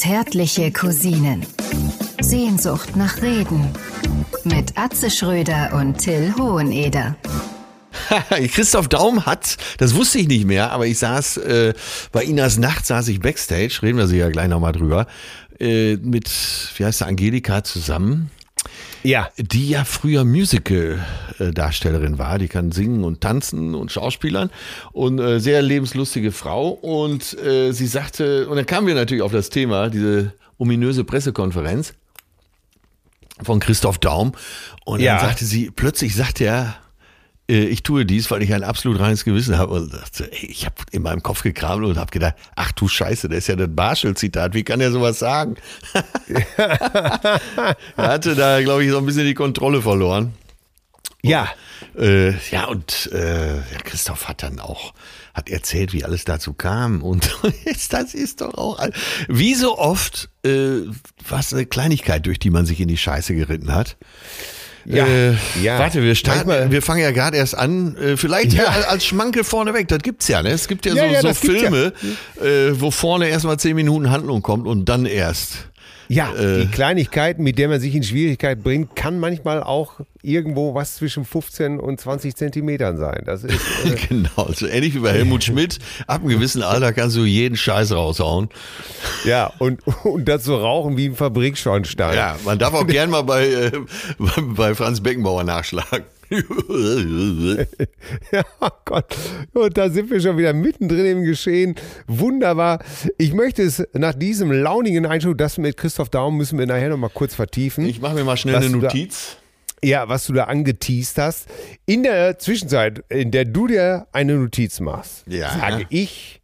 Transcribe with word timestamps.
Zärtliche 0.00 0.72
Cousinen. 0.72 1.44
Sehnsucht 2.22 2.96
nach 2.96 3.20
Reden. 3.20 3.70
Mit 4.44 4.78
Atze 4.78 5.10
Schröder 5.10 5.74
und 5.74 5.98
Till 5.98 6.32
Hoheneder. 6.38 7.16
Christoph 8.50 8.88
Daum 8.88 9.26
hat, 9.26 9.58
das 9.76 9.94
wusste 9.94 10.20
ich 10.20 10.26
nicht 10.26 10.46
mehr, 10.46 10.72
aber 10.72 10.86
ich 10.86 10.98
saß 10.98 11.36
äh, 11.36 11.74
bei 12.12 12.24
Inas 12.24 12.56
Nacht, 12.56 12.86
saß 12.86 13.08
ich 13.08 13.20
Backstage, 13.20 13.80
reden 13.82 13.98
wir 13.98 14.06
sicher 14.06 14.30
gleich 14.30 14.48
nochmal 14.48 14.72
drüber, 14.72 15.06
äh, 15.58 15.96
mit, 15.96 16.30
wie 16.78 16.84
heißt 16.86 17.02
der, 17.02 17.08
Angelika 17.08 17.62
zusammen. 17.62 18.30
Ja. 19.02 19.28
Die 19.38 19.68
ja 19.70 19.84
früher 19.84 20.24
Musical-Darstellerin 20.24 22.18
war. 22.18 22.38
Die 22.38 22.48
kann 22.48 22.72
singen 22.72 23.04
und 23.04 23.20
tanzen 23.20 23.74
und 23.74 23.90
Schauspielern 23.92 24.50
und 24.92 25.18
äh, 25.18 25.40
sehr 25.40 25.62
lebenslustige 25.62 26.32
Frau. 26.32 26.68
Und 26.68 27.38
äh, 27.38 27.72
sie 27.72 27.86
sagte, 27.86 28.48
und 28.48 28.56
dann 28.56 28.66
kamen 28.66 28.86
wir 28.86 28.94
natürlich 28.94 29.22
auf 29.22 29.32
das 29.32 29.50
Thema, 29.50 29.88
diese 29.90 30.32
ominöse 30.58 31.04
Pressekonferenz 31.04 31.94
von 33.42 33.60
Christoph 33.60 33.98
Daum. 33.98 34.32
Und 34.84 35.00
Ja. 35.00 35.16
dann 35.16 35.26
sagte 35.28 35.44
sie, 35.44 35.70
plötzlich 35.70 36.14
sagte 36.14 36.44
er, 36.44 36.76
ich 37.50 37.82
tue 37.82 38.06
dies, 38.06 38.30
weil 38.30 38.42
ich 38.42 38.54
ein 38.54 38.62
absolut 38.62 39.00
reines 39.00 39.24
Gewissen 39.24 39.58
habe. 39.58 39.74
Und 39.74 39.92
dachte, 39.92 40.30
ey, 40.32 40.46
ich 40.46 40.64
habe 40.66 40.76
in 40.92 41.02
meinem 41.02 41.22
Kopf 41.22 41.42
gekramt 41.42 41.84
und 41.84 41.98
habe 41.98 42.10
gedacht, 42.10 42.34
ach 42.56 42.72
du 42.72 42.88
Scheiße, 42.88 43.28
das 43.28 43.38
ist 43.38 43.48
ja 43.48 43.56
das 43.56 43.68
Marshall-Zitat. 43.74 44.54
Wie 44.54 44.62
kann 44.62 44.80
er 44.80 44.92
sowas 44.92 45.18
sagen? 45.18 45.56
er 46.56 47.38
hatte 47.96 48.34
da, 48.34 48.62
glaube 48.62 48.84
ich, 48.84 48.90
so 48.90 48.98
ein 48.98 49.06
bisschen 49.06 49.26
die 49.26 49.34
Kontrolle 49.34 49.82
verloren. 49.82 50.34
Ja. 51.22 51.48
Äh, 51.98 52.32
ja, 52.50 52.66
und 52.66 53.10
äh, 53.12 53.56
ja, 53.56 53.78
Christoph 53.84 54.28
hat 54.28 54.42
dann 54.42 54.60
auch 54.60 54.92
hat 55.34 55.48
erzählt, 55.48 55.92
wie 55.92 56.04
alles 56.04 56.24
dazu 56.24 56.52
kam. 56.52 57.02
Und 57.02 57.36
jetzt, 57.64 57.92
das 57.92 58.14
ist 58.14 58.40
doch 58.40 58.54
auch, 58.54 58.80
wie 59.28 59.54
so 59.54 59.78
oft, 59.78 60.28
äh, 60.44 60.82
was 61.28 61.52
eine 61.52 61.66
Kleinigkeit, 61.66 62.26
durch 62.26 62.38
die 62.38 62.50
man 62.50 62.66
sich 62.66 62.80
in 62.80 62.88
die 62.88 62.96
Scheiße 62.96 63.34
geritten 63.34 63.72
hat. 63.72 63.96
Ja, 64.84 65.06
Äh, 65.06 65.34
ja. 65.62 65.78
Warte, 65.78 66.02
wir 66.02 66.14
starten, 66.14 66.70
wir 66.70 66.82
fangen 66.82 67.02
ja 67.02 67.10
gerade 67.10 67.36
erst 67.36 67.56
an. 67.56 67.96
Äh, 67.96 68.16
vielleicht 68.16 68.52
Ja. 68.52 68.64
als 68.88 69.04
Schmankel 69.04 69.44
vorneweg, 69.44 69.88
das 69.88 69.98
gibt's 70.00 70.28
ja, 70.28 70.42
ne? 70.42 70.50
Es 70.50 70.68
gibt 70.68 70.86
ja, 70.86 70.94
Ja, 70.94 71.20
so, 71.20 71.28
ja, 71.28 71.34
so. 71.34 71.34
Filme, 71.34 71.92
äh, 72.40 72.72
wo 72.80 72.90
vorne 72.90 73.28
erstmal 73.28 73.58
zehn 73.58 73.76
Minuten 73.76 74.10
Handlung 74.10 74.42
kommt 74.42 74.66
und 74.66 74.86
dann 74.88 75.06
erst. 75.06 75.69
Ja, 76.12 76.32
Äh. 76.34 76.62
die 76.62 76.66
Kleinigkeiten, 76.66 77.44
mit 77.44 77.56
der 77.56 77.68
man 77.68 77.78
sich 77.78 77.94
in 77.94 78.02
Schwierigkeit 78.02 78.62
bringt, 78.64 78.96
kann 78.96 79.20
manchmal 79.20 79.62
auch 79.62 80.00
irgendwo 80.22 80.74
was 80.74 80.96
zwischen 80.96 81.24
15 81.24 81.78
und 81.78 82.00
20 82.00 82.34
Zentimetern 82.34 82.96
sein. 82.98 83.22
Das 83.26 83.44
ist, 83.44 83.54
äh, 83.84 83.94
Genau, 84.08 84.48
so 84.52 84.66
ähnlich 84.66 84.94
wie 84.94 84.98
bei 84.98 85.12
Helmut 85.12 85.44
Schmidt. 85.44 85.78
Ab 86.08 86.20
einem 86.22 86.30
gewissen 86.30 86.62
Alter 86.62 86.92
kannst 86.92 87.16
du 87.16 87.24
jeden 87.24 87.56
Scheiß 87.56 87.92
raushauen. 87.92 88.48
ja, 89.24 89.52
und, 89.58 89.80
und 90.04 90.24
dazu 90.26 90.56
rauchen 90.56 90.96
wie 90.96 91.06
ein 91.06 91.14
Fabrikschornstein. 91.14 92.16
Ja, 92.16 92.36
man 92.44 92.58
darf 92.58 92.74
auch 92.74 92.86
gern 92.88 93.10
mal 93.10 93.22
bei, 93.22 93.46
äh, 93.48 93.72
bei 94.40 94.74
Franz 94.74 95.00
Beckenbauer 95.00 95.44
nachschlagen. 95.44 96.02
Ja, 98.32 98.42
oh 98.60 98.68
Gott. 98.84 99.16
Und 99.52 99.76
da 99.76 99.90
sind 99.90 100.10
wir 100.10 100.20
schon 100.20 100.36
wieder 100.38 100.52
mittendrin 100.52 101.06
im 101.06 101.24
Geschehen. 101.24 101.74
Wunderbar. 102.06 102.82
Ich 103.18 103.32
möchte 103.34 103.62
es 103.62 103.82
nach 103.92 104.14
diesem 104.14 104.50
launigen 104.52 105.06
Einschub, 105.06 105.36
das 105.38 105.58
mit 105.58 105.76
Christoph 105.76 106.08
Daum 106.08 106.36
müssen 106.36 106.58
wir 106.58 106.66
nachher 106.66 106.88
nochmal 106.90 107.10
kurz 107.12 107.34
vertiefen. 107.34 107.84
Ich 107.86 108.00
mache 108.00 108.14
mir 108.14 108.24
mal 108.24 108.36
schnell 108.36 108.56
eine 108.56 108.68
da- 108.68 108.76
Notiz. 108.76 109.36
Ja, 109.82 110.08
was 110.08 110.26
du 110.26 110.34
da 110.34 110.44
angeteased 110.44 111.16
hast. 111.18 111.48
In 111.86 112.02
der 112.02 112.38
Zwischenzeit, 112.38 113.02
in 113.08 113.30
der 113.30 113.46
du 113.46 113.66
dir 113.66 114.06
eine 114.12 114.34
Notiz 114.34 114.78
machst, 114.80 115.24
Ja. 115.26 115.50
sage 115.58 115.86
ich, 115.88 116.42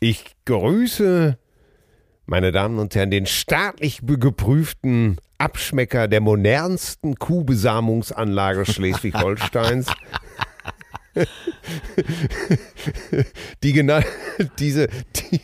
ich 0.00 0.24
grüße, 0.46 1.38
meine 2.26 2.50
Damen 2.50 2.78
und 2.80 2.94
Herren, 2.96 3.10
den 3.12 3.26
staatlich 3.26 4.00
geprüften 4.04 5.18
Abschmecker 5.42 6.06
der 6.06 6.20
modernsten 6.20 7.16
Kuhbesamungsanlage 7.16 8.64
Schleswig-Holsteins. 8.64 9.88
Die 13.62 13.72
genau, 13.72 14.00
diese, 14.60 14.86
die, 15.16 15.40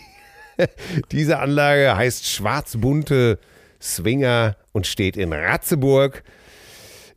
diese 1.11 1.41
Anlage 1.41 1.97
heißt 1.97 2.29
Schwarzbunte 2.29 3.41
Swinger 3.83 4.57
und 4.71 4.87
steht 4.87 5.17
in 5.17 5.33
Ratzeburg. 5.33 6.23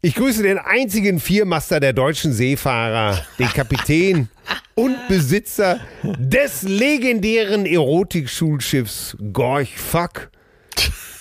Ich 0.01 0.15
grüße 0.15 0.41
den 0.41 0.57
einzigen 0.57 1.19
Viermaster 1.19 1.79
der 1.79 1.93
deutschen 1.93 2.33
Seefahrer, 2.33 3.23
den 3.37 3.49
Kapitän 3.49 4.27
und 4.73 4.97
Besitzer 5.07 5.79
des 6.01 6.63
legendären 6.63 7.67
Erotikschulschiffs 7.67 9.15
Gorch 9.31 9.77
Fuck. 9.77 10.31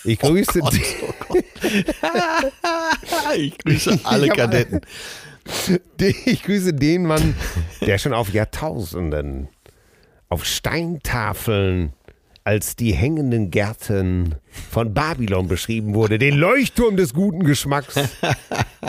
Ich 0.03 0.19
grüße, 0.19 0.61
Ich 3.35 3.57
grüße 3.57 3.99
alle 4.03 4.27
Ich 4.27 4.33
Kadetten. 4.33 4.81
ich 6.25 6.43
grüße 6.43 6.73
den 6.73 7.05
Mann, 7.05 7.35
der 7.81 7.97
schon 7.97 8.13
auf 8.13 8.29
Jahrtausenden 8.33 9.49
auf 10.29 10.45
Steintafeln 10.45 11.93
als 12.43 12.75
die 12.75 12.93
hängenden 12.93 13.51
Gärten 13.51 14.35
von 14.71 14.93
Babylon 14.93 15.47
beschrieben 15.47 15.93
wurde, 15.93 16.17
den 16.17 16.35
Leuchtturm 16.35 16.95
des 16.95 17.13
guten 17.13 17.43
Geschmacks, 17.43 17.95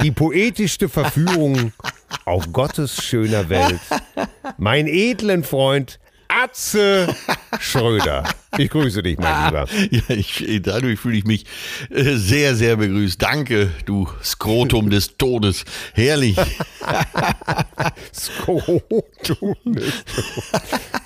die 0.03 0.11
poetischste 0.11 0.89
Verführung 0.89 1.73
auf 2.25 2.53
Gottes 2.53 3.03
schöner 3.03 3.49
Welt, 3.51 3.81
mein 4.57 4.87
edlen 4.87 5.45
Freund 5.45 5.99
Atze 6.29 7.15
Schröder. 7.61 8.25
Ich 8.59 8.69
grüße 8.71 9.03
dich, 9.03 9.19
mein 9.19 9.47
Lieber. 9.47 9.67
Ja, 9.91 10.15
ich, 10.15 10.61
dadurch 10.63 10.99
fühle 11.01 11.17
ich 11.17 11.25
mich 11.25 11.45
äh, 11.91 12.15
sehr, 12.17 12.55
sehr 12.55 12.77
begrüßt. 12.77 13.21
Danke, 13.21 13.71
du 13.87 14.09
Skrotum 14.23 14.91
des 14.91 15.17
Todes. 15.17 15.65
Herrlich. 15.95 16.37
Skrotum. 18.15 19.55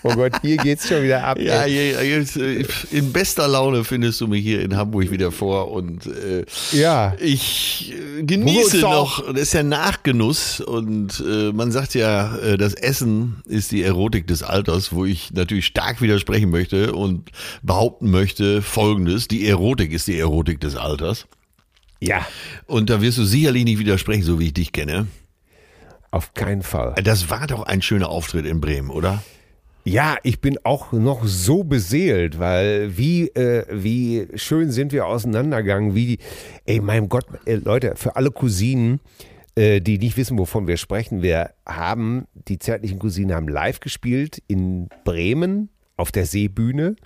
Oh 0.03 0.15
Gott, 0.15 0.33
hier 0.43 0.57
geht's 0.57 0.89
schon 0.89 1.03
wieder 1.03 1.25
ab. 1.25 1.39
Ja, 1.41 1.67
jetzt, 1.67 2.37
äh, 2.37 2.65
in 2.91 3.12
bester 3.12 3.49
Laune 3.49 3.84
findest 3.84 4.21
du 4.21 4.27
mich 4.28 4.43
hier 4.43 4.61
in 4.63 4.77
Hamburg 4.77 5.11
wieder 5.11 5.31
vor 5.33 5.71
und 5.71 6.07
äh, 6.07 6.45
Ja. 6.73 7.15
ich 7.21 7.93
äh, 8.19 8.23
genieße 8.23 8.78
noch, 8.78 9.25
das 9.33 9.43
ist 9.43 9.55
ja 9.55 9.63
Nachgenuss 9.63 10.61
und 10.61 11.23
äh, 11.27 11.53
man 11.53 11.71
sagt 11.73 11.95
ja, 11.95 12.57
das 12.57 12.75
Essen 12.75 13.37
ist 13.47 13.73
die 13.73 13.83
Erotik 13.83 14.27
des 14.27 14.43
Alters, 14.43 14.93
wo 14.93 15.05
ich 15.05 15.33
natürlich 15.33 15.67
stark 15.67 16.01
widersprechen 16.01 16.51
möchte 16.51 16.93
und 16.93 17.31
behaupten 17.63 18.11
möchte 18.11 18.63
folgendes, 18.63 19.29
die 19.29 19.47
Erotik 19.47 19.93
ist 19.93 20.07
die 20.07 20.19
Erotik 20.19 20.61
des 20.61 20.77
Alters 20.77 21.27
ja, 22.01 22.27
und 22.67 22.91
da 22.91 23.01
wirst 23.01 23.19
du 23.19 23.25
sicherlich 23.25 23.65
nicht 23.65 23.79
widersprechen, 23.79 24.23
so 24.23 24.39
wie 24.39 24.47
ich 24.47 24.55
dich 24.55 24.73
kenne. 24.73 25.07
auf 26.11 26.35
keinen 26.35 26.63
Fall. 26.63 26.95
Das 27.03 27.31
war 27.31 27.47
doch 27.47 27.63
ein 27.65 27.83
schöner 27.83 28.09
Auftritt 28.09 28.47
in 28.47 28.61
Bremen, 28.61 28.91
oder? 28.91 29.23
Ja, 29.85 30.17
ich 30.25 30.41
bin 30.41 30.59
auch 30.65 30.93
noch 30.93 31.25
so 31.27 31.63
beseelt, 31.63 32.39
weil 32.39 32.97
wie, 32.97 33.29
äh, 33.29 33.65
wie 33.71 34.27
schön 34.35 34.73
sind 34.73 34.93
wir 34.93 35.07
auseinandergegangen, 35.07 35.95
wie 35.95 36.19
ey, 36.65 36.81
mein 36.81 37.09
Gott, 37.09 37.27
äh, 37.45 37.55
Leute, 37.55 37.95
für 37.97 38.17
alle 38.17 38.33
Cousinen, 38.33 39.01
äh, 39.55 39.81
die 39.81 39.99
nicht 39.99 40.17
wissen, 40.17 40.39
wovon 40.39 40.67
wir 40.67 40.77
sprechen, 40.77 41.23
wir 41.23 41.51
haben, 41.65 42.27
die 42.49 42.59
zärtlichen 42.59 42.99
Cousinen 42.99 43.35
haben 43.35 43.49
live 43.49 43.79
gespielt 43.79 44.43
in 44.49 44.89
Bremen 45.05 45.69
auf 45.97 46.11
der 46.11 46.27
Seebühne 46.27 46.97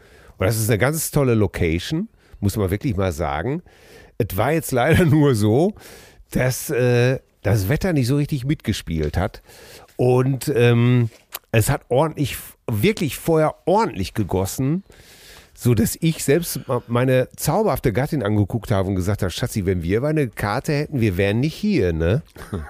und 0.40 0.46
das 0.46 0.58
ist 0.58 0.70
eine 0.70 0.78
ganz 0.78 1.10
tolle 1.10 1.34
Location, 1.34 2.08
muss 2.40 2.56
man 2.56 2.70
wirklich 2.70 2.96
mal 2.96 3.12
sagen. 3.12 3.62
Es 4.16 4.38
war 4.38 4.52
jetzt 4.52 4.72
leider 4.72 5.04
nur 5.04 5.34
so, 5.34 5.74
dass 6.30 6.70
äh, 6.70 7.18
das 7.42 7.68
Wetter 7.68 7.92
nicht 7.92 8.06
so 8.06 8.16
richtig 8.16 8.46
mitgespielt 8.46 9.18
hat. 9.18 9.42
Und 9.96 10.50
ähm, 10.54 11.10
es 11.52 11.68
hat 11.68 11.82
ordentlich, 11.90 12.38
wirklich 12.66 13.18
vorher 13.18 13.54
ordentlich 13.66 14.14
gegossen, 14.14 14.82
so 15.62 15.74
dass 15.74 15.94
ich 16.00 16.24
selbst 16.24 16.60
meine 16.86 17.28
zauberhafte 17.36 17.92
Gattin 17.92 18.22
angeguckt 18.22 18.70
habe 18.70 18.88
und 18.88 18.94
gesagt 18.94 19.20
habe, 19.20 19.30
Schatzi, 19.30 19.66
wenn 19.66 19.82
wir 19.82 20.02
eine 20.04 20.28
Karte 20.28 20.72
hätten, 20.72 21.02
wir 21.02 21.18
wären 21.18 21.40
nicht 21.40 21.54
hier, 21.54 21.92
ne? 21.92 22.22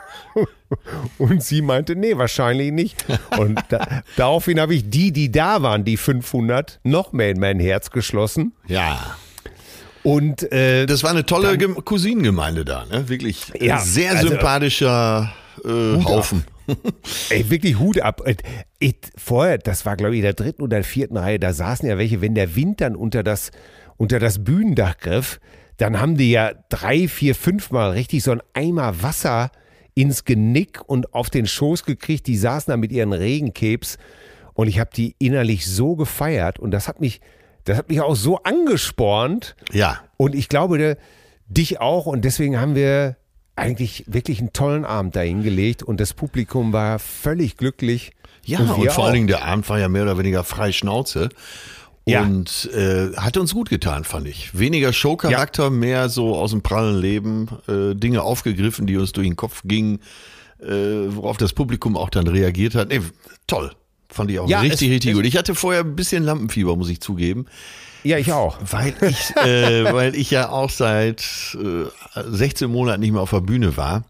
Und 1.19 1.43
sie 1.43 1.63
meinte, 1.63 1.95
nee, 1.97 2.17
wahrscheinlich 2.17 2.73
nicht. 2.73 3.05
Und 3.39 3.61
da, 3.69 4.03
daraufhin 4.17 4.59
habe 4.61 4.75
ich 4.75 4.89
die, 4.91 5.13
die 5.13 5.31
da 5.31 5.63
waren, 5.63 5.85
die 5.85 5.97
500, 5.97 6.81
noch 6.85 7.13
mehr 7.13 7.31
in 7.31 7.39
mein 7.41 7.61
Herz 7.61 7.91
geschlossen. 7.91 8.53
Ja. 8.67 9.17
Und 10.03 10.51
äh, 10.53 10.87
Das 10.87 11.03
war 11.05 11.11
eine 11.11 11.27
tolle 11.27 11.59
Gem- 11.59 11.85
Cousinengemeinde 11.85 12.65
da, 12.65 12.87
ne? 12.87 13.09
Wirklich 13.09 13.53
Ja, 13.61 13.79
sehr 13.79 14.13
also- 14.13 14.29
sympathischer 14.29 15.33
äh, 15.65 15.69
Haufen. 16.05 16.45
Ey, 17.31 17.51
wirklich 17.51 17.79
Hut 17.79 18.01
ab. 18.01 18.23
Ich, 18.79 18.97
vorher, 19.17 19.59
das 19.59 19.87
war 19.87 19.97
glaube 19.97 20.15
ich 20.15 20.19
in 20.19 20.25
der 20.25 20.35
dritten 20.35 20.63
oder 20.63 20.83
vierten 20.83 21.17
Reihe, 21.17 21.39
da 21.39 21.53
saßen 21.53 21.89
ja 21.89 21.99
welche, 21.99 22.21
wenn 22.21 22.35
der 22.35 22.57
Wind 22.57 22.81
dann 22.81 22.97
unter 22.97 23.23
das, 23.23 23.51
unter 23.97 24.19
das 24.19 24.45
Bühnendach 24.45 24.99
griff, 24.99 25.41
dann 25.77 26.01
haben 26.01 26.17
die 26.17 26.31
ja 26.31 26.53
drei, 26.69 27.09
vier, 27.09 27.35
fünfmal 27.35 27.93
richtig 27.93 28.23
so 28.23 28.33
ein 28.33 28.43
Eimer 28.55 29.03
Wasser 29.03 29.51
ins 29.95 30.25
Genick 30.25 30.81
und 30.87 31.15
auf 31.15 31.31
den 31.31 31.47
Schoß 31.47 31.85
gekriegt. 31.85 32.27
Die 32.27 32.37
saßen 32.37 32.71
da 32.71 32.77
mit 32.77 32.93
ihren 32.93 33.13
Regenkebs 33.13 33.99
und 34.55 34.69
ich 34.69 34.79
habe 34.79 34.91
die 34.95 35.17
innerlich 35.19 35.67
so 35.67 35.97
gefeiert 35.97 36.59
und 36.59 36.71
das 36.71 36.89
hat 36.89 37.01
mich 37.01 37.21
das 37.65 37.77
hat 37.77 37.89
mich 37.89 38.01
auch 38.01 38.17
so 38.17 38.39
angespornt. 38.39 39.55
Ja. 39.71 40.01
Und 40.17 40.35
ich 40.35 40.49
glaube, 40.49 40.79
der, 40.79 40.97
dich 41.51 41.81
auch. 41.81 42.07
Und 42.07 42.25
deswegen 42.25 42.61
haben 42.61 42.75
wir 42.75 43.17
eigentlich 43.61 44.05
wirklich 44.07 44.41
einen 44.41 44.53
tollen 44.53 44.85
Abend 44.85 45.17
da 45.17 45.21
hingelegt 45.21 45.83
und 45.83 46.01
das 46.01 46.15
Publikum 46.15 46.73
war 46.73 46.99
völlig 46.99 47.57
glücklich. 47.57 48.13
Ja, 48.45 48.61
und, 48.61 48.71
und 48.71 48.91
vor 48.91 48.99
auch. 48.99 49.07
allen 49.07 49.15
Dingen 49.15 49.27
der 49.27 49.45
Abend 49.45 49.69
war 49.69 49.79
ja 49.79 49.89
mehr 49.89 50.03
oder 50.03 50.19
weniger 50.19 50.45
frei 50.45 50.73
Schnauze. 50.73 51.29
Ja. 52.07 52.23
Und 52.23 52.71
äh, 52.75 53.15
hat 53.17 53.37
uns 53.37 53.53
gut 53.53 53.69
getan, 53.69 54.05
fand 54.05 54.27
ich. 54.27 54.59
Weniger 54.59 54.93
Showcharakter, 54.93 55.65
ja. 55.65 55.71
mehr 55.71 56.09
so 56.09 56.35
aus 56.35 56.51
dem 56.51 56.63
prallen 56.63 56.99
Leben, 56.99 57.49
äh, 57.69 57.95
Dinge 57.95 58.23
aufgegriffen, 58.23 58.87
die 58.87 58.97
uns 58.97 59.13
durch 59.13 59.29
den 59.29 59.37
Kopf 59.37 59.63
gingen, 59.65 60.01
äh, 60.61 60.67
worauf 61.09 61.37
das 61.37 61.53
Publikum 61.53 61.97
auch 61.97 62.11
dann 62.11 62.27
reagiert 62.27 62.75
hat. 62.75 62.89
Nee, 62.89 63.03
toll. 63.47 63.73
Fand 64.09 64.31
ich 64.31 64.41
auch 64.41 64.49
ja, 64.49 64.61
richtig, 64.61 64.89
es, 64.89 64.95
richtig 64.95 65.11
es, 65.11 65.17
gut. 65.17 65.27
Ich 65.27 65.37
hatte 65.37 65.55
vorher 65.55 65.83
ein 65.83 65.95
bisschen 65.95 66.25
Lampenfieber, 66.25 66.75
muss 66.75 66.89
ich 66.89 67.01
zugeben. 67.01 67.47
Ja, 68.03 68.19
ich 68.19 68.33
auch. 68.33 68.59
Weil 68.71 68.95
ich, 69.03 69.37
äh, 69.37 69.85
weil 69.93 70.15
ich 70.15 70.31
ja 70.31 70.49
auch 70.49 70.71
seit 70.71 71.23
äh, 71.55 72.23
16 72.31 72.71
Monaten 72.71 73.01
nicht 73.01 73.13
mehr 73.13 73.23
auf 73.23 73.31
der 73.31 73.41
Bühne 73.41 73.77
war. 73.77 74.05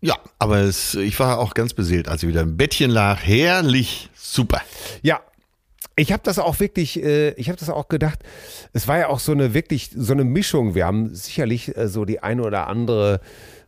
Ja, 0.00 0.16
aber 0.38 0.58
es, 0.58 0.94
ich 0.94 1.18
war 1.18 1.38
auch 1.38 1.54
ganz 1.54 1.74
beseelt, 1.74 2.08
als 2.08 2.22
ich 2.22 2.28
wieder 2.28 2.42
im 2.42 2.56
Bettchen 2.56 2.90
lag. 2.90 3.18
Herrlich, 3.20 4.08
super. 4.14 4.60
Ja, 5.02 5.20
ich 5.96 6.12
habe 6.12 6.22
das 6.24 6.38
auch 6.38 6.60
wirklich, 6.60 7.02
äh, 7.02 7.30
ich 7.30 7.48
habe 7.48 7.58
das 7.58 7.68
auch 7.68 7.88
gedacht, 7.88 8.20
es 8.72 8.86
war 8.86 8.98
ja 8.98 9.08
auch 9.08 9.18
so 9.18 9.32
eine 9.32 9.54
wirklich, 9.54 9.90
so 9.96 10.12
eine 10.12 10.24
Mischung. 10.24 10.74
Wir 10.74 10.86
haben 10.86 11.14
sicherlich 11.14 11.76
äh, 11.76 11.88
so 11.88 12.04
die 12.04 12.22
eine 12.22 12.42
oder 12.42 12.68
andere, 12.68 13.20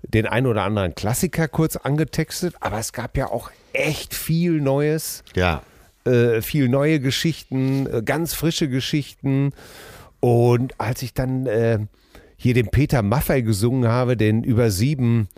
den 0.03 0.27
einen 0.27 0.47
oder 0.47 0.63
anderen 0.63 0.95
Klassiker 0.95 1.49
kurz 1.49 1.75
angetextet, 1.77 2.55
aber 2.61 2.79
es 2.79 2.93
gab 2.93 3.17
ja 3.17 3.27
auch 3.27 3.51
echt 3.73 4.15
viel 4.15 4.61
Neues. 4.61 5.25
Ja. 5.35 5.63
Äh, 6.05 6.41
viel 6.41 6.69
neue 6.69 6.99
Geschichten, 7.00 7.87
äh, 7.87 8.02
ganz 8.02 8.35
frische 8.35 8.69
Geschichten. 8.69 9.52
Und 10.20 10.81
als 10.81 11.02
ich 11.02 11.14
dann 11.14 11.47
äh, 11.47 11.81
hier 12.37 12.55
den 12.55 12.69
Peter 12.69 13.02
Maffei 13.02 13.43
gesungen 13.43 13.88
habe, 13.88 14.17
den 14.17 14.43
über 14.43 14.70
sieben 14.70 15.29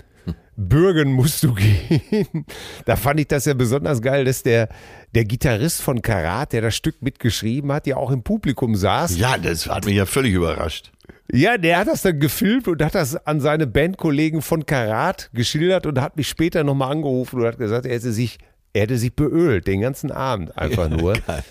Bürgen 0.57 1.13
musst 1.13 1.43
du 1.43 1.55
gehen. 2.11 2.47
Da 2.85 2.97
fand 2.97 3.21
ich 3.21 3.29
das 3.29 3.45
ja 3.45 3.55
besonders 3.55 4.01
geil, 4.03 4.25
dass 4.25 4.43
der, 4.43 4.69
der 5.15 5.25
Gitarrist 5.25 5.83
von 5.83 6.03
Karat, 6.03 6.53
der 6.53 6.63
das 6.63 6.77
Stück 6.77 7.03
mitgeschrieben 7.03 7.73
hat, 7.73 7.87
ja 7.87 7.97
auch 7.97 8.11
im 8.11 8.23
Publikum 8.23 8.77
saß. 8.77 9.19
Ja, 9.19 9.39
das 9.39 9.69
hat 9.69 9.87
mich 9.87 9.97
ja 9.97 10.07
völlig 10.07 10.35
überrascht. 10.35 10.93
Ja, 11.33 11.57
der 11.57 11.79
hat 11.79 11.89
das 11.89 12.03
dann 12.03 12.21
gefilmt 12.21 12.69
und 12.69 12.83
hat 12.83 12.95
das 12.95 13.27
an 13.27 13.41
seine 13.41 13.67
Bandkollegen 13.67 14.43
von 14.43 14.67
Karat 14.67 15.31
geschildert 15.33 15.87
und 15.87 16.01
hat 16.01 16.17
mich 16.17 16.29
später 16.29 16.63
nochmal 16.63 16.93
angerufen 16.93 17.41
und 17.41 17.47
hat 17.47 17.59
gesagt, 17.59 17.87
er 17.87 17.95
hätte 17.95 18.13
sich, 18.13 18.39
er 18.73 18.83
hätte 18.83 18.99
sich 18.99 19.15
beölt, 19.15 19.67
den 19.67 19.81
ganzen 19.81 20.11
Abend 20.11 20.57
einfach 20.57 20.89
nur. 20.89 21.15
Geil. 21.15 21.45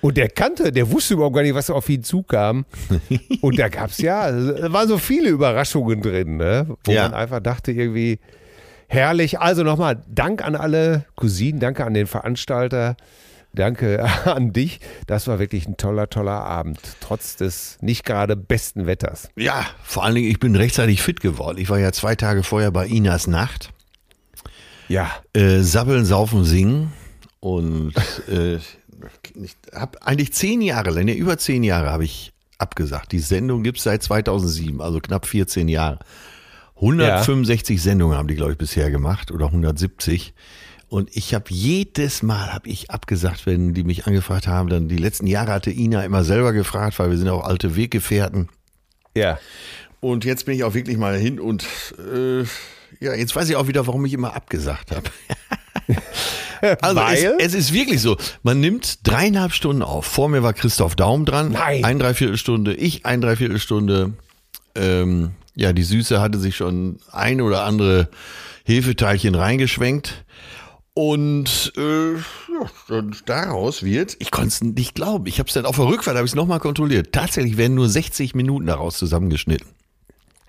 Und 0.00 0.16
der 0.16 0.28
kannte, 0.28 0.72
der 0.72 0.90
wusste 0.90 1.14
überhaupt 1.14 1.34
gar 1.34 1.42
nicht, 1.42 1.54
was 1.54 1.70
auf 1.70 1.88
ihn 1.88 2.02
zukam. 2.02 2.64
Und 3.40 3.58
da 3.58 3.68
gab 3.68 3.90
es 3.90 3.98
ja, 3.98 4.30
da 4.30 4.72
waren 4.72 4.88
so 4.88 4.98
viele 4.98 5.30
Überraschungen 5.30 6.00
drin, 6.00 6.36
ne? 6.36 6.76
wo 6.84 6.92
ja. 6.92 7.04
man 7.04 7.14
einfach 7.14 7.40
dachte, 7.40 7.72
irgendwie 7.72 8.20
herrlich. 8.88 9.40
Also 9.40 9.62
nochmal, 9.62 10.02
Dank 10.08 10.44
an 10.44 10.54
alle 10.54 11.06
Cousinen, 11.16 11.60
danke 11.60 11.84
an 11.84 11.94
den 11.94 12.06
Veranstalter. 12.06 12.96
Danke 13.52 14.04
an 14.26 14.52
dich. 14.52 14.80
Das 15.06 15.26
war 15.26 15.38
wirklich 15.38 15.66
ein 15.66 15.76
toller, 15.76 16.08
toller 16.08 16.44
Abend, 16.44 16.78
trotz 17.00 17.36
des 17.36 17.78
nicht 17.80 18.04
gerade 18.04 18.36
besten 18.36 18.86
Wetters. 18.86 19.30
Ja, 19.34 19.66
vor 19.82 20.04
allen 20.04 20.14
Dingen, 20.14 20.30
ich 20.30 20.38
bin 20.38 20.54
rechtzeitig 20.54 21.02
fit 21.02 21.20
geworden. 21.20 21.58
Ich 21.58 21.70
war 21.70 21.78
ja 21.78 21.90
zwei 21.90 22.14
Tage 22.14 22.42
vorher 22.42 22.70
bei 22.70 22.86
Inas 22.86 23.26
Nacht. 23.26 23.72
Ja. 24.88 25.10
Äh, 25.32 25.60
sabbeln, 25.60 26.04
saufen, 26.04 26.44
singen. 26.44 26.92
Und 27.40 27.94
äh, 28.28 28.56
ich 28.56 29.56
habe 29.74 30.02
eigentlich 30.02 30.32
zehn 30.32 30.60
Jahre, 30.60 30.90
lang, 30.90 31.08
über 31.08 31.38
zehn 31.38 31.62
Jahre 31.62 31.90
habe 31.90 32.04
ich 32.04 32.32
abgesagt. 32.58 33.12
Die 33.12 33.18
Sendung 33.18 33.62
gibt 33.62 33.78
es 33.78 33.84
seit 33.84 34.02
2007, 34.02 34.80
also 34.80 35.00
knapp 35.00 35.26
14 35.26 35.68
Jahre. 35.68 35.98
165 36.76 37.76
ja. 37.76 37.82
Sendungen 37.82 38.16
haben 38.16 38.28
die, 38.28 38.34
glaube 38.34 38.52
ich, 38.52 38.58
bisher 38.58 38.90
gemacht 38.90 39.30
oder 39.30 39.46
170. 39.46 40.34
Und 40.88 41.14
ich 41.16 41.34
habe 41.34 41.46
jedes 41.48 42.22
Mal 42.22 42.52
habe 42.52 42.68
ich 42.68 42.90
abgesagt, 42.90 43.46
wenn 43.46 43.74
die 43.74 43.82
mich 43.82 44.06
angefragt 44.06 44.46
haben. 44.46 44.68
Dann 44.68 44.88
die 44.88 44.98
letzten 44.98 45.26
Jahre 45.26 45.52
hatte 45.52 45.70
Ina 45.70 46.04
immer 46.04 46.22
selber 46.22 46.52
gefragt, 46.52 46.98
weil 46.98 47.10
wir 47.10 47.18
sind 47.18 47.28
auch 47.28 47.44
alte 47.44 47.76
Weggefährten. 47.76 48.48
Ja. 49.14 49.38
Und 50.00 50.24
jetzt 50.24 50.46
bin 50.46 50.54
ich 50.54 50.64
auch 50.64 50.74
wirklich 50.74 50.98
mal 50.98 51.16
hin 51.16 51.40
und 51.40 51.64
äh, 51.98 52.44
ja, 53.00 53.14
jetzt 53.14 53.34
weiß 53.34 53.48
ich 53.48 53.56
auch 53.56 53.68
wieder, 53.68 53.86
warum 53.86 54.04
ich 54.04 54.12
immer 54.12 54.34
abgesagt 54.34 54.90
habe. 54.92 55.10
Also 56.80 57.00
es, 57.00 57.22
es, 57.38 57.54
ist 57.54 57.72
wirklich 57.72 58.00
so. 58.00 58.16
Man 58.42 58.60
nimmt 58.60 59.06
dreieinhalb 59.06 59.52
Stunden 59.52 59.82
auf. 59.82 60.06
Vor 60.06 60.30
mir 60.30 60.42
war 60.42 60.54
Christoph 60.54 60.96
Daum 60.96 61.26
dran. 61.26 61.52
Nein. 61.52 61.84
Ein 61.84 61.98
Dreiviertelstunde, 61.98 62.74
ich 62.74 63.04
ein 63.04 63.20
Dreiviertelstunde. 63.20 64.14
Ähm, 64.74 65.32
ja, 65.54 65.74
die 65.74 65.82
Süße 65.82 66.20
hatte 66.20 66.38
sich 66.38 66.56
schon 66.56 66.98
ein 67.12 67.42
oder 67.42 67.64
andere 67.64 68.08
Hefeteilchen 68.64 69.34
reingeschwenkt. 69.34 70.24
Und 70.94 71.74
äh, 71.76 72.14
ja, 72.14 73.02
daraus 73.26 73.82
wird, 73.82 74.16
ich 74.18 74.30
konnte 74.30 74.48
es 74.48 74.62
nicht 74.62 74.94
glauben, 74.94 75.26
ich 75.26 75.38
habe 75.38 75.46
es 75.46 75.52
dann 75.52 75.66
auf 75.66 75.76
der 75.76 75.84
Rückfahrt, 75.84 76.16
habe 76.16 76.24
ich 76.24 76.32
es 76.32 76.36
nochmal 76.36 76.58
kontrolliert. 76.58 77.12
Tatsächlich 77.12 77.58
werden 77.58 77.74
nur 77.74 77.86
60 77.86 78.34
Minuten 78.34 78.66
daraus 78.66 78.96
zusammengeschnitten. 78.96 79.68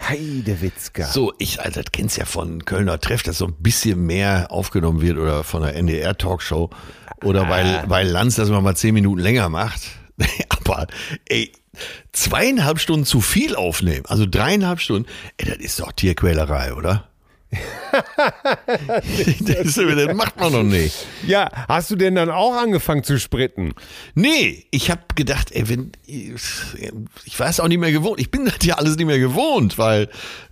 Heidewitzka. 0.01 1.05
So, 1.05 1.33
ich, 1.37 1.59
also 1.61 1.81
das 1.81 1.91
kennst 1.91 2.17
ja 2.17 2.25
von 2.25 2.65
Kölner 2.65 2.99
Treff, 2.99 3.23
dass 3.23 3.39
so 3.39 3.47
ein 3.47 3.55
bisschen 3.59 4.05
mehr 4.05 4.47
aufgenommen 4.51 5.01
wird 5.01 5.17
oder 5.17 5.43
von 5.43 5.63
der 5.63 5.75
NDR 5.75 6.17
Talkshow 6.17 6.69
oder 7.23 7.45
ah. 7.45 7.49
weil, 7.49 7.83
weil 7.87 8.07
Lanz 8.07 8.35
das 8.35 8.49
mal 8.49 8.75
zehn 8.75 8.93
Minuten 8.93 9.19
länger 9.19 9.49
macht. 9.49 9.81
Aber, 10.49 10.87
ey, 11.27 11.51
zweieinhalb 12.11 12.79
Stunden 12.79 13.05
zu 13.05 13.21
viel 13.21 13.55
aufnehmen, 13.55 14.05
also 14.07 14.25
dreieinhalb 14.29 14.79
Stunden, 14.79 15.07
ey, 15.37 15.47
das 15.47 15.57
ist 15.57 15.79
doch 15.79 15.91
Tierquälerei, 15.91 16.73
oder? 16.73 17.07
das, 19.41 19.75
das, 19.75 20.15
macht 20.15 20.37
man 20.37 20.51
doch 20.51 20.63
nicht. 20.63 21.07
Ja, 21.25 21.49
hast 21.69 21.89
du 21.89 21.95
denn 21.95 22.15
dann 22.15 22.29
auch 22.29 22.53
angefangen 22.57 23.03
zu 23.03 23.19
spritten? 23.19 23.73
Nee, 24.15 24.65
ich 24.71 24.91
habe 24.91 25.01
gedacht, 25.15 25.51
ey, 25.51 25.69
wenn 25.69 25.93
ich 26.05 27.39
war 27.39 27.47
es 27.47 27.59
auch 27.59 27.69
nicht 27.69 27.79
mehr 27.79 27.93
gewohnt. 27.93 28.19
Ich 28.19 28.31
bin 28.31 28.45
das 28.45 28.57
ja 28.63 28.75
alles 28.75 28.97
nicht 28.97 29.07
mehr 29.07 29.19
gewohnt, 29.19 29.77
weil 29.77 30.09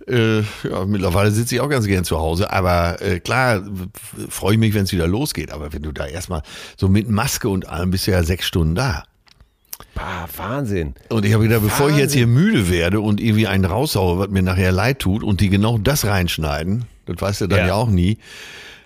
äh, 0.08 0.38
ja, 0.38 0.86
mittlerweile 0.86 1.30
sitze 1.30 1.56
ich 1.56 1.60
auch 1.60 1.68
ganz 1.68 1.86
gern 1.86 2.04
zu 2.04 2.18
Hause. 2.18 2.50
Aber 2.50 3.02
äh, 3.02 3.20
klar, 3.20 3.62
freue 4.28 4.54
ich 4.54 4.58
mich, 4.58 4.72
wenn 4.72 4.84
es 4.84 4.92
wieder 4.92 5.06
losgeht. 5.06 5.52
Aber 5.52 5.74
wenn 5.74 5.82
du 5.82 5.92
da 5.92 6.06
erstmal 6.06 6.42
so 6.78 6.88
mit 6.88 7.10
Maske 7.10 7.50
und 7.50 7.68
allem 7.68 7.90
bist 7.90 8.06
du 8.06 8.12
ja 8.12 8.22
sechs 8.22 8.46
Stunden 8.46 8.74
da. 8.74 9.04
Bah, 9.96 10.28
Wahnsinn. 10.36 10.94
Und 11.08 11.24
ich 11.24 11.32
habe 11.32 11.42
gedacht, 11.42 11.62
Wahnsinn. 11.62 11.78
bevor 11.78 11.90
ich 11.90 11.96
jetzt 11.96 12.12
hier 12.12 12.26
müde 12.26 12.70
werde 12.70 13.00
und 13.00 13.20
irgendwie 13.20 13.46
einen 13.46 13.64
raushaue, 13.64 14.18
was 14.18 14.28
mir 14.28 14.42
nachher 14.42 14.70
leid 14.70 14.98
tut 14.98 15.24
und 15.24 15.40
die 15.40 15.48
genau 15.48 15.78
das 15.78 16.04
reinschneiden, 16.04 16.84
das 17.06 17.20
weißt 17.20 17.40
du 17.40 17.46
dann 17.46 17.60
ja, 17.60 17.66
ja 17.68 17.74
auch 17.74 17.88
nie. 17.88 18.18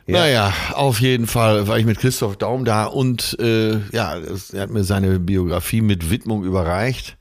Ja. 0.07 0.21
Naja, 0.21 0.53
auf 0.75 1.01
jeden 1.01 1.27
Fall 1.27 1.69
war 1.69 1.79
ich 1.79 1.85
mit 1.85 1.99
Christoph 1.99 2.37
Daum 2.37 2.65
da 2.65 2.85
und 2.85 3.37
äh, 3.41 3.73
ja, 3.93 4.17
er 4.53 4.61
hat 4.63 4.71
mir 4.71 4.85
seine 4.85 5.19
Biografie 5.19 5.83
mit 5.83 6.11
Widmung 6.11 6.45
überreicht. 6.45 7.17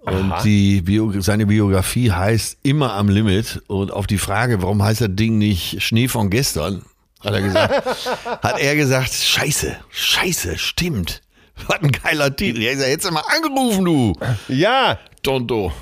Und 0.00 0.32
Aha. 0.32 0.42
die 0.42 0.82
Bio, 0.82 1.18
seine 1.20 1.46
Biografie 1.46 2.12
heißt 2.12 2.58
immer 2.62 2.92
am 2.92 3.08
Limit. 3.08 3.62
Und 3.68 3.90
auf 3.90 4.06
die 4.06 4.18
Frage, 4.18 4.60
warum 4.60 4.82
heißt 4.82 5.00
das 5.00 5.08
Ding 5.12 5.38
nicht 5.38 5.82
Schnee 5.82 6.08
von 6.08 6.28
gestern, 6.28 6.82
hat 7.20 7.32
er 7.32 7.40
gesagt, 7.40 7.86
hat 8.42 8.58
er 8.60 8.76
gesagt, 8.76 9.14
scheiße, 9.14 9.76
scheiße, 9.90 10.58
stimmt. 10.58 11.22
Was 11.66 11.82
ein 11.82 11.92
geiler 11.92 12.34
Titel. 12.34 12.62
Ja, 12.62 12.72
jetzt 12.72 13.10
mal 13.10 13.22
angerufen, 13.34 13.84
du. 13.84 14.12
Ja. 14.48 14.98
Tonto. 15.22 15.72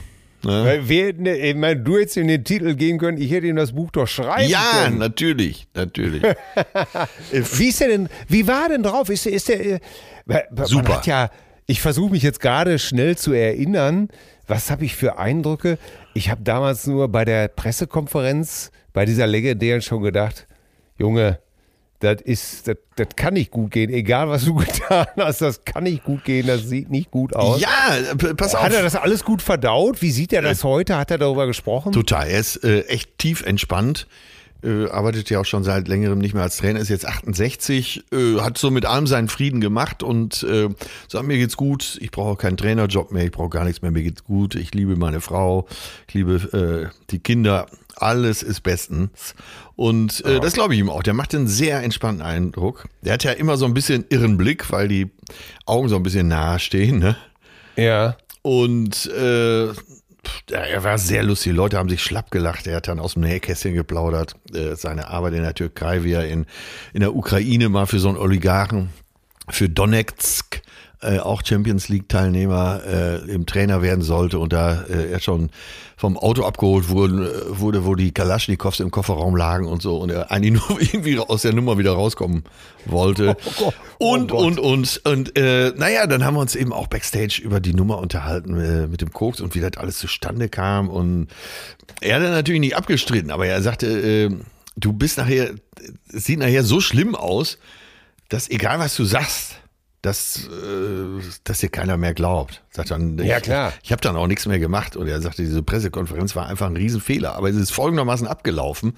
Ne? 0.44 0.64
Weil 0.64 0.88
wir, 0.88 1.14
ne, 1.14 1.36
ich 1.36 1.54
meine, 1.54 1.80
du 1.80 1.98
hättest 1.98 2.16
ihm 2.16 2.26
den 2.26 2.42
Titel 2.42 2.74
geben 2.74 2.98
können, 2.98 3.16
ich 3.16 3.30
hätte 3.30 3.46
ihm 3.46 3.54
das 3.54 3.72
Buch 3.72 3.92
doch 3.92 4.08
schreiben 4.08 4.50
ja, 4.50 4.60
können. 4.72 4.94
Ja, 4.94 4.98
natürlich, 4.98 5.68
natürlich. 5.74 6.22
wie 7.30 7.68
ist 7.68 7.80
der 7.80 7.88
denn, 7.88 8.08
wie 8.28 8.46
war 8.48 8.68
denn 8.68 8.82
drauf? 8.82 9.08
Ist 9.08 9.26
ist 9.26 9.48
der, 9.48 9.64
äh, 9.64 9.80
Super. 10.64 11.00
ja, 11.04 11.30
ich 11.66 11.80
versuche 11.80 12.10
mich 12.10 12.24
jetzt 12.24 12.40
gerade 12.40 12.80
schnell 12.80 13.16
zu 13.16 13.32
erinnern, 13.32 14.08
was 14.48 14.70
habe 14.70 14.84
ich 14.84 14.96
für 14.96 15.18
Eindrücke? 15.18 15.78
Ich 16.12 16.28
habe 16.28 16.42
damals 16.42 16.88
nur 16.88 17.08
bei 17.08 17.24
der 17.24 17.46
Pressekonferenz, 17.46 18.72
bei 18.92 19.04
dieser 19.04 19.28
legendären 19.28 19.80
schon 19.80 20.02
gedacht, 20.02 20.48
Junge, 20.98 21.38
das 22.02 22.20
ist, 22.20 22.66
das, 22.66 22.76
das 22.96 23.08
kann 23.14 23.34
nicht 23.34 23.50
gut 23.52 23.70
gehen. 23.70 23.90
Egal, 23.90 24.28
was 24.28 24.44
du 24.44 24.54
getan 24.56 25.06
hast, 25.16 25.40
das 25.40 25.64
kann 25.64 25.84
nicht 25.84 26.02
gut 26.02 26.24
gehen. 26.24 26.46
Das 26.46 26.68
sieht 26.68 26.90
nicht 26.90 27.10
gut 27.10 27.34
aus. 27.36 27.60
Ja, 27.60 27.70
pass 28.36 28.54
auf. 28.54 28.64
Hat 28.64 28.72
er 28.72 28.82
das 28.82 28.96
alles 28.96 29.24
gut 29.24 29.40
verdaut? 29.40 30.02
Wie 30.02 30.10
sieht 30.10 30.32
er 30.32 30.42
das 30.42 30.60
äh, 30.60 30.64
heute? 30.64 30.96
Hat 30.96 31.10
er 31.10 31.18
darüber 31.18 31.46
gesprochen? 31.46 31.92
Total. 31.92 32.28
Er 32.28 32.40
ist 32.40 32.56
äh, 32.64 32.82
echt 32.82 33.18
tief 33.18 33.42
entspannt. 33.42 34.08
Äh, 34.64 34.88
arbeitet 34.90 35.28
ja 35.30 35.40
auch 35.40 35.44
schon 35.44 35.64
seit 35.64 35.88
längerem 35.88 36.18
nicht 36.18 36.34
mehr 36.34 36.44
als 36.44 36.56
Trainer, 36.56 36.78
ist 36.78 36.88
jetzt 36.88 37.04
68, 37.04 38.04
äh, 38.12 38.38
hat 38.38 38.58
so 38.58 38.70
mit 38.70 38.86
allem 38.86 39.08
seinen 39.08 39.26
Frieden 39.26 39.60
gemacht 39.60 40.04
und 40.04 40.44
äh, 40.44 40.68
sagt, 41.08 41.26
mir 41.26 41.36
geht's 41.36 41.56
gut, 41.56 41.98
ich 42.00 42.12
brauche 42.12 42.36
keinen 42.36 42.56
Trainerjob 42.56 43.10
mehr, 43.10 43.24
ich 43.24 43.32
brauche 43.32 43.48
gar 43.48 43.64
nichts 43.64 43.82
mehr, 43.82 43.90
mir 43.90 44.04
geht's 44.04 44.22
gut, 44.22 44.54
ich 44.54 44.72
liebe 44.72 44.94
meine 44.94 45.20
Frau, 45.20 45.66
ich 46.06 46.14
liebe 46.14 46.90
äh, 46.92 46.96
die 47.10 47.18
Kinder, 47.18 47.66
alles 47.96 48.42
ist 48.42 48.62
bestens. 48.62 49.34
Und 49.76 50.24
äh, 50.24 50.40
das 50.40 50.54
glaube 50.54 50.74
ich 50.74 50.80
ihm 50.80 50.90
auch. 50.90 51.02
Der 51.02 51.14
macht 51.14 51.34
einen 51.34 51.48
sehr 51.48 51.82
entspannten 51.82 52.22
Eindruck. 52.22 52.88
Der 53.02 53.14
hat 53.14 53.24
ja 53.24 53.32
immer 53.32 53.56
so 53.56 53.64
ein 53.64 53.74
bisschen 53.74 54.04
irren 54.08 54.36
Blick, 54.36 54.70
weil 54.70 54.88
die 54.88 55.10
Augen 55.66 55.88
so 55.88 55.96
ein 55.96 56.02
bisschen 56.02 56.28
nahe 56.28 56.58
stehen. 56.58 56.98
Ne? 56.98 57.16
Ja. 57.76 58.16
Und 58.42 59.06
äh, 59.06 59.68
er 60.50 60.84
war 60.84 60.98
sehr 60.98 61.22
lustig. 61.22 61.52
Die 61.52 61.56
Leute 61.56 61.78
haben 61.78 61.88
sich 61.88 62.02
schlapp 62.02 62.30
gelacht. 62.30 62.66
Er 62.66 62.76
hat 62.76 62.88
dann 62.88 63.00
aus 63.00 63.14
dem 63.14 63.22
Nähkästchen 63.22 63.74
geplaudert. 63.74 64.36
Äh, 64.54 64.76
seine 64.76 65.08
Arbeit 65.08 65.34
in 65.34 65.42
der 65.42 65.54
Türkei, 65.54 66.04
wie 66.04 66.12
er 66.12 66.28
in, 66.28 66.46
in 66.92 67.00
der 67.00 67.14
Ukraine 67.14 67.68
mal 67.68 67.86
für 67.86 67.98
so 67.98 68.08
einen 68.08 68.18
Oligarchen, 68.18 68.90
für 69.48 69.68
Donetsk, 69.68 70.62
äh, 71.02 71.18
auch 71.18 71.42
Champions 71.44 71.88
League 71.88 72.08
Teilnehmer 72.08 72.80
äh, 72.86 73.30
im 73.30 73.46
Trainer 73.46 73.82
werden 73.82 74.02
sollte 74.02 74.38
und 74.38 74.52
da 74.52 74.82
äh, 74.82 75.10
er 75.10 75.20
schon 75.20 75.50
vom 75.96 76.16
Auto 76.16 76.44
abgeholt 76.44 76.88
wurde, 76.88 77.58
wurde, 77.58 77.84
wo 77.84 77.94
die 77.94 78.12
Kalaschnikows 78.12 78.80
im 78.80 78.90
Kofferraum 78.90 79.36
lagen 79.36 79.66
und 79.66 79.82
so 79.82 79.98
und 79.98 80.10
er 80.10 80.30
eigentlich 80.30 80.68
nur 80.68 80.80
irgendwie 80.80 81.18
aus 81.18 81.42
der 81.42 81.52
Nummer 81.52 81.78
wieder 81.78 81.92
rauskommen 81.92 82.44
wollte. 82.86 83.36
Oh. 83.60 83.72
Oh 83.98 84.14
und, 84.14 84.30
Gott. 84.30 84.40
und, 84.40 84.58
und, 84.58 85.00
und, 85.04 85.38
äh, 85.38 85.72
naja, 85.76 86.06
dann 86.06 86.24
haben 86.24 86.34
wir 86.34 86.40
uns 86.40 86.56
eben 86.56 86.72
auch 86.72 86.88
Backstage 86.88 87.40
über 87.42 87.60
die 87.60 87.74
Nummer 87.74 87.98
unterhalten 87.98 88.58
äh, 88.58 88.86
mit 88.88 89.00
dem 89.00 89.12
Koks 89.12 89.40
und 89.40 89.54
wie 89.54 89.60
das 89.60 89.76
alles 89.76 89.98
zustande 89.98 90.48
kam 90.48 90.88
und 90.88 91.28
er 92.00 92.16
hat 92.16 92.22
natürlich 92.22 92.60
nicht 92.60 92.76
abgestritten, 92.76 93.30
aber 93.30 93.46
er 93.46 93.62
sagte, 93.62 93.86
äh, 93.86 94.30
du 94.76 94.92
bist 94.92 95.18
nachher, 95.18 95.50
es 96.12 96.24
sieht 96.24 96.38
nachher 96.38 96.64
so 96.64 96.80
schlimm 96.80 97.14
aus, 97.14 97.58
dass 98.28 98.50
egal 98.50 98.78
was 98.78 98.96
du 98.96 99.04
sagst, 99.04 99.61
dass, 100.02 100.48
äh, 100.48 101.22
dass 101.44 101.60
dir 101.60 101.68
keiner 101.68 101.96
mehr 101.96 102.12
glaubt. 102.12 102.62
Sagt 102.70 102.90
dann, 102.90 103.18
ja, 103.18 103.40
klar. 103.40 103.72
Ich, 103.78 103.86
ich 103.86 103.92
habe 103.92 104.02
dann 104.02 104.16
auch 104.16 104.26
nichts 104.26 104.46
mehr 104.46 104.58
gemacht. 104.58 104.96
Und 104.96 105.06
er 105.06 105.20
sagte, 105.20 105.42
diese 105.42 105.62
Pressekonferenz 105.62 106.34
war 106.34 106.46
einfach 106.46 106.66
ein 106.66 106.76
Riesenfehler. 106.76 107.36
Aber 107.36 107.48
es 107.48 107.56
ist 107.56 107.70
folgendermaßen 107.70 108.26
abgelaufen. 108.26 108.94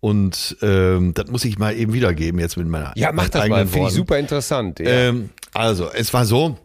Und 0.00 0.56
ähm, 0.62 1.12
das 1.14 1.28
muss 1.28 1.44
ich 1.44 1.58
mal 1.58 1.76
eben 1.76 1.92
wiedergeben 1.92 2.40
jetzt 2.40 2.56
mit 2.56 2.66
meiner 2.66 2.92
Ja, 2.96 3.12
mach 3.12 3.28
das 3.28 3.48
mal, 3.48 3.66
finde 3.66 3.88
ich 3.88 3.94
super 3.94 4.18
interessant. 4.18 4.78
Ja. 4.78 4.86
Ähm, 4.86 5.30
also, 5.52 5.90
es 5.90 6.14
war 6.14 6.24
so, 6.24 6.56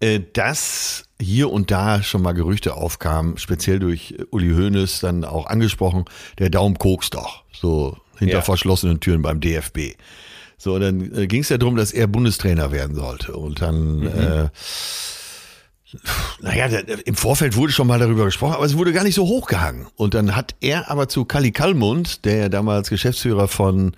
äh, 0.00 0.20
dass 0.32 1.04
hier 1.20 1.50
und 1.50 1.70
da 1.70 2.02
schon 2.02 2.20
mal 2.20 2.32
Gerüchte 2.32 2.74
aufkamen, 2.74 3.38
speziell 3.38 3.78
durch 3.78 4.16
Uli 4.30 4.50
Hoeneß 4.50 5.00
dann 5.00 5.24
auch 5.24 5.46
angesprochen, 5.46 6.04
der 6.38 6.50
Daumen 6.50 6.78
kokst 6.78 7.14
doch, 7.14 7.44
so 7.52 7.96
hinter 8.18 8.34
ja. 8.34 8.42
verschlossenen 8.42 9.00
Türen 9.00 9.22
beim 9.22 9.40
DFB. 9.40 9.94
So, 10.58 10.78
dann 10.78 11.16
äh, 11.16 11.26
ging 11.28 11.42
es 11.42 11.48
ja 11.48 11.56
darum, 11.56 11.76
dass 11.76 11.92
er 11.92 12.08
Bundestrainer 12.08 12.72
werden 12.72 12.96
sollte. 12.96 13.34
Und 13.36 13.62
dann, 13.62 14.00
mhm. 14.00 14.06
äh, 14.06 14.48
naja, 16.42 16.66
im 17.04 17.14
Vorfeld 17.14 17.56
wurde 17.56 17.72
schon 17.72 17.86
mal 17.86 17.98
darüber 17.98 18.24
gesprochen, 18.26 18.54
aber 18.54 18.66
es 18.66 18.76
wurde 18.76 18.92
gar 18.92 19.04
nicht 19.04 19.14
so 19.14 19.26
hochgehangen. 19.26 19.86
Und 19.96 20.14
dann 20.14 20.36
hat 20.36 20.56
er 20.60 20.90
aber 20.90 21.08
zu 21.08 21.24
Kali 21.24 21.52
Kalmund, 21.52 22.24
der 22.24 22.36
ja 22.36 22.48
damals 22.48 22.90
Geschäftsführer 22.90 23.48
von 23.48 23.92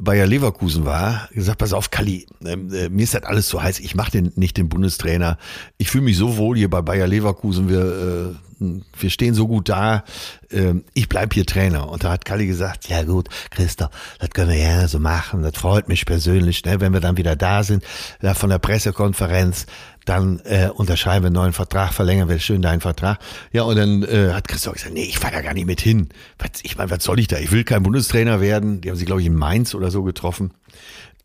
Bayer 0.00 0.26
Leverkusen 0.26 0.84
war, 0.84 1.28
gesagt, 1.32 1.58
pass 1.58 1.72
auf, 1.72 1.90
Kali, 1.90 2.26
ähm, 2.44 2.72
äh, 2.72 2.88
mir 2.88 3.04
ist 3.04 3.14
das 3.14 3.24
alles 3.24 3.48
zu 3.48 3.62
heiß, 3.62 3.80
ich 3.80 3.94
mache 3.94 4.12
den, 4.12 4.32
nicht 4.36 4.56
den 4.56 4.68
Bundestrainer. 4.68 5.38
Ich 5.78 5.90
fühle 5.90 6.04
mich 6.04 6.16
so 6.16 6.36
wohl 6.36 6.56
hier 6.56 6.70
bei 6.70 6.82
Bayer 6.82 7.06
Leverkusen, 7.06 7.68
wir 7.68 8.32
äh, 8.32 8.34
wir 8.60 9.10
stehen 9.10 9.34
so 9.34 9.48
gut 9.48 9.68
da, 9.68 10.04
ähm, 10.50 10.84
ich 10.92 11.08
bleib 11.08 11.32
hier 11.34 11.46
Trainer. 11.46 11.88
Und 11.88 12.04
da 12.04 12.10
hat 12.12 12.24
Kalli 12.24 12.46
gesagt, 12.46 12.88
ja 12.88 13.02
gut, 13.02 13.28
Christoph, 13.50 13.90
das 14.18 14.30
können 14.30 14.50
wir 14.50 14.56
gerne 14.56 14.88
so 14.88 14.98
machen, 14.98 15.42
das 15.42 15.56
freut 15.56 15.88
mich 15.88 16.04
persönlich, 16.04 16.64
ne, 16.64 16.80
wenn 16.80 16.92
wir 16.92 17.00
dann 17.00 17.16
wieder 17.16 17.36
da 17.36 17.62
sind, 17.62 17.84
da 18.20 18.34
von 18.34 18.50
der 18.50 18.58
Pressekonferenz, 18.58 19.66
dann 20.04 20.40
äh, 20.44 20.68
unterschreiben 20.74 21.24
wir 21.24 21.26
einen 21.28 21.34
neuen 21.34 21.52
Vertrag, 21.52 21.92
verlängern 21.92 22.28
wir 22.28 22.38
schön 22.38 22.62
deinen 22.62 22.80
Vertrag. 22.80 23.18
Ja, 23.52 23.62
und 23.62 23.76
dann 23.76 24.02
äh, 24.02 24.32
hat 24.32 24.48
Christoph 24.48 24.74
gesagt, 24.74 24.94
nee, 24.94 25.04
ich 25.04 25.18
fahr 25.18 25.30
da 25.30 25.40
gar 25.40 25.54
nicht 25.54 25.66
mit 25.66 25.80
hin. 25.80 26.08
Was, 26.38 26.50
ich 26.62 26.76
meine, 26.76 26.90
was 26.90 27.04
soll 27.04 27.20
ich 27.20 27.28
da? 27.28 27.38
Ich 27.38 27.52
will 27.52 27.64
kein 27.64 27.82
Bundestrainer 27.82 28.40
werden. 28.40 28.80
Die 28.80 28.90
haben 28.90 28.96
sich, 28.96 29.06
glaube 29.06 29.20
ich, 29.20 29.26
in 29.26 29.34
Mainz 29.34 29.74
oder 29.74 29.89
so 29.90 30.02
getroffen. 30.02 30.52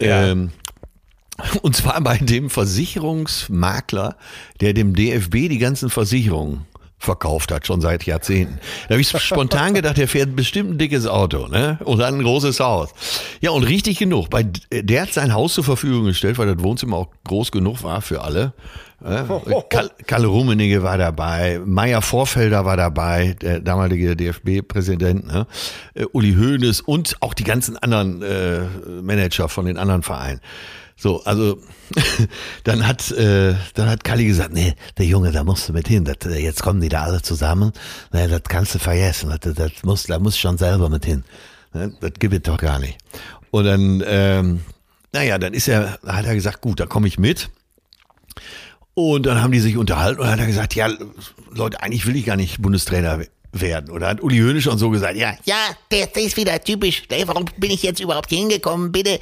Ja. 0.01 0.27
Ähm, 0.27 0.51
und 1.61 1.75
zwar 1.75 1.99
bei 2.01 2.17
dem 2.17 2.49
Versicherungsmakler, 2.49 4.15
der 4.61 4.73
dem 4.73 4.95
DFB 4.95 5.49
die 5.49 5.57
ganzen 5.57 5.89
Versicherungen 5.89 6.65
verkauft 6.97 7.51
hat, 7.51 7.67
schon 7.67 7.81
seit 7.81 8.05
Jahrzehnten. 8.05 8.59
Da 8.87 8.95
habe 8.95 9.01
ich 9.01 9.09
spontan 9.09 9.73
gedacht, 9.73 9.97
der 9.97 10.07
fährt 10.07 10.35
bestimmt 10.35 10.71
ein 10.71 10.77
dickes 10.77 11.07
Auto, 11.07 11.47
ne? 11.47 11.77
Und 11.83 11.99
dann 11.99 12.15
ein 12.15 12.23
großes 12.23 12.59
Haus. 12.59 12.89
Ja, 13.41 13.51
und 13.51 13.63
richtig 13.63 13.99
genug. 13.99 14.29
Bei, 14.29 14.43
der 14.71 15.03
hat 15.03 15.13
sein 15.13 15.33
Haus 15.33 15.53
zur 15.53 15.63
Verfügung 15.63 16.05
gestellt, 16.05 16.37
weil 16.37 16.53
das 16.53 16.63
Wohnzimmer 16.63 16.97
auch 16.97 17.07
groß 17.25 17.51
genug 17.51 17.83
war 17.83 18.01
für 18.01 18.21
alle. 18.21 18.53
Kalle 20.07 20.27
Rummenigge 20.27 20.81
war 20.81 20.97
dabei, 20.97 21.61
Meier 21.63 22.01
Vorfelder 22.01 22.65
war 22.65 22.77
dabei, 22.77 23.35
der 23.39 23.59
damalige 23.59 24.15
DFB-Präsident, 24.15 25.27
ne? 25.27 25.47
Äh, 25.93 26.05
Uli 26.13 26.33
Hoeneß 26.33 26.81
und 26.81 27.17
auch 27.19 27.33
die 27.33 27.43
ganzen 27.43 27.77
anderen 27.77 28.21
äh, 28.23 28.61
Manager 29.01 29.49
von 29.49 29.65
den 29.65 29.77
anderen 29.77 30.01
Vereinen. 30.01 30.39
So, 30.97 31.23
also 31.23 31.59
dann 32.63 32.87
hat 32.87 33.11
äh, 33.11 33.55
dann 33.73 33.89
hat 33.89 34.03
Kalli 34.03 34.25
gesagt, 34.25 34.53
nee, 34.53 34.75
der 34.97 35.05
Junge, 35.05 35.31
da 35.31 35.43
musst 35.43 35.67
du 35.67 35.73
mit 35.73 35.87
hin. 35.87 36.05
Das, 36.05 36.17
äh, 36.25 36.39
jetzt 36.39 36.63
kommen 36.63 36.79
die 36.79 36.89
da 36.89 37.03
alle 37.03 37.21
zusammen. 37.21 37.73
Nee, 38.13 38.27
das 38.27 38.43
kannst 38.43 38.75
du 38.75 38.79
vergessen. 38.79 39.37
Das, 39.41 39.53
das 39.53 39.71
muss, 39.83 40.03
da 40.03 40.19
muss 40.19 40.37
schon 40.37 40.57
selber 40.57 40.89
mit 40.89 41.05
hin. 41.05 41.23
Das 41.73 42.13
gibt 42.19 42.33
es 42.33 42.41
doch 42.43 42.57
gar 42.57 42.79
nicht. 42.79 42.97
Und 43.51 43.65
dann, 43.65 44.03
ähm, 44.05 44.61
naja, 45.11 45.37
dann 45.37 45.53
ist 45.53 45.67
er, 45.67 45.99
hat 46.05 46.25
er 46.25 46.35
gesagt, 46.35 46.61
gut, 46.61 46.79
da 46.79 46.85
komme 46.85 47.07
ich 47.07 47.19
mit. 47.19 47.49
Und 48.93 49.25
dann 49.25 49.41
haben 49.41 49.51
die 49.51 49.59
sich 49.59 49.75
unterhalten 49.75 50.21
und 50.21 50.27
hat 50.27 50.39
er 50.39 50.45
gesagt, 50.45 50.75
ja, 50.75 50.89
Leute, 51.51 51.81
eigentlich 51.81 52.05
will 52.05 52.15
ich 52.15 52.25
gar 52.25 52.37
nicht 52.37 52.61
Bundestrainer 52.61 53.19
werden. 53.51 53.91
Oder 53.91 54.07
hat 54.07 54.21
Uli 54.21 54.39
Hoeneß 54.39 54.63
schon 54.63 54.77
so 54.77 54.89
gesagt, 54.89 55.17
ja, 55.17 55.35
ja, 55.43 55.75
der 55.91 56.15
ist 56.15 56.37
wieder 56.37 56.61
typisch. 56.63 57.03
Warum 57.25 57.45
bin 57.57 57.71
ich 57.71 57.83
jetzt 57.83 57.99
überhaupt 57.99 58.29
hingekommen? 58.29 58.93
Bitte 58.93 59.19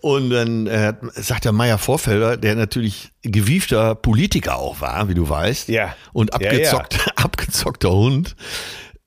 und 0.00 0.30
dann 0.30 0.66
äh, 0.66 0.94
sagt 1.14 1.44
der 1.44 1.52
Meier 1.52 1.78
Vorfelder, 1.78 2.36
der 2.36 2.54
natürlich 2.54 3.10
gewiefter 3.22 3.94
Politiker 3.94 4.58
auch 4.58 4.80
war, 4.80 5.08
wie 5.08 5.14
du 5.14 5.28
weißt, 5.28 5.68
ja. 5.68 5.94
und 6.12 6.34
abgezockt, 6.34 6.94
ja, 6.94 7.00
ja. 7.06 7.12
abgezockter 7.24 7.90
Hund, 7.90 8.36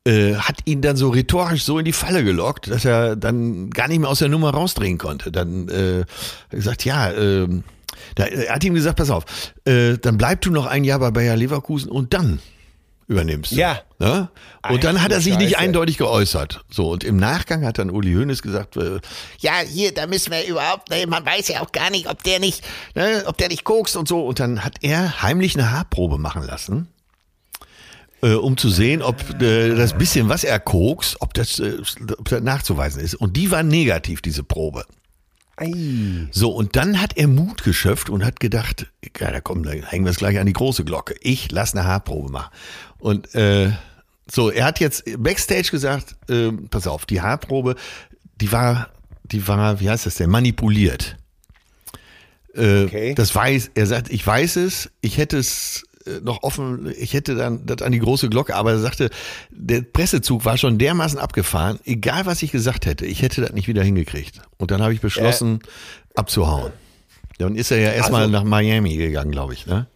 äh, 0.05 0.35
hat 0.35 0.59
ihn 0.65 0.81
dann 0.81 0.95
so 0.95 1.09
rhetorisch 1.09 1.63
so 1.63 1.77
in 1.77 1.85
die 1.85 1.93
Falle 1.93 2.23
gelockt, 2.23 2.69
dass 2.69 2.85
er 2.85 3.15
dann 3.15 3.69
gar 3.69 3.87
nicht 3.87 3.99
mehr 3.99 4.09
aus 4.09 4.19
der 4.19 4.29
Nummer 4.29 4.51
rausdrehen 4.51 4.97
konnte. 4.97 5.31
Dann 5.31 5.69
äh, 5.69 6.05
gesagt, 6.49 6.85
ja, 6.85 7.11
äh, 7.11 7.47
da, 8.15 8.25
er 8.25 8.55
hat 8.55 8.63
ihm 8.63 8.73
gesagt, 8.73 8.97
pass 8.97 9.11
auf, 9.11 9.25
äh, 9.65 9.97
dann 9.97 10.17
bleib 10.17 10.41
du 10.41 10.51
noch 10.51 10.65
ein 10.65 10.83
Jahr 10.83 10.99
bei 10.99 11.11
Bayer 11.11 11.35
Leverkusen 11.35 11.91
und 11.91 12.13
dann 12.13 12.39
übernimmst. 13.11 13.51
Ja. 13.51 13.81
Ne? 13.99 14.29
Und 14.67 14.83
dann 14.83 15.01
hat 15.01 15.11
er 15.11 15.21
sich 15.21 15.33
Scheiße. 15.33 15.45
nicht 15.45 15.57
eindeutig 15.57 15.97
geäußert. 15.97 16.63
So, 16.69 16.89
und 16.89 17.03
im 17.03 17.17
Nachgang 17.17 17.65
hat 17.65 17.77
dann 17.77 17.91
Uli 17.91 18.13
Hoeneß 18.13 18.41
gesagt, 18.41 18.77
äh, 18.77 18.99
ja, 19.39 19.59
hier, 19.59 19.93
da 19.93 20.07
müssen 20.07 20.31
wir 20.31 20.45
überhaupt, 20.45 20.89
ne, 20.89 21.05
man 21.07 21.25
weiß 21.25 21.49
ja 21.49 21.61
auch 21.61 21.71
gar 21.71 21.91
nicht, 21.91 22.09
ob 22.09 22.23
der 22.23 22.39
nicht, 22.39 22.63
ne, 22.95 23.23
ob 23.27 23.37
der 23.37 23.49
nicht 23.49 23.63
kokst 23.63 23.95
und 23.95 24.07
so. 24.07 24.25
Und 24.25 24.39
dann 24.39 24.63
hat 24.63 24.77
er 24.81 25.21
heimlich 25.21 25.55
eine 25.55 25.71
Haarprobe 25.71 26.17
machen 26.17 26.43
lassen. 26.43 26.87
Äh, 28.23 28.33
um 28.33 28.55
zu 28.55 28.69
sehen, 28.69 29.01
ob 29.01 29.41
äh, 29.41 29.75
das 29.75 29.97
bisschen, 29.97 30.29
was 30.29 30.43
er 30.43 30.59
kokst, 30.59 31.17
ob 31.21 31.33
das, 31.33 31.59
äh, 31.59 31.77
ob 32.17 32.29
das 32.29 32.41
nachzuweisen 32.41 33.01
ist. 33.01 33.15
Und 33.15 33.35
die 33.35 33.49
war 33.51 33.63
negativ, 33.63 34.21
diese 34.21 34.43
Probe. 34.43 34.85
So, 36.31 36.51
und 36.51 36.75
dann 36.75 36.99
hat 37.01 37.17
er 37.17 37.27
Mut 37.27 37.63
geschöpft 37.63 38.09
und 38.09 38.25
hat 38.25 38.39
gedacht, 38.39 38.87
ja, 39.19 39.31
da 39.31 39.41
kommen, 39.41 39.63
da 39.63 39.71
hängen 39.71 40.05
wir 40.05 40.11
es 40.11 40.17
gleich 40.17 40.39
an 40.39 40.47
die 40.47 40.53
große 40.53 40.83
Glocke. 40.83 41.15
Ich 41.21 41.51
lasse 41.51 41.77
eine 41.77 41.87
Haarprobe 41.87 42.31
machen. 42.31 42.51
Und 43.01 43.33
äh, 43.35 43.71
so, 44.29 44.49
er 44.49 44.65
hat 44.65 44.79
jetzt 44.79 45.03
Backstage 45.17 45.69
gesagt, 45.71 46.15
äh, 46.29 46.51
pass 46.69 46.87
auf, 46.87 47.05
die 47.05 47.21
Haarprobe, 47.21 47.75
die 48.39 48.51
war, 48.51 48.89
die 49.23 49.45
war, 49.47 49.79
wie 49.79 49.89
heißt 49.89 50.05
das 50.05 50.15
denn, 50.15 50.29
manipuliert. 50.29 51.17
Äh, 52.55 52.85
okay. 52.85 53.15
Das 53.15 53.33
weiß, 53.33 53.71
er 53.73 53.87
sagt, 53.87 54.09
ich 54.11 54.25
weiß 54.25 54.57
es, 54.57 54.91
ich 55.01 55.17
hätte 55.17 55.37
es 55.37 55.83
äh, 56.05 56.19
noch 56.21 56.43
offen, 56.43 56.93
ich 56.97 57.13
hätte 57.13 57.35
dann 57.35 57.65
das 57.65 57.81
an 57.81 57.91
die 57.91 57.99
große 57.99 58.29
Glocke, 58.29 58.55
aber 58.55 58.71
er 58.71 58.79
sagte, 58.79 59.09
der 59.49 59.81
Pressezug 59.81 60.45
war 60.45 60.57
schon 60.57 60.77
dermaßen 60.77 61.17
abgefahren, 61.17 61.79
egal 61.85 62.25
was 62.25 62.43
ich 62.43 62.51
gesagt 62.51 62.85
hätte, 62.85 63.05
ich 63.05 63.21
hätte 63.21 63.41
das 63.41 63.53
nicht 63.53 63.67
wieder 63.67 63.83
hingekriegt. 63.83 64.41
Und 64.57 64.71
dann 64.71 64.81
habe 64.81 64.93
ich 64.93 65.01
beschlossen, 65.01 65.59
äh, 65.61 66.19
abzuhauen. 66.19 66.71
Dann 67.39 67.55
ist 67.55 67.71
er 67.71 67.79
ja 67.79 67.91
erstmal 67.91 68.21
also, 68.21 68.31
nach 68.31 68.43
Miami 68.43 68.97
gegangen, 68.97 69.31
glaube 69.31 69.53
ich, 69.53 69.65
ne? 69.65 69.87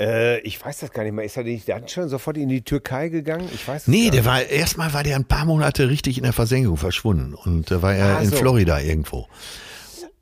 Äh, 0.00 0.40
ich 0.40 0.64
weiß 0.64 0.78
das 0.78 0.92
gar 0.92 1.02
nicht 1.02 1.12
mehr. 1.12 1.24
Ist 1.24 1.36
er 1.36 1.44
nicht 1.44 1.68
dann 1.68 1.88
schon 1.88 2.08
sofort 2.08 2.36
in 2.36 2.48
die 2.48 2.62
Türkei 2.62 3.08
gegangen? 3.08 3.48
Ich 3.52 3.66
weiß 3.66 3.88
Nee, 3.88 4.10
der 4.10 4.24
war 4.24 4.42
erstmal 4.42 4.92
war 4.92 5.02
der 5.02 5.16
ein 5.16 5.24
paar 5.24 5.44
Monate 5.44 5.88
richtig 5.88 6.18
in 6.18 6.24
der 6.24 6.32
Versenkung 6.32 6.76
verschwunden 6.76 7.34
und 7.34 7.70
da 7.70 7.82
war 7.82 7.94
er 7.94 8.18
also, 8.18 8.32
in 8.32 8.38
Florida 8.38 8.80
irgendwo. 8.80 9.26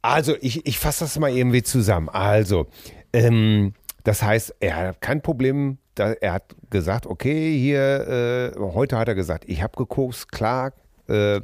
Also, 0.02 0.34
ich, 0.40 0.64
ich 0.66 0.78
fasse 0.78 1.04
das 1.04 1.18
mal 1.18 1.30
irgendwie 1.30 1.62
zusammen. 1.62 2.08
Also, 2.08 2.68
ähm, 3.12 3.74
das 4.04 4.22
heißt, 4.22 4.54
er 4.60 4.76
hat 4.76 5.00
kein 5.00 5.20
Problem. 5.20 5.78
Da, 5.94 6.12
er 6.12 6.34
hat 6.34 6.54
gesagt, 6.70 7.06
okay, 7.06 7.58
hier, 7.58 8.52
äh, 8.56 8.58
heute 8.60 8.98
hat 8.98 9.08
er 9.08 9.14
gesagt, 9.14 9.44
ich 9.48 9.62
habe 9.62 9.76
gekokst, 9.76 10.30
klar, 10.30 10.72
äh, 11.08 11.40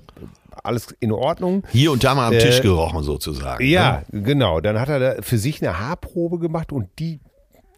alles 0.63 0.95
in 1.01 1.11
Ordnung. 1.13 1.65
Hier 1.71 1.91
und 1.91 2.05
da 2.05 2.15
mal 2.15 2.29
am 2.29 2.39
Tisch 2.39 2.61
äh, 2.61 2.63
gerochen 2.63 3.03
sozusagen. 3.03 3.65
Ja, 3.65 4.05
ne? 4.11 4.23
genau. 4.23 4.61
Dann 4.61 4.79
hat 4.79 4.89
er 4.89 5.23
für 5.23 5.39
sich 5.39 5.63
eine 5.63 5.81
Haarprobe 5.81 6.39
gemacht 6.39 6.73
und 6.73 6.89
die 6.99 7.21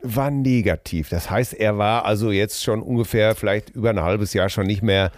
war 0.05 0.31
negativ. 0.31 1.09
Das 1.09 1.31
heißt, 1.31 1.55
er 1.55 1.79
war 1.79 2.05
also 2.05 2.31
jetzt 2.31 2.63
schon 2.63 2.83
ungefähr 2.83 3.35
vielleicht 3.35 3.71
über 3.71 3.91
ein 3.91 4.01
halbes 4.01 4.35
Jahr 4.35 4.49
schon 4.49 4.67
nicht 4.67 4.83
mehr 4.83 5.11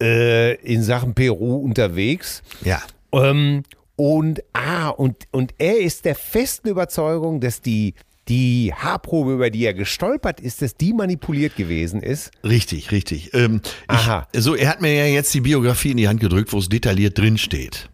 äh, 0.00 0.54
in 0.56 0.82
Sachen 0.82 1.14
Peru 1.14 1.56
unterwegs. 1.56 2.42
Ja. 2.64 2.82
Ähm, 3.12 3.62
und 3.96 4.42
ah, 4.52 4.88
und, 4.88 5.16
und 5.30 5.54
er 5.58 5.78
ist 5.78 6.04
der 6.04 6.16
festen 6.16 6.68
Überzeugung, 6.68 7.40
dass 7.40 7.60
die 7.60 7.94
die 8.28 8.72
Haarprobe, 8.74 9.34
über 9.34 9.50
die 9.50 9.66
er 9.66 9.74
gestolpert 9.74 10.40
ist, 10.40 10.62
dass 10.62 10.76
die 10.76 10.94
manipuliert 10.94 11.56
gewesen 11.56 12.02
ist. 12.02 12.30
Richtig, 12.42 12.90
richtig. 12.90 13.34
Ähm, 13.34 13.60
Aha. 13.86 14.26
Ich, 14.32 14.42
so, 14.42 14.54
er 14.54 14.70
hat 14.70 14.80
mir 14.80 14.94
ja 14.94 15.04
jetzt 15.04 15.32
die 15.34 15.42
Biografie 15.42 15.90
in 15.90 15.98
die 15.98 16.08
Hand 16.08 16.20
gedrückt, 16.20 16.52
wo 16.52 16.58
es 16.58 16.68
detailliert 16.68 17.18
drin 17.18 17.36
steht. 17.36 17.90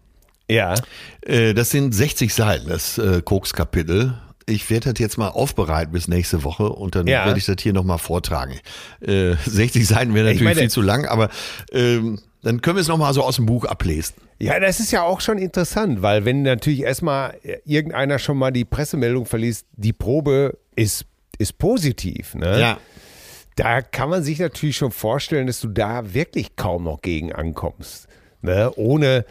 Ja. 0.49 0.75
Äh, 1.21 1.53
das 1.53 1.71
sind 1.71 1.93
60 1.93 2.33
Seiten, 2.33 2.69
das 2.69 2.97
äh, 2.97 3.21
Koks-Kapitel. 3.21 4.17
Ich 4.47 4.69
werde 4.69 4.91
das 4.93 4.99
jetzt 4.99 5.17
mal 5.17 5.27
aufbereiten 5.29 5.91
bis 5.93 6.07
nächste 6.07 6.43
Woche 6.43 6.69
und 6.69 6.95
dann 6.95 7.07
Ja. 7.07 7.25
werde 7.25 7.37
ich 7.39 7.45
das 7.45 7.57
hier 7.61 7.73
nochmal 7.73 7.97
vortragen. 7.99 8.59
Äh, 9.01 9.35
60 9.45 9.87
Seiten 9.87 10.13
wäre 10.13 10.27
Ich 10.31 10.35
natürlich 10.39 10.43
meine- 10.43 10.59
viel 10.61 10.69
zu 10.69 10.81
lang, 10.81 11.05
aber 11.05 11.29
ähm, 11.71 12.19
dann 12.43 12.61
können 12.61 12.77
wir 12.77 12.81
es 12.81 12.87
nochmal 12.87 13.13
so 13.13 13.23
aus 13.23 13.35
dem 13.35 13.45
Buch 13.45 13.65
ablesen. 13.65 14.15
Ja, 14.39 14.59
das 14.59 14.79
ist 14.79 14.91
ja 14.91 15.03
auch 15.03 15.21
schon 15.21 15.37
interessant, 15.37 16.01
weil 16.01 16.25
wenn 16.25 16.41
natürlich 16.41 16.81
erstmal 16.81 17.35
irgendeiner 17.65 18.17
schon 18.17 18.37
mal 18.37 18.51
die 18.51 18.65
Pressemeldung 18.65 19.27
verliest, 19.27 19.67
die 19.73 19.93
Probe 19.93 20.57
ist, 20.75 21.05
ist 21.37 21.59
positiv, 21.59 22.33
ne? 22.33 22.57
Da 23.57 23.81
kann 23.81 24.09
man 24.09 24.23
sich 24.23 24.39
natürlich 24.39 24.77
schon 24.77 24.91
vorstellen, 24.91 25.45
dass 25.45 25.59
du 25.59 25.67
da 25.67 26.13
wirklich 26.13 26.55
kaum 26.55 26.85
noch 26.85 27.01
gegen 27.01 27.33
ankommst. 27.33 28.07
Ne? 28.41 28.71
Ohne, 28.77 29.25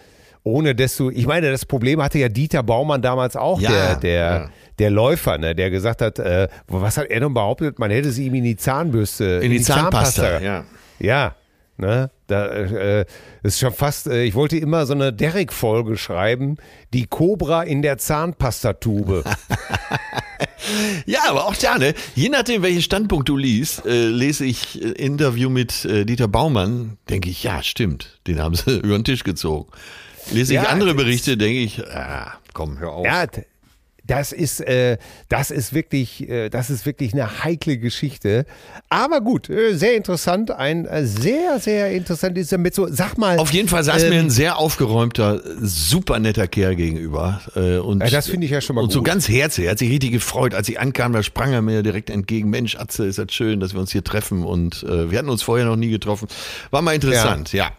ohne 0.45 0.75
dass 0.75 0.97
du, 0.97 1.11
ich 1.11 1.26
meine, 1.26 1.50
das 1.50 1.64
Problem 1.64 2.00
hatte 2.02 2.19
ja 2.19 2.29
Dieter 2.29 2.62
Baumann 2.62 3.02
damals 3.02 3.35
auch, 3.35 3.61
Ja, 3.61 3.71
der, 3.71 3.97
der, 3.97 4.12
ja. 4.21 4.50
Der 4.81 4.91
Läufer, 4.91 5.39
ne? 5.39 5.55
der 5.55 5.71
gesagt 5.71 6.03
hat, 6.03 6.19
äh, 6.19 6.49
was 6.67 6.97
hat 6.97 7.07
er 7.11 7.21
denn 7.21 7.33
behauptet? 7.35 7.79
Man 7.79 7.91
hätte 7.93 8.11
sie 8.11 8.27
ihm 8.27 8.35
in 8.35 8.45
die 8.45 8.57
Zahnbürste, 8.57 9.25
In 9.43 9.53
die 9.53 9.61
Zahnpasta, 9.61 10.41
ja. 10.41 10.65
ja, 10.99 11.37
ne? 11.77 12.11
Da 12.27 12.47
äh, 12.49 13.05
ist 13.43 13.59
schon 13.61 13.73
fast, 13.73 14.07
äh, 14.07 14.23
ich 14.25 14.35
wollte 14.35 14.57
immer 14.57 14.87
so 14.87 14.95
eine 14.95 15.13
Derrick-Folge 15.13 15.97
schreiben, 15.97 16.57
die 16.93 17.07
Cobra 17.07 17.63
in 17.63 17.83
der 17.83 17.99
Zahnpastatube. 17.99 19.23
Ja, 21.07 21.21
aber 21.29 21.47
auch 21.47 21.57
da, 21.57 21.79
ne? 21.79 21.95
Je 22.15 22.29
nachdem, 22.29 22.63
welchen 22.63 22.83
Standpunkt 22.83 23.29
du 23.29 23.37
liest, 23.37 23.85
äh, 23.87 24.07
lese 24.07 24.45
ich 24.45 24.81
äh, 24.83 24.89
Interview 24.91 25.51
mit 25.51 25.85
äh, 25.85 26.05
Dieter 26.05 26.29
Baumann, 26.29 26.97
denke 27.09 27.29
ich, 27.31 27.43
ja, 27.43 27.63
stimmt, 27.63 28.21
den 28.27 28.41
haben 28.41 28.55
sie 28.55 28.79
über 28.83 28.97
den 28.99 29.05
Tisch 29.05 29.25
gezogen. 29.25 29.71
Lese 30.31 30.55
ich 30.55 30.63
Ja, 30.63 30.69
andere 30.69 30.91
das- 30.95 31.03
Berichte, 31.03 31.37
denke 31.37 31.61
ich, 31.61 31.83
ah, 31.89 32.35
komm, 32.53 32.79
hör 32.79 32.93
auf. 32.93 33.05
ja, 33.07 33.27
das 34.11 34.33
ist, 34.33 34.61
äh, 34.61 34.99
das 35.29 35.52
ist 35.52 35.73
wirklich, 35.73 36.29
äh, 36.29 36.49
das 36.49 36.69
ist 36.69 36.85
wirklich 36.85 37.12
eine 37.14 37.45
heikle 37.45 37.79
Geschichte. 37.79 38.45
Aber 38.88 39.21
gut, 39.21 39.49
äh, 39.49 39.75
sehr 39.75 39.95
interessant, 39.97 40.50
ein 40.50 40.85
äh, 40.85 41.07
sehr, 41.07 41.61
sehr 41.61 41.93
interessantes 41.93 42.50
mit 42.59 42.75
so, 42.75 42.88
sag 42.90 43.19
mal. 43.19 43.38
Auf 43.38 43.52
jeden 43.52 43.69
Fall 43.69 43.85
saß 43.85 44.02
ähm, 44.02 44.11
mir 44.11 44.19
ein 44.19 44.31
sehr 44.31 44.59
aufgeräumter, 44.59 45.40
super 45.61 46.19
netter 46.19 46.49
Kerl 46.49 46.75
gegenüber. 46.75 47.40
Äh, 47.55 47.76
und, 47.79 48.02
Ja, 48.02 48.11
das 48.11 48.26
finde 48.26 48.47
ich 48.47 48.50
ja 48.50 48.61
schon 48.61 48.75
mal 48.75 48.83
Und 48.83 48.90
so 48.90 48.99
gut. 48.99 49.07
ganz 49.07 49.29
herzlich. 49.29 49.67
Er 49.67 49.73
hat 49.73 49.79
sich 49.79 49.90
richtig 49.90 50.11
gefreut. 50.11 50.55
Als 50.55 50.69
ich 50.69 50.81
ankam, 50.81 51.12
da 51.12 51.23
sprang 51.23 51.52
er 51.52 51.62
mir 51.62 51.85
direkt 51.85 52.11
entgegen. 52.11 52.50
Mensch, 52.50 52.75
Atze, 52.76 53.07
ist 53.07 53.19
das 53.19 53.33
schön, 53.33 53.61
dass 53.61 53.75
wir 53.75 53.81
uns 53.81 53.93
hier 53.93 54.02
treffen. 54.02 54.45
Und 54.45 54.83
äh, 54.83 55.11
wir 55.12 55.19
hatten 55.19 55.29
uns 55.29 55.43
vorher 55.45 55.67
noch 55.67 55.76
nie 55.76 55.90
getroffen. 55.90 56.26
War 56.73 56.83
mal 56.83 56.95
interessant, 56.97 57.52
ja. 57.52 57.71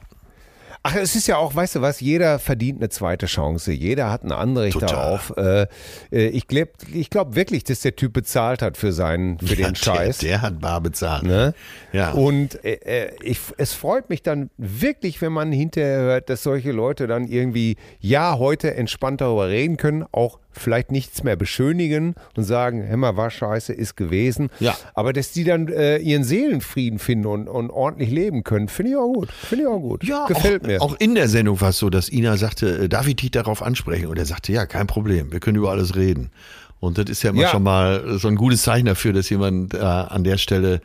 Ach, 0.84 0.96
es 0.96 1.16
ist 1.16 1.28
ja 1.28 1.38
auch, 1.38 1.54
weißt 1.54 1.76
du 1.76 1.82
was, 1.82 2.00
jeder 2.00 2.40
verdient 2.40 2.80
eine 2.80 2.90
zweite 2.90 3.28
Chance. 3.28 3.72
Jeder 3.72 4.10
hat 4.10 4.24
ein 4.24 4.32
Anrecht 4.32 4.74
Total. 4.74 4.90
darauf. 4.90 5.34
Äh, 5.38 5.68
äh, 6.12 6.28
ich 6.30 6.48
glaube 6.48 6.72
ich 6.92 7.12
glaub 7.12 7.36
wirklich, 7.36 7.64
dass 7.64 7.82
der 7.82 7.96
Typ 7.96 8.14
bezahlt 8.14 8.64
hat 8.64 8.78
für 8.78 8.92
seinen, 8.92 9.38
für 9.40 9.54
ja 9.54 9.68
den 9.68 9.76
Scheiß. 9.76 10.18
Der, 10.20 10.30
der 10.30 10.42
hat 10.42 10.60
bar 10.60 10.82
bezahlt. 10.82 11.24
Ne? 11.24 11.54
Ja. 11.94 12.12
Und 12.14 12.64
äh, 12.66 12.80
äh, 12.84 13.12
ich, 13.22 13.40
es 13.58 13.74
freut 13.74 14.10
mich 14.10 14.24
dann 14.24 14.50
wirklich, 14.58 15.22
wenn 15.22 15.32
man 15.32 15.52
hinterher 15.52 16.00
hört, 16.00 16.30
dass 16.32 16.42
solche 16.42 16.72
Leute 16.72 17.06
dann 17.06 17.28
irgendwie, 17.28 17.78
ja, 18.00 18.40
heute 18.40 18.74
entspannt 18.74 19.22
darüber 19.22 19.50
reden 19.50 19.78
können, 19.78 20.04
auch 20.12 20.40
vielleicht 20.52 20.92
nichts 20.92 21.24
mehr 21.24 21.36
beschönigen 21.36 22.16
und 22.36 22.44
sagen, 22.44 22.88
mal, 23.00 23.18
war 23.18 23.30
scheiße, 23.30 23.74
ist 23.74 23.96
gewesen. 23.96 24.50
Ja. 24.60 24.76
Aber 24.94 25.14
dass 25.14 25.32
die 25.32 25.44
dann 25.44 25.68
äh, 25.68 25.98
ihren 25.98 26.24
Seelenfrieden 26.24 27.00
finden 27.00 27.26
und, 27.26 27.48
und 27.48 27.70
ordentlich 27.70 28.12
leben 28.12 28.44
können, 28.44 28.68
finde 28.68 28.92
ich 28.92 28.98
auch 28.98 29.12
gut. 29.14 29.32
Finde 29.32 29.64
ich 29.64 29.70
auch 29.70 29.80
gut. 29.80 30.04
Ja, 30.04 30.26
Gefällt 30.28 30.64
auch, 30.64 30.68
mir. 30.68 30.82
Auch 30.82 30.96
in 31.00 31.16
der 31.16 31.28
Sendung 31.28 31.60
war 31.62 31.70
es 31.70 31.78
so, 31.78 31.90
dass 31.90 32.10
Ina 32.10 32.38
sagte, 32.38 32.84
äh, 32.84 32.90
darf 32.90 33.08
ich 33.08 33.16
dich 33.16 33.32
darauf 33.32 33.62
ansprechen? 33.64 34.08
Und 34.08 34.18
er 34.18 34.26
sagte, 34.26 34.52
ja, 34.52 34.66
kein 34.66 34.88
Problem, 34.88 35.32
wir 35.32 35.40
können 35.40 35.58
über 35.58 35.72
alles 35.72 35.96
reden. 35.96 36.32
Und 36.80 36.98
das 36.98 37.10
ist 37.10 37.22
ja 37.24 37.30
immer 37.30 37.44
Ja. 37.44 37.50
schon 37.50 37.64
mal 37.64 38.18
so 38.18 38.28
ein 38.28 38.36
gutes 38.36 38.64
Zeichen 38.64 38.88
dafür, 38.88 39.14
dass 39.14 39.30
jemand 39.30 39.74
äh, 39.76 39.78
an 39.78 40.24
der 40.24 40.38
Stelle 40.38 40.82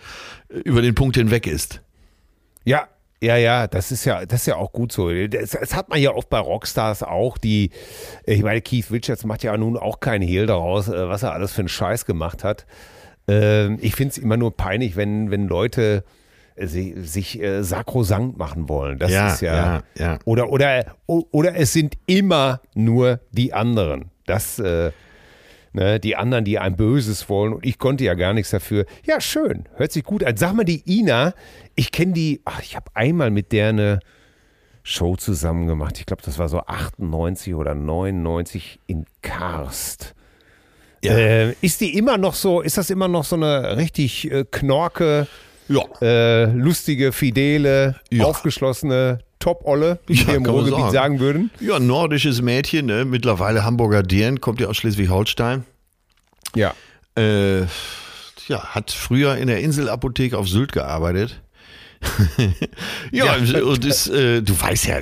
äh, 0.51 0.59
über 0.59 0.83
den 0.83 0.95
Punkt 0.95 1.17
hinweg 1.17 1.47
ist. 1.47 1.81
Ja, 2.65 2.89
ja, 3.23 3.37
ja, 3.37 3.67
das 3.67 3.93
ist 3.93 4.05
ja, 4.05 4.27
das 4.27 4.41
ist 4.43 4.47
ja 4.47 4.57
auch 4.57 4.73
gut 4.73 4.93
so. 4.93 5.11
Das, 5.27 5.51
das 5.51 5.75
hat 5.75 5.89
man 5.89 6.01
ja 6.01 6.11
oft 6.15 6.29
bei 6.29 6.39
Rockstars 6.39 7.03
auch, 7.03 7.39
die, 7.39 7.71
ich 8.25 8.43
meine, 8.43 8.61
Keith 8.61 8.91
Richards 8.91 9.25
macht 9.25 9.43
ja 9.43 9.57
nun 9.57 9.77
auch 9.77 10.01
keinen 10.01 10.23
Hehl 10.23 10.47
daraus, 10.47 10.89
äh, 10.89 11.09
was 11.09 11.23
er 11.23 11.33
alles 11.33 11.53
für 11.53 11.61
einen 11.63 11.69
Scheiß 11.69 12.05
gemacht 12.05 12.45
hat. 12.45 12.67
Ähm, 13.29 13.79
ich 13.81 13.95
finde 13.97 14.13
es 14.13 14.19
immer 14.19 14.37
nur 14.37 14.57
peinlich, 14.57 14.97
wenn, 14.97 15.31
wenn 15.31 15.49
Leute 15.49 16.05
äh, 16.57 16.67
si- 16.67 16.95
sich 17.03 17.43
äh, 17.43 17.63
sakrosankt 17.65 18.37
machen 18.39 18.69
wollen. 18.69 18.99
Das 18.99 19.11
Ja, 19.11 19.33
ist 19.33 19.41
ja, 19.41 19.55
ja, 19.57 19.83
ja. 19.99 20.19
Oder, 20.25 20.51
oder, 20.51 20.85
oder 21.07 21.57
es 21.57 21.73
sind 21.73 21.97
immer 22.07 22.61
nur 22.75 23.21
die 23.33 23.53
anderen. 23.55 24.11
Das, 24.27 24.59
äh, 24.59 24.93
Ne, 25.77 26.01
die 26.01 26.17
anderen, 26.17 26.47
die 26.47 26.59
einem 26.59 26.75
Böses 26.75 27.29
wollen 27.29 27.53
und 27.53 27.67
ich 27.67 27.79
konnte 27.79 28.03
ja 28.03 28.15
gar 28.15 28.33
nichts 28.33 28.51
dafür. 28.51 28.87
Ja, 29.05 29.21
schön, 29.21 29.69
hört 29.75 29.93
sich 29.93 30.05
gut 30.05 30.25
an. 30.25 30.35
Sag 30.39 30.55
mal, 30.55 30.65
die 30.65 30.83
Ina, 30.91 31.35
ich 31.75 31.93
kenne 31.93 32.15
die, 32.15 32.41
ach, 32.47 32.63
ich 32.63 32.77
habe 32.77 32.87
einmal 32.95 33.31
mit 33.31 33.53
der 33.53 33.69
eine 33.69 34.01
Show 34.83 35.17
zusammen 35.17 35.67
gemacht. 35.67 35.99
Ich 35.99 36.07
glaube, 36.07 36.23
das 36.25 36.39
war 36.39 36.49
so 36.49 36.61
98 36.61 37.55
oder 37.55 37.75
99 37.75 38.81
in 38.87 39.05
Karst. 39.21 40.15
Ja. 41.05 41.13
Äh, 41.15 41.53
ist 41.61 41.83
die 41.83 41.99
immer 41.99 42.17
noch 42.17 42.33
so, 42.37 42.63
ist 42.63 42.79
das 42.79 42.89
immer 42.89 43.07
noch 43.09 43.25
so 43.25 43.37
eine 43.37 43.77
richtig 43.77 44.31
äh, 44.33 44.47
knorke, 44.51 45.27
Ja. 45.69 45.83
äh, 46.01 46.47
lustige, 46.47 47.13
fidele, 47.13 47.97
Ja. 48.11 48.25
aufgeschlossene 48.25 49.19
Top-Olle, 49.39 49.99
wie 50.07 50.15
Ja, 50.15 50.27
wir 50.29 50.35
im 50.37 50.47
Ruhrgebiet 50.47 50.79
sagen. 50.79 50.93
sagen 50.93 51.21
würden? 51.21 51.51
Ja, 51.61 51.79
nordisches 51.79 52.41
Mädchen, 52.43 52.87
ne? 52.87 53.05
mittlerweile 53.05 53.65
Hamburger 53.65 54.03
Dirn, 54.03 54.41
kommt 54.41 54.61
ja 54.61 54.67
aus 54.69 54.77
Schleswig-Holstein. 54.79 55.65
Ja. 56.55 56.75
Äh, 57.17 57.63
ja, 58.49 58.65
hat 58.75 58.91
früher 58.93 59.37
in 59.37 59.49
der 59.49 59.61
Inselapotheke 59.61 60.39
auf 60.39 60.49
Sylt 60.49 60.73
gearbeitet. 60.73 61.41
ja, 63.11 63.35
und 63.35 63.85
ist, 63.85 64.09
äh, 64.09 64.43
du 64.43 64.59
weißt 64.61 64.87
ja, 64.87 64.99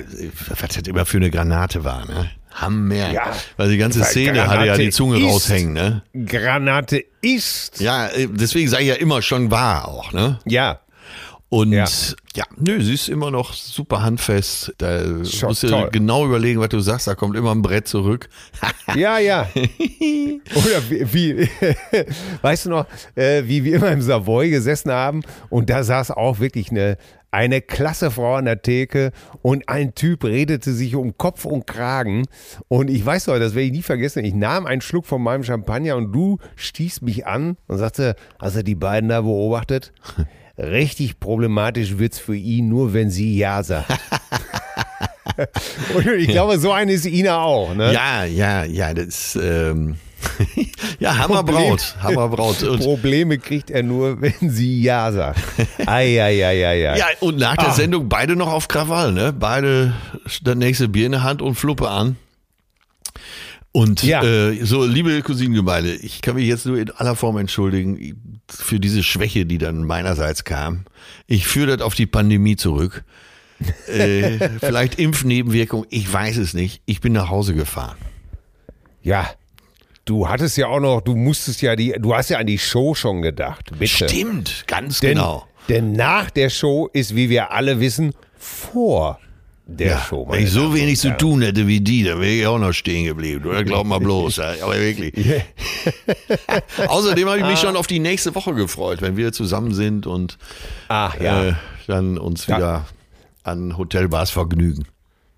was 0.49 0.59
das 0.75 0.87
immer 0.87 1.05
für 1.05 1.17
eine 1.17 1.29
Granate 1.29 1.83
war, 1.83 2.05
ne? 2.05 2.29
Hammer. 2.53 3.11
Ja. 3.11 3.33
Weil 3.57 3.69
die 3.69 3.77
ganze 3.77 4.01
Szene 4.05 4.41
hatte 4.47 4.55
ja 4.59 4.63
Granate 4.65 4.81
die 4.83 4.89
Zunge 4.91 5.17
ist- 5.17 5.25
raushängen, 5.25 5.73
ne? 5.73 6.03
Granate 6.25 7.03
ist. 7.21 7.81
Ja, 7.81 8.07
äh, 8.07 8.27
deswegen 8.31 8.69
sei 8.69 8.81
ja 8.83 8.95
immer 8.95 9.21
schon 9.21 9.51
wahr 9.51 9.87
auch, 9.89 10.13
ne? 10.13 10.39
Ja. 10.45 10.79
Und 11.49 11.71
Ja. 11.71 11.85
ja, 12.35 12.43
nö, 12.57 12.81
sie 12.81 12.93
ist 12.95 13.07
immer 13.07 13.29
noch 13.31 13.53
super 13.53 14.01
handfest. 14.01 14.73
Da 14.79 15.23
Schon 15.23 15.49
musst 15.49 15.63
du 15.63 15.67
toll. 15.69 15.89
genau 15.91 16.25
überlegen, 16.25 16.59
was 16.59 16.69
du 16.69 16.79
sagst. 16.79 17.07
Da 17.07 17.15
kommt 17.15 17.37
immer 17.37 17.51
ein 17.53 17.61
Brett 17.61 17.87
zurück. 17.87 18.29
Ja, 18.95 19.17
ja. 19.19 19.47
Oder 19.55 20.89
wie, 20.89 21.13
wie 21.13 21.49
weißt 22.41 22.65
du 22.65 22.69
noch, 22.69 22.85
äh, 23.15 23.43
wie 23.45 23.63
wir 23.63 23.75
immer 23.77 23.91
im 23.91 24.01
Savoy 24.01 24.49
gesessen 24.51 24.91
haben 24.91 25.21
und 25.49 25.69
da 25.69 25.83
saß 25.83 26.11
auch 26.11 26.39
wirklich 26.39 26.69
eine, 26.71 26.97
eine 27.31 27.61
klasse 27.61 28.11
Frau 28.11 28.35
an 28.35 28.45
der 28.45 28.61
Theke 28.61 29.11
und 29.41 29.67
ein 29.67 29.95
Typ 29.95 30.23
redete 30.23 30.71
sich 30.71 30.95
um 30.95 31.17
Kopf 31.17 31.45
und 31.45 31.65
Kragen 31.67 32.25
und 32.69 32.89
ich 32.89 33.03
weiß 33.05 33.27
noch, 33.27 33.39
das 33.39 33.55
werde 33.55 33.65
ich 33.65 33.71
nie 33.73 33.81
vergessen, 33.81 34.23
ich 34.23 34.33
nahm 34.35 34.65
einen 34.65 34.81
Schluck 34.81 35.05
von 35.07 35.21
meinem 35.21 35.43
Champagner 35.43 35.95
und 35.97 36.13
du 36.13 36.37
stießt 36.55 37.01
mich 37.01 37.25
an 37.27 37.57
und 37.67 37.77
sagte, 37.79 38.15
hast 38.39 38.55
du 38.55 38.63
die 38.63 38.75
beiden 38.75 39.09
da 39.09 39.21
beobachtet? 39.21 39.91
Richtig 40.57 41.19
problematisch 41.19 41.97
wird's 41.97 42.19
für 42.19 42.35
ihn, 42.35 42.69
nur 42.69 42.93
wenn 42.93 43.09
sie 43.09 43.37
Ja 43.37 43.61
sagt. 43.63 43.91
und 45.95 46.07
ich 46.17 46.29
glaube, 46.29 46.57
so 46.59 46.71
eine 46.71 46.93
ist 46.93 47.05
Ina 47.05 47.39
auch, 47.39 47.75
ne? 47.75 47.91
Ja, 47.93 48.23
ja, 48.23 48.63
ja, 48.63 48.93
das 48.93 49.37
ähm, 49.41 49.95
ja, 50.99 51.17
Hammerbraut, 51.17 51.95
Hammerbraut. 52.01 52.63
Und, 52.63 52.79
Probleme 52.79 53.37
kriegt 53.37 53.69
er 53.69 53.83
nur, 53.83 54.21
wenn 54.21 54.49
sie 54.49 54.81
Ja 54.81 55.11
sagt. 55.11 55.39
Eieieiei. 55.85 56.97
ja, 56.97 57.05
und 57.19 57.37
nach 57.37 57.57
der 57.57 57.69
Ah. 57.69 57.73
Sendung 57.73 58.07
beide 58.09 58.35
noch 58.35 58.51
auf 58.51 58.67
Krawall, 58.67 59.11
ne? 59.11 59.33
Beide 59.33 59.93
das 60.43 60.55
nächste 60.55 60.87
Bier 60.87 61.07
in 61.07 61.11
der 61.13 61.23
Hand 61.23 61.41
und 61.41 61.55
Fluppe 61.55 61.89
an. 61.89 62.15
Und 63.75 64.03
Ja. 64.03 64.23
äh, 64.23 64.63
so, 64.63 64.85
liebe 64.85 65.21
Cousinengemeinde, 65.21 65.95
ich 65.95 66.21
kann 66.21 66.35
mich 66.35 66.47
jetzt 66.47 66.65
nur 66.65 66.77
in 66.77 66.91
aller 66.91 67.13
Form 67.17 67.37
entschuldigen 67.37 68.39
für 68.47 68.79
diese 68.79 69.03
Schwäche, 69.03 69.45
die 69.45 69.57
dann 69.57 69.83
meinerseits 69.83 70.45
kam. 70.45 70.85
Ich 71.27 71.45
führe 71.45 71.75
das 71.75 71.85
auf 71.85 71.93
die 71.93 72.05
Pandemie 72.05 72.55
zurück. 72.55 73.03
äh, 73.87 74.47
vielleicht 74.61 74.97
Impfnebenwirkung, 74.97 75.85
ich 75.89 76.11
weiß 76.11 76.37
es 76.37 76.53
nicht. 76.53 76.83
Ich 76.85 77.01
bin 77.01 77.11
nach 77.11 77.29
Hause 77.29 77.53
gefahren. 77.53 77.97
Ja. 79.03 79.29
Du 80.05 80.29
hattest 80.29 80.55
ja 80.55 80.67
auch 80.67 80.79
noch, 80.79 81.01
du 81.01 81.13
musstest 81.17 81.61
ja 81.61 81.75
die, 81.75 81.95
du 81.99 82.15
hast 82.15 82.29
ja 82.29 82.37
an 82.37 82.47
die 82.47 82.59
Show 82.59 82.95
schon 82.95 83.21
gedacht, 83.23 83.71
bitte. 83.77 84.07
Stimmt, 84.07 84.63
ganz 84.67 85.01
Denn, 85.01 85.15
genau. 85.15 85.45
denn 85.67 85.91
nach 85.91 86.29
der 86.29 86.49
Show 86.49 86.87
ist, 86.93 87.13
wie 87.13 87.29
wir 87.29 87.51
alle 87.51 87.81
wissen, 87.81 88.13
vor 88.39 89.19
der 89.67 89.87
Ja, 89.87 89.99
Show. 89.99 90.27
wenn 90.29 90.43
ich 90.43 90.51
so 90.51 90.73
wenig 90.75 90.99
zu 90.99 91.15
tun 91.17 91.41
hätte 91.41 91.65
wie 91.67 91.81
die, 91.81 92.03
dann 92.03 92.19
wäre 92.21 92.31
ich 92.31 92.45
auch 92.47 92.59
noch 92.59 92.71
stehen 92.73 93.05
geblieben. 93.05 93.45
Oder 93.45 93.63
glaub 93.63 93.85
mal 93.87 93.99
bloß. 93.99 94.39
Aber 94.39 94.79
wirklich. 94.79 95.13
Außerdem 96.87 97.27
habe 97.27 97.37
ich 97.39 97.43
Ah. 97.43 97.49
mich 97.49 97.59
schon 97.59 97.75
auf 97.75 97.87
die 97.87 97.99
nächste 97.99 98.35
Woche 98.35 98.53
gefreut, 98.53 99.01
wenn 99.01 99.17
wir 99.17 99.31
zusammen 99.33 99.73
sind 99.73 100.07
und 100.07 100.37
Ach 100.87 101.19
ja. 101.19 101.45
äh, 101.49 101.53
dann 101.87 102.17
uns 102.17 102.47
Ja. 102.47 102.57
wieder 102.57 102.85
an 103.43 103.77
Hotelbars 103.77 104.31
vergnügen. 104.31 104.85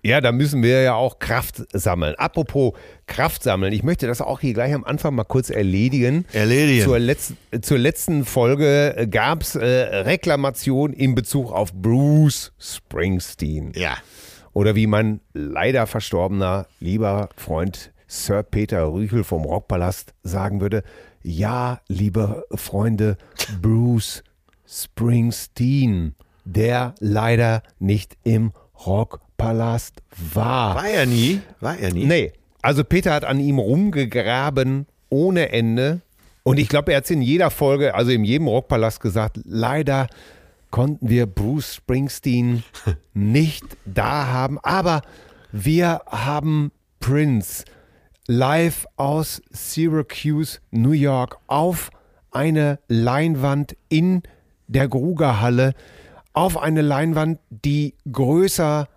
Ja, 0.04 0.20
da 0.20 0.30
müssen 0.30 0.62
wir 0.62 0.82
ja 0.82 0.94
auch 0.94 1.18
Kraft 1.18 1.56
sammeln. 1.72 2.14
Apropos 2.16 2.72
Kraft 3.06 3.42
sammeln, 3.42 3.72
ich 3.72 3.82
möchte 3.82 4.06
das 4.06 4.20
auch 4.20 4.38
hier 4.40 4.54
gleich 4.54 4.72
am 4.72 4.84
Anfang 4.84 5.14
mal 5.14 5.24
kurz 5.24 5.50
erledigen. 5.50 6.24
Erledigen. 6.32 6.84
Zur, 6.84 6.98
letz 7.00 7.32
zur 7.62 7.78
letzten 7.78 8.24
Folge 8.24 9.08
gab 9.10 9.42
es 9.42 9.56
äh, 9.56 9.64
Reklamation 9.66 10.92
in 10.92 11.14
Bezug 11.16 11.50
auf 11.50 11.72
Bruce 11.72 12.52
Springsteen. 12.60 13.72
Ja. 13.74 13.96
Oder 14.58 14.74
wie 14.74 14.88
mein 14.88 15.20
leider 15.34 15.86
verstorbener 15.86 16.66
lieber 16.80 17.28
Freund 17.36 17.92
Sir 18.08 18.42
Peter 18.42 18.92
Rüchel 18.92 19.22
vom 19.22 19.44
Rockpalast 19.44 20.14
sagen 20.24 20.60
würde, 20.60 20.82
ja, 21.22 21.80
liebe 21.86 22.44
Freunde, 22.52 23.18
Bruce 23.62 24.24
Springsteen, 24.66 26.16
der 26.44 26.96
leider 26.98 27.62
nicht 27.78 28.18
im 28.24 28.50
Rockpalast 28.84 30.02
war. 30.32 30.74
War 30.74 30.88
er 30.88 31.06
nie? 31.06 31.40
War 31.60 31.78
er 31.78 31.92
nie? 31.92 32.06
Nee, 32.06 32.32
also 32.60 32.82
Peter 32.82 33.14
hat 33.14 33.24
an 33.24 33.38
ihm 33.38 33.60
rumgegraben 33.60 34.88
ohne 35.08 35.52
Ende. 35.52 36.00
Und 36.42 36.58
ich 36.58 36.68
glaube, 36.68 36.90
er 36.90 36.96
hat 36.96 37.04
es 37.04 37.12
in 37.12 37.22
jeder 37.22 37.50
Folge, 37.50 37.94
also 37.94 38.10
in 38.10 38.24
jedem 38.24 38.48
Rockpalast 38.48 39.00
gesagt, 39.00 39.38
leider 39.44 40.08
konnten 40.70 41.08
wir 41.08 41.26
Bruce 41.26 41.76
Springsteen 41.76 42.62
nicht 43.14 43.64
da 43.84 44.26
haben. 44.26 44.58
Aber 44.60 45.02
wir 45.52 46.02
haben 46.06 46.72
Prince 47.00 47.64
live 48.26 48.86
aus 48.96 49.42
Syracuse, 49.50 50.60
New 50.70 50.92
York, 50.92 51.38
auf 51.46 51.90
eine 52.30 52.78
Leinwand 52.88 53.76
in 53.88 54.22
der 54.66 54.88
Grugerhalle, 54.88 55.72
auf 56.34 56.58
eine 56.58 56.82
Leinwand, 56.82 57.40
die 57.50 57.94
größer 58.10 58.88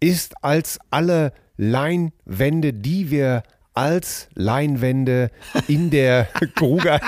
ist 0.00 0.42
als 0.42 0.78
alle 0.90 1.32
Leinwände, 1.56 2.72
die 2.72 3.10
wir 3.10 3.42
als 3.74 4.28
Leinwände 4.34 5.30
in 5.68 5.90
der 5.90 6.28
Gruger. 6.54 7.00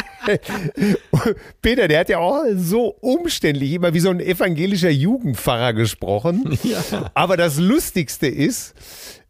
Peter, 1.60 1.88
der 1.88 2.00
hat 2.00 2.08
ja 2.08 2.18
auch 2.18 2.44
so 2.56 2.96
umständlich 3.00 3.72
immer 3.72 3.94
wie 3.94 4.00
so 4.00 4.10
ein 4.10 4.20
evangelischer 4.20 4.90
Jugendpfarrer 4.90 5.72
gesprochen. 5.72 6.58
Aber 7.14 7.36
das 7.36 7.58
Lustigste 7.58 8.26
ist, 8.28 8.74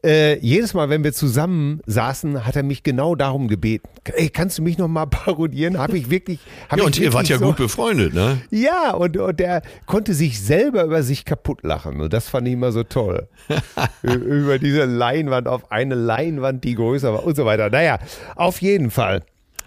äh, 0.04 0.38
jedes 0.38 0.74
Mal, 0.74 0.88
wenn 0.88 1.04
wir 1.04 1.12
zusammen 1.12 1.80
saßen, 1.86 2.44
hat 2.44 2.56
er 2.56 2.62
mich 2.62 2.82
genau 2.82 3.14
darum 3.14 3.48
gebeten. 3.48 3.88
Ey, 4.04 4.30
kannst 4.30 4.58
du 4.58 4.62
mich 4.62 4.78
noch 4.78 4.88
mal 4.88 5.06
parodieren? 5.10 5.78
Habe 5.78 5.96
ich 5.96 6.10
wirklich. 6.10 6.40
Hab 6.68 6.78
Ja, 6.78 6.84
und 6.84 6.98
ihr 6.98 7.12
wart 7.12 7.28
ja 7.28 7.38
so, 7.38 7.46
gut 7.46 7.56
befreundet, 7.56 8.14
ne? 8.14 8.40
Ja, 8.50 8.92
und, 8.92 9.16
und 9.16 9.38
der 9.38 9.62
konnte 9.86 10.14
sich 10.14 10.40
selber 10.40 10.84
über 10.84 11.02
sich 11.02 11.24
kaputt 11.24 11.62
lachen. 11.62 12.00
Und 12.00 12.12
das 12.12 12.28
fand 12.28 12.48
ich 12.48 12.54
immer 12.54 12.72
so 12.72 12.82
toll. 12.82 13.28
Über 14.02 14.58
diese 14.58 14.84
Leinwand 14.84 15.48
auf 15.48 15.70
eine 15.70 15.94
Leinwand, 15.94 16.64
die 16.64 16.74
größer 16.74 17.12
war 17.12 17.24
und 17.24 17.36
so 17.36 17.44
weiter. 17.44 17.70
Naja, 17.70 17.98
auf 18.34 18.60
jeden 18.60 18.90
Fall. 18.90 19.22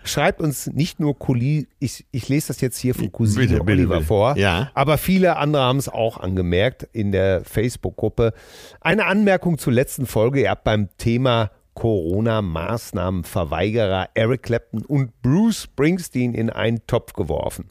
Schreibt 0.08 0.39
uns 0.41 0.68
nicht 0.68 1.00
nur 1.00 1.18
Cousine, 1.18 1.65
ich, 1.80 2.06
ich 2.12 2.30
lese 2.30 2.48
das 2.50 2.62
jetzt 2.62 2.78
hier 2.78 2.94
von 2.96 3.12
Cousine 3.12 3.48
Bitte, 3.48 3.60
bitte, 3.63 3.72
Oliver 3.72 3.96
bitte. 3.96 4.08
vor, 4.08 4.38
Ja. 4.38 4.70
aber 4.74 4.98
viele 4.98 5.38
andere 5.38 5.63
haben 5.63 5.80
es 5.80 5.89
auch 5.89 6.18
angemerkt 6.20 6.84
in 6.94 7.12
der 7.12 7.44
Facebook-Gruppe. 7.44 8.34
Eine 8.82 9.06
Anmerkung 9.06 9.58
zur 9.58 9.74
letzten 9.74 10.06
Folge. 10.06 10.41
Ihr 10.41 10.50
habt 10.52 10.63
beim 10.63 10.89
Thema 10.98 11.52
Corona-Maßnahmenverweigerer 11.74 14.10
Eric 14.13 14.44
Clapton 14.44 14.84
und 14.86 15.22
Bruce 15.22 15.63
Springsteen 15.63 16.34
in 16.34 16.50
einen 16.50 16.86
Topf 16.88 17.13
geworfen. 17.13 17.65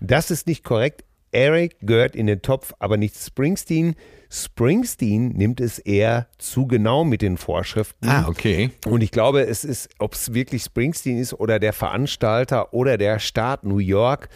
Das 0.00 0.30
ist 0.30 0.46
nicht 0.46 0.64
korrekt. 0.64 1.04
Eric 1.32 1.76
gehört 1.80 2.14
in 2.14 2.26
den 2.26 2.42
Topf, 2.42 2.74
aber 2.78 2.96
nicht 2.96 3.16
Springsteen. 3.16 3.94
Springsteen 4.34 5.28
nimmt 5.28 5.60
es 5.60 5.78
eher 5.78 6.26
zu 6.38 6.66
genau 6.66 7.04
mit 7.04 7.20
den 7.20 7.36
Vorschriften. 7.36 8.08
Ah, 8.08 8.26
okay. 8.26 8.70
Und 8.86 9.02
ich 9.02 9.10
glaube, 9.10 9.42
es 9.42 9.62
ist, 9.62 9.90
ob 9.98 10.14
es 10.14 10.32
wirklich 10.32 10.62
Springsteen 10.62 11.18
ist 11.18 11.34
oder 11.34 11.58
der 11.58 11.74
Veranstalter 11.74 12.72
oder 12.72 12.96
der 12.96 13.18
Staat 13.18 13.62
New 13.62 13.76
York, 13.76 14.30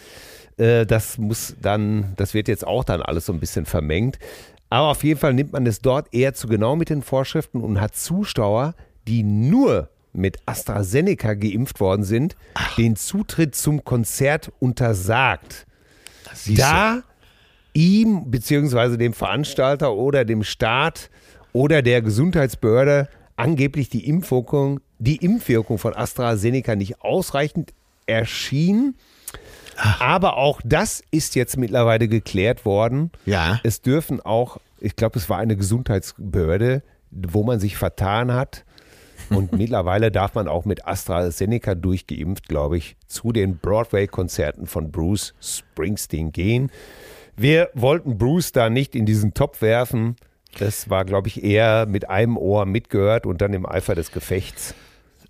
äh, 0.58 0.84
das 0.84 1.16
muss 1.16 1.56
dann, 1.62 2.12
das 2.16 2.34
wird 2.34 2.46
jetzt 2.46 2.66
auch 2.66 2.84
dann 2.84 3.00
alles 3.00 3.24
so 3.24 3.32
ein 3.32 3.40
bisschen 3.40 3.64
vermengt. 3.64 4.18
Aber 4.68 4.88
auf 4.88 5.02
jeden 5.02 5.18
Fall 5.18 5.32
nimmt 5.32 5.54
man 5.54 5.66
es 5.66 5.80
dort 5.80 6.12
eher 6.12 6.34
zu 6.34 6.46
genau 6.46 6.76
mit 6.76 6.90
den 6.90 7.00
Vorschriften 7.00 7.62
und 7.62 7.80
hat 7.80 7.96
Zuschauer, 7.96 8.74
die 9.08 9.22
nur 9.22 9.88
mit 10.12 10.36
AstraZeneca 10.44 11.32
geimpft 11.32 11.80
worden 11.80 12.02
sind, 12.02 12.36
den 12.76 12.96
Zutritt 12.96 13.54
zum 13.54 13.82
Konzert 13.82 14.52
untersagt. 14.58 15.66
Siehst 16.34 16.58
du. 16.58 16.62
Da 16.62 17.02
ihm 17.76 18.30
beziehungsweise 18.30 18.96
dem 18.96 19.12
Veranstalter 19.12 19.94
oder 19.94 20.24
dem 20.24 20.42
Staat 20.42 21.10
oder 21.52 21.82
der 21.82 22.00
Gesundheitsbehörde 22.00 23.08
angeblich 23.36 23.90
die 23.90 24.08
Impfwirkung, 24.08 24.80
die 24.98 25.16
Impfwirkung 25.16 25.76
von 25.76 25.94
AstraZeneca 25.94 26.74
nicht 26.74 27.02
ausreichend 27.02 27.74
erschien. 28.06 28.94
Aber 29.98 30.38
auch 30.38 30.62
das 30.64 31.02
ist 31.10 31.34
jetzt 31.34 31.58
mittlerweile 31.58 32.08
geklärt 32.08 32.64
worden. 32.64 33.10
Ja. 33.26 33.60
Es 33.62 33.82
dürfen 33.82 34.22
auch, 34.22 34.56
ich 34.80 34.96
glaube, 34.96 35.18
es 35.18 35.28
war 35.28 35.36
eine 35.36 35.54
Gesundheitsbehörde, 35.54 36.82
wo 37.10 37.42
man 37.44 37.60
sich 37.60 37.76
vertan 37.76 38.32
hat. 38.32 38.64
Und 39.28 39.52
mittlerweile 39.58 40.10
darf 40.10 40.34
man 40.34 40.48
auch 40.48 40.64
mit 40.64 40.86
AstraZeneca 40.86 41.74
durchgeimpft, 41.74 42.48
glaube 42.48 42.78
ich, 42.78 42.96
zu 43.06 43.32
den 43.32 43.58
Broadway-Konzerten 43.58 44.66
von 44.66 44.90
Bruce 44.90 45.34
Springsteen 45.42 46.32
gehen. 46.32 46.70
Wir 47.36 47.70
wollten 47.74 48.18
Bruce 48.18 48.52
da 48.52 48.70
nicht 48.70 48.94
in 48.94 49.06
diesen 49.06 49.34
Topf 49.34 49.60
werfen. 49.62 50.16
Das 50.58 50.88
war, 50.88 51.04
glaube 51.04 51.28
ich, 51.28 51.44
eher 51.44 51.86
mit 51.86 52.08
einem 52.08 52.36
Ohr 52.38 52.64
mitgehört 52.64 53.26
und 53.26 53.40
dann 53.42 53.52
im 53.52 53.66
Eifer 53.66 53.94
des 53.94 54.10
Gefechts. 54.10 54.74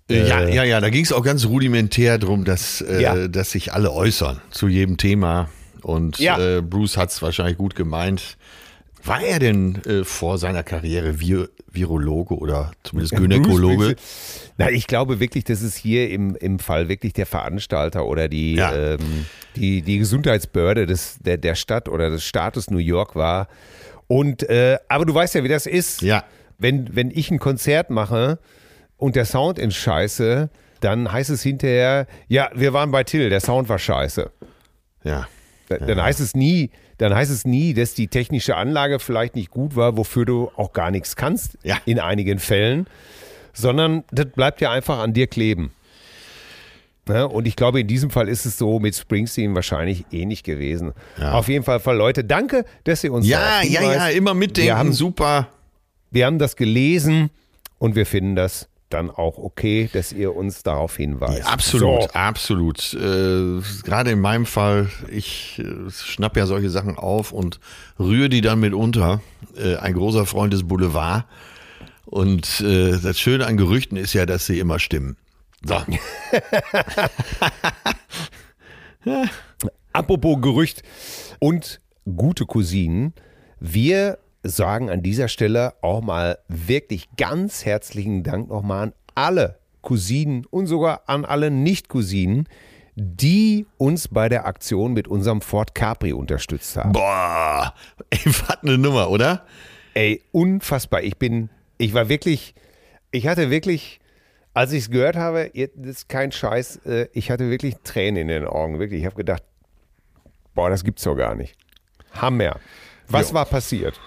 ja, 0.09 0.47
ja, 0.47 0.63
ja, 0.63 0.79
da 0.79 0.89
ging 0.89 1.03
es 1.03 1.11
auch 1.11 1.23
ganz 1.23 1.45
rudimentär 1.45 2.17
drum, 2.17 2.45
dass, 2.45 2.79
äh, 2.79 3.01
Ja. 3.01 3.27
dass 3.27 3.51
sich 3.51 3.73
alle 3.73 3.91
äußern 3.91 4.39
zu 4.51 4.69
jedem 4.69 4.95
Thema. 4.95 5.49
Und 5.81 6.17
Ja. 6.19 6.39
äh, 6.39 6.61
Bruce 6.61 6.95
hat 6.95 7.09
es 7.11 7.21
wahrscheinlich 7.21 7.57
gut 7.57 7.75
gemeint. 7.75 8.37
War 9.07 9.21
er 9.21 9.39
denn 9.39 9.75
äh, 9.85 10.03
vor 10.03 10.37
seiner 10.37 10.63
Karriere 10.63 11.19
Vir 11.19 11.49
Virologe 11.71 12.35
oder 12.35 12.71
zumindest 12.83 13.15
Gynäkologe? 13.15 13.95
Nein, 14.57 14.73
ich 14.73 14.87
glaube 14.87 15.19
wirklich, 15.19 15.43
das 15.43 15.61
ist 15.61 15.75
hier 15.77 16.09
im, 16.09 16.35
im 16.35 16.59
Fall 16.59 16.89
wirklich 16.89 17.13
der 17.13 17.25
Veranstalter 17.25 18.05
oder 18.05 18.27
die, 18.27 18.55
Ja. 18.55 18.73
ähm, 18.75 19.25
die, 19.55 19.81
die 19.83 19.99
Gesundheitsbehörde 19.99 20.85
des, 20.87 21.17
der, 21.19 21.37
der 21.37 21.55
Stadt 21.55 21.87
oder 21.87 22.09
des 22.09 22.23
Staates 22.23 22.69
New 22.71 22.77
York 22.79 23.15
war. 23.15 23.47
Und 24.07 24.43
äh, 24.49 24.77
aber 24.87 25.05
du 25.05 25.13
weißt 25.13 25.35
ja, 25.35 25.43
wie 25.43 25.49
das 25.49 25.65
ist. 25.67 26.01
Ja. 26.01 26.23
Wenn, 26.57 26.95
wenn 26.95 27.11
ich 27.11 27.29
ein 27.29 27.39
Konzert 27.39 27.89
mache 27.91 28.39
und 28.97 29.15
der 29.15 29.25
Sound 29.25 29.59
ist 29.59 29.75
scheiße, 29.75 30.49
dann 30.79 31.11
heißt 31.11 31.29
es 31.29 31.43
hinterher, 31.43 32.07
ja, 32.27 32.49
wir 32.55 32.73
waren 32.73 32.89
bei 32.91 33.03
Till, 33.03 33.29
der 33.29 33.41
Sound 33.41 33.69
war 33.69 33.77
scheiße. 33.79 34.31
Ja. 35.03 35.27
Da- 35.69 35.77
Dann 35.77 36.01
heißt 36.01 36.19
es 36.21 36.33
nie, 36.33 36.71
dann 36.97 37.13
heißt 37.13 37.31
es 37.31 37.45
nie, 37.45 37.73
dass 37.73 37.93
die 37.93 38.07
technische 38.07 38.55
Anlage 38.55 38.99
vielleicht 38.99 39.35
nicht 39.35 39.51
gut 39.51 39.75
war, 39.75 39.97
wofür 39.97 40.25
du 40.25 40.51
auch 40.55 40.73
gar 40.73 40.91
nichts 40.91 41.15
kannst 41.15 41.57
Ja. 41.63 41.77
in 41.85 41.99
einigen 41.99 42.39
Fällen, 42.39 42.87
sondern 43.53 44.03
das 44.11 44.27
bleibt 44.27 44.61
ja 44.61 44.71
einfach 44.71 44.99
an 44.99 45.13
dir 45.13 45.27
kleben. 45.27 45.71
Ne? 47.07 47.27
Und 47.27 47.47
ich 47.47 47.55
glaube, 47.55 47.79
in 47.79 47.87
diesem 47.87 48.09
Fall 48.09 48.27
ist 48.27 48.45
es 48.45 48.57
so 48.57 48.79
mit 48.79 48.95
Springsteen 48.95 49.55
wahrscheinlich 49.55 50.05
ähnlich 50.11 50.43
gewesen. 50.43 50.93
Auf 51.21 51.47
jeden 51.47 51.63
Fall, 51.63 51.79
Leute, 51.95 52.23
danke, 52.23 52.65
dass 52.83 53.03
ihr 53.03 53.13
uns 53.13 53.25
Ja, 53.27 53.61
ja, 53.63 53.81
ja, 53.81 54.07
immer 54.09 54.33
mitdenken, 54.33 54.67
Wir 54.67 54.77
haben, 54.77 54.91
super. 54.91 55.47
wir 56.11 56.25
haben 56.25 56.37
das 56.39 56.55
gelesen 56.57 57.29
und 57.79 57.95
wir 57.95 58.05
finden 58.05 58.35
das 58.35 58.67
dann 58.89 59.09
auch 59.09 59.37
okay, 59.37 59.89
dass 59.91 60.13
ihr 60.13 60.35
uns 60.35 60.63
darauf 60.63 60.95
hinweist. 60.97 61.45
Absolut, 61.45 62.03
So. 62.03 62.09
absolut. 62.13 62.93
Äh, 62.93 63.61
Gerade 63.83 64.11
in 64.11 64.19
meinem 64.21 64.45
Fall, 64.45 64.89
ich 65.09 65.59
äh, 65.59 65.89
schnapp 65.91 66.37
ja 66.37 66.45
solche 66.45 66.69
Sachen 66.69 66.97
auf 66.97 67.31
und 67.31 67.59
rühre 67.99 68.29
die 68.29 68.41
dann 68.41 68.59
mit 68.59 68.73
unter. 68.73 69.21
Äh, 69.57 69.75
ein 69.77 69.93
großer 69.93 70.25
Freund 70.25 70.53
des 70.53 70.67
Boulevard. 70.67 71.25
Und 72.05 72.61
äh, 72.61 72.97
das 72.99 73.19
Schöne 73.19 73.45
an 73.45 73.57
Gerüchten 73.57 73.97
ist 73.97 74.13
ja, 74.13 74.25
dass 74.25 74.45
sie 74.45 74.59
immer 74.59 74.79
stimmen. 74.79 75.17
So. 75.65 75.75
Apropos 79.93 80.41
Gerücht 80.41 80.83
und 81.39 81.81
gute 82.05 82.45
Cousinen. 82.45 83.13
Wir 83.59 84.19
sagen 84.43 84.89
an 84.89 85.01
dieser 85.03 85.27
Stelle 85.27 85.73
auch 85.81 86.01
mal 86.01 86.37
wirklich 86.47 87.09
ganz 87.17 87.65
herzlichen 87.65 88.23
Dank 88.23 88.49
nochmal 88.49 88.87
an 88.87 88.93
alle 89.15 89.59
Cousinen 89.81 90.45
und 90.49 90.67
sogar 90.67 91.03
an 91.07 91.25
alle 91.25 91.49
Nicht-Cousinen, 91.51 92.47
die 92.95 93.65
uns 93.77 94.07
bei 94.07 94.27
der 94.29 94.45
Aktion 94.45 94.93
mit 94.93 95.07
unserem 95.07 95.41
Ford 95.41 95.75
Capri 95.75 96.13
unterstützt 96.13 96.77
haben. 96.77 96.91
Boah, 96.93 97.73
ey, 98.09 98.19
was 98.25 98.63
eine 98.63 98.77
Nummer, 98.77 99.09
oder? 99.09 99.45
Ey, 99.93 100.21
unfassbar. 100.31 101.03
Ich 101.03 101.17
bin, 101.17 101.49
ich 101.77 101.93
war 101.93 102.09
wirklich, 102.09 102.53
ich 103.11 103.27
hatte 103.27 103.49
wirklich, 103.49 103.99
als 104.53 104.71
ich 104.71 104.83
es 104.83 104.89
gehört 104.89 105.15
habe, 105.15 105.51
das 105.75 105.87
ist 105.97 106.09
kein 106.09 106.31
Scheiß, 106.31 106.77
äh, 106.85 107.07
ich 107.13 107.29
hatte 107.31 107.49
wirklich 107.49 107.75
Tränen 107.83 108.23
in 108.23 108.27
den 108.29 108.45
Augen. 108.45 108.79
Wirklich. 108.79 108.99
Ich 109.01 109.05
habe 109.05 109.15
gedacht, 109.15 109.43
boah, 110.55 110.69
das 110.69 110.83
gibt's 110.83 111.03
doch 111.03 111.15
gar 111.15 111.35
nicht. 111.35 111.55
Hammer. 112.13 112.59
Was 113.07 113.29
Ja. 113.29 113.35
war 113.35 113.45
passiert? 113.45 113.99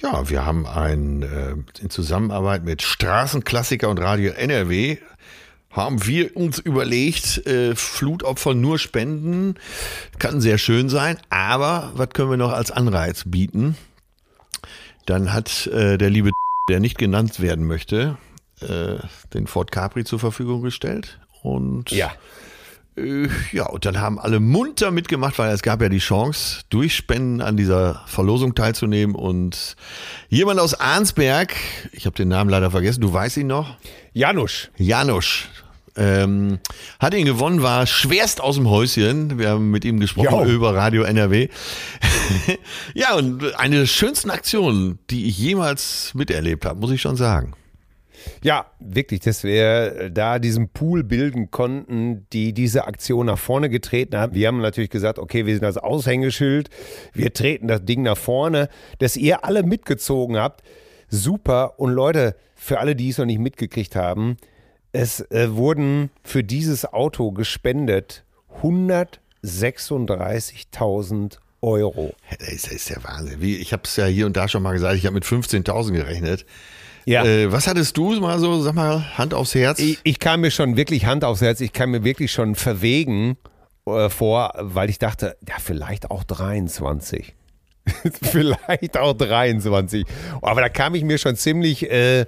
Ja, 0.00 0.28
wir 0.30 0.46
haben 0.46 0.66
ein, 0.66 1.22
äh, 1.22 1.82
in 1.82 1.90
Zusammenarbeit 1.90 2.64
mit 2.64 2.82
Straßenklassiker 2.82 3.88
und 3.88 3.98
Radio 3.98 4.32
NRW 4.32 4.98
haben 5.70 6.06
wir 6.06 6.36
uns 6.36 6.58
überlegt, 6.58 7.46
äh, 7.46 7.74
Flutopfer 7.74 8.54
nur 8.54 8.78
spenden, 8.78 9.56
kann 10.18 10.40
sehr 10.40 10.58
schön 10.58 10.88
sein, 10.88 11.18
aber 11.30 11.92
was 11.94 12.10
können 12.10 12.30
wir 12.30 12.36
noch 12.36 12.52
als 12.52 12.70
Anreiz 12.70 13.24
bieten? 13.26 13.76
Dann 15.06 15.32
hat 15.32 15.66
äh, 15.66 15.98
der 15.98 16.10
liebe, 16.10 16.30
der 16.70 16.80
nicht 16.80 16.96
genannt 16.98 17.40
werden 17.40 17.66
möchte, 17.66 18.18
äh, 18.60 18.96
den 19.34 19.46
Ford 19.46 19.72
Capri 19.72 20.04
zur 20.04 20.18
Verfügung 20.18 20.62
gestellt 20.62 21.18
und 21.42 21.90
Ja. 21.90 22.12
Äh, 22.98 23.28
Ja, 23.52 23.66
und 23.66 23.84
dann 23.84 24.00
haben 24.00 24.18
alle 24.18 24.40
munter 24.40 24.90
mitgemacht, 24.90 25.38
weil 25.38 25.52
es 25.52 25.62
gab 25.62 25.80
ja 25.82 25.88
die 25.88 25.98
Chance, 25.98 26.62
durch 26.70 26.94
Spenden 26.94 27.40
an 27.40 27.56
dieser 27.56 28.02
Verlosung 28.06 28.54
teilzunehmen. 28.54 29.14
Und 29.14 29.76
jemand 30.28 30.60
aus 30.60 30.74
Arnsberg, 30.74 31.54
ich 31.92 32.06
habe 32.06 32.16
den 32.16 32.28
Namen 32.28 32.50
leider 32.50 32.70
vergessen, 32.70 33.00
du 33.00 33.12
weißt 33.12 33.36
ihn 33.38 33.46
noch, 33.46 33.76
Janusz. 34.12 34.70
Janusz, 34.76 35.46
ähm, 35.98 36.60
hat 37.00 37.14
ihn 37.14 37.24
gewonnen, 37.24 37.62
war 37.62 37.86
schwerst 37.86 38.40
aus 38.40 38.56
dem 38.56 38.68
Häuschen. 38.68 39.38
Wir 39.38 39.50
haben 39.50 39.70
mit 39.70 39.84
ihm 39.84 39.98
gesprochen 39.98 40.48
Jo. 40.48 40.54
über 40.54 40.74
Radio 40.74 41.02
NRW. 41.02 41.48
ja, 42.94 43.14
und 43.14 43.54
eine 43.58 43.80
der 43.80 43.86
schönsten 43.86 44.30
Aktionen, 44.30 44.98
die 45.10 45.26
ich 45.26 45.38
jemals 45.38 46.12
miterlebt 46.14 46.64
habe, 46.64 46.78
muss 46.78 46.92
ich 46.92 47.00
schon 47.00 47.16
sagen. 47.16 47.54
Ja, 48.42 48.66
wirklich, 48.80 49.20
dass 49.20 49.44
wir 49.44 50.10
da 50.10 50.38
diesen 50.38 50.70
Pool 50.70 51.04
bilden 51.04 51.50
konnten, 51.50 52.26
die 52.32 52.52
diese 52.52 52.86
Aktion 52.86 53.26
nach 53.26 53.38
vorne 53.38 53.68
getreten 53.68 54.16
haben. 54.16 54.34
Wir 54.34 54.48
haben 54.48 54.60
natürlich 54.60 54.90
gesagt, 54.90 55.18
okay, 55.18 55.46
wir 55.46 55.54
sind 55.54 55.64
das 55.64 55.78
Aushängeschild, 55.78 56.70
wir 57.12 57.32
treten 57.32 57.68
das 57.68 57.84
Ding 57.84 58.02
nach 58.02 58.18
vorne, 58.18 58.68
dass 58.98 59.16
ihr 59.16 59.44
alle 59.44 59.62
mitgezogen 59.62 60.36
habt. 60.36 60.62
Super. 61.08 61.78
Und 61.78 61.92
Leute, 61.92 62.36
für 62.54 62.80
alle, 62.80 62.96
die 62.96 63.10
es 63.10 63.18
noch 63.18 63.26
nicht 63.26 63.40
mitgekriegt 63.40 63.96
haben, 63.96 64.36
es 64.92 65.20
äh, 65.30 65.54
wurden 65.54 66.10
für 66.22 66.44
dieses 66.44 66.84
Auto 66.84 67.32
gespendet 67.32 68.24
136.000 68.62 71.38
Euro. 71.60 72.14
Das 72.38 72.48
ist, 72.48 72.72
das 72.72 72.84
der 72.86 73.02
Wahnsinn. 73.04 73.42
Ich 73.42 73.72
habe 73.72 73.82
es 73.84 73.96
ja 73.96 74.06
hier 74.06 74.26
und 74.26 74.36
da 74.36 74.48
schon 74.48 74.62
mal 74.62 74.72
gesagt, 74.72 74.96
ich 74.96 75.06
habe 75.06 75.14
mit 75.14 75.24
15.000 75.24 75.92
gerechnet. 75.92 76.46
Ja. 77.08 77.24
Äh, 77.24 77.50
was 77.50 77.66
hattest 77.66 77.96
du 77.96 78.12
mal 78.20 78.38
so, 78.38 78.60
sag 78.60 78.74
mal, 78.74 79.16
Hand 79.16 79.32
aufs 79.32 79.54
Herz? 79.54 79.78
Ich, 79.78 79.98
ich 80.04 80.18
kam 80.18 80.42
mir 80.42 80.50
schon 80.50 80.76
wirklich 80.76 81.06
Hand 81.06 81.24
aufs 81.24 81.40
Herz, 81.40 81.62
ich 81.62 81.72
kam 81.72 81.92
mir 81.92 82.04
wirklich 82.04 82.30
schon 82.30 82.54
verwegen 82.54 83.38
äh, 83.86 84.10
vor, 84.10 84.52
weil 84.58 84.90
ich 84.90 84.98
dachte, 84.98 85.38
ja, 85.48 85.54
vielleicht 85.58 86.10
auch 86.10 86.22
23. 86.22 87.34
vielleicht 88.22 88.98
auch 88.98 89.14
23. 89.14 90.04
Aber 90.42 90.60
da 90.60 90.68
kam 90.68 90.94
ich 90.94 91.02
mir 91.02 91.16
schon 91.16 91.34
ziemlich 91.36 91.90
äh, 91.90 92.26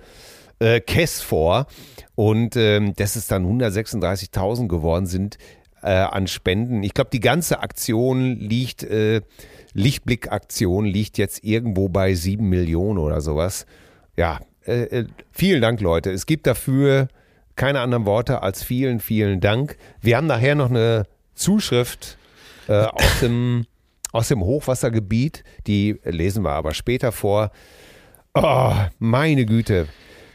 äh, 0.61 0.81
kess 0.81 1.21
vor. 1.21 1.67
Und 2.15 2.57
ähm, 2.57 2.95
dass 2.97 3.17
es 3.17 3.27
dann 3.27 3.45
136.000 3.45 4.67
geworden 4.67 5.05
sind 5.05 5.37
äh, 5.83 5.91
an 5.91 6.27
Spenden. 6.27 6.83
Ich 6.85 6.95
glaube, 6.95 7.11
die 7.13 7.21
ganze 7.21 7.61
Aktion 7.61 8.37
liegt, 8.37 8.83
äh, 8.83 9.21
Lichtblick-Aktion 9.75 10.87
liegt 10.87 11.19
jetzt 11.19 11.45
irgendwo 11.45 11.91
bei 11.91 12.15
7 12.15 12.49
Millionen 12.49 12.99
oder 12.99 13.21
sowas. 13.21 13.67
Ja, 14.17 14.41
äh, 14.71 15.01
äh, 15.01 15.07
vielen 15.33 15.61
Dank, 15.61 15.81
Leute. 15.81 16.11
Es 16.11 16.27
gibt 16.27 16.47
dafür 16.47 17.09
keine 17.57 17.81
anderen 17.81 18.07
Worte 18.07 18.43
als 18.43 18.63
vielen, 18.63 19.01
vielen 19.01 19.41
Dank. 19.41 19.77
Wir 20.01 20.17
haben 20.17 20.27
nachher 20.27 20.55
noch 20.55 20.71
eine 20.71 21.07
Zuschrift 21.35 22.17
äh, 22.69 22.85
aus, 22.85 23.21
dem, 23.21 23.67
aus 24.13 24.29
dem 24.29 24.43
Hochwassergebiet. 24.43 25.45
Die 25.67 26.01
lesen 26.05 26.45
wir 26.45 26.53
aber 26.53 26.75
später 26.75 27.13
vor. 27.13 27.51
Oh, 28.35 28.73
meine 28.99 29.45
Güte. 29.45 29.89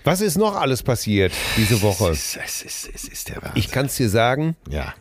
Was 0.04 0.22
ist 0.22 0.38
noch 0.38 0.56
alles 0.56 0.84
passiert 0.84 1.32
diese 1.58 1.82
Woche? 1.82 2.12
Es 2.12 2.36
ist, 2.36 2.40
es 2.44 2.62
ist, 2.62 2.90
es 2.94 3.08
ist 3.08 3.30
der 3.30 3.38
Wahnsinn. 3.38 3.52
Ich 3.56 3.72
kann 3.72 3.88
es 3.88 3.96
dir 3.96 4.10
sagen, 4.10 4.56
ja, 4.70 4.94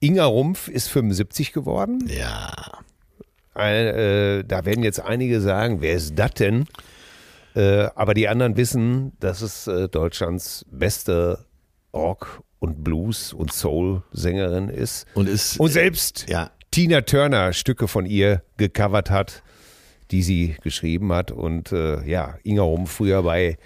Inga 0.00 0.26
Rumpf 0.26 0.68
ist 0.68 0.88
75 0.88 1.52
geworden. 1.52 2.08
ja. 2.08 2.52
Ein, 3.54 3.86
äh, 3.86 4.44
da 4.44 4.64
werden 4.64 4.84
jetzt 4.84 5.00
einige 5.00 5.40
sagen, 5.40 5.80
wer 5.80 5.94
ist 5.94 6.16
das 6.16 6.30
denn? 6.34 6.66
Äh, 7.58 7.90
aber 7.96 8.14
die 8.14 8.28
anderen 8.28 8.56
wissen, 8.56 9.12
dass 9.18 9.42
es 9.42 9.66
äh, 9.66 9.88
Deutschlands 9.88 10.64
beste 10.70 11.44
Rock- 11.92 12.44
und 12.60 12.84
Blues- 12.84 13.32
und 13.32 13.52
Soul-Sängerin 13.52 14.68
ist. 14.68 15.06
Und 15.14 15.28
ist, 15.28 15.58
Und 15.58 15.70
selbst 15.70 16.26
ja, 16.28 16.52
Tina 16.70 17.00
Turner 17.00 17.52
Stücke 17.52 17.88
von 17.88 18.06
ihr 18.06 18.42
gecovert 18.58 19.10
hat, 19.10 19.42
die 20.12 20.22
sie 20.22 20.54
geschrieben 20.62 21.12
hat. 21.12 21.32
Und 21.32 21.72
äh, 21.72 22.04
ja, 22.06 22.36
Inga 22.44 22.62
Rumpf 22.62 22.92
früher 22.92 23.24
bei, 23.24 23.58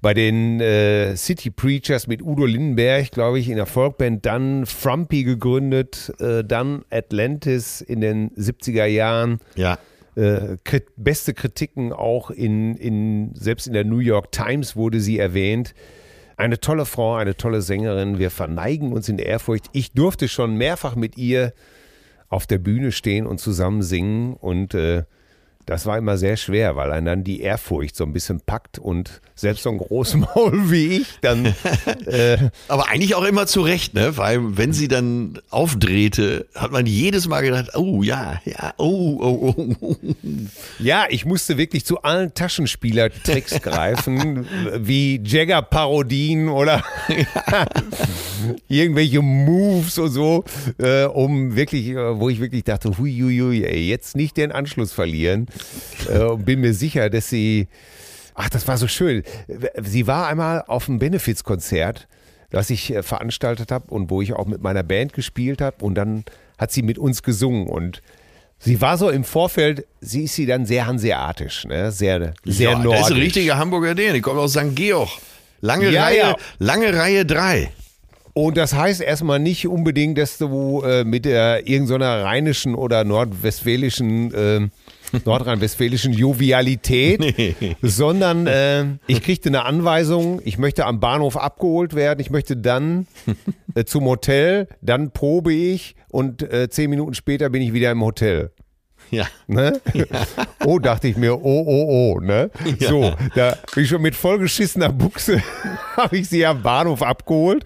bei 0.00 0.14
den 0.14 0.60
äh, 0.60 1.14
City 1.14 1.50
Preachers 1.50 2.08
mit 2.08 2.22
Udo 2.22 2.44
Lindenberg, 2.44 3.12
glaube 3.12 3.38
ich, 3.38 3.48
in 3.48 3.56
der 3.56 3.66
Folkband, 3.66 4.26
dann 4.26 4.66
Frumpy 4.66 5.22
gegründet, 5.22 6.12
äh, 6.18 6.42
dann 6.42 6.84
Atlantis 6.90 7.80
in 7.82 8.00
den 8.00 8.30
70er 8.30 8.86
Jahren. 8.86 9.38
ja. 9.54 9.78
Äh, 10.14 10.56
beste 10.96 11.32
Kritiken 11.32 11.92
auch 11.92 12.30
in, 12.30 12.76
in, 12.76 13.34
selbst 13.34 13.66
in 13.66 13.72
der 13.72 13.84
New 13.84 13.98
York 13.98 14.30
Times 14.30 14.76
wurde 14.76 15.00
sie 15.00 15.18
erwähnt. 15.18 15.74
Eine 16.36 16.60
tolle 16.60 16.84
Frau, 16.84 17.14
eine 17.14 17.36
tolle 17.36 17.62
Sängerin. 17.62 18.18
Wir 18.18 18.30
verneigen 18.30 18.92
uns 18.92 19.08
in 19.08 19.18
Ehrfurcht. 19.18 19.66
Ich 19.72 19.92
durfte 19.92 20.28
schon 20.28 20.56
mehrfach 20.56 20.96
mit 20.96 21.16
ihr 21.16 21.54
auf 22.28 22.46
der 22.46 22.58
Bühne 22.58 22.92
stehen 22.92 23.26
und 23.26 23.38
zusammen 23.38 23.82
singen 23.82 24.34
und 24.34 24.74
äh, 24.74 25.04
das 25.72 25.86
war 25.86 25.98
immer 25.98 26.18
sehr 26.18 26.36
schwer, 26.36 26.76
weil 26.76 26.92
einen 26.92 27.06
dann 27.06 27.24
die 27.24 27.40
Ehrfurcht 27.40 27.96
so 27.96 28.04
ein 28.04 28.12
bisschen 28.12 28.40
packt 28.40 28.78
und 28.78 29.22
selbst 29.34 29.62
so 29.62 29.70
ein 29.70 29.78
Großmaul 29.78 30.52
wie 30.70 30.98
ich 30.98 31.06
dann 31.22 31.46
äh, 32.06 32.36
Aber 32.68 32.88
eigentlich 32.88 33.14
auch 33.14 33.24
immer 33.24 33.46
zu 33.46 33.62
Recht, 33.62 33.94
ne? 33.94 34.16
Weil 34.16 34.56
wenn 34.56 34.72
sie 34.72 34.88
dann 34.88 35.40
aufdrehte, 35.50 36.46
hat 36.54 36.72
man 36.72 36.86
jedes 36.86 37.26
Mal 37.26 37.40
gedacht, 37.40 37.74
oh 37.74 38.02
ja, 38.02 38.40
ja, 38.44 38.74
oh, 38.76 39.18
oh, 39.20 39.54
oh, 39.56 39.74
oh. 39.80 39.96
Ja, 40.78 41.06
ich 41.08 41.24
musste 41.24 41.56
wirklich 41.56 41.84
zu 41.84 42.02
allen 42.02 42.34
Taschenspielertricks 42.34 43.62
greifen, 43.62 44.46
wie 44.76 45.20
Jagger-Parodien 45.24 46.48
oder 46.48 46.84
irgendwelche 48.68 49.22
Moves 49.22 49.98
und 49.98 50.10
so, 50.10 50.44
äh, 50.78 51.04
um 51.04 51.56
wirklich, 51.56 51.88
äh, 51.88 52.20
wo 52.20 52.28
ich 52.28 52.40
wirklich 52.40 52.64
dachte, 52.64 52.98
hui, 52.98 53.12
hui, 53.18 53.38
hui, 53.38 53.64
ey, 53.64 53.88
jetzt 53.88 54.16
nicht 54.16 54.36
den 54.36 54.52
Anschluss 54.52 54.92
verlieren. 54.92 55.46
Äh, 56.08 56.20
und 56.20 56.44
bin 56.44 56.60
mir 56.60 56.74
sicher, 56.74 57.10
dass 57.10 57.28
sie, 57.28 57.68
ach, 58.34 58.50
das 58.50 58.66
war 58.68 58.76
so 58.78 58.88
schön. 58.88 59.22
Sie 59.82 60.06
war 60.06 60.28
einmal 60.28 60.64
auf 60.66 60.88
einem 60.88 60.98
Benefizkonzert, 60.98 62.08
das 62.50 62.70
ich 62.70 62.92
äh, 62.92 63.02
veranstaltet 63.02 63.70
habe 63.72 63.86
und 63.92 64.10
wo 64.10 64.22
ich 64.22 64.32
auch 64.32 64.46
mit 64.46 64.62
meiner 64.62 64.82
Band 64.82 65.12
gespielt 65.12 65.60
habe 65.60 65.84
und 65.84 65.94
dann 65.94 66.24
hat 66.58 66.72
sie 66.72 66.82
mit 66.82 66.98
uns 66.98 67.22
gesungen 67.22 67.66
und 67.66 68.02
Sie 68.64 68.80
war 68.80 68.96
so 68.96 69.10
im 69.10 69.24
Vorfeld, 69.24 69.86
sie 70.00 70.22
ist 70.22 70.36
sie 70.36 70.46
dann 70.46 70.66
sehr 70.66 70.86
hanseatisch, 70.86 71.64
ne? 71.64 71.90
sehr, 71.90 72.32
sehr 72.44 72.70
ja, 72.70 72.78
nordisch. 72.78 73.00
Das 73.00 73.10
ist 73.10 73.16
ein 73.16 73.20
richtiger 73.22 73.58
Hamburger 73.58 73.96
Däne, 73.96 74.12
die 74.12 74.20
kommt 74.20 74.38
aus 74.38 74.52
St. 74.52 74.76
Georg. 74.76 75.08
Lange 75.60 75.90
Ja, 75.90 76.04
Reihe, 76.04 76.18
ja. 76.18 76.36
lange 76.60 76.96
Reihe 76.96 77.26
drei. 77.26 77.72
Und 78.34 78.56
das 78.56 78.72
heißt 78.72 79.00
erstmal 79.00 79.40
nicht 79.40 79.66
unbedingt, 79.66 80.16
dass 80.16 80.38
du 80.38 80.80
äh, 80.82 81.02
mit 81.02 81.24
der 81.24 81.66
irgendeiner 81.66 82.22
rheinischen 82.22 82.76
oder 82.76 83.02
nordwestfälischen, 83.02 84.32
äh, 84.32 84.68
nordrhein-westfälischen 85.24 86.12
Jovialität, 86.12 87.34
sondern 87.82 88.46
äh, 88.46 88.84
ich 89.06 89.22
kriegte 89.22 89.48
eine 89.48 89.64
Anweisung, 89.64 90.40
ich 90.44 90.58
möchte 90.58 90.86
am 90.86 91.00
Bahnhof 91.00 91.36
abgeholt 91.36 91.94
werden, 91.94 92.20
ich 92.20 92.30
möchte 92.30 92.56
dann 92.56 93.06
äh, 93.74 93.84
zum 93.84 94.04
Hotel, 94.04 94.68
dann 94.80 95.12
probe 95.12 95.52
ich 95.52 95.94
und 96.10 96.42
äh, 96.42 96.68
zehn 96.68 96.90
Minuten 96.90 97.14
später 97.14 97.50
bin 97.50 97.62
ich 97.62 97.72
wieder 97.72 97.90
im 97.90 98.02
Hotel. 98.02 98.52
Ja. 99.10 99.26
Ne? 99.46 99.80
Oh, 100.64 100.78
dachte 100.78 101.08
ich 101.08 101.16
mir, 101.16 101.34
oh, 101.34 101.64
oh, 101.66 102.14
oh, 102.16 102.20
ne? 102.20 102.50
So, 102.80 103.12
da 103.34 103.58
bin 103.74 103.84
ich 103.84 103.90
schon 103.90 104.00
mit 104.00 104.14
vollgeschissener 104.14 104.90
Buchse, 104.90 105.42
habe 105.96 106.16
ich 106.16 106.28
sie 106.28 106.46
am 106.46 106.62
Bahnhof 106.62 107.02
abgeholt. 107.02 107.64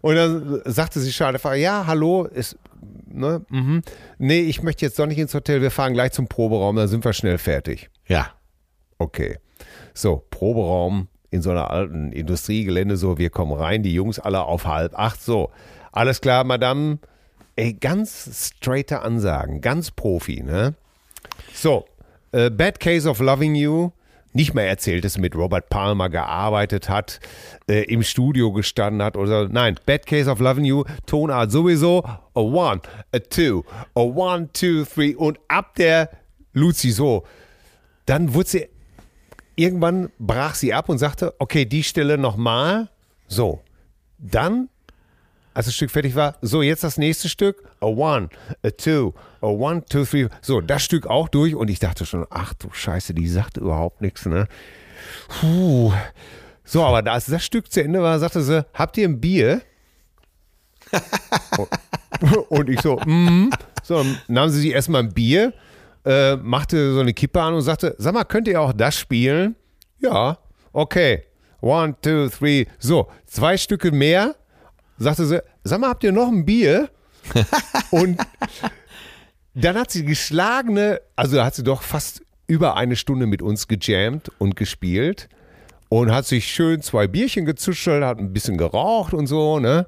Und 0.00 0.14
dann 0.16 0.62
sagte 0.64 0.98
sie 1.00 1.12
schon, 1.12 1.36
ja, 1.56 1.84
hallo, 1.86 2.24
ist, 2.24 2.56
ne, 3.06 3.44
mhm. 3.48 3.82
nee, 4.18 4.40
ich 4.40 4.62
möchte 4.62 4.84
jetzt 4.84 4.98
doch 4.98 5.06
nicht 5.06 5.18
ins 5.18 5.34
Hotel, 5.34 5.62
wir 5.62 5.70
fahren 5.70 5.92
gleich 5.92 6.12
zum 6.12 6.28
Proberaum, 6.28 6.76
dann 6.76 6.88
sind 6.88 7.04
wir 7.04 7.12
schnell 7.12 7.38
fertig. 7.38 7.90
Ja. 8.06 8.28
Okay. 8.98 9.38
So, 9.94 10.24
Proberaum 10.30 11.08
in 11.30 11.42
so 11.42 11.50
einer 11.50 11.70
alten 11.70 12.12
Industriegelände, 12.12 12.96
so, 12.96 13.18
wir 13.18 13.30
kommen 13.30 13.52
rein, 13.52 13.82
die 13.82 13.94
Jungs 13.94 14.18
alle 14.18 14.42
auf 14.44 14.66
halb 14.66 14.98
acht, 14.98 15.22
so. 15.22 15.50
Alles 15.92 16.20
klar, 16.20 16.44
Madame. 16.44 16.98
Ey, 17.56 17.74
ganz 17.74 18.52
straighte 18.56 19.00
Ansagen, 19.00 19.60
ganz 19.60 19.90
Profi, 19.90 20.42
ne? 20.42 20.74
So, 21.52 21.84
äh, 22.32 22.50
Bad 22.50 22.80
Case 22.80 23.08
of 23.08 23.20
Loving 23.20 23.54
You. 23.54 23.90
Nicht 24.32 24.54
mehr 24.54 24.68
erzählt, 24.68 25.04
dass 25.04 25.14
sie 25.14 25.20
mit 25.20 25.34
Robert 25.34 25.68
Palmer 25.70 26.08
gearbeitet 26.08 26.88
hat, 26.88 27.18
äh, 27.68 27.82
im 27.84 28.02
Studio 28.02 28.52
gestanden 28.52 29.02
hat 29.02 29.16
oder 29.16 29.48
nein, 29.48 29.76
Bad 29.86 30.06
Case 30.06 30.30
of 30.30 30.38
Loving 30.38 30.64
You, 30.64 30.84
Tonart 31.06 31.50
sowieso, 31.50 32.04
a 32.04 32.40
one, 32.40 32.80
a 33.12 33.18
two, 33.18 33.64
a 33.94 34.00
one, 34.00 34.48
two, 34.52 34.84
three 34.84 35.14
und 35.16 35.38
ab 35.48 35.74
der 35.74 36.10
Luzi 36.52 36.90
so. 36.90 37.24
Dann 38.06 38.34
wurde 38.34 38.48
sie, 38.48 38.68
irgendwann 39.56 40.10
brach 40.18 40.54
sie 40.54 40.72
ab 40.72 40.88
und 40.88 40.98
sagte, 40.98 41.34
okay, 41.38 41.64
die 41.64 41.82
Stelle 41.82 42.16
nochmal. 42.16 42.88
So, 43.26 43.60
dann 44.18 44.68
als 45.54 45.66
das 45.66 45.74
Stück 45.74 45.90
fertig 45.90 46.14
war, 46.14 46.36
so 46.40 46.62
jetzt 46.62 46.84
das 46.84 46.96
nächste 46.96 47.28
Stück, 47.28 47.68
a 47.80 47.86
one, 47.86 48.28
a 48.62 48.70
two, 48.70 49.12
a 49.40 49.46
one, 49.46 49.84
two, 49.84 50.04
three. 50.04 50.28
So, 50.40 50.60
das 50.60 50.82
Stück 50.82 51.06
auch 51.06 51.28
durch 51.28 51.54
und 51.54 51.68
ich 51.68 51.78
dachte 51.78 52.06
schon, 52.06 52.26
ach 52.30 52.54
du 52.54 52.68
Scheiße, 52.72 53.14
die 53.14 53.28
sagt 53.28 53.56
überhaupt 53.56 54.00
nichts, 54.00 54.26
ne? 54.26 54.46
Puh. 55.28 55.92
So, 56.64 56.84
aber 56.84 57.10
als 57.10 57.26
das 57.26 57.44
Stück 57.44 57.70
zu 57.72 57.82
Ende 57.82 58.02
war, 58.02 58.18
sagte 58.18 58.42
sie, 58.42 58.64
habt 58.74 58.96
ihr 58.96 59.08
ein 59.08 59.20
Bier? 59.20 59.62
und 62.48 62.68
ich 62.68 62.80
so, 62.80 62.96
mm. 62.96 63.50
So, 63.82 63.96
dann 63.96 64.18
nahm 64.28 64.50
sie 64.50 64.60
sich 64.60 64.70
erstmal 64.72 65.02
ein 65.02 65.12
Bier, 65.12 65.52
äh, 66.04 66.36
machte 66.36 66.92
so 66.92 67.00
eine 67.00 67.12
Kippe 67.12 67.40
an 67.40 67.54
und 67.54 67.62
sagte, 67.62 67.94
sag 67.98 68.14
mal, 68.14 68.24
könnt 68.24 68.48
ihr 68.48 68.60
auch 68.60 68.72
das 68.72 68.96
spielen? 68.96 69.56
Ja, 69.98 70.38
okay. 70.72 71.24
One, 71.60 71.94
two, 72.00 72.28
three. 72.28 72.66
So, 72.78 73.08
zwei 73.26 73.56
Stücke 73.56 73.90
mehr 73.90 74.36
sagte 74.96 75.26
sie, 75.26 75.42
sag 75.64 75.80
mal, 75.80 75.88
habt 75.90 76.04
ihr 76.04 76.12
noch 76.12 76.28
ein 76.28 76.44
Bier? 76.44 76.88
und 77.90 78.18
dann 79.54 79.76
hat 79.76 79.90
sie 79.90 80.04
geschlagene, 80.04 81.00
also 81.16 81.42
hat 81.42 81.54
sie 81.54 81.64
doch 81.64 81.82
fast 81.82 82.22
über 82.46 82.76
eine 82.76 82.96
Stunde 82.96 83.26
mit 83.26 83.42
uns 83.42 83.68
gejammt 83.68 84.30
und 84.38 84.56
gespielt 84.56 85.28
und 85.88 86.12
hat 86.12 86.26
sich 86.26 86.46
schön 86.46 86.82
zwei 86.82 87.06
Bierchen 87.06 87.44
gezuschelt, 87.44 88.04
hat 88.04 88.18
ein 88.18 88.32
bisschen 88.32 88.56
geraucht 88.56 89.12
und 89.12 89.26
so, 89.26 89.58
ne? 89.58 89.86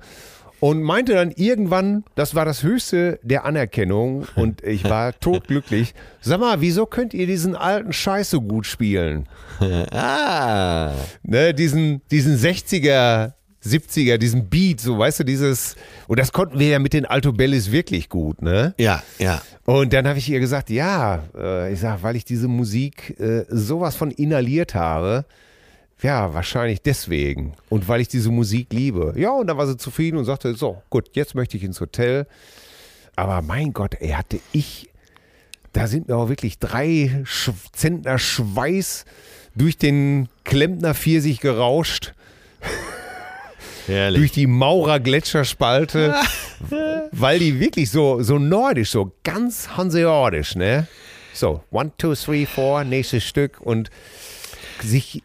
Und 0.61 0.85
meinte 0.85 1.15
dann 1.15 1.33
irgendwann, 1.33 2.05
das 2.15 2.37
war 2.37 2.45
das 2.45 2.63
höchste 2.63 3.19
der 3.25 3.45
Anerkennung 3.45 4.27
und 4.37 4.63
ich 4.63 4.85
war 4.85 5.19
totglücklich. 5.19 5.93
Sag 6.21 6.39
mal, 6.39 6.61
wieso 6.61 6.87
könnt 6.87 7.15
ihr 7.15 7.27
diesen 7.27 7.57
alten 7.57 7.93
Scheiß 7.93 8.31
so 8.31 8.41
gut 8.41 8.67
spielen? 8.67 9.29
Ah. 9.93 10.93
Ne, 11.23 11.55
diesen, 11.55 12.03
diesen 12.11 12.37
60er 12.37 13.33
70er, 13.65 14.19
diesen 14.19 14.49
Beat, 14.49 14.81
so 14.81 14.99
weißt 14.99 15.21
du, 15.21 15.25
dieses, 15.25 15.77
und 16.09 16.19
das 16.19 16.33
konnten 16.33 16.59
wir 16.59 16.69
ja 16.69 16.79
mit 16.79 16.93
den 16.93 17.05
Altobellis 17.05 17.71
wirklich 17.71 18.09
gut, 18.09 18.43
ne? 18.43 18.75
Ja, 18.79 19.03
ja. 19.19 19.41
Und 19.65 19.93
dann 19.93 20.09
habe 20.09 20.19
ich 20.19 20.29
ihr 20.29 20.41
gesagt, 20.41 20.71
ja, 20.71 21.23
äh, 21.37 21.73
ich 21.73 21.81
sag, 21.81 22.03
weil 22.03 22.17
ich 22.17 22.25
diese 22.25 22.49
Musik 22.49 23.19
äh, 23.21 23.45
sowas 23.49 23.95
von 23.95 24.11
inhaliert 24.11 24.75
habe, 24.75 25.25
ja, 26.03 26.35
wahrscheinlich 26.35 26.83
deswegen. 26.83 27.55
Und 27.69 27.87
weil 27.87 28.01
ich 28.01 28.09
diese 28.09 28.31
Musik 28.31 28.73
liebe. 28.73 29.15
Ja, 29.17 29.31
und 29.31 29.47
dann 29.47 29.57
war 29.57 29.69
sie 29.69 29.77
zufrieden 29.77 30.17
und 30.17 30.25
sagte, 30.25 30.55
so, 30.55 30.83
gut, 30.91 31.11
jetzt 31.13 31.37
möchte 31.37 31.57
ich 31.57 31.63
ins 31.63 31.81
Hotel. 31.81 32.27
Aber 33.15 33.41
mein 33.43 33.73
Gott, 33.73 33.95
ey, 34.01 34.11
hatte 34.11 34.41
ich, 34.51 34.91
da 35.73 35.87
sind 35.87 36.09
mir 36.09 36.17
auch 36.17 36.29
wirklich 36.29 36.59
drei 36.59 37.25
Zentner 37.73 38.19
Schweiß 38.19 39.05
durch 39.55 39.79
den 39.79 40.29
Klempner 40.43 40.95
Pfirsich 40.95 41.41
gerauscht. 41.41 42.15
Herrlich. 43.87 44.21
durch 44.21 44.33
die 44.33 44.47
Maurer 44.47 45.01
Gletscherspalte, 45.01 46.15
weil 47.13 47.39
die 47.39 47.61
wirklich 47.61 47.91
so, 47.91 48.23
so 48.23 48.39
nordisch, 48.39 48.91
so 48.91 49.13
ganz 49.25 49.71
hanseatisch, 49.77 50.55
ne? 50.57 50.87
So, 51.35 51.63
one, 51.71 51.93
two, 51.97 52.15
three, 52.15 52.47
four, 52.47 52.85
nächstes 52.85 53.25
Stück 53.25 53.61
und 53.61 53.91
sich 54.83 55.23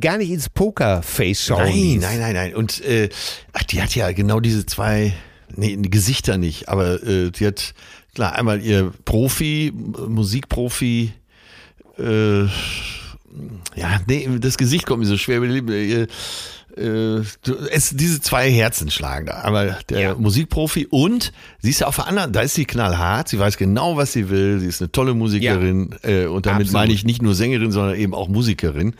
gar 0.00 0.18
nicht 0.18 0.30
ins 0.30 0.48
Pokerface 0.48 1.44
schauen. 1.46 1.64
Nein, 1.64 1.74
ließ. 1.74 2.02
nein, 2.02 2.20
nein, 2.20 2.34
nein. 2.34 2.54
Und 2.54 2.80
äh, 2.84 3.08
ach, 3.52 3.64
die 3.64 3.82
hat 3.82 3.94
ja 3.94 4.12
genau 4.12 4.40
diese 4.40 4.66
zwei, 4.66 5.12
nee, 5.54 5.76
die 5.76 5.90
Gesichter 5.90 6.38
nicht, 6.38 6.68
aber 6.68 7.02
äh, 7.02 7.30
die 7.30 7.46
hat, 7.46 7.74
klar, 8.14 8.34
einmal 8.34 8.60
ihr 8.60 8.92
Profi, 9.04 9.72
Musikprofi, 9.74 11.12
äh, 11.98 12.44
ja, 13.76 14.00
nee, 14.06 14.28
das 14.40 14.58
Gesicht 14.58 14.86
kommt 14.86 15.00
mir 15.00 15.06
so 15.06 15.16
schwer. 15.18 15.42
Ihr, 15.42 16.06
äh, 16.78 17.22
es, 17.70 17.90
diese 17.90 18.20
zwei 18.20 18.50
Herzen 18.50 18.90
schlagen 18.90 19.26
da. 19.26 19.42
Aber 19.42 19.76
der 19.88 20.00
Ja. 20.00 20.14
Musikprofi 20.14 20.86
und 20.88 21.32
sie 21.60 21.70
ist 21.70 21.80
ja 21.80 21.86
auf 21.88 21.96
der 21.96 22.06
anderen, 22.06 22.32
da 22.32 22.40
ist 22.42 22.54
sie 22.54 22.64
knallhart, 22.64 23.28
sie 23.28 23.38
weiß 23.38 23.56
genau, 23.56 23.96
was 23.96 24.12
sie 24.12 24.30
will, 24.30 24.60
sie 24.60 24.66
ist 24.68 24.80
eine 24.80 24.92
tolle 24.92 25.14
Musikerin 25.14 25.94
äh, 26.02 26.26
und 26.26 26.46
damit 26.46 26.62
Absolut. 26.62 26.72
meine 26.72 26.92
ich 26.92 27.04
nicht 27.04 27.22
nur 27.22 27.34
Sängerin, 27.34 27.72
sondern 27.72 27.96
eben 27.96 28.14
auch 28.14 28.28
Musikerin. 28.28 28.94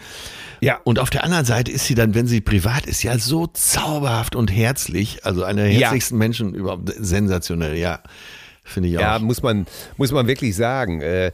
Ja. 0.60 0.80
Und 0.82 0.98
auf 0.98 1.10
der 1.10 1.22
anderen 1.22 1.44
Seite 1.44 1.70
ist 1.70 1.86
sie 1.86 1.94
dann, 1.94 2.14
wenn 2.14 2.26
sie 2.26 2.40
privat 2.40 2.86
ist, 2.86 3.02
ja 3.04 3.16
so 3.18 3.46
zauberhaft 3.46 4.34
und 4.34 4.50
herzlich, 4.50 5.24
also 5.24 5.44
einer 5.44 5.62
der 5.62 5.72
Ja. 5.72 5.80
herzlichsten 5.82 6.18
Menschen 6.18 6.52
überhaupt, 6.54 6.92
sensationell, 6.98 7.76
ja. 7.76 8.00
Finde 8.64 8.90
ich 8.90 8.98
auch. 8.98 9.02
Ja, 9.02 9.18
muss 9.18 9.42
man, 9.42 9.66
muss 9.96 10.12
man 10.12 10.26
wirklich 10.26 10.54
sagen. 10.54 11.00
Äh, 11.00 11.32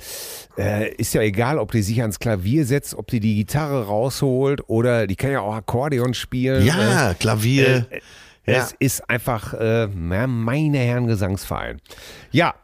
äh, 0.59 0.93
ist 0.95 1.15
ja 1.15 1.23
egal, 1.23 1.59
ob 1.59 1.73
die 1.73 1.83
sich 1.83 2.01
ans 2.01 2.19
Klavier 2.19 2.65
setzt, 2.65 2.95
ob 2.95 3.09
die 3.09 3.21
die 3.21 3.35
Gitarre 3.37 3.87
rausholt 3.87 4.69
oder 4.69 5.07
die 5.07 5.17
kann 5.17 5.33
ja 5.33 5.41
auch 5.41 5.55
Akkordeon 5.55 6.15
spielen. 6.15 6.65
ja, 6.65 7.11
Äh, 7.11 7.15
Klavier. 7.15 7.87
ja. 8.47 8.55
Es 8.55 8.75
ist 8.79 9.09
einfach, 9.11 9.55
äh, 9.55 9.89
meine 9.89 10.79
Herren 10.79 11.07
Gesangsverein. 11.07 11.81
Ja, 12.31 12.55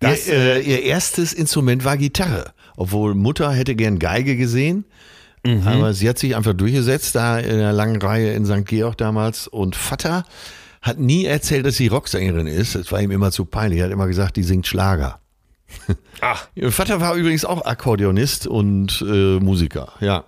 das, 0.00 0.26
ihr, 0.28 0.34
äh, 0.34 0.60
ihr 0.60 0.82
erstes 0.82 1.32
Instrument 1.32 1.84
war 1.84 1.96
Gitarre, 1.96 2.52
obwohl 2.76 3.14
Mutter 3.14 3.52
hätte 3.52 3.74
gern 3.74 3.98
Geige 3.98 4.36
gesehen. 4.36 4.84
Mhm. 5.46 5.66
Aber 5.66 5.92
sie 5.92 6.08
hat 6.08 6.18
sich 6.18 6.36
einfach 6.36 6.54
durchgesetzt, 6.54 7.14
da 7.14 7.38
in 7.38 7.58
der 7.58 7.72
langen 7.72 8.00
Reihe 8.00 8.32
in 8.32 8.46
St. 8.46 8.64
Georg 8.64 8.96
damals. 8.96 9.46
Und 9.46 9.76
Vater 9.76 10.24
hat 10.80 10.98
nie 10.98 11.26
erzählt, 11.26 11.66
dass 11.66 11.76
sie 11.76 11.88
Rocksängerin 11.88 12.46
ist. 12.46 12.74
Das 12.74 12.90
war 12.92 13.00
ihm 13.00 13.10
immer 13.10 13.30
zu 13.30 13.44
peinlich. 13.44 13.80
Er 13.80 13.86
hat 13.86 13.92
immer 13.92 14.06
gesagt, 14.06 14.36
die 14.36 14.42
singt 14.42 14.66
Schlager. 14.66 15.20
Ach, 16.20 16.48
Ihr 16.54 16.72
Vater 16.72 17.00
war 17.00 17.14
übrigens 17.14 17.44
auch 17.44 17.64
Akkordeonist 17.64 18.46
und 18.46 19.04
äh, 19.06 19.38
Musiker, 19.40 19.92
ja. 20.00 20.24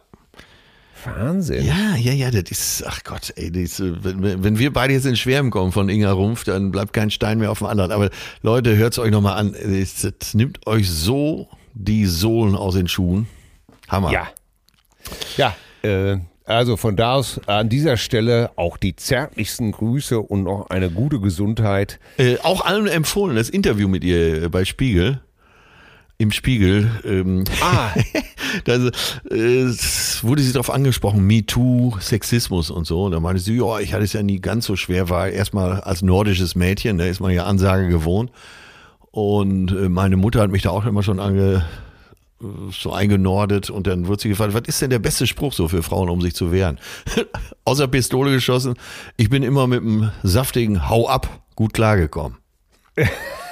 Wahnsinn. 1.04 1.64
Ja, 1.64 1.94
ja, 1.96 2.12
ja, 2.12 2.30
das 2.30 2.50
ist, 2.50 2.84
ach 2.86 3.04
Gott, 3.04 3.32
ey, 3.36 3.48
ist, 3.50 3.80
äh, 3.80 3.92
wenn, 4.02 4.42
wenn 4.42 4.58
wir 4.58 4.72
beide 4.72 4.92
jetzt 4.92 5.06
in 5.06 5.16
Schwärmen 5.16 5.50
kommen 5.50 5.72
von 5.72 5.88
Inga 5.88 6.12
Rumpf, 6.12 6.44
dann 6.44 6.72
bleibt 6.72 6.92
kein 6.92 7.10
Stein 7.10 7.38
mehr 7.38 7.50
auf 7.50 7.58
dem 7.58 7.68
anderen. 7.68 7.92
Aber 7.92 8.10
Leute, 8.42 8.76
hört's 8.76 8.98
euch 8.98 9.10
nochmal 9.10 9.38
an. 9.38 9.52
Das, 9.52 10.02
das 10.02 10.34
nimmt 10.34 10.66
euch 10.66 10.90
so 10.90 11.48
die 11.74 12.06
Sohlen 12.06 12.56
aus 12.56 12.74
den 12.74 12.88
Schuhen. 12.88 13.28
Hammer. 13.88 14.10
Ja. 14.10 14.28
Ja, 15.36 15.56
äh, 15.82 16.18
also 16.44 16.76
von 16.76 16.96
da 16.96 17.14
aus 17.14 17.40
an 17.46 17.68
dieser 17.68 17.96
Stelle 17.96 18.50
auch 18.56 18.76
die 18.76 18.96
zärtlichsten 18.96 19.72
Grüße 19.72 20.20
und 20.20 20.44
noch 20.44 20.70
eine 20.70 20.90
gute 20.90 21.20
Gesundheit. 21.20 21.98
Äh, 22.18 22.38
auch 22.42 22.64
allen 22.64 22.86
empfohlen, 22.86 23.36
das 23.36 23.48
Interview 23.48 23.88
mit 23.88 24.04
ihr 24.04 24.44
äh, 24.44 24.48
bei 24.48 24.64
Spiegel. 24.64 25.20
Im 26.18 26.30
Spiegel. 26.30 26.90
Ähm, 27.04 27.44
Ah. 27.60 27.90
da 28.64 28.74
äh, 28.76 29.66
wurde 30.22 30.42
sie 30.42 30.52
darauf 30.52 30.70
angesprochen, 30.70 31.26
MeToo, 31.26 31.96
Sexismus 32.00 32.70
und 32.70 32.86
so. 32.86 33.04
Und 33.04 33.12
da 33.12 33.20
meinte 33.20 33.40
sie, 33.40 33.56
ja, 33.56 33.80
ich 33.80 33.92
hatte 33.92 34.04
es 34.04 34.12
ja 34.14 34.22
nie 34.22 34.40
ganz 34.40 34.64
so 34.66 34.76
schwer, 34.76 35.10
war 35.10 35.28
erstmal 35.28 35.80
als 35.80 36.02
nordisches 36.02 36.54
Mädchen, 36.54 36.98
da 36.98 37.04
ist 37.04 37.20
man 37.20 37.32
ja 37.32 37.44
Ansage 37.44 37.88
gewohnt. 37.88 38.30
Und 39.10 39.72
äh, 39.72 39.88
meine 39.88 40.16
Mutter 40.16 40.40
hat 40.40 40.50
mich 40.50 40.62
da 40.62 40.70
auch 40.70 40.86
immer 40.86 41.02
schon 41.02 41.20
ange, 41.20 41.64
so 42.70 42.92
eingenordet 42.92 43.70
und 43.70 43.86
dann 43.86 44.06
wurde 44.06 44.22
sie 44.22 44.28
gefragt, 44.28 44.52
was 44.52 44.62
ist 44.66 44.82
denn 44.82 44.90
der 44.90 44.98
beste 44.98 45.26
Spruch 45.26 45.52
so 45.54 45.68
für 45.68 45.82
Frauen, 45.82 46.10
um 46.10 46.20
sich 46.20 46.34
zu 46.34 46.52
wehren? 46.52 46.78
Außer 47.64 47.88
Pistole 47.88 48.30
geschossen, 48.32 48.74
ich 49.16 49.30
bin 49.30 49.42
immer 49.42 49.66
mit 49.66 49.80
einem 49.80 50.10
saftigen 50.22 50.88
Hau 50.88 51.08
ab 51.08 51.42
gut 51.54 51.72
klargekommen. 51.72 52.38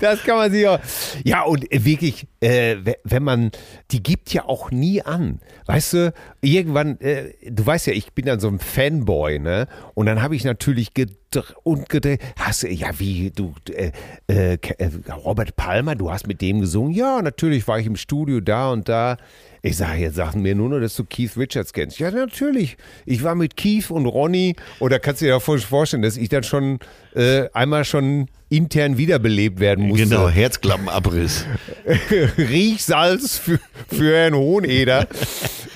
Das 0.00 0.22
kann 0.22 0.36
man 0.36 0.50
sich 0.50 0.66
auch. 0.66 0.78
Ja, 1.24 1.42
und 1.42 1.66
wirklich, 1.70 2.26
äh, 2.40 2.76
we- 2.82 2.96
wenn 3.04 3.22
man, 3.22 3.50
die 3.90 4.02
gibt 4.02 4.32
ja 4.32 4.44
auch 4.44 4.70
nie 4.70 5.02
an. 5.02 5.40
Weißt 5.66 5.92
du, 5.94 6.12
irgendwann, 6.40 7.00
äh, 7.00 7.32
du 7.50 7.64
weißt 7.64 7.86
ja, 7.88 7.92
ich 7.92 8.12
bin 8.12 8.26
dann 8.26 8.40
so 8.40 8.48
ein 8.48 8.58
Fanboy, 8.58 9.38
ne? 9.38 9.66
Und 9.94 10.06
dann 10.06 10.22
habe 10.22 10.36
ich 10.36 10.44
natürlich 10.44 10.94
gedr 10.94 11.44
und 11.62 11.88
gedreht. 11.88 12.20
Hast 12.38 12.62
ja, 12.64 12.98
wie, 12.98 13.30
du, 13.30 13.54
äh, 13.72 13.92
äh, 14.28 14.54
äh, 14.78 14.90
Robert 15.24 15.56
Palmer, 15.56 15.94
du 15.94 16.10
hast 16.10 16.26
mit 16.26 16.40
dem 16.40 16.60
gesungen? 16.60 16.92
Ja, 16.92 17.22
natürlich 17.22 17.66
war 17.68 17.78
ich 17.78 17.86
im 17.86 17.96
Studio 17.96 18.40
da 18.40 18.70
und 18.70 18.88
da. 18.88 19.16
Ich 19.64 19.76
sage, 19.76 20.00
jetzt 20.00 20.16
sagen 20.16 20.42
mir 20.42 20.56
nur 20.56 20.68
noch, 20.70 20.80
dass 20.80 20.96
du 20.96 21.04
Keith 21.04 21.36
Richards 21.36 21.72
kennst. 21.72 22.00
Ja, 22.00 22.10
natürlich. 22.10 22.76
Ich 23.06 23.22
war 23.22 23.36
mit 23.36 23.56
Keith 23.56 23.90
und 23.92 24.06
Ronny, 24.06 24.56
oder 24.80 24.98
kannst 24.98 25.20
du 25.20 25.26
dir 25.26 25.30
ja 25.32 25.40
vor- 25.40 25.56
vorstellen, 25.58 26.02
dass 26.02 26.16
ich 26.16 26.28
dann 26.28 26.42
schon 26.42 26.80
äh, 27.14 27.48
einmal 27.52 27.84
schon 27.84 28.26
intern 28.48 28.98
wiederbelebt 28.98 29.60
werden 29.60 29.86
musste. 29.86 30.08
Genau, 30.08 30.28
Herzklappenabriss. 30.28 31.46
Riechsalz 32.38 33.38
für, 33.38 33.60
für 33.88 34.16
Herrn 34.16 34.34
Hoheneder. 34.34 35.06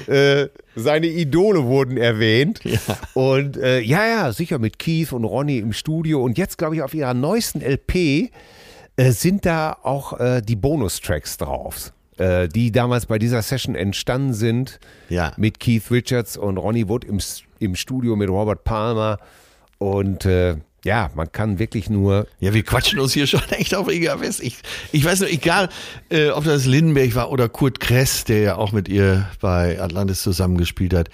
äh, 0.09 0.49
seine 0.75 1.07
Idole 1.07 1.65
wurden 1.65 1.97
erwähnt. 1.97 2.61
Und 3.15 3.57
äh, 3.57 3.81
ja, 3.81 4.07
ja, 4.07 4.33
sicher 4.33 4.59
mit 4.59 4.79
Keith 4.79 5.13
und 5.13 5.25
Ronny 5.25 5.59
im 5.59 5.73
Studio. 5.73 6.23
Und 6.23 6.39
jetzt, 6.39 6.59
glaube 6.59 6.75
ich, 6.77 6.83
auf 6.83 6.93
ihrer 6.93 7.15
neuesten 7.15 7.61
LP 7.63 7.95
äh, 7.95 9.11
sind 9.11 9.47
da 9.47 9.77
auch 9.83 10.19
äh, 10.19 10.43
die 10.43 10.57
Bonustracks 10.57 11.37
drauf. 11.39 11.93
Äh, 12.19 12.49
die 12.49 12.73
damals 12.73 13.07
bei 13.07 13.19
dieser 13.19 13.43
Session 13.43 13.75
entstanden 13.75 14.35
sind. 14.35 14.79
Ja. 15.09 15.33
Mit 15.37 15.61
Keith 15.61 15.91
Richards 15.91 16.37
und 16.37 16.57
Ronnie 16.59 16.89
Wood 16.89 17.05
im, 17.05 17.21
im 17.59 17.75
Studio 17.77 18.17
mit 18.17 18.29
Robert 18.29 18.65
Palmer. 18.65 19.19
Und 19.79 20.25
äh, 20.25 20.57
ja, 20.85 21.11
man 21.15 21.31
kann 21.33 21.59
wirklich 21.59 21.91
nur. 21.91 22.27
Ja, 22.41 22.55
wir 22.55 22.63
quatschen 22.63 22.99
uns 23.01 23.13
hier 23.13 23.27
schon 23.27 23.43
echt 23.51 23.75
auf 23.75 23.91
Inga 23.93 24.21
West. 24.21 24.43
Ich, 24.43 24.57
ich 24.93 25.05
weiß 25.05 25.21
nur, 25.21 25.31
egal, 25.31 25.69
äh, 26.11 26.29
ob 26.31 26.45
das 26.45 26.65
Lindenberg 26.67 27.15
war 27.15 27.31
oder 27.31 27.49
Kurt 27.49 27.81
Kress, 27.81 28.25
der 28.25 28.41
ja 28.41 28.57
auch 28.57 28.73
mit 28.73 28.89
ihr 28.89 29.29
bei 29.41 29.81
Atlantis 29.81 30.23
zusammengespielt 30.23 30.95
hat. 30.95 31.09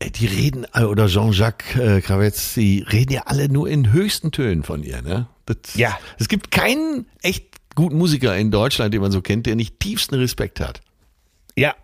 Äh, 0.00 0.10
Die 0.10 0.26
reden, 0.26 0.66
alle- 0.72 0.88
oder 0.88 1.06
Jean-Jacques 1.06 1.76
äh, 1.76 2.00
Kravetz, 2.00 2.54
die 2.54 2.84
reden 2.90 3.12
ja 3.12 3.22
alle 3.26 3.48
nur 3.48 3.68
in 3.68 3.92
höchsten 3.92 4.32
Tönen 4.32 4.62
von 4.64 4.82
ihr, 4.82 5.00
ne? 5.02 5.28
Das, 5.46 5.56
Ja. 5.76 5.96
Es 6.18 6.28
gibt 6.28 6.50
keinen 6.50 7.06
echt 7.22 7.46
guten 7.78 7.96
Musiker 7.96 8.36
in 8.36 8.50
Deutschland, 8.50 8.92
den 8.92 9.00
man 9.00 9.12
so 9.12 9.22
kennt, 9.22 9.46
der 9.46 9.54
nicht 9.54 9.78
tiefsten 9.78 10.16
Respekt 10.16 10.58
hat. 10.58 10.80
Ja, 11.56 11.76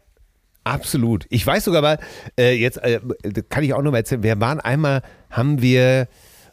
absolut. 0.65 1.25
Ich 1.31 1.47
weiß 1.47 1.65
sogar 1.65 1.83
mal, 1.83 2.01
äh, 2.37 2.53
jetzt 2.55 2.79
äh, 2.79 3.01
kann 3.49 3.63
ich 3.63 3.75
auch 3.75 3.83
noch 3.83 3.93
mal 3.93 3.99
erzählen, 3.99 4.25
wir 4.25 4.41
waren 4.41 4.59
einmal, 4.59 5.03
haben 5.31 5.63
wir, 5.63 6.09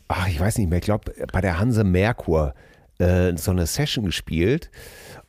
ach, 0.08 0.28
ich 0.28 0.40
weiß 0.40 0.60
nicht 0.60 0.70
mehr, 0.70 0.78
ich 0.78 0.86
glaube, 0.86 1.12
bei 1.34 1.42
der 1.42 1.58
Hanse 1.58 1.84
Merkur 1.84 2.54
äh, 3.00 3.36
so 3.36 3.50
eine 3.50 3.66
Session 3.66 4.06
gespielt. 4.06 4.70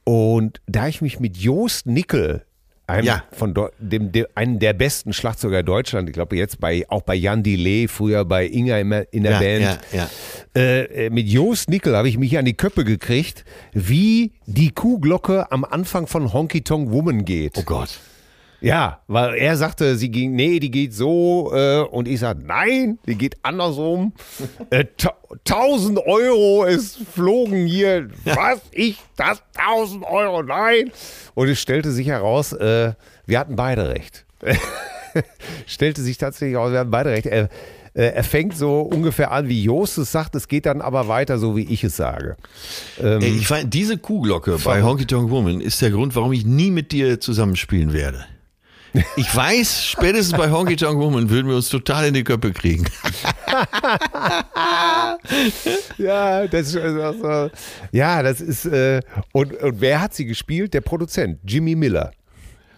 Und 0.04 0.60
da 0.66 0.88
ich 0.88 1.00
mich 1.00 1.18
mit 1.18 1.38
Joost 1.38 1.86
Nickel, 1.86 2.44
einem 2.86 3.06
Ja. 3.06 3.24
von 3.32 3.54
dem, 3.78 4.12
dem, 4.12 4.26
einem 4.34 4.58
der 4.58 4.72
besten 4.72 5.12
Schlagzeuger 5.12 5.62
Deutschland, 5.62 6.08
ich 6.08 6.12
glaube 6.14 6.36
jetzt 6.36 6.60
bei 6.60 6.84
auch 6.88 7.02
bei 7.02 7.14
Jan 7.14 7.42
Delay, 7.42 7.88
früher 7.88 8.24
bei 8.24 8.46
Inga 8.46 8.78
in 8.78 9.22
der, 9.22 9.32
Ja, 9.32 9.38
Band. 9.38 9.62
ja, 9.62 9.78
ja. 9.92 10.10
Äh, 10.54 11.06
äh, 11.06 11.10
mit 11.10 11.26
Joost 11.28 11.68
Nickel 11.70 11.96
habe 11.96 12.08
ich 12.08 12.18
mich 12.18 12.36
an 12.38 12.44
die 12.44 12.54
Köppe 12.54 12.84
gekriegt, 12.84 13.44
wie 13.72 14.32
die 14.46 14.70
Kuhglocke 14.70 15.50
am 15.52 15.64
Anfang 15.64 16.06
von 16.06 16.32
Honky 16.32 16.62
Tonk 16.62 16.90
Woman 16.90 17.24
geht. 17.24 17.56
Oh 17.56 17.62
Gott. 17.62 17.98
Ja, 18.62 19.00
weil 19.08 19.34
er 19.34 19.56
sagte, 19.56 19.96
sie 19.96 20.08
ging, 20.08 20.36
nee, 20.36 20.60
die 20.60 20.70
geht 20.70 20.94
so, 20.94 21.52
äh, 21.52 21.80
und 21.80 22.06
ich 22.06 22.20
sagte, 22.20 22.44
nein, 22.46 22.98
die 23.06 23.16
geht 23.16 23.36
andersrum. 23.42 24.12
äh, 24.70 24.84
ta 24.96 25.14
1000 25.44 25.98
Euro 26.06 26.64
ist 26.64 26.98
flogen 27.12 27.66
hier. 27.66 28.08
Was? 28.24 28.60
Ich? 28.70 28.98
Das 29.16 29.42
1000 29.56 30.04
Euro? 30.04 30.42
Nein. 30.42 30.92
Und 31.34 31.48
es 31.48 31.60
stellte 31.60 31.90
sich 31.90 32.06
heraus, 32.06 32.52
äh, 32.52 32.92
wir 33.26 33.38
hatten 33.38 33.56
beide 33.56 33.88
recht. 33.88 34.24
stellte 35.66 36.02
sich 36.02 36.18
tatsächlich 36.18 36.54
heraus, 36.54 36.70
wir 36.70 36.80
hatten 36.80 36.90
beide 36.90 37.10
recht. 37.10 37.26
Er, 37.26 37.48
äh, 37.94 38.04
er 38.04 38.24
fängt 38.24 38.56
so 38.56 38.82
ungefähr 38.82 39.32
an, 39.32 39.48
wie 39.48 39.62
Jost 39.64 39.98
es 39.98 40.12
sagt, 40.12 40.34
es 40.36 40.46
geht 40.46 40.66
dann 40.66 40.80
aber 40.80 41.08
weiter, 41.08 41.38
so 41.38 41.56
wie 41.56 41.64
ich 41.64 41.82
es 41.82 41.96
sage. 41.96 42.36
Ey, 42.98 43.18
ich 43.24 43.48
find, 43.48 43.74
diese 43.74 43.98
Kuhglocke 43.98 44.58
bei 44.64 44.82
Honky 44.82 45.06
Tonk 45.06 45.30
Woman 45.30 45.60
ist 45.60 45.82
der 45.82 45.90
Grund, 45.90 46.14
warum 46.14 46.32
ich 46.32 46.44
nie 46.44 46.70
mit 46.70 46.92
dir 46.92 47.20
zusammenspielen 47.20 47.92
werde. 47.92 48.26
Ich 49.16 49.34
weiß, 49.34 49.86
spätestens 49.86 50.36
bei 50.36 50.50
Honky 50.50 50.76
Tonk 50.76 50.98
Woman 50.98 51.30
würden 51.30 51.48
wir 51.48 51.56
uns 51.56 51.68
total 51.68 52.08
in 52.08 52.14
die 52.14 52.24
Köpfe 52.24 52.52
kriegen. 52.52 52.84
Ja, 55.98 56.46
das 56.46 56.74
ist 56.74 56.76
also, 56.76 57.50
ja, 57.92 58.22
das 58.22 58.40
ist 58.40 58.64
äh, 58.66 59.00
und, 59.32 59.54
und 59.54 59.80
wer 59.80 60.00
hat 60.00 60.14
sie 60.14 60.24
gespielt? 60.24 60.74
Der 60.74 60.80
Produzent 60.80 61.38
Jimmy 61.44 61.74
Miller. 61.74 62.12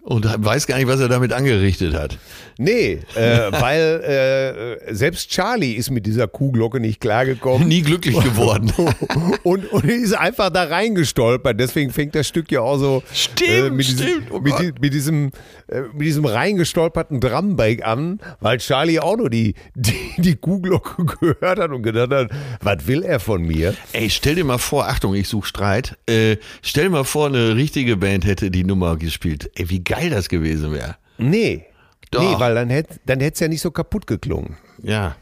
Und 0.04 0.26
weiß 0.26 0.66
gar 0.66 0.76
nicht, 0.76 0.86
was 0.86 1.00
er 1.00 1.08
damit 1.08 1.32
angerichtet 1.32 1.94
hat. 1.94 2.18
Nee, 2.58 3.00
äh, 3.14 3.50
weil 3.52 4.78
äh, 4.86 4.94
selbst 4.94 5.30
Charlie 5.30 5.72
ist 5.72 5.90
mit 5.90 6.04
dieser 6.04 6.28
Kuhglocke 6.28 6.78
nicht 6.78 7.00
klargekommen. 7.00 7.66
Nie 7.66 7.80
glücklich 7.80 8.20
geworden. 8.20 8.70
und, 9.44 9.72
und 9.72 9.84
ist 9.84 10.12
einfach 10.12 10.50
da 10.50 10.64
reingestolpert. 10.64 11.58
Deswegen 11.58 11.90
fängt 11.90 12.14
das 12.14 12.28
Stück 12.28 12.52
ja 12.52 12.60
auch 12.60 12.76
so 12.76 13.02
Stimmt, 13.14 13.50
äh, 13.50 13.70
mit, 13.70 13.86
diesem, 13.86 14.06
stimmt, 14.06 14.30
oh 14.30 14.40
mit, 14.40 14.80
mit 14.82 14.92
diesem 14.92 15.30
äh, 15.68 15.80
mit 15.94 16.02
diesem 16.02 16.26
reingestolperten 16.26 17.20
Drumbike 17.20 17.86
an, 17.86 18.20
weil 18.40 18.58
Charlie 18.58 19.00
auch 19.00 19.16
nur 19.16 19.30
die, 19.30 19.54
die, 19.74 19.94
die 20.18 20.36
Kuhglocke 20.36 21.04
gehört 21.20 21.58
hat 21.58 21.70
und 21.70 21.82
gedacht 21.82 22.10
hat, 22.10 22.30
was 22.60 22.86
will 22.86 23.02
er 23.02 23.20
von 23.20 23.42
mir? 23.42 23.74
Ey, 23.92 24.10
stell 24.10 24.34
dir 24.34 24.44
mal 24.44 24.58
vor, 24.58 24.86
Achtung, 24.86 25.14
ich 25.14 25.28
suche 25.28 25.46
Streit. 25.46 25.96
Äh, 26.06 26.36
stell 26.60 26.84
dir 26.84 26.90
mal 26.90 27.04
vor, 27.04 27.28
eine 27.28 27.56
richtige 27.56 27.96
Band 27.96 28.26
hätte 28.26 28.50
die 28.50 28.64
Nummer 28.64 28.96
gespielt. 28.96 29.50
Ey, 29.54 29.70
wie 29.70 29.82
geil 29.82 29.93
das 30.10 30.28
gewesen 30.28 30.72
wäre. 30.72 30.96
Nee. 31.18 31.66
Doch. 32.10 32.20
Nee, 32.20 32.38
weil 32.38 32.54
dann 32.54 32.70
hätte 32.70 33.00
dann 33.06 33.20
es 33.20 33.40
ja 33.40 33.48
nicht 33.48 33.60
so 33.60 33.70
kaputt 33.70 34.06
geklungen. 34.06 34.56
Ja. 34.82 35.16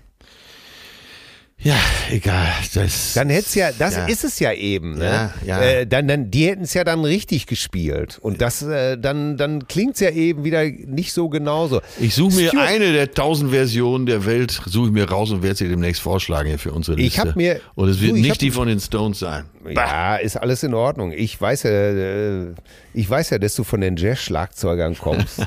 Ja, 1.65 1.77
egal. 2.11 2.49
Das, 2.75 3.13
Dann 3.15 3.31
hätte 3.31 3.47
es 3.47 3.55
ja, 3.55 3.71
das 3.79 3.95
Ja. 3.95 4.07
ist 4.07 4.25
es 4.25 4.41
ja 4.41 4.53
eben. 4.53 4.99
Ne? 4.99 5.05
Ja, 5.05 5.35
ja. 5.47 5.61
Äh, 5.63 5.87
dann, 5.87 6.09
dann, 6.09 6.29
die 6.31 6.47
hätten 6.49 6.63
es 6.65 6.75
ja 6.75 6.83
dann 6.83 7.05
richtig 7.05 7.47
gespielt. 7.47 8.19
Und 8.21 8.41
das, 8.41 8.63
äh, 8.63 8.99
dann, 8.99 9.37
dann 9.37 9.69
klingt 9.69 9.95
es 9.95 10.01
ja 10.01 10.11
eben 10.11 10.43
wieder 10.43 10.65
nicht 10.65 11.13
so 11.13 11.29
genauso. 11.29 11.81
Ich 12.01 12.17
suche 12.17 12.35
mir 12.35 12.49
Stuart- 12.49 12.67
eine 12.67 12.93
der 12.93 13.13
tausend 13.13 13.53
Versionen 13.53 14.07
der 14.07 14.27
Welt, 14.27 14.61
suche 14.67 14.87
ich 14.89 14.93
mir 14.93 15.09
raus 15.09 15.31
und 15.31 15.45
werde 15.45 15.55
sie 15.55 15.69
demnächst 15.69 16.03
vorschlagen 16.03 16.49
hier 16.49 16.59
für 16.59 16.73
unsere 16.73 16.99
Ich 16.99 17.15
Liste. 17.15 17.21
hab 17.29 17.37
mir- 17.37 17.61
und 17.77 17.89
es 17.89 18.01
wird 18.01 18.11
du, 18.13 18.17
ich 18.17 18.23
nicht 18.23 18.31
hab- 18.33 18.39
die 18.39 18.51
von 18.51 18.67
den 18.67 18.81
Stones 18.81 19.21
sein. 19.21 19.45
Ja, 19.71 20.17
ist 20.17 20.37
alles 20.37 20.65
in 20.65 20.75
Ordnung. 20.75 21.13
Ich 21.13 21.41
weiß 21.41 21.63
ja, 21.63 21.71
äh, 21.71 22.47
ich 22.93 23.09
weiß 23.09 23.31
ja, 23.31 23.39
dass 23.39 23.55
du 23.55 23.63
von 23.63 23.81
den 23.81 23.97
Jazz-Schlagzeugern 23.97 24.99
kommst. 24.99 25.47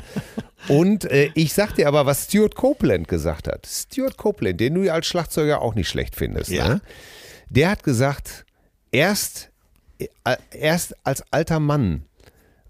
Und 0.68 1.04
äh, 1.04 1.30
ich 1.34 1.52
sag 1.54 1.74
dir 1.74 1.88
aber, 1.88 2.06
was 2.06 2.24
Stuart 2.24 2.54
Copeland 2.54 3.08
gesagt 3.08 3.48
hat. 3.48 3.66
Stuart 3.66 4.16
Copeland, 4.16 4.60
den 4.60 4.74
du 4.74 4.82
ja 4.82 4.94
als 4.94 5.06
Schlagzeuger 5.06 5.62
auch 5.62 5.74
nicht 5.74 5.88
schlecht 5.88 6.16
findest. 6.16 6.50
Ja. 6.50 6.68
Ne? 6.68 6.80
Der 7.48 7.70
hat 7.70 7.82
gesagt, 7.84 8.44
erst, 8.90 9.50
äh, 9.98 10.08
erst 10.50 10.94
als 11.06 11.22
alter 11.32 11.60
Mann 11.60 12.04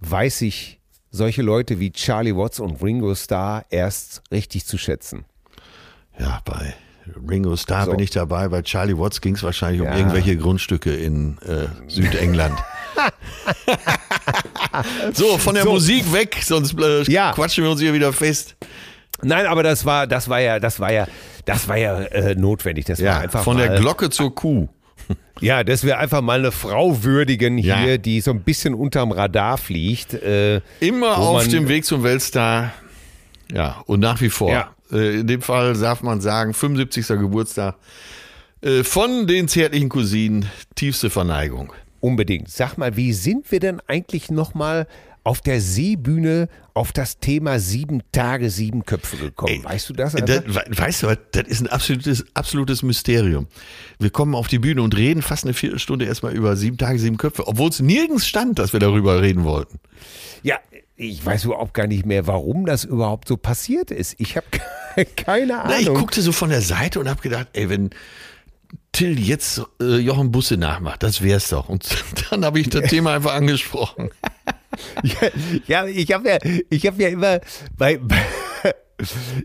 weiß 0.00 0.42
ich 0.42 0.80
solche 1.10 1.40
Leute 1.42 1.80
wie 1.80 1.90
Charlie 1.92 2.36
Watts 2.36 2.60
und 2.60 2.82
Ringo 2.82 3.14
Starr 3.14 3.64
erst 3.70 4.22
richtig 4.30 4.66
zu 4.66 4.76
schätzen. 4.76 5.24
Ja, 6.18 6.40
bei 6.44 6.74
Ringo 7.28 7.56
Starr 7.56 7.86
So. 7.86 7.92
bin 7.92 8.00
ich 8.00 8.10
dabei. 8.10 8.48
Bei 8.48 8.60
Charlie 8.62 8.98
Watts 8.98 9.20
ging 9.22 9.34
es 9.36 9.42
wahrscheinlich 9.42 9.82
Ja. 9.82 9.90
um 9.90 9.96
irgendwelche 9.96 10.36
Grundstücke 10.36 10.94
in 10.94 11.38
äh, 11.38 11.68
Südengland. 11.88 12.58
so, 15.12 15.38
von 15.38 15.54
der 15.54 15.64
So. 15.64 15.72
Musik 15.72 16.12
weg, 16.12 16.38
sonst 16.42 16.78
äh, 16.80 17.02
Ja. 17.04 17.32
quatschen 17.32 17.64
wir 17.64 17.70
uns 17.70 17.80
hier 17.80 17.92
wieder 17.94 18.12
fest. 18.12 18.56
Nein, 19.22 19.46
aber 19.46 19.62
das 19.62 19.84
war, 19.84 20.06
das 20.06 20.28
war 20.28 20.40
ja, 20.40 20.60
das 20.60 20.78
war 20.80 20.92
ja, 20.92 21.06
das 21.46 21.68
war 21.68 21.76
ja 21.78 22.00
äh, 22.02 22.34
notwendig. 22.34 22.84
Das 22.84 22.98
war 22.98 23.06
Ja, 23.06 23.18
einfach 23.18 23.42
von 23.44 23.56
der 23.56 23.70
mal- 23.70 23.80
Glocke 23.80 24.10
zur 24.10 24.34
Kuh. 24.34 24.68
Ja, 25.40 25.64
dass 25.64 25.84
wir 25.84 25.98
einfach 25.98 26.22
mal 26.22 26.38
eine 26.38 26.50
Frau 26.52 27.02
würdigen 27.04 27.58
hier, 27.58 27.78
Ja. 27.78 27.96
die 27.98 28.20
so 28.20 28.30
ein 28.30 28.40
bisschen 28.40 28.74
unterm 28.74 29.12
Radar 29.12 29.58
fliegt. 29.58 30.14
Äh, 30.14 30.60
Immer 30.80 31.18
auf 31.18 31.42
man- 31.44 31.50
dem 31.50 31.68
Weg 31.68 31.84
zum 31.84 32.02
Weltstar. 32.02 32.72
Ja, 33.52 33.82
und 33.86 34.00
nach 34.00 34.20
wie 34.20 34.30
vor. 34.30 34.50
Ja. 34.50 34.70
Äh, 34.92 35.20
in 35.20 35.26
dem 35.26 35.42
Fall 35.42 35.74
darf 35.74 36.02
man 36.02 36.20
sagen, 36.20 36.52
75. 36.54 37.06
Geburtstag. 37.20 37.76
Äh, 38.62 38.82
von 38.82 39.26
den 39.26 39.46
zärtlichen 39.48 39.88
Cousinen, 39.88 40.50
tiefste 40.74 41.10
Verneigung. 41.10 41.72
Unbedingt. 42.06 42.48
Sag 42.50 42.76
mal, 42.78 42.96
wie 42.96 43.12
sind 43.12 43.50
wir 43.50 43.60
denn 43.60 43.80
eigentlich 43.86 44.30
nochmal 44.30 44.86
auf 45.24 45.40
der 45.40 45.60
Seebühne 45.60 46.48
auf 46.72 46.92
das 46.92 47.18
Thema 47.18 47.58
sieben 47.58 48.02
Tage, 48.12 48.48
sieben 48.48 48.84
Köpfe 48.84 49.16
gekommen? 49.16 49.64
weißt 49.64 49.88
du 49.88 49.92
das? 49.92 50.12
Das, 50.12 50.42
we- 50.46 50.64
weißt 50.68 51.02
du 51.02 51.06
was, 51.08 51.18
das 51.32 51.48
ist 51.48 51.60
ein 51.62 51.66
absolutes, 51.66 52.24
absolutes 52.34 52.82
Mysterium. 52.84 53.48
Wir 53.98 54.10
kommen 54.10 54.34
auf 54.36 54.46
die 54.46 54.60
Bühne 54.60 54.82
und 54.82 54.96
reden 54.96 55.22
fast 55.22 55.44
eine 55.44 55.54
Viertelstunde 55.54 56.04
erstmal 56.04 56.32
über 56.34 56.56
sieben 56.56 56.78
Tage, 56.78 56.98
sieben 57.00 57.16
Köpfe, 57.16 57.46
obwohl 57.48 57.70
es 57.70 57.80
nirgends 57.80 58.26
stand, 58.26 58.58
dass 58.60 58.72
wir 58.72 58.78
darüber 58.80 59.20
reden 59.20 59.42
wollten. 59.42 59.80
Ja, 60.44 60.58
ich 60.94 61.24
weiß 61.26 61.44
überhaupt 61.46 61.74
gar 61.74 61.86
nicht 61.88 62.06
mehr, 62.06 62.26
warum 62.28 62.64
das 62.64 62.84
überhaupt 62.84 63.26
so 63.28 63.36
passiert 63.36 63.90
ist. 63.90 64.14
Ich 64.18 64.36
habe 64.36 64.46
keine 65.16 65.60
Ahnung. 65.62 65.74
Na, 65.76 65.80
ich 65.80 65.88
guckte 65.92 66.22
so 66.22 66.30
von 66.32 66.50
der 66.50 66.62
Seite 66.62 67.00
und 67.00 67.08
habe 67.08 67.20
gedacht, 67.20 67.48
ey, 67.52 67.68
wenn 67.68 67.90
Till 68.96 69.18
jetzt 69.20 69.60
äh, 69.78 69.96
Jochen 69.98 70.32
Busse 70.32 70.56
nachmacht, 70.56 71.02
das 71.02 71.22
wär's 71.22 71.50
doch. 71.50 71.68
Und 71.68 71.86
dann 72.30 72.46
habe 72.46 72.58
ich 72.60 72.70
das 72.70 72.88
Thema 72.88 73.12
einfach 73.14 73.34
angesprochen. 73.34 74.10
Ja, 75.02 75.28
ja 75.66 75.86
ich 75.86 76.12
habe 76.12 76.28
ja, 76.28 76.38
ich 76.68 76.86
habe 76.86 77.02
ja 77.02 77.08
immer 77.08 77.40
bei, 77.78 77.96
bei 77.96 78.18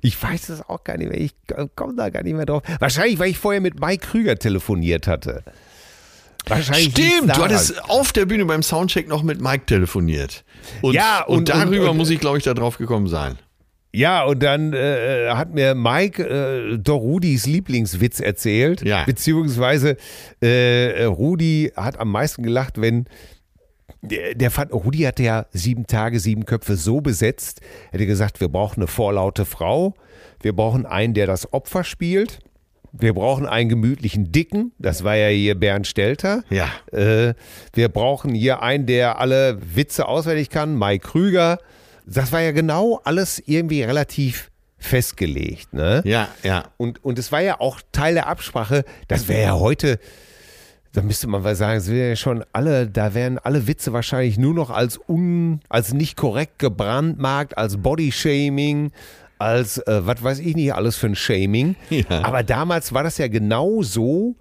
ich 0.02 0.22
weiß 0.22 0.50
es 0.50 0.62
auch 0.68 0.84
gar 0.84 0.98
nicht 0.98 1.10
mehr, 1.10 1.22
ich 1.22 1.32
komme 1.76 1.96
da 1.96 2.10
gar 2.10 2.24
nicht 2.24 2.34
mehr 2.34 2.46
drauf. 2.46 2.64
Wahrscheinlich, 2.80 3.18
weil 3.18 3.30
ich 3.30 3.38
vorher 3.38 3.62
mit 3.62 3.80
Mike 3.80 4.08
Krüger 4.08 4.36
telefoniert 4.38 5.08
hatte. 5.08 5.44
Wahrscheinlich 6.48 6.92
Stimmt, 6.92 7.38
du 7.38 7.44
hattest 7.44 7.82
auf 7.90 8.12
der 8.12 8.26
Bühne 8.26 8.44
beim 8.46 8.62
Soundcheck 8.64 9.08
noch 9.08 9.24
mit 9.24 9.40
Mike 9.40 9.68
telefoniert. 9.68 10.44
Und, 10.82 10.96
Ja, 10.96 11.24
und, 11.24 11.38
und- 11.38 11.50
darüber 11.50 11.84
und- 11.84 11.90
und- 11.92 11.98
muss 11.98 12.10
ich, 12.10 12.20
glaube 12.20 12.38
ich, 12.38 12.44
da 12.44 12.54
drauf 12.54 12.78
gekommen 12.78 13.08
sein. 13.08 13.38
Ja, 13.94 14.24
und 14.24 14.42
dann 14.42 14.74
äh, 14.74 15.30
hat 15.32 15.54
mir 15.54 15.76
Mike 15.76 16.24
äh, 16.24 16.78
doch 16.78 16.98
Rudis 16.98 17.46
Lieblingswitz 17.46 18.20
erzählt. 18.20 18.84
Ja. 18.84 19.04
Beziehungsweise 19.04 19.98
äh, 20.40 21.04
Rudi 21.04 21.72
hat 21.76 22.00
am 22.00 22.12
meisten 22.12 22.44
gelacht, 22.44 22.80
wenn 22.80 23.06
der, 24.02 24.34
der 24.34 24.50
fand, 24.50 24.72
Rudi 24.74 25.00
hatte 25.00 25.24
ja 25.24 25.46
sieben 25.52 25.88
Tage, 25.88 26.20
sieben 26.20 26.46
Köpfe 26.46 26.76
so 26.76 27.02
besetzt. 27.02 27.62
Er 27.88 27.94
hätte 27.94 28.08
gesagt, 28.08 28.40
wir 28.40 28.48
brauchen 28.48 28.80
eine 28.80 28.88
vorlaute 28.88 29.46
Frau, 29.46 29.94
wir 30.42 30.56
brauchen 30.56 30.86
einen, 30.86 31.14
der 31.14 31.28
das 31.28 31.52
Opfer 31.54 31.84
spielt 31.84 32.40
wir 32.92 33.14
brauchen 33.14 33.46
einen 33.46 33.70
gemütlichen 33.70 34.32
Dicken. 34.32 34.74
Das 34.78 35.04
war 35.04 35.16
ja 35.16 35.30
hier 35.30 35.56
Bernd 35.56 35.88
Stelter. 35.88 36.44
Ja. 36.50 36.68
Äh, 36.92 37.34
wir 37.74 37.90
brauchen 37.90 38.34
hier 38.34 38.62
einen, 38.62 38.86
der 38.86 39.20
alle 39.20 39.58
Witze 39.76 40.08
auswendig 40.08 40.50
kann, 40.50 40.78
Mike 40.78 41.08
Krüger. 41.08 41.58
Das 42.14 42.32
war 42.32 42.42
ja 42.42 42.52
genau 42.52 43.00
alles 43.04 43.42
irgendwie 43.46 43.84
relativ 43.84 44.50
festgelegt. 44.78 45.74
Ne? 45.74 46.02
Ja, 46.06 46.28
ja. 46.44 46.66
Und, 46.78 47.04
und 47.04 47.20
es 47.20 47.32
war 47.32 47.42
ja 47.42 47.60
auch 47.60 47.82
Teil 47.92 48.16
der 48.16 48.28
Absprache, 48.28 48.84
das 49.08 49.28
wäre 49.28 49.42
ja 49.44 49.54
heute, 49.60 50.00
da 50.94 51.02
müsste 51.02 51.28
man 51.28 51.44
mal 51.44 51.56
sagen, 51.56 51.78
es 51.78 51.90
wäre 51.90 52.10
ja 52.10 52.16
schon 52.16 52.44
alle, 52.52 52.88
da 52.88 53.14
wären 53.14 53.38
alle 53.38 53.68
Witze 53.68 53.94
wahrscheinlich 53.94 54.38
nur 54.38 54.54
noch 54.54 54.70
als 54.72 55.00
un, 55.08 55.62
als 55.70 55.94
nicht 55.94 56.18
korrekt 56.18 56.60
gebrandmarkt, 56.60 57.58
als 57.58 57.78
Bodyshaming, 57.78 58.92
als 59.38 59.78
äh, 59.80 60.02
was 60.06 60.22
weiß 60.24 60.40
ich 60.40 60.56
nicht 60.56 60.74
alles 60.74 60.98
für 60.98 61.08
ein 61.08 61.16
Shaming. 61.16 61.76
Ja. 61.90 62.24
Aber 62.24 62.44
damals 62.44 62.94
war 62.94 63.04
das 63.04 63.18
ja 63.18 63.28
genau 63.28 63.84
so 63.84 64.36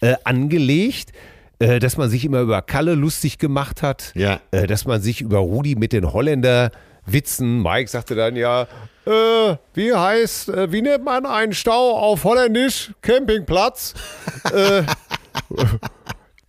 äh, 0.00 0.14
angelegt, 0.24 1.12
äh, 1.58 1.78
dass 1.78 1.96
man 1.96 2.10
sich 2.10 2.24
immer 2.24 2.40
über 2.40 2.62
Kalle 2.62 2.94
lustig 2.94 3.38
gemacht 3.38 3.82
hat, 3.82 4.12
Ja. 4.14 4.40
äh, 4.50 4.66
dass 4.66 4.84
man 4.86 5.00
sich 5.00 5.20
über 5.20 5.38
Rudi 5.38 5.76
mit 5.76 5.92
den 5.92 6.12
Holländer 6.12 6.70
Witzen, 7.06 7.62
Mike 7.62 7.90
sagte 7.90 8.14
dann 8.14 8.36
ja, 8.36 8.66
äh, 9.04 9.56
wie 9.74 9.92
heißt, 9.92 10.48
äh, 10.50 10.72
wie 10.72 10.82
nennt 10.82 11.04
man 11.04 11.26
einen 11.26 11.52
Stau 11.52 11.96
auf 11.96 12.24
Holländisch? 12.24 12.92
Campingplatz. 13.02 13.94
äh, 14.52 14.84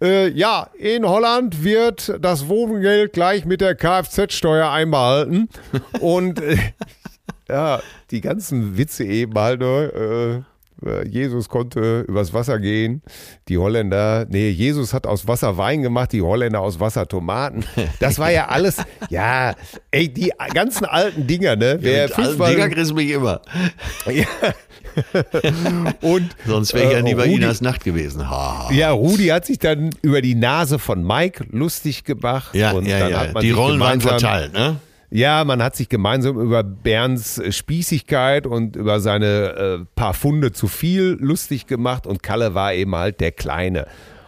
äh, 0.01 0.29
ja, 0.29 0.69
in 0.77 1.07
Holland 1.07 1.63
wird 1.63 2.17
das 2.19 2.47
Wohngeld 2.47 3.13
gleich 3.13 3.45
mit 3.45 3.61
der 3.61 3.75
Kfz-Steuer 3.75 4.69
einbehalten. 4.69 5.49
Und 5.99 6.41
äh, 6.41 6.57
ja, 7.49 7.81
die 8.11 8.21
ganzen 8.21 8.77
Witze 8.77 9.03
eben 9.05 9.33
halt, 9.39 9.61
äh, 9.61 10.35
äh, 10.35 10.41
Jesus 11.09 11.49
konnte 11.49 12.01
übers 12.07 12.33
Wasser 12.33 12.59
gehen, 12.59 13.01
die 13.47 13.57
Holländer, 13.57 14.25
nee, 14.29 14.49
Jesus 14.49 14.93
hat 14.93 15.07
aus 15.07 15.27
Wasser 15.27 15.57
Wein 15.57 15.81
gemacht, 15.81 16.11
die 16.11 16.21
Holländer 16.21 16.61
aus 16.61 16.79
Wasser 16.79 17.07
Tomaten. 17.07 17.63
Das 17.99 18.19
war 18.19 18.31
ja 18.31 18.47
alles, 18.49 18.77
ja, 19.09 19.53
ey, 19.91 20.09
die 20.13 20.31
ganzen 20.53 20.85
alten 20.85 21.27
Dinger, 21.27 21.55
ne? 21.55 21.77
Wer 21.81 22.03
allen 22.03 22.11
Fußball- 22.37 22.51
Dinger 22.51 22.69
kriegst 22.69 22.93
mich 22.93 23.09
immer. 23.11 23.41
ja. 24.11 24.25
Und 26.01 26.35
Sonst 26.45 26.73
wäre 26.73 26.85
ich 26.87 26.91
ja 26.93 27.01
nie 27.01 27.15
bei 27.15 27.25
Inas 27.25 27.61
Nacht 27.61 27.83
gewesen. 27.83 28.29
Ha. 28.29 28.69
Ja, 28.71 28.91
Rudi 28.91 29.27
hat 29.27 29.45
sich 29.45 29.59
dann 29.59 29.89
über 30.01 30.21
die 30.21 30.35
Nase 30.35 30.79
von 30.79 31.03
Mike 31.05 31.45
lustig 31.51 32.03
gemacht. 32.03 32.53
Ja, 32.53 32.71
und 32.71 32.85
ja, 32.85 32.99
dann 32.99 33.09
ja. 33.11 33.19
Hat 33.21 33.33
man 33.33 33.43
Die 33.43 33.51
Rollen 33.51 33.79
waren 33.79 34.01
verteilt, 34.01 34.53
ne? 34.53 34.77
Ja, 35.15 35.43
man 35.43 35.61
hat 35.61 35.75
sich 35.75 35.89
gemeinsam 35.89 36.39
über 36.39 36.63
Bernds 36.63 37.37
äh, 37.37 37.51
Spießigkeit 37.51 38.47
und 38.47 38.75
über 38.75 38.99
seine 38.99 39.27
äh, 39.27 39.85
paar 39.95 40.15
Funde 40.15 40.53
zu 40.53 40.67
viel 40.67 41.17
lustig 41.19 41.67
gemacht 41.67 42.07
und 42.07 42.23
Kalle 42.23 42.55
war 42.55 42.73
eben 42.73 42.95
halt 42.95 43.21
der 43.21 43.31
Kleine. 43.31 43.85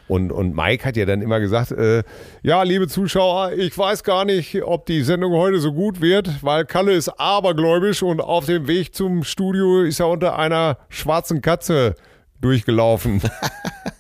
Und, 0.07 0.31
und 0.31 0.55
Mike 0.55 0.85
hat 0.85 0.95
ja 0.95 1.05
dann 1.05 1.23
immer 1.23 1.39
gesagt, 1.39 1.71
äh, 1.71 2.03
ja, 2.43 2.61
liebe 2.61 2.87
Zuschauer, 2.87 3.53
ich 3.53 3.75
weiß 3.75 4.03
gar 4.03 4.25
nicht, 4.25 4.61
ob 4.61 4.85
die 4.85 5.01
Sendung 5.01 5.33
heute 5.33 5.59
so 5.59 5.73
gut 5.73 6.01
wird, 6.01 6.43
weil 6.43 6.65
Kalle 6.65 6.93
ist 6.93 7.09
abergläubisch 7.09 8.03
und 8.03 8.21
auf 8.21 8.45
dem 8.45 8.67
Weg 8.67 8.93
zum 8.93 9.23
Studio 9.23 9.81
ist 9.81 9.99
er 9.99 10.09
unter 10.09 10.37
einer 10.37 10.77
schwarzen 10.89 11.41
Katze 11.41 11.95
durchgelaufen. 12.41 13.23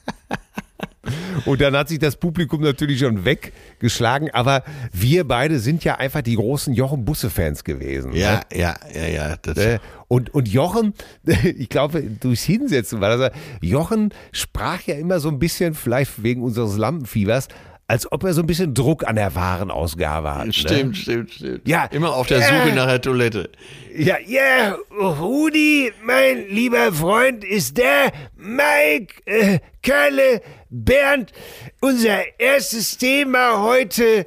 Und 1.45 1.61
dann 1.61 1.75
hat 1.75 1.89
sich 1.89 1.99
das 1.99 2.15
Publikum 2.15 2.61
natürlich 2.61 2.99
schon 2.99 3.25
weggeschlagen, 3.25 4.29
aber 4.31 4.63
wir 4.91 5.27
beide 5.27 5.59
sind 5.59 5.83
ja 5.83 5.95
einfach 5.95 6.21
die 6.21 6.35
großen 6.35 6.73
Jochen 6.73 7.05
Busse-Fans 7.05 7.63
gewesen. 7.63 8.13
Ja, 8.13 8.35
Ne? 8.35 8.59
ja, 8.59 8.75
ja, 8.93 9.07
ja. 9.07 9.35
Das, 9.41 9.57
Äh, 9.57 9.79
Und, 10.07 10.33
und 10.33 10.47
Jochen, 10.47 10.93
ich 11.43 11.69
glaube, 11.69 12.01
durchs 12.01 12.43
Hinsetzen 12.43 13.01
war 13.01 13.17
das, 13.17 13.31
Jochen 13.61 14.13
sprach 14.31 14.81
ja 14.83 14.95
immer 14.95 15.19
so 15.19 15.29
ein 15.29 15.39
bisschen, 15.39 15.73
vielleicht 15.73 16.23
wegen 16.23 16.41
unseres 16.43 16.77
Lampenfiebers, 16.77 17.47
als 17.87 18.11
ob 18.11 18.23
er 18.23 18.33
so 18.33 18.41
ein 18.41 18.47
bisschen 18.47 18.73
Druck 18.73 19.07
an 19.07 19.15
der 19.15 19.35
Warenausgabe 19.35 20.33
hat. 20.33 20.47
Ne? 20.47 20.53
Stimmt, 20.53 20.97
stimmt, 20.97 21.31
stimmt. 21.31 21.67
Ja. 21.67 21.85
Immer 21.85 22.15
auf 22.15 22.27
der. 22.27 22.41
Suche 22.41 22.73
nach 22.75 22.87
der 22.87 23.01
Toilette. 23.01 23.49
Ja, 23.95 24.17
ja, 24.25 24.75
Rudi, 24.91 25.91
mein 26.03 26.47
lieber 26.49 26.91
Freund, 26.91 27.43
ist 27.45 27.77
der 27.77 28.11
Mike, 28.35 29.21
äh, 29.25 29.59
Kalle, 29.81 30.41
Bernd. 30.69 31.31
Unser 31.79 32.39
erstes 32.39 32.97
Thema 32.97 33.61
heute, 33.61 34.25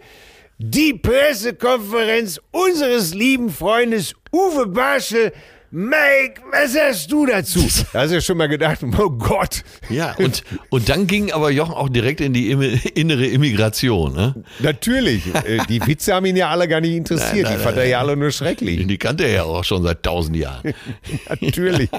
die 0.59 0.94
Pressekonferenz 0.94 2.40
unseres 2.50 3.12
lieben 3.12 3.50
Freundes 3.50 4.14
Uwe 4.32 4.66
Barschel. 4.66 5.32
Mike, 5.70 6.40
was 6.50 6.72
sagst 6.72 7.12
du 7.12 7.26
dazu? 7.26 7.60
Da 7.92 8.00
hast 8.00 8.10
du 8.10 8.14
ja 8.14 8.20
schon 8.20 8.38
mal 8.38 8.48
gedacht, 8.48 8.78
oh 8.98 9.10
Gott. 9.10 9.62
Ja, 9.90 10.14
und, 10.18 10.42
und 10.70 10.88
dann 10.88 11.06
ging 11.06 11.30
aber 11.32 11.50
Jochen 11.50 11.74
auch 11.74 11.88
direkt 11.90 12.20
in 12.20 12.32
die 12.32 12.50
innere 12.50 13.26
Immigration. 13.26 14.14
Ne? 14.14 14.34
Natürlich, 14.60 15.26
äh, 15.34 15.58
die 15.68 15.86
Witze 15.86 16.14
haben 16.14 16.24
ihn 16.26 16.36
ja 16.36 16.48
alle 16.48 16.68
gar 16.68 16.80
nicht 16.80 16.94
interessiert. 16.94 17.32
Nein, 17.34 17.42
nein, 17.44 17.56
die 17.58 17.62
fand 17.64 17.76
er 17.76 17.86
ja 17.86 18.00
alle 18.00 18.16
nur 18.16 18.30
schrecklich. 18.30 18.86
Die 18.86 18.98
kannte 18.98 19.24
er 19.24 19.30
ja 19.32 19.42
auch 19.44 19.64
schon 19.64 19.82
seit 19.82 20.02
tausend 20.02 20.36
Jahren. 20.36 20.72
Natürlich. 21.40 21.90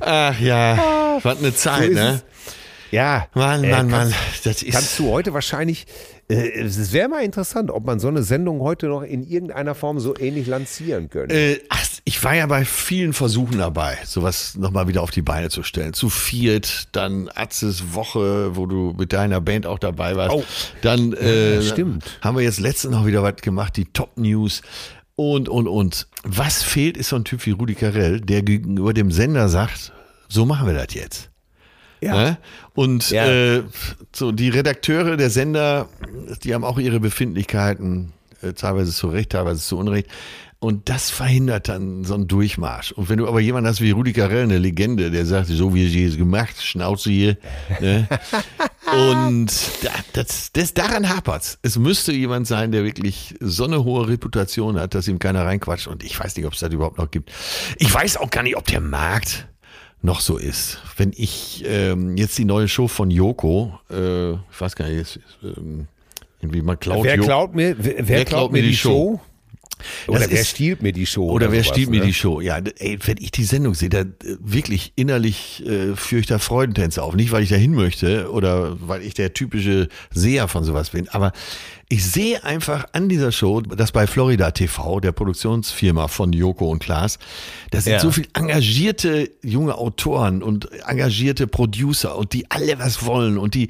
Ach 0.00 0.40
ja, 0.40 1.18
was 1.22 1.38
eine 1.38 1.54
Zeit, 1.54 1.90
ist 1.90 1.94
ne? 1.94 2.22
Ja. 2.90 3.26
Mann, 3.34 3.64
äh, 3.64 3.70
Mann, 3.70 3.90
kannst- 3.90 4.12
Mann. 4.12 4.20
Das 4.44 4.62
ist, 4.62 4.72
Kannst 4.72 4.98
du 4.98 5.10
heute 5.10 5.34
wahrscheinlich, 5.34 5.86
äh, 6.28 6.60
es 6.60 6.92
wäre 6.92 7.08
mal 7.08 7.22
interessant, 7.24 7.70
ob 7.70 7.84
man 7.84 7.98
so 7.98 8.08
eine 8.08 8.22
Sendung 8.22 8.60
heute 8.60 8.86
noch 8.86 9.02
in 9.02 9.22
irgendeiner 9.28 9.74
Form 9.74 9.98
so 10.00 10.16
ähnlich 10.16 10.46
lancieren 10.46 11.10
könnte. 11.10 11.34
Äh, 11.34 11.60
ach, 11.68 11.85
ich 12.08 12.22
war 12.22 12.36
ja 12.36 12.46
bei 12.46 12.64
vielen 12.64 13.12
Versuchen 13.12 13.58
dabei, 13.58 13.98
sowas 14.04 14.54
nochmal 14.54 14.86
wieder 14.86 15.02
auf 15.02 15.10
die 15.10 15.22
Beine 15.22 15.50
zu 15.50 15.64
stellen. 15.64 15.92
Zu 15.92 16.08
viert, 16.08 16.86
dann 16.92 17.28
Atzes 17.34 17.94
Woche, 17.94 18.54
wo 18.54 18.66
du 18.66 18.94
mit 18.96 19.12
deiner 19.12 19.40
Band 19.40 19.66
auch 19.66 19.80
dabei 19.80 20.14
warst. 20.14 20.32
Oh. 20.32 20.44
Dann 20.82 21.12
äh, 21.14 21.60
stimmt. 21.62 22.04
haben 22.20 22.36
wir 22.36 22.44
jetzt 22.44 22.60
letztens 22.60 22.94
noch 22.94 23.06
wieder 23.06 23.24
was 23.24 23.36
gemacht, 23.36 23.76
die 23.76 23.86
Top 23.86 24.16
News. 24.16 24.62
Und, 25.16 25.48
und, 25.48 25.66
und. 25.66 26.06
Was 26.22 26.62
fehlt, 26.62 26.96
ist 26.96 27.08
so 27.08 27.16
ein 27.16 27.24
Typ 27.24 27.44
wie 27.44 27.50
Rudi 27.50 27.74
Carell, 27.74 28.20
der 28.20 28.42
gegenüber 28.42 28.94
dem 28.94 29.10
Sender 29.10 29.48
sagt, 29.48 29.92
so 30.28 30.46
machen 30.46 30.68
wir 30.68 30.74
das 30.74 30.94
jetzt. 30.94 31.30
Ne? 32.00 32.38
Und 32.74 33.10
Ja. 33.10 33.26
äh, 33.26 33.62
so 34.14 34.30
die 34.30 34.50
Redakteure 34.50 35.16
der 35.16 35.30
Sender, 35.30 35.88
die 36.44 36.54
haben 36.54 36.62
auch 36.62 36.78
ihre 36.78 37.00
Befindlichkeiten, 37.00 38.12
äh, 38.42 38.52
teilweise 38.52 38.92
zu 38.92 39.08
Recht, 39.08 39.30
teilweise 39.30 39.60
zu 39.60 39.76
Unrecht. 39.76 40.08
Und 40.58 40.88
das 40.88 41.10
verhindert 41.10 41.68
dann 41.68 42.04
so 42.04 42.14
einen 42.14 42.28
Durchmarsch. 42.28 42.92
Und 42.92 43.10
wenn 43.10 43.18
du 43.18 43.28
aber 43.28 43.40
jemanden 43.40 43.68
hast 43.68 43.82
wie 43.82 43.90
Rudi 43.90 44.14
Carell, 44.14 44.44
eine 44.44 44.58
Legende, 44.58 45.10
der 45.10 45.26
sagt, 45.26 45.48
so 45.48 45.74
wie 45.74 45.86
sie 45.88 46.04
es 46.04 46.16
gemacht, 46.16 46.62
Schnauze 46.62 47.10
hier. 47.10 47.36
Ne? 47.80 48.08
Und 48.92 49.52
da, 49.82 49.90
das, 50.14 50.52
das, 50.52 50.72
daran 50.72 51.08
hapert's. 51.08 51.58
Es 51.62 51.76
müsste 51.76 52.12
jemand 52.12 52.46
sein, 52.46 52.72
der 52.72 52.84
wirklich 52.84 53.34
so 53.40 53.64
eine 53.64 53.84
hohe 53.84 54.08
Reputation 54.08 54.78
hat, 54.80 54.94
dass 54.94 55.08
ihm 55.08 55.18
keiner 55.18 55.44
reinquatscht. 55.44 55.88
Und 55.88 56.02
ich 56.02 56.18
weiß 56.18 56.36
nicht, 56.36 56.46
ob 56.46 56.54
es 56.54 56.60
das 56.60 56.72
überhaupt 56.72 56.96
noch 56.96 57.10
gibt. 57.10 57.30
Ich 57.78 57.92
weiß 57.92 58.16
auch 58.16 58.30
gar 58.30 58.42
nicht, 58.42 58.56
ob 58.56 58.66
der 58.66 58.80
Markt 58.80 59.48
noch 60.02 60.20
so 60.20 60.38
ist. 60.38 60.78
Wenn 60.96 61.12
ich 61.14 61.64
ähm, 61.66 62.16
jetzt 62.16 62.38
die 62.38 62.44
neue 62.44 62.68
Show 62.68 62.88
von 62.88 63.10
Joko, 63.10 63.78
äh, 63.90 64.32
ich 64.32 64.60
weiß 64.60 64.76
gar 64.76 64.88
nicht, 64.88 65.00
ist, 65.16 65.20
ähm, 65.42 65.88
irgendwie 66.40 66.62
mal 66.62 66.76
klaut 66.76 67.04
wer 67.04 67.16
Jo- 67.16 67.24
klaut 67.24 67.54
mir, 67.54 67.76
wer, 67.78 68.08
wer 68.08 68.24
klaut 68.24 68.52
mir 68.52 68.62
die 68.62 68.76
Show? 68.76 69.20
Oder 70.06 70.20
Das 70.20 70.30
wer 70.30 70.40
ist- 70.40 70.48
stiehlt 70.50 70.82
mir 70.82 70.92
die 70.92 71.06
Show? 71.06 71.30
Oder 71.30 71.52
wer 71.52 71.62
sowas, 71.62 71.74
stiehlt 71.74 71.90
mir 71.90 72.00
ne? 72.00 72.06
die 72.06 72.14
Show? 72.14 72.40
Ja, 72.40 72.58
ey, 72.78 72.98
wenn 73.04 73.16
ich 73.18 73.30
die 73.30 73.44
Sendung 73.44 73.74
sehe, 73.74 73.88
da 73.88 74.00
äh, 74.00 74.06
wirklich 74.40 74.92
innerlich 74.96 75.64
äh, 75.66 75.94
führe 75.96 76.20
ich 76.20 76.26
da 76.26 76.38
Freudentänze 76.38 77.02
auf. 77.02 77.14
Nicht, 77.14 77.32
weil 77.32 77.42
ich 77.42 77.48
da 77.50 77.56
hin 77.56 77.74
möchte 77.74 78.30
oder 78.30 78.76
weil 78.80 79.02
ich 79.02 79.14
der 79.14 79.32
typische 79.34 79.88
Seher 80.12 80.48
von 80.48 80.64
sowas 80.64 80.90
bin, 80.90 81.08
aber 81.08 81.32
ich 81.88 82.04
sehe 82.04 82.42
einfach 82.42 82.86
an 82.94 83.08
dieser 83.08 83.30
Show, 83.30 83.60
dass 83.60 83.92
bei 83.92 84.08
Florida 84.08 84.50
TV, 84.50 84.98
der 84.98 85.12
Produktionsfirma 85.12 86.08
von 86.08 86.32
Joko 86.32 86.68
und 86.68 86.80
Klaas, 86.80 87.20
da 87.70 87.80
sind 87.80 87.92
Ja. 87.92 88.00
so 88.00 88.10
viele 88.10 88.26
engagierte 88.34 89.30
junge 89.44 89.76
Autoren 89.78 90.42
und 90.42 90.68
engagierte 90.88 91.46
Producer 91.46 92.16
und 92.18 92.32
die 92.32 92.50
alle 92.50 92.76
was 92.80 93.06
wollen 93.06 93.38
und 93.38 93.54
die, 93.54 93.68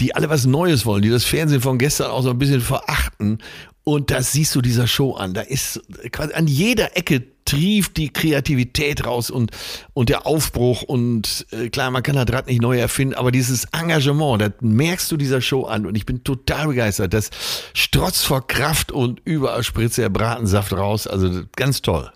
die 0.00 0.12
alle 0.16 0.28
was 0.28 0.44
Neues 0.44 0.84
wollen, 0.86 1.02
die 1.02 1.10
das 1.10 1.22
Fernsehen 1.24 1.60
von 1.60 1.78
gestern 1.78 2.10
auch 2.10 2.22
so 2.22 2.30
ein 2.30 2.38
bisschen 2.38 2.60
verachten. 2.60 3.38
Und 3.84 4.10
das 4.10 4.32
siehst 4.32 4.54
du 4.54 4.62
dieser 4.62 4.86
Show 4.86 5.14
an. 5.14 5.34
Da 5.34 5.40
ist 5.40 5.80
quasi 6.12 6.34
an 6.34 6.46
jeder 6.46 6.96
Ecke 6.96 7.24
trieft 7.44 7.96
die 7.96 8.12
Kreativität 8.12 9.04
raus 9.04 9.30
und, 9.30 9.50
und 9.94 10.08
der 10.08 10.26
Aufbruch 10.26 10.82
und 10.82 11.46
äh, 11.50 11.68
klar, 11.70 11.90
man 11.90 12.02
kann 12.02 12.14
das 12.14 12.32
Rad 12.32 12.46
nicht 12.46 12.62
neu 12.62 12.78
erfinden, 12.78 13.14
aber 13.14 13.32
dieses 13.32 13.64
Engagement, 13.72 14.40
das 14.40 14.52
merkst 14.60 15.10
du 15.10 15.16
dieser 15.16 15.40
Show 15.40 15.64
an 15.64 15.84
und 15.84 15.96
ich 15.96 16.06
bin 16.06 16.22
total 16.22 16.68
begeistert. 16.68 17.12
Das 17.12 17.30
strotzt 17.74 18.24
vor 18.24 18.46
Kraft 18.46 18.92
und 18.92 19.20
überall 19.24 19.64
spritzt 19.64 19.98
der 19.98 20.08
Bratensaft 20.08 20.72
raus. 20.72 21.06
Also 21.06 21.42
ganz 21.56 21.82
toll. 21.82 22.10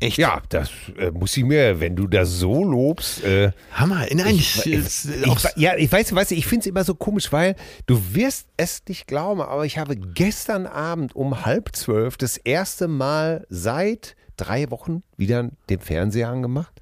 Echt? 0.00 0.16
Ja, 0.16 0.40
das 0.48 0.70
äh, 0.98 1.10
muss 1.10 1.36
ich 1.36 1.44
mir, 1.44 1.78
wenn 1.78 1.94
du 1.94 2.06
das 2.06 2.30
so 2.30 2.64
lobst, 2.64 3.22
äh, 3.22 3.52
Hammer. 3.72 4.06
Nein, 4.10 4.34
Ich, 4.34 4.64
ich, 4.64 4.72
ich, 4.72 5.04
ich, 5.04 5.56
ja, 5.56 5.76
ich 5.76 5.92
weiß, 5.92 6.14
weißt 6.14 6.30
du, 6.30 6.34
ich 6.36 6.46
finde 6.46 6.60
es 6.60 6.66
immer 6.66 6.84
so 6.84 6.94
komisch, 6.94 7.30
weil 7.32 7.54
du 7.86 8.00
wirst 8.14 8.46
es 8.56 8.82
nicht 8.88 9.06
glauben, 9.06 9.42
aber 9.42 9.66
ich 9.66 9.76
habe 9.76 9.96
gestern 9.96 10.66
Abend 10.66 11.14
um 11.14 11.44
halb 11.44 11.76
zwölf 11.76 12.16
das 12.16 12.38
erste 12.38 12.88
Mal 12.88 13.46
seit 13.50 14.16
drei 14.38 14.70
Wochen 14.70 15.02
wieder 15.18 15.50
den 15.68 15.80
Fernseher 15.80 16.30
angemacht. 16.30 16.72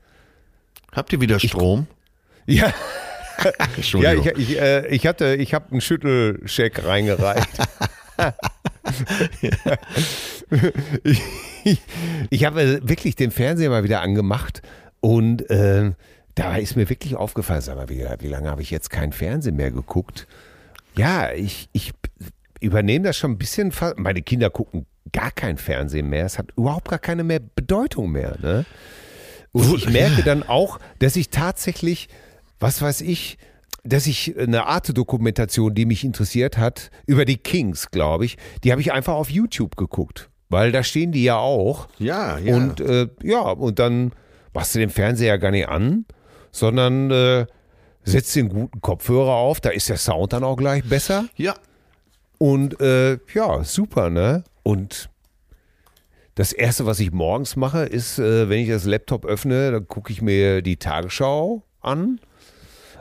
Habt 0.92 1.12
ihr 1.12 1.20
wieder 1.20 1.40
Strom? 1.40 1.88
Ja, 2.46 2.66
ja 3.44 3.52
Entschuldigung. 3.74 4.26
ich, 4.36 4.50
ich, 4.50 4.60
äh, 4.60 4.86
ich 4.86 5.06
hatte, 5.08 5.34
ich 5.34 5.54
habe 5.54 5.72
einen 5.72 5.80
Schüttelscheck 5.80 6.84
reingereicht. 6.84 7.48
ich 11.04 11.22
ich 12.30 12.44
habe 12.44 12.80
wirklich 12.88 13.14
den 13.14 13.30
Fernseher 13.30 13.70
mal 13.70 13.84
wieder 13.84 14.00
angemacht 14.00 14.62
und 15.00 15.48
äh, 15.50 15.92
da 16.34 16.56
ist 16.56 16.76
mir 16.76 16.88
wirklich 16.88 17.16
aufgefallen, 17.16 17.60
sag 17.60 17.76
mal, 17.76 17.88
wie, 17.88 18.04
wie 18.20 18.28
lange 18.28 18.50
habe 18.50 18.62
ich 18.62 18.70
jetzt 18.70 18.90
kein 18.90 19.12
Fernsehen 19.12 19.56
mehr 19.56 19.70
geguckt? 19.70 20.26
Ja, 20.96 21.32
ich, 21.32 21.68
ich 21.72 21.92
übernehme 22.60 23.04
das 23.04 23.16
schon 23.16 23.32
ein 23.32 23.38
bisschen. 23.38 23.72
Meine 23.96 24.22
Kinder 24.22 24.50
gucken 24.50 24.86
gar 25.12 25.30
kein 25.30 25.58
Fernsehen 25.58 26.08
mehr. 26.08 26.26
Es 26.26 26.38
hat 26.38 26.52
überhaupt 26.56 26.88
gar 26.88 26.98
keine 26.98 27.24
mehr 27.24 27.40
Bedeutung 27.40 28.12
mehr. 28.12 28.36
Ne? 28.40 28.64
Und 29.52 29.74
ich 29.74 29.88
merke 29.88 30.22
dann 30.22 30.42
auch, 30.42 30.78
dass 30.98 31.16
ich 31.16 31.30
tatsächlich, 31.30 32.08
was 32.60 32.82
weiß 32.82 33.00
ich, 33.00 33.38
dass 33.84 34.06
ich 34.06 34.38
eine 34.38 34.66
Arte-Dokumentation, 34.66 35.74
die 35.74 35.86
mich 35.86 36.04
interessiert 36.04 36.58
hat, 36.58 36.90
über 37.06 37.24
die 37.24 37.38
Kings, 37.38 37.90
glaube 37.90 38.26
ich, 38.26 38.36
die 38.62 38.70
habe 38.70 38.80
ich 38.80 38.92
einfach 38.92 39.14
auf 39.14 39.30
YouTube 39.30 39.76
geguckt. 39.76 40.28
Weil 40.48 40.72
da 40.72 40.82
stehen 40.82 41.12
die 41.12 41.24
ja 41.24 41.36
auch. 41.36 41.88
Ja, 41.98 42.38
ja. 42.38 42.54
Und 42.56 42.80
äh, 42.80 43.08
ja, 43.22 43.40
und 43.40 43.78
dann 43.78 44.12
machst 44.54 44.74
du 44.74 44.78
den 44.78 44.90
Fernseher 44.90 45.38
gar 45.38 45.50
nicht 45.50 45.68
an, 45.68 46.06
sondern 46.50 47.10
äh, 47.10 47.46
setzt 48.04 48.34
den 48.34 48.48
guten 48.48 48.80
Kopfhörer 48.80 49.34
auf, 49.34 49.60
da 49.60 49.70
ist 49.70 49.88
der 49.88 49.98
Sound 49.98 50.32
dann 50.32 50.44
auch 50.44 50.56
gleich 50.56 50.84
besser. 50.84 51.26
ja. 51.36 51.54
Und 52.38 52.80
äh, 52.80 53.18
ja, 53.34 53.64
super, 53.64 54.10
ne? 54.10 54.44
Und 54.62 55.10
das 56.36 56.52
Erste, 56.52 56.86
was 56.86 57.00
ich 57.00 57.10
morgens 57.10 57.56
mache, 57.56 57.80
ist, 57.80 58.20
äh, 58.20 58.48
wenn 58.48 58.60
ich 58.60 58.68
das 58.68 58.84
Laptop 58.84 59.24
öffne, 59.26 59.72
dann 59.72 59.88
gucke 59.88 60.12
ich 60.12 60.22
mir 60.22 60.62
die 60.62 60.76
Tagesschau 60.76 61.64
an. 61.80 62.20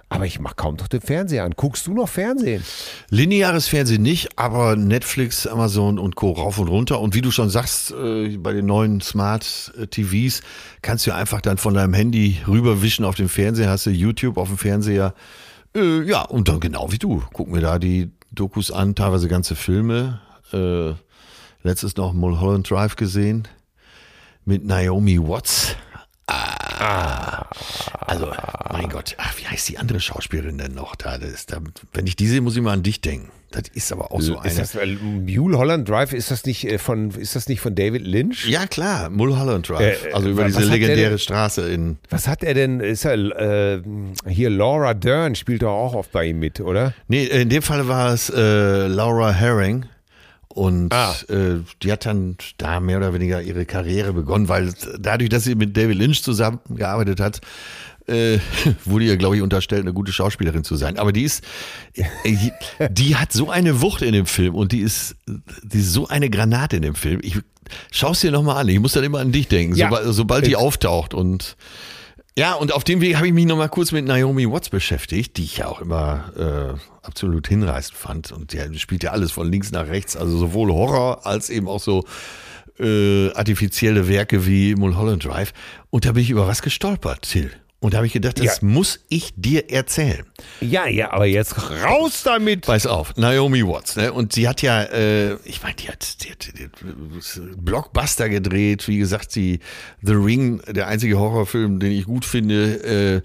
Aber 0.10 0.26
ich 0.26 0.40
mache 0.40 0.56
kaum 0.56 0.76
noch 0.76 0.88
den 0.88 1.02
Fernseher 1.02 1.44
an. 1.44 1.54
Guckst 1.56 1.86
du 1.86 1.94
noch 1.94 2.08
Fernsehen? 2.08 2.64
Lineares 3.10 3.68
Fernsehen 3.68 4.02
nicht, 4.02 4.40
aber 4.40 4.78
Netflix, 4.78 5.46
Amazon 5.46 6.00
und 6.00 6.16
Co. 6.16 6.32
rauf 6.32 6.60
und 6.60 6.70
runter. 6.70 7.02
Und 7.02 7.14
wie 7.14 7.22
du 7.22 7.30
schon 7.30 7.50
sagst, 7.50 7.92
äh, 7.92 8.38
bei 8.38 8.54
den 8.54 8.66
neuen 8.66 9.02
Smart 9.02 9.74
äh, 9.78 9.88
TVs 9.88 10.42
kannst 10.82 11.06
du 11.08 11.14
einfach 11.14 11.42
dann 11.42 11.58
von 11.58 11.74
deinem 11.74 11.94
Handy 11.94 12.38
rüberwischen 12.48 13.04
auf 13.04 13.16
den 13.16 13.28
Fernseher, 13.28 13.70
hast 13.70 13.86
du 13.86 13.90
YouTube 13.90 14.38
auf 14.38 14.48
dem 14.48 14.58
Fernseher. 14.58 15.14
Äh, 15.76 16.04
ja, 16.04 16.22
und 16.22 16.48
dann 16.48 16.62
genau 16.62 16.92
wie 16.92 17.00
du. 17.00 17.22
Guck 17.34 17.50
mir 17.50 17.62
da 17.62 17.78
die 17.78 18.10
Dokus 18.32 18.72
an, 18.72 18.96
teilweise 18.96 19.28
ganze 19.28 19.56
Filme. 19.56 20.22
Letztes 21.64 21.98
noch 21.98 22.14
Mulholland 22.14 22.70
Drive 22.70 22.96
gesehen 22.96 23.48
mit 24.46 24.64
Naomi 24.64 25.20
Watts. 25.20 25.76
Ah, 26.28 26.67
also, 26.80 28.32
mein 28.72 28.90
Gott, 28.90 29.16
ach, 29.18 29.38
wie 29.38 29.46
heißt 29.48 29.70
die 29.70 29.78
andere 29.78 30.00
Schauspielerin 30.00 30.58
denn 30.58 30.74
noch 30.74 30.96
da? 30.96 31.16
Ist 31.16 31.52
da? 31.52 31.60
Wenn 31.94 32.08
ich 32.08 32.16
die 32.16 32.28
sehe, 32.28 32.42
muss 32.42 32.56
ich 32.56 32.62
mal 32.62 32.74
an 32.74 32.84
dich 32.84 33.02
denken. 33.02 33.32
Das 33.52 33.64
ist 33.74 33.94
aber 33.94 34.12
auch 34.12 34.20
so 34.20 34.38
eine. 34.38 34.50
ist 34.50 34.60
das, 34.60 34.76
äh, 34.76 34.86
Mule 34.86 35.58
Holland 35.58 35.88
Drive, 35.88 36.12
ist 36.12 36.32
das 36.32 36.46
nicht 36.46 36.66
äh, 36.70 36.78
von, 36.78 37.12
ist 37.12 37.36
das 37.36 37.48
nicht 37.48 37.62
von 37.62 37.76
David 37.76 38.06
Lynch? 38.06 38.46
ja, 38.48 38.68
klar, 38.68 39.10
Mulholland 39.10 39.70
Drive. 39.70 40.06
Äh, 40.06 40.12
also 40.12 40.30
über 40.30 40.44
diese 40.46 40.66
legendäre 40.66 41.12
denn- 41.12 41.20
Straße 41.20 41.70
in. 41.70 41.98
Was 42.10 42.28
hat 42.28 42.44
er 42.44 42.54
denn? 42.54 42.82
Ist 42.82 43.06
er 43.06 43.14
äh, 43.78 43.82
hier 44.28 44.50
Laura 44.50 44.94
Dern 44.94 45.36
spielt 45.36 45.62
doch 45.62 45.72
auch 45.72 45.94
oft 45.96 46.12
bei 46.12 46.26
ihm 46.26 46.40
mit, 46.40 46.60
oder? 46.60 46.94
Nee, 47.08 47.24
in 47.26 47.48
dem 47.48 47.62
Fall 47.62 47.88
war 47.88 48.14
es 48.14 48.30
äh, 48.30 48.88
Laura 48.88 49.32
Herring. 49.32 49.86
Und 50.58 50.92
Ah. 50.92 51.14
äh, 51.30 51.60
die 51.84 51.92
hat 51.92 52.08
dann 52.08 52.36
da 52.58 52.80
mehr 52.80 52.98
oder 52.98 53.14
weniger 53.14 53.44
ihre 53.44 53.66
Karriere 53.68 54.12
begonnen, 54.12 54.50
weil 54.50 54.74
dadurch, 55.00 55.30
dass 55.30 55.44
sie 55.44 55.54
mit 55.54 55.78
David 55.78 55.98
Lynch 55.98 56.24
zusammengearbeitet 56.24 57.20
hat, 57.20 57.42
äh, 58.08 58.40
wurde 58.86 59.06
ihr, 59.06 59.18
glaube 59.18 59.36
ich, 59.36 59.44
unterstellt, 59.44 59.84
eine 59.84 59.94
gute 59.94 60.12
Schauspielerin 60.12 60.64
zu 60.64 60.76
sein. 60.76 60.98
Aber 60.98 61.12
die 61.14 61.22
ist, 61.24 61.44
äh, 61.94 62.90
die 62.90 63.16
hat 63.18 63.32
so 63.34 63.52
eine 63.52 63.82
Wucht 63.82 64.02
in 64.02 64.14
dem 64.14 64.26
Film 64.26 64.56
und 64.56 64.72
die 64.72 64.80
ist, 64.80 65.16
die 65.64 65.78
ist 65.78 65.94
so 65.94 66.08
eine 66.08 66.28
Granate 66.32 66.78
in 66.78 66.82
dem 66.82 66.96
Film. 66.96 67.20
Ich 67.22 67.38
schau's 67.92 68.22
dir 68.22 68.32
nochmal 68.32 68.58
an. 68.58 68.68
Ich 68.70 68.80
muss 68.80 68.94
dann 68.94 69.04
immer 69.04 69.20
an 69.20 69.32
dich 69.32 69.48
denken, 69.50 69.76
Ja. 69.76 69.90
sobald, 69.90 70.16
sobald 70.16 70.48
die 70.48 70.56
auftaucht 70.56 71.14
und 71.14 71.56
ja, 72.38 72.54
und 72.54 72.72
auf 72.72 72.84
dem 72.84 73.02
Weg 73.02 73.16
habe 73.16 73.26
ich 73.26 73.34
mich 73.34 73.48
nochmal 73.48 73.68
kurz 73.68 73.92
mit 73.92 74.06
Naomi 74.06 74.48
Watts 74.48 74.70
beschäftigt, 74.70 75.38
die 75.38 75.44
ich 75.44 75.58
ja 75.58 75.68
auch 75.68 75.82
immer 75.82 76.32
äh, 76.38 76.80
absolut 77.02 77.48
hinreißend 77.48 77.98
fand. 77.98 78.32
Und 78.32 78.54
die 78.54 78.78
spielt 78.78 79.02
ja 79.02 79.10
alles 79.10 79.32
von 79.32 79.52
links 79.52 79.72
nach 79.72 79.88
rechts, 79.88 80.16
also 80.16 80.38
sowohl 80.38 80.72
Horror 80.72 81.26
als 81.26 81.50
eben 81.50 81.68
auch 81.68 81.80
so 81.80 82.04
äh, 82.78 83.32
artifizielle 83.32 84.08
Werke 84.08 84.46
wie 84.46 84.76
Mulholland 84.76 85.26
Drive. 85.26 85.52
Und 85.90 86.06
da 86.06 86.12
bin 86.12 86.22
ich 86.22 86.30
über 86.30 86.48
was 86.48 86.62
gestolpert, 86.62 87.24
Till. 87.24 87.50
Und 87.80 87.94
da 87.94 87.98
habe 87.98 88.08
ich 88.08 88.14
gedacht, 88.14 88.40
das 88.40 88.46
Ja. 88.62 88.68
muss 88.68 89.02
ich 89.08 89.34
dir 89.36 89.70
erzählen. 89.70 90.26
Ja, 90.62 90.88
ja, 90.88 91.12
aber 91.14 91.26
jetzt 91.28 91.56
raus 91.84 92.24
damit. 92.24 92.66
Pass 92.66 92.88
auf, 92.88 93.16
Naomi 93.18 93.64
Watts, 93.66 93.96
ne? 93.96 94.12
Und 94.12 94.34
sie 94.34 94.48
hat 94.48 94.64
ja, 94.64 94.82
äh, 94.84 95.36
ich 95.46 95.62
meine, 95.62 95.76
die 95.76 95.88
hat, 95.90 96.24
die 96.24 96.32
hat, 96.32 96.48
die 96.58 96.64
hat 96.64 96.72
Blockbuster 97.64 98.30
gedreht, 98.30 98.88
wie 98.88 98.98
gesagt, 98.98 99.36
die 99.36 99.60
The 100.02 100.14
Ring, 100.14 100.62
der 100.68 100.88
einzige 100.88 101.20
Horrorfilm, 101.20 101.80
den 101.80 101.92
ich 101.92 102.06
gut 102.06 102.26
finde, 102.26 102.84
äh, 103.18 103.22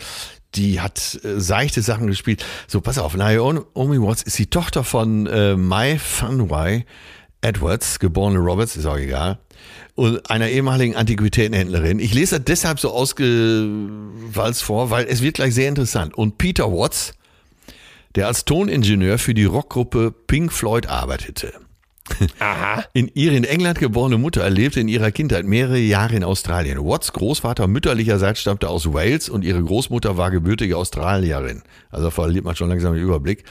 die 0.55 0.81
hat 0.83 1.19
äh, 1.25 1.41
seichte 1.41 1.81
Sachen 1.81 2.07
gespielt. 2.09 2.45
So, 2.67 2.83
pass 2.83 2.99
auf, 2.99 3.17
Naomi 3.17 4.01
Watts 4.03 4.23
ist 4.23 4.39
die 4.39 4.51
Tochter 4.51 4.85
von 4.85 5.27
äh, 5.27 5.57
Mai 5.57 5.99
Funway 5.99 6.85
Edwards, 7.43 7.99
geborene 7.99 8.39
Roberts, 8.39 8.77
ist 8.77 8.87
auch 8.87 8.97
egal, 8.97 9.39
und 9.95 10.31
einer 10.31 10.49
ehemaligen 10.49 10.97
Antiquitätenhändlerin. 10.97 11.99
Ich 11.99 12.15
lese 12.15 12.37
das 12.37 12.45
deshalb 12.45 12.81
so 12.81 12.91
ausgewalzt 12.91 14.63
vor, 14.63 14.91
weil 14.91 15.07
es 15.07 15.23
wird 15.23 15.35
gleich 15.35 15.55
sehr 15.55 15.69
interessant. 15.69 16.15
Und 16.15 16.39
Peter 16.39 16.73
Watts, 16.73 17.13
der 18.15 18.27
als 18.27 18.45
Toningenieur 18.45 19.19
für 19.19 19.35
die 19.35 19.45
Rockgruppe 19.45 20.13
Pink 20.27 20.53
Floyd 20.53 20.87
arbeitete. 20.87 21.53
Aha. 22.41 22.85
In 22.93 23.11
ihre 23.15 23.37
in 23.37 23.45
England 23.45 23.79
geborene 23.79 24.19
Mutter 24.19 24.43
erlebte 24.43 24.81
in 24.81 24.89
ihrer 24.89 25.13
Kindheit 25.13 25.47
mehrere 25.47 25.79
Jahre 25.79 26.17
in 26.17 26.25
Australien. 26.25 26.79
Watts 26.79 27.13
Großvater 27.13 27.67
mütterlicherseits 27.69 28.41
stammte 28.41 28.69
aus 28.69 28.93
Wales 28.93 29.29
und 29.29 29.45
ihre 29.45 29.63
Großmutter 29.63 30.17
war 30.17 30.31
gebürtige 30.31 30.77
Australierin. 30.77 31.63
Also 31.91 32.11
verliert 32.11 32.45
man 32.45 32.57
schon 32.57 32.69
langsam 32.69 32.95
den 32.95 33.03
Überblick. 33.03 33.45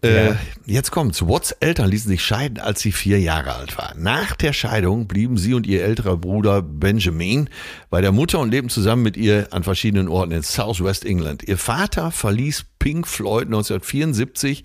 Äh, 0.00 0.34
jetzt 0.64 0.92
kommt's. 0.92 1.26
Watts 1.26 1.50
Eltern 1.52 1.90
ließen 1.90 2.08
sich 2.08 2.22
scheiden, 2.22 2.60
als 2.60 2.80
sie 2.80 2.92
vier 2.92 3.18
Jahre 3.18 3.54
alt 3.54 3.76
war. 3.76 3.94
Nach 3.96 4.36
der 4.36 4.52
Scheidung 4.52 5.08
blieben 5.08 5.36
sie 5.36 5.54
und 5.54 5.66
ihr 5.66 5.82
älterer 5.82 6.16
Bruder 6.16 6.62
Benjamin 6.62 7.50
bei 7.90 8.00
der 8.00 8.12
Mutter 8.12 8.38
und 8.38 8.50
lebten 8.50 8.70
zusammen 8.70 9.02
mit 9.02 9.16
ihr 9.16 9.48
an 9.50 9.64
verschiedenen 9.64 10.06
Orten 10.08 10.32
in 10.32 10.42
Southwest 10.42 11.04
England. 11.04 11.42
Ihr 11.48 11.58
Vater 11.58 12.12
verließ 12.12 12.66
Pink 12.78 13.08
Floyd 13.08 13.46
1974 13.46 14.62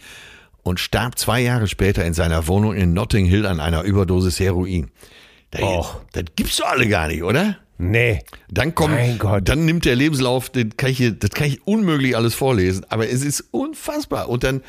und 0.62 0.80
starb 0.80 1.18
zwei 1.18 1.42
Jahre 1.42 1.68
später 1.68 2.06
in 2.06 2.14
seiner 2.14 2.48
Wohnung 2.48 2.76
in 2.76 2.94
Notting 2.94 3.26
Hill 3.26 3.48
an 3.48 3.60
einer 3.60 3.82
Überdosis 3.84 4.40
Heroin. 4.40 4.92
Das, 5.50 5.62
Och. 5.62 6.02
das 6.14 6.26
gibt's 6.36 6.58
doch 6.58 6.68
alle 6.68 6.88
gar 6.88 7.08
nicht, 7.08 7.24
oder? 7.24 7.58
Nee. 7.78 8.24
Dann 8.50 8.76
kommt, 8.76 8.96
dann 9.44 9.66
nimmt 9.66 9.86
der 9.86 9.96
Lebenslauf, 9.96 10.50
den 10.50 10.78
kann 10.78 10.92
ich, 10.92 11.18
das 11.20 11.32
kann 11.32 11.48
ich 11.48 11.66
unmöglich 11.66 12.16
alles 12.16 12.34
vorlesen, 12.36 12.86
aber 12.90 13.10
es 13.10 13.24
ist 13.24 13.46
unfassbar. 13.52 14.30
Und 14.30 14.44
dann, 14.44 14.62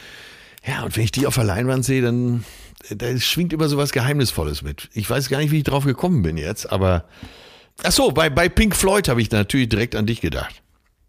ja, 0.66 0.84
und 0.84 0.96
wenn 0.96 1.04
ich 1.04 1.12
die 1.12 1.26
auf 1.26 1.34
der 1.34 1.44
Leinwand 1.44 1.84
sehe, 1.84 2.02
dann, 2.02 2.44
da 2.90 3.16
schwingt 3.18 3.52
immer 3.52 3.68
so 3.68 3.76
was 3.76 3.92
Geheimnisvolles 3.92 4.62
mit. 4.62 4.88
Ich 4.94 5.08
weiß 5.08 5.28
gar 5.28 5.38
nicht, 5.38 5.50
wie 5.50 5.58
ich 5.58 5.64
drauf 5.64 5.84
gekommen 5.84 6.22
bin 6.22 6.36
jetzt, 6.36 6.70
aber, 6.70 7.04
ach 7.82 7.92
so, 7.92 8.10
bei, 8.12 8.30
bei 8.30 8.48
Pink 8.48 8.74
Floyd 8.74 9.08
habe 9.08 9.20
ich 9.20 9.30
natürlich 9.30 9.68
direkt 9.68 9.94
an 9.94 10.06
dich 10.06 10.20
gedacht. 10.20 10.62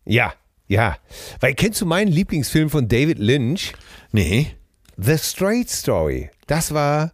Ja, 0.06 0.34
ja. 0.68 0.97
Weil 1.39 1.53
kennst 1.53 1.82
du 1.82 1.86
meinen 1.86 2.12
Lieblingsfilm 2.12 2.70
von 2.70 2.88
David 2.88 3.20
Lynch? 3.20 3.74
Nee, 4.12 4.56
The 4.97 5.18
Straight 5.18 5.70
Story. 5.70 6.30
Das 6.47 6.74
war 6.74 7.14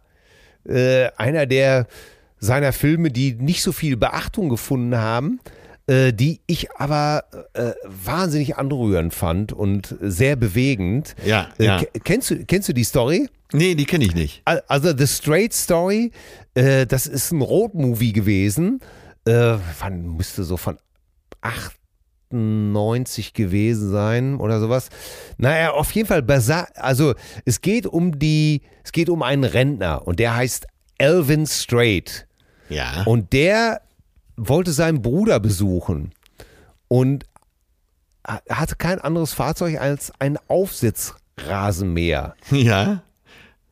äh, 0.64 1.08
einer 1.16 1.46
der 1.46 1.86
seiner 2.38 2.72
Filme, 2.72 3.10
die 3.10 3.34
nicht 3.34 3.62
so 3.62 3.72
viel 3.72 3.96
Beachtung 3.96 4.48
gefunden 4.48 4.96
haben, 4.96 5.40
äh, 5.92 6.12
die 6.12 6.40
ich 6.46 6.70
aber 6.72 7.24
äh, 7.54 7.72
wahnsinnig 7.84 8.56
anrührend 8.56 9.12
fand 9.14 9.52
und 9.52 9.96
sehr 10.00 10.36
bewegend. 10.36 11.14
Ja, 11.24 11.48
Äh, 11.58 11.64
ja. 11.64 11.78
ke- 11.80 12.00
Kennst 12.04 12.30
du, 12.30 12.44
kennst 12.46 12.68
du 12.68 12.72
die 12.72 12.84
Story? 12.84 13.28
nee, 13.52 13.74
die 13.74 13.84
kenne 13.84 14.04
ich 14.04 14.14
nicht. 14.14 14.40
Al- 14.46 14.62
Also 14.68 14.96
The 14.96 15.06
Straight 15.06 15.52
Story, 15.52 16.10
äh, 16.54 16.86
das 16.86 17.06
ist 17.06 17.32
ein 17.32 17.42
Roadmovie 17.42 18.12
gewesen. 18.12 18.80
Äh, 19.26 19.56
wann 19.80 20.16
müsste 20.16 20.42
so 20.44 20.56
von 20.56 20.78
98 22.30 23.34
gewesen 23.34 23.90
sein 23.90 24.36
oder 24.38 24.58
sowas. 24.60 24.88
Naja, 25.36 25.72
auf 25.72 25.90
jeden 25.92 26.08
Fall, 26.08 26.24
also 26.76 27.14
es 27.44 27.60
geht 27.60 27.86
um 27.86 28.18
die, 28.18 28.62
es 28.84 28.92
geht 28.92 29.08
um 29.10 29.22
einen 29.22 29.44
Rentner 29.44 30.06
und 30.06 30.18
der 30.18 30.34
heißt 30.36 30.66
Elvin 30.98 31.46
Straight. 31.46 32.26
Ja. 32.68 33.02
Und 33.04 33.32
der 33.32 33.82
wollte 34.36 34.72
seinen 34.72 35.02
Bruder 35.02 35.40
besuchen 35.40 36.12
und 36.88 37.24
ha- 38.26 38.40
hatte 38.50 38.76
kein 38.76 39.00
anderes 39.00 39.32
Fahrzeug 39.32 39.80
als 39.80 40.12
ein 40.18 40.38
Aufsitzrasenmäher. 40.48 42.34
ja. 42.50 43.02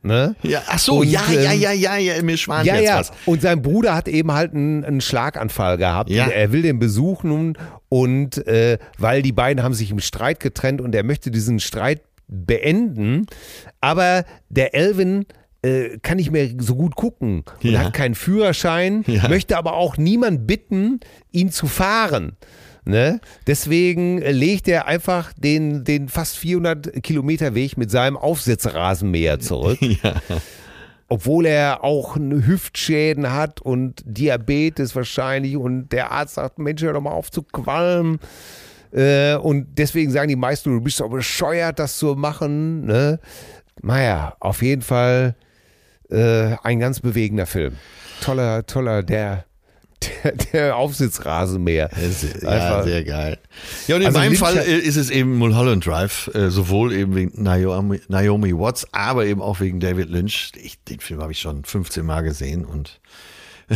Ne? 0.03 0.35
Ja, 0.41 0.63
ach 0.67 0.79
so, 0.79 1.01
Und, 1.01 1.09
ja, 1.09 1.21
ja, 1.31 1.51
ähm, 1.51 1.61
ja, 1.61 1.71
ja, 1.73 1.95
ja, 1.97 2.23
mir 2.23 2.35
schwant 2.35 2.65
Ja, 2.65 2.73
jetzt 2.77 2.85
ja. 2.87 2.99
was. 2.99 3.11
Und 3.27 3.43
sein 3.43 3.61
Bruder 3.61 3.93
hat 3.93 4.07
eben 4.07 4.31
halt 4.31 4.51
einen, 4.51 4.83
einen 4.83 4.99
Schlaganfall 4.99 5.77
gehabt. 5.77 6.09
Ja. 6.09 6.25
Er 6.25 6.51
will 6.51 6.63
den 6.63 6.79
besuchen 6.79 7.55
und 7.87 8.47
äh, 8.47 8.79
weil 8.97 9.21
die 9.21 9.31
beiden 9.31 9.61
haben 9.63 9.75
sich 9.75 9.91
im 9.91 9.99
Streit 9.99 10.39
getrennt 10.39 10.81
und 10.81 10.95
er 10.95 11.03
möchte 11.03 11.29
diesen 11.29 11.59
Streit 11.59 12.01
beenden. 12.27 13.27
Aber 13.79 14.25
der 14.49 14.73
Elvin 14.73 15.27
äh, 15.63 15.97
kann 16.01 16.17
nicht 16.17 16.31
mehr 16.31 16.49
so 16.59 16.75
gut 16.75 16.95
gucken 16.95 17.43
und 17.63 17.69
Ja. 17.71 17.79
hat 17.85 17.93
keinen 17.93 18.15
Führerschein, 18.15 19.03
Ja. 19.07 19.27
möchte 19.29 19.57
aber 19.57 19.73
auch 19.73 19.97
niemand 19.97 20.47
bitten, 20.47 20.99
ihn 21.31 21.51
zu 21.51 21.67
fahren. 21.67 22.35
Ne? 22.83 23.21
Deswegen 23.45 24.21
äh, 24.23 24.31
legt 24.31 24.67
er 24.67 24.87
einfach 24.87 25.33
den, 25.33 25.83
den 25.83 26.09
fast 26.09 26.37
400 26.37 27.03
Kilometer 27.03 27.53
Weg 27.53 27.77
mit 27.77 27.91
seinem 27.91 28.17
Aufsitzrasenmäher 28.17 29.39
zurück 29.39 29.77
obwohl 31.07 31.45
er 31.45 31.83
auch 31.83 32.15
Hüftschäden 32.15 33.33
hat 33.33 33.61
und 33.61 34.01
Diabetes 34.05 34.95
wahrscheinlich 34.95 35.57
und 35.57 35.89
der 35.89 36.11
Arzt 36.11 36.35
sagt, 36.35 36.57
Mensch, 36.57 36.81
hör 36.81 36.93
doch 36.93 37.01
mal 37.01 37.11
auf 37.11 37.29
zu 37.29 37.43
qualmen. 37.43 38.19
Äh, 38.93 39.35
und 39.35 39.77
deswegen 39.77 40.09
sagen 40.11 40.29
die 40.29 40.35
meisten, 40.37 40.71
du 40.73 40.79
bist 40.81 41.01
doch 41.01 41.09
bescheuert, 41.09 41.79
das 41.79 41.97
zu 41.97 42.15
machen. 42.15 42.85
Ne? 42.85 43.19
Naja, 43.81 44.35
auf 44.39 44.61
jeden 44.61 44.81
Fall 44.81 45.35
äh, 46.11 46.55
ein 46.63 46.79
ganz 46.79 46.99
bewegender 46.99 47.45
Film. 47.45 47.77
Toller, 48.21 48.65
toller, 48.65 49.01
der, 49.03 49.45
der, 50.23 50.31
der 50.53 50.75
Aufsitzrasenmäher. 50.75 51.89
Ja, 52.41 52.49
Einfach- 52.49 52.83
sehr 52.83 53.03
geil. 53.03 53.37
Ja, 53.87 53.95
und 53.95 54.01
in 54.01 54.07
Also 54.07 54.19
meinem 54.19 54.35
Fall 54.35 54.57
ist 54.57 54.95
es 54.95 55.09
eben 55.09 55.37
Mulholland 55.37 55.85
Drive, 55.85 56.29
äh, 56.33 56.49
sowohl 56.49 56.93
eben 56.93 57.15
wegen 57.15 57.41
Naomi, 57.43 57.99
Naomi 58.07 58.53
Watts, 58.57 58.85
aber 58.91 59.25
eben 59.25 59.41
auch 59.41 59.59
wegen 59.59 59.79
David 59.79 60.09
Lynch. 60.09 60.51
Ich, 60.61 60.83
den 60.83 60.99
Film 60.99 61.21
habe 61.21 61.31
ich 61.31 61.39
schon 61.39 61.63
15 61.63 62.05
Mal 62.05 62.21
gesehen 62.21 62.65
und 62.65 62.99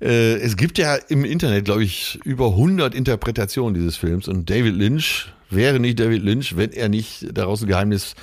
äh, 0.00 0.34
es 0.36 0.56
gibt 0.56 0.78
ja 0.78 0.94
im 0.94 1.24
Internet, 1.24 1.66
glaube 1.66 1.84
ich, 1.84 2.18
über 2.24 2.46
100 2.48 2.94
Interpretationen 2.94 3.74
dieses 3.74 3.96
Films 3.96 4.28
und 4.28 4.48
David 4.48 4.74
Lynch 4.74 5.32
wäre 5.50 5.78
nicht 5.80 5.98
David 6.00 6.22
Lynch, 6.22 6.56
wenn 6.56 6.72
er 6.72 6.88
nicht 6.88 7.26
daraus 7.36 7.60
ein 7.62 7.68
Geheimnis 7.68 8.14
äh, 8.14 8.16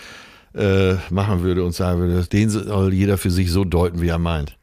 machen 1.09 1.41
würde 1.43 1.63
und 1.63 1.73
sagen 1.73 1.99
würde, 1.99 2.25
den 2.27 2.49
soll 2.49 2.93
jeder 2.93 3.17
für 3.17 3.31
sich 3.31 3.51
so 3.51 3.63
deuten, 3.63 4.01
wie 4.01 4.07
er 4.07 4.17
meint. 4.19 4.57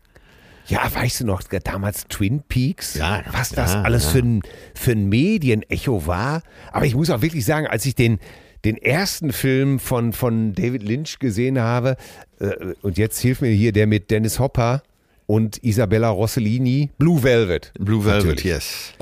Ja, 0.67 0.81
weißt 0.93 1.21
du 1.21 1.27
noch, 1.27 1.43
damals 1.43 2.07
Twin 2.09 2.43
Peaks, 2.49 2.95
Ja, 2.95 3.23
was 3.31 3.51
das 3.51 3.75
ja, 3.75 3.83
alles 3.83 4.05
ja. 4.05 4.11
für 4.11 4.19
ein, 4.21 4.43
für 4.75 4.93
ein 4.93 5.09
Medienecho 5.09 6.07
war. 6.07 6.43
Aber 6.73 6.87
ich 6.87 6.95
muss 6.95 7.11
auch 7.11 7.21
wirklich 7.21 7.45
sagen, 7.45 7.67
als 7.67 7.85
ich 7.85 7.95
den, 7.95 8.19
den 8.65 8.79
ersten 8.79 9.33
Film 9.33 9.79
von, 9.79 10.13
von 10.15 10.55
David 10.55 10.83
Lynch 10.83 11.19
gesehen 11.19 11.59
habe, 11.61 11.97
äh, 12.41 12.51
und 12.81 12.97
jetzt 12.97 13.21
hilft 13.21 13.43
mir 13.43 13.51
hier 13.51 13.73
der 13.73 13.87
mit 13.87 14.11
Dennis 14.11 14.39
Hopper 14.39 14.83
und 15.27 15.63
Isabella 15.63 16.09
Rossellini, 16.09 16.91
Blue 16.99 17.23
Velvet. 17.23 17.73
Blue 17.79 18.05
Velvet, 18.05 18.25
Natürlich. 18.25 18.45
yes. 18.45 18.93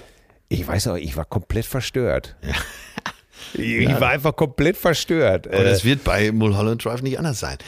Ich 0.49 0.67
weiß 0.67 0.89
auch, 0.89 0.97
ich 0.97 1.17
war 1.17 1.25
komplett 1.25 1.65
verstört. 1.65 2.37
Ich 3.55 3.89
war 4.01 4.11
einfach 4.11 4.35
komplett 4.37 4.77
verstört. 4.77 5.47
Und 5.47 5.53
Äh, 5.55 5.65
es 5.71 5.85
wird 5.85 6.05
bei 6.05 6.33
Mulholland 6.33 6.85
Drive 6.85 7.03
nicht 7.03 7.19
anders 7.19 7.41
sein. 7.41 7.59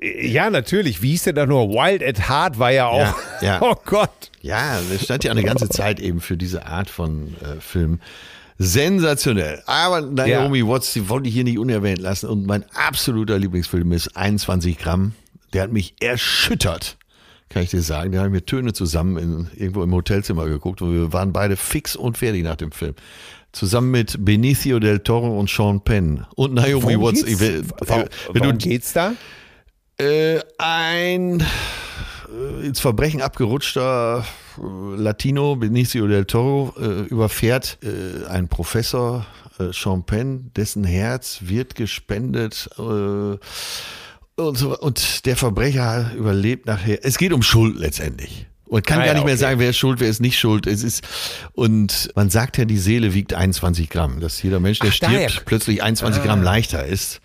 ja, 0.00 0.48
natürlich. 0.50 1.02
Wie 1.02 1.10
hieß 1.10 1.24
denn 1.24 1.34
da 1.34 1.46
nur? 1.46 1.68
Wild 1.70 2.02
at 2.02 2.28
Heart 2.28 2.58
war 2.58 2.70
ja 2.70 2.86
auch. 2.86 3.00
Ja, 3.40 3.58
ja. 3.58 3.58
Oh 3.62 3.74
Gott. 3.84 4.30
Ja, 4.42 4.78
es 4.94 5.04
stand 5.04 5.24
ja 5.24 5.30
eine 5.32 5.42
ganze 5.42 5.68
Zeit 5.68 5.98
eben 6.00 6.20
für 6.20 6.36
diese 6.36 6.66
Art 6.66 6.88
von 6.88 7.34
äh, 7.42 7.60
Film. 7.60 8.00
Sensationell. 8.58 9.62
Aber 9.66 10.00
Naomi 10.00 10.66
Watts, 10.66 10.92
die 10.92 11.08
wollte 11.08 11.28
ich 11.28 11.34
hier 11.34 11.44
nicht 11.44 11.58
unerwähnt 11.58 12.00
lassen. 12.00 12.28
Und 12.28 12.46
mein 12.46 12.64
absoluter 12.74 13.38
Lieblingsfilm 13.38 13.92
ist 13.92 14.16
21 14.16 14.78
Gramm. 14.78 15.14
Der 15.52 15.62
hat 15.62 15.72
mich 15.72 15.94
erschüttert, 16.00 16.96
kann 17.48 17.62
ich 17.62 17.70
dir 17.70 17.82
sagen. 17.82 18.12
Da 18.12 18.22
haben 18.22 18.32
wir 18.32 18.44
Töne 18.44 18.72
zusammen 18.72 19.16
in, 19.18 19.48
irgendwo 19.56 19.82
im 19.82 19.92
Hotelzimmer 19.94 20.46
geguckt 20.46 20.82
und 20.82 20.92
wir 20.92 21.12
waren 21.12 21.32
beide 21.32 21.56
fix 21.56 21.96
und 21.96 22.18
fertig 22.18 22.42
nach 22.44 22.56
dem 22.56 22.72
Film. 22.72 22.94
Zusammen 23.52 23.90
mit 23.90 24.22
Benicio 24.24 24.78
del 24.78 24.98
Toro 25.00 25.38
und 25.38 25.48
Sean 25.48 25.80
Penn 25.82 26.26
und 26.36 26.54
Naomi 26.54 26.82
Worum 26.96 27.02
Watts. 27.02 27.24
geht's, 27.24 27.40
will- 27.40 27.64
warum, 27.80 28.04
wenn 28.32 28.42
warum 28.42 28.58
du 28.58 28.68
geht's 28.68 28.92
da? 28.92 29.14
äh, 29.98 30.40
ein 30.58 31.40
äh, 31.40 32.66
ins 32.66 32.78
Verbrechen 32.80 33.22
abgerutschter 33.22 34.24
äh, 34.58 34.96
Latino, 35.00 35.56
Benicio 35.56 36.06
del 36.06 36.26
Toro, 36.26 36.74
äh, 36.78 37.02
überfährt 37.08 37.78
äh, 37.82 38.26
ein 38.28 38.48
Professor, 38.48 39.24
äh, 39.58 39.72
Sean 39.72 40.04
Penn, 40.04 40.50
dessen 40.54 40.84
Herz 40.84 41.38
wird 41.42 41.74
gespendet. 41.74 42.68
Äh, 42.78 43.38
und, 44.38 44.56
so, 44.58 44.78
und 44.78 45.26
der 45.26 45.36
Verbrecher 45.36 46.12
überlebt 46.16 46.66
nachher. 46.66 47.04
Es 47.04 47.18
geht 47.18 47.32
um 47.32 47.42
Schuld 47.42 47.76
letztendlich. 47.78 48.46
Und 48.66 48.86
kann 48.86 49.00
Ah, 49.00 49.06
gar 49.06 49.14
nicht 49.14 49.24
mehr 49.24 49.34
okay. 49.34 49.40
sagen, 49.40 49.60
wer 49.60 49.70
ist 49.70 49.78
schuld, 49.78 49.98
wer 50.00 50.08
ist 50.10 50.20
nicht 50.20 50.38
schuld. 50.38 50.66
Es 50.66 50.82
ist, 50.82 51.02
und 51.52 52.10
man 52.14 52.28
sagt 52.28 52.58
ja, 52.58 52.66
die 52.66 52.76
Seele 52.76 53.14
wiegt 53.14 53.32
21 53.32 53.88
Gramm, 53.88 54.20
dass 54.20 54.42
jeder 54.42 54.60
Mensch, 54.60 54.78
der 54.80 54.90
Ach, 54.92 54.98
daher. 54.98 55.28
stirbt, 55.30 55.46
plötzlich 55.46 55.82
21 55.82 56.22
Gramm 56.22 56.42
leichter 56.42 56.84
ist. 56.84 57.20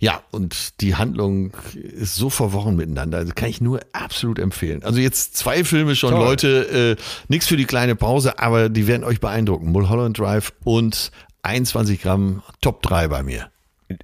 Ja, 0.00 0.22
und 0.30 0.80
die 0.80 0.94
Handlung 0.94 1.52
ist 1.74 2.14
so 2.14 2.30
verworren 2.30 2.76
miteinander. 2.76 3.18
Also 3.18 3.32
kann 3.34 3.50
ich 3.50 3.60
nur 3.60 3.80
absolut 3.92 4.38
empfehlen. 4.38 4.82
Also 4.84 5.00
jetzt 5.00 5.36
zwei 5.36 5.64
Filme 5.64 5.94
schon, 5.96 6.12
Toll. 6.12 6.24
Leute. 6.24 6.96
Äh, 6.98 7.02
Nichts 7.28 7.48
für 7.48 7.56
die 7.56 7.64
kleine 7.66 7.94
Pause, 7.96 8.38
aber 8.38 8.68
die 8.68 8.86
werden 8.86 9.02
euch 9.04 9.20
beeindrucken. 9.20 9.70
Mulholland 9.72 10.16
Drive 10.18 10.52
und 10.64 11.10
21 11.42 12.00
Gramm 12.00 12.42
Top 12.60 12.80
3 12.82 13.08
bei 13.08 13.22
mir. 13.24 13.50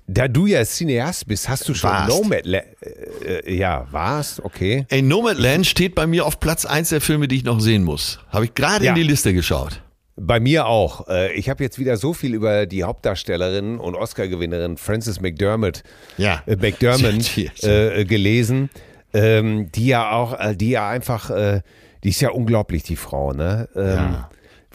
Da 0.07 0.29
du 0.29 0.47
ja 0.47 0.65
Cineast 0.65 1.27
bist, 1.27 1.49
hast 1.49 1.69
du 1.69 1.75
schon 1.75 1.91
Warst. 1.91 2.09
Nomadland. 2.09 2.65
Äh, 2.81 3.35
äh, 3.41 3.55
ja, 3.57 3.87
warst, 3.91 4.41
okay. 4.43 4.87
Ey, 4.89 5.03
Nomadland 5.03 5.67
steht 5.67 5.95
bei 5.95 6.07
mir 6.07 6.25
auf 6.25 6.41
Platz 6.41 6.65
1 6.65 6.89
der 6.89 7.01
Filme, 7.03 7.29
die 7.29 7.37
ich 7.37 7.45
noch 7.45 7.61
sehen 7.61 7.85
muss. 7.85 8.19
Habe 8.31 8.47
ich 8.47 8.55
gerade 8.55 8.85
Ja. 8.85 8.91
in 8.93 8.97
die 8.97 9.03
Liste 9.03 9.35
geschaut. 9.35 9.83
Bei 10.17 10.41
mir 10.41 10.67
auch. 10.67 11.09
Äh, 11.09 11.33
Ich 11.35 11.51
habe 11.51 11.63
jetzt 11.63 11.79
wieder 11.79 11.97
so 11.99 12.15
viel 12.15 12.35
über 12.35 12.65
die 12.67 12.85
Hauptdarstellerin 12.85 13.79
und 13.79 13.95
Oscar-Gewinnerin 13.95 14.77
Frances 14.79 15.21
McDermott, 15.21 15.83
Ja. 16.17 16.43
äh, 16.47 16.57
McDermott 16.57 17.37
Ja, 17.37 17.51
ja. 17.61 17.91
äh, 17.91 18.05
gelesen, 18.07 18.71
ähm, 19.13 19.71
die 19.73 19.87
ja 19.89 20.13
auch, 20.13 20.39
äh, 20.41 20.57
die 20.57 20.71
ja 20.71 20.89
einfach, 20.89 21.29
äh, 21.31 21.61
die 22.05 22.11
ist 22.11 22.21
ja 22.21 22.31
unglaublich, 22.31 22.85
die 22.85 22.97
Frau, 22.97 23.33
ne? 23.33 23.69
Ähm, 23.77 24.17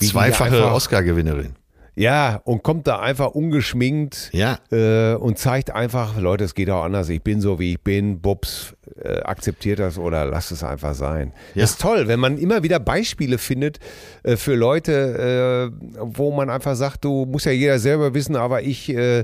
die 0.01 0.07
Zweifache 0.07 0.65
Oscar-Gewinnerin. 0.71 1.55
Ja, 1.95 2.41
und 2.45 2.63
kommt 2.63 2.87
da 2.87 2.99
einfach 2.99 3.31
ungeschminkt 3.31 4.29
Ja. 4.33 4.59
äh, 4.71 5.15
und 5.15 5.37
zeigt 5.37 5.71
einfach, 5.71 6.17
Leute, 6.19 6.43
es 6.45 6.53
geht 6.55 6.69
auch 6.69 6.83
anders. 6.83 7.09
Ich 7.09 7.21
bin 7.21 7.41
so, 7.41 7.59
wie 7.59 7.73
ich 7.73 7.81
bin. 7.81 8.21
Bubs, 8.21 8.75
äh, 9.03 9.21
akzeptiert 9.21 9.79
das 9.79 9.97
oder 9.97 10.25
lasst 10.25 10.51
es 10.51 10.63
einfach 10.63 10.93
sein. 10.93 11.31
Ja. 11.55 11.61
Das 11.61 11.71
ist 11.71 11.81
toll, 11.81 12.07
wenn 12.07 12.19
man 12.19 12.37
immer 12.37 12.63
wieder 12.63 12.79
Beispiele 12.79 13.37
findet 13.37 13.79
äh, 14.23 14.35
für 14.35 14.55
Leute, 14.55 15.71
äh, 15.71 15.97
wo 15.99 16.31
man 16.31 16.49
einfach 16.49 16.75
sagt, 16.75 17.05
du 17.05 17.25
muss 17.25 17.45
ja 17.45 17.51
jeder 17.51 17.79
selber 17.79 18.13
wissen, 18.13 18.35
aber 18.35 18.61
ich, 18.63 18.89
äh, 18.89 19.23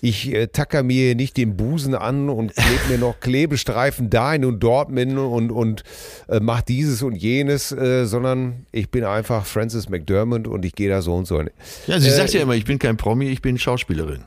ich 0.00 0.32
äh, 0.32 0.46
tacker 0.46 0.82
mir 0.82 1.14
nicht 1.14 1.36
den 1.36 1.56
Busen 1.56 1.94
an 1.94 2.28
und 2.28 2.54
klebe 2.54 2.88
mir 2.88 2.98
noch 2.98 3.20
Klebestreifen 3.20 4.10
dahin 4.10 4.44
und 4.44 4.60
dort 4.60 4.90
mit 4.90 5.10
und, 5.10 5.50
und 5.50 5.82
äh, 6.28 6.40
mach 6.40 6.62
dieses 6.62 7.02
und 7.02 7.16
jenes, 7.16 7.70
sondern 7.70 8.66
ich 8.70 8.90
bin 8.90 9.04
einfach 9.04 9.46
Frances 9.46 9.88
McDermott 9.88 10.46
und 10.46 10.64
ich 10.64 10.74
gehe 10.74 10.88
da 10.88 11.02
so 11.02 11.14
und 11.14 11.26
so. 11.26 11.42
Ja, 11.86 11.98
sie 11.98 12.10
sagt 12.10 12.32
ja 12.32 12.42
immer, 12.42 12.54
ich 12.54 12.64
bin 12.64 12.78
kein 12.78 12.96
Promi, 12.96 13.28
ich 13.28 13.42
bin 13.42 13.58
Schauspielerin. 13.58 14.24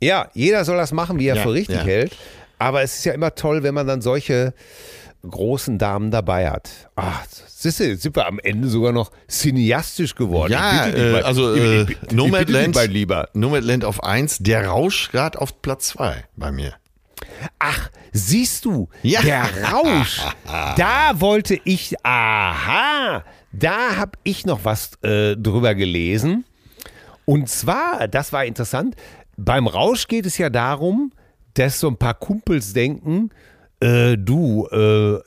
Ja, 0.00 0.28
jeder 0.34 0.64
soll 0.64 0.76
das 0.76 0.92
machen, 0.92 1.18
wie 1.18 1.26
er 1.26 1.36
Ja, 1.36 1.42
für 1.42 1.52
richtig 1.52 1.76
ja. 1.76 1.84
hält. 1.84 2.16
Aber 2.58 2.82
es 2.82 2.98
ist 2.98 3.04
ja 3.04 3.12
immer 3.12 3.34
toll, 3.34 3.62
wenn 3.62 3.74
man 3.74 3.86
dann 3.86 4.00
solche 4.02 4.54
großen 5.28 5.78
Damen 5.78 6.10
dabei 6.10 6.50
hat. 6.50 6.70
Ach, 6.94 7.22
jetzt 7.62 7.78
sind 7.78 8.14
wir 8.16 8.26
am 8.26 8.38
Ende 8.38 8.68
sogar 8.68 8.92
noch 8.92 9.10
cineastisch 9.28 10.14
geworden. 10.14 10.52
Ja, 10.52 10.86
äh, 10.88 11.20
also 11.22 11.54
äh, 11.54 11.86
Nomadland. 12.12 12.76
Nomadland 13.34 13.84
auf 13.84 14.04
1, 14.04 14.38
der 14.40 14.66
Rausch 14.68 15.10
gerade 15.10 15.40
auf 15.40 15.60
Platz 15.62 15.88
2 15.88 16.24
bei 16.36 16.52
mir. 16.52 16.74
Ach, 17.58 17.90
siehst 18.12 18.64
du, 18.64 18.88
Ja. 19.02 19.20
der 19.22 19.44
Rausch, 19.72 20.20
da 20.76 21.20
wollte 21.20 21.58
ich, 21.64 21.94
aha, 22.04 23.24
da 23.52 23.96
habe 23.96 24.12
ich 24.22 24.46
noch 24.46 24.64
was 24.64 24.92
äh, 25.02 25.34
drüber 25.36 25.74
gelesen. 25.74 26.44
Und 27.24 27.48
zwar, 27.48 28.06
das 28.06 28.32
war 28.32 28.44
interessant, 28.44 28.94
beim 29.36 29.66
Rausch 29.66 30.06
geht 30.06 30.24
es 30.26 30.38
ja 30.38 30.50
darum, 30.50 31.12
dass 31.58 31.80
so 31.80 31.88
ein 31.88 31.96
paar 31.96 32.14
Kumpels 32.14 32.72
denken, 32.72 33.30
äh, 33.80 34.16
du, 34.16 34.66
äh, 34.70 35.18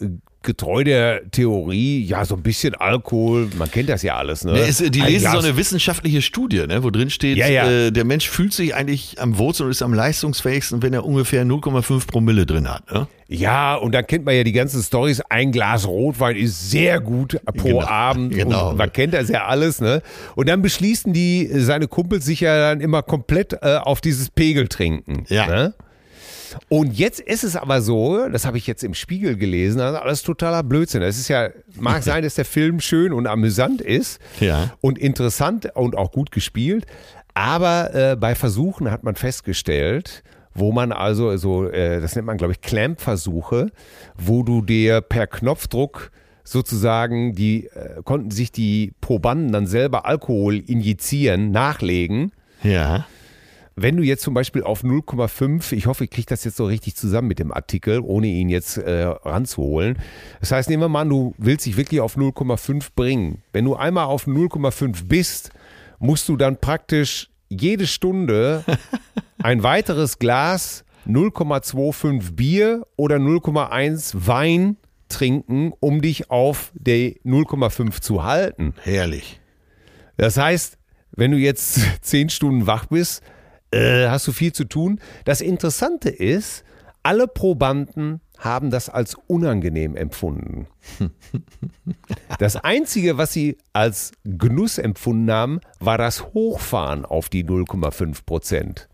getreu 0.41 0.85
der 0.85 1.29
Theorie, 1.31 2.01
ja, 2.05 2.23
so 2.23 2.33
ein 2.35 2.41
bisschen 2.41 2.73
Alkohol, 2.73 3.49
man 3.57 3.69
kennt 3.69 3.89
das 3.89 4.03
ja 4.03 4.15
alles, 4.15 4.45
ne? 4.45 4.53
Ne, 4.53 4.59
es, 4.59 4.77
die 4.77 5.01
Ein 5.01 5.09
lesen 5.11 5.25
so 5.25 5.31
Glas- 5.33 5.43
eine 5.45 5.57
wissenschaftliche 5.57 6.21
Studie, 6.21 6.65
ne, 6.65 6.81
wo 6.81 6.89
drin 6.91 7.09
steht, 7.09 7.37
Ja, 7.37 7.47
ja. 7.47 7.69
Äh, 7.69 7.91
der 7.91 8.05
Mensch 8.05 8.29
fühlt 8.29 8.53
sich 8.53 8.73
eigentlich 8.73 9.17
am 9.19 9.37
wohlsten 9.37 9.65
und 9.65 9.71
ist 9.71 9.81
am 9.81 9.93
leistungsfähigsten, 9.93 10.81
wenn 10.81 10.93
er 10.93 11.05
ungefähr 11.05 11.43
0,5 11.43 12.07
Promille 12.07 12.45
drin 12.45 12.69
hat. 12.69 12.89
Ne? 12.89 13.05
Ja, 13.27 13.75
und 13.75 13.91
dann 13.93 14.07
kennt 14.07 14.23
man 14.23 14.33
ja 14.33 14.43
die 14.45 14.53
ganzen 14.53 14.81
Stories. 14.81 15.19
Ein 15.29 15.51
Glas 15.51 15.85
Rotwein 15.85 16.37
ist 16.37 16.71
sehr 16.71 17.01
gut 17.01 17.37
pro 17.57 17.67
Genau, 17.67 17.81
Abend. 17.85 18.33
genau. 18.33 18.69
Und 18.69 18.77
man 18.77 18.93
kennt 18.93 19.13
das 19.13 19.27
ja 19.27 19.45
alles, 19.45 19.81
ne? 19.81 20.01
Und 20.35 20.47
dann 20.47 20.61
beschließen 20.61 21.11
die, 21.11 21.49
seine 21.51 21.87
Kumpels 21.89 22.23
sich 22.25 22.39
ja 22.39 22.57
dann 22.57 22.79
immer 22.79 23.03
komplett 23.03 23.53
äh, 23.61 23.75
auf 23.75 23.99
dieses 23.99 24.29
Pegel 24.29 24.69
trinken. 24.69 25.25
Ja. 25.27 25.47
Ne? 25.47 25.73
Und 26.69 26.97
jetzt 26.97 27.19
ist 27.19 27.43
es 27.43 27.55
aber 27.55 27.81
so, 27.81 28.27
das 28.29 28.45
habe 28.45 28.57
ich 28.57 28.67
jetzt 28.67 28.83
im 28.83 28.93
Spiegel 28.93 29.35
gelesen, 29.37 29.81
also 29.81 29.97
alles 29.99 30.23
totaler 30.23 30.63
Blödsinn. 30.63 31.01
Es 31.01 31.17
ist 31.19 31.27
ja, 31.27 31.49
mag 31.75 32.03
sein, 32.03 32.23
dass 32.23 32.35
der 32.35 32.45
Film 32.45 32.79
schön 32.79 33.13
und 33.13 33.27
amüsant 33.27 33.81
ist 33.81 34.19
Ja. 34.39 34.71
und 34.81 34.97
interessant 34.97 35.69
und 35.75 35.95
auch 35.97 36.11
gut 36.11 36.31
gespielt, 36.31 36.85
aber 37.33 37.93
äh, 37.93 38.15
bei 38.15 38.35
Versuchen 38.35 38.91
hat 38.91 39.03
man 39.03 39.15
festgestellt, 39.15 40.23
wo 40.53 40.71
man 40.71 40.91
also 40.91 41.37
so, 41.37 41.67
äh, 41.69 42.01
das 42.01 42.15
nennt 42.15 42.25
man 42.27 42.37
glaube 42.37 42.53
ich 42.53 42.61
Clamp-Versuche, 42.61 43.71
wo 44.17 44.43
du 44.43 44.61
dir 44.61 45.01
per 45.01 45.27
Knopfdruck 45.27 46.11
sozusagen, 46.43 47.35
die 47.35 47.67
äh, 47.67 48.01
konnten 48.03 48.31
sich 48.31 48.51
die 48.51 48.91
Probanden 49.01 49.51
dann 49.51 49.67
selber 49.67 50.05
Alkohol 50.05 50.55
injizieren, 50.57 51.51
nachlegen. 51.51 52.31
Ja. 52.63 53.05
Wenn 53.81 53.95
du 53.95 54.03
jetzt 54.03 54.23
zum 54.23 54.33
Beispiel 54.33 54.63
auf 54.63 54.83
0,5, 54.83 55.71
ich 55.71 55.87
hoffe, 55.87 56.03
ich 56.03 56.09
kriege 56.09 56.27
das 56.27 56.43
jetzt 56.43 56.57
so 56.57 56.65
richtig 56.65 56.97
zusammen 56.97 57.29
mit 57.29 57.39
dem 57.39 57.53
Artikel, 57.53 58.01
ohne 58.01 58.27
ihn 58.27 58.49
jetzt 58.49 58.77
äh, 58.77 59.03
ranzuholen. 59.03 59.97
Das 60.41 60.51
heißt, 60.51 60.69
nehmen 60.69 60.83
wir 60.83 60.89
mal 60.89 61.01
an, 61.01 61.09
du 61.09 61.33
willst 61.37 61.65
dich 61.65 61.77
wirklich 61.77 62.01
auf 62.01 62.17
0,5 62.17 62.89
bringen. 62.93 63.41
Wenn 63.53 63.63
du 63.63 63.77
einmal 63.77 64.05
auf 64.05 64.27
0,5 64.27 65.05
bist, 65.05 65.51
musst 65.97 66.27
du 66.27 66.35
dann 66.35 66.59
praktisch 66.59 67.29
jede 67.47 67.87
Stunde 67.87 68.65
ein 69.41 69.63
weiteres 69.63 70.19
Glas 70.19 70.83
0,25 71.07 72.33
Bier 72.33 72.85
oder 72.97 73.15
0,1 73.15 74.27
Wein 74.27 74.75
trinken, 75.07 75.71
um 75.79 76.01
dich 76.01 76.29
auf 76.29 76.73
der 76.73 77.13
0,5 77.23 78.01
zu 78.01 78.25
halten. 78.25 78.73
Herrlich. 78.83 79.39
Das 80.17 80.35
heißt, 80.35 80.77
wenn 81.11 81.31
du 81.31 81.37
jetzt 81.37 81.79
zehn 82.01 82.29
Stunden 82.29 82.67
wach 82.67 82.87
bist, 82.87 83.23
äh, 83.71 84.07
hast 84.07 84.27
du 84.27 84.31
viel 84.31 84.53
zu 84.53 84.65
tun. 84.65 84.99
Das 85.25 85.41
Interessante 85.41 86.09
ist, 86.09 86.63
alle 87.03 87.27
Probanden 87.27 88.21
haben 88.37 88.69
das 88.71 88.89
als 88.89 89.15
unangenehm 89.27 89.95
empfunden. 89.95 90.67
Das 92.37 92.55
Einzige, 92.55 93.17
was 93.17 93.33
sie 93.33 93.57
als 93.73 94.11
Genuss 94.23 94.77
empfunden 94.77 95.31
haben, 95.31 95.59
war 95.79 95.97
das 95.97 96.25
Hochfahren 96.33 97.03
auf 97.05 97.27
die 97.29 97.43
0,5 97.43 98.25
Prozent. 98.25 98.87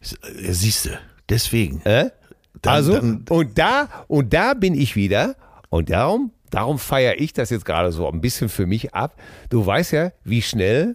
Du, 0.00 0.98
deswegen. 1.28 1.80
Äh? 1.82 2.10
Dann- 2.60 2.74
also, 2.74 2.92
dann- 2.94 3.24
und 3.28 3.58
da, 3.58 3.88
und 4.08 4.32
da 4.32 4.54
bin 4.54 4.74
ich 4.74 4.94
wieder. 4.96 5.36
Und 5.70 5.90
darum, 5.90 6.32
darum 6.50 6.78
feiere 6.78 7.18
ich 7.20 7.32
das 7.32 7.50
jetzt 7.50 7.64
gerade 7.64 7.92
so 7.92 8.08
ein 8.08 8.20
bisschen 8.20 8.48
für 8.48 8.66
mich 8.66 8.94
ab. 8.94 9.16
Du 9.48 9.64
weißt 9.64 9.92
ja, 9.92 10.12
wie 10.24 10.42
schnell 10.42 10.94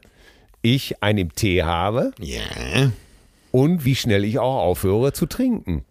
ich 0.76 1.02
einen 1.04 1.20
im 1.20 1.34
Tee 1.34 1.64
habe 1.64 2.12
Ja. 2.20 2.42
und 3.52 3.86
wie 3.86 3.96
schnell 3.96 4.24
ich 4.26 4.40
auch 4.40 4.58
aufhöre 4.64 5.14
zu 5.14 5.26
trinken. 5.26 5.84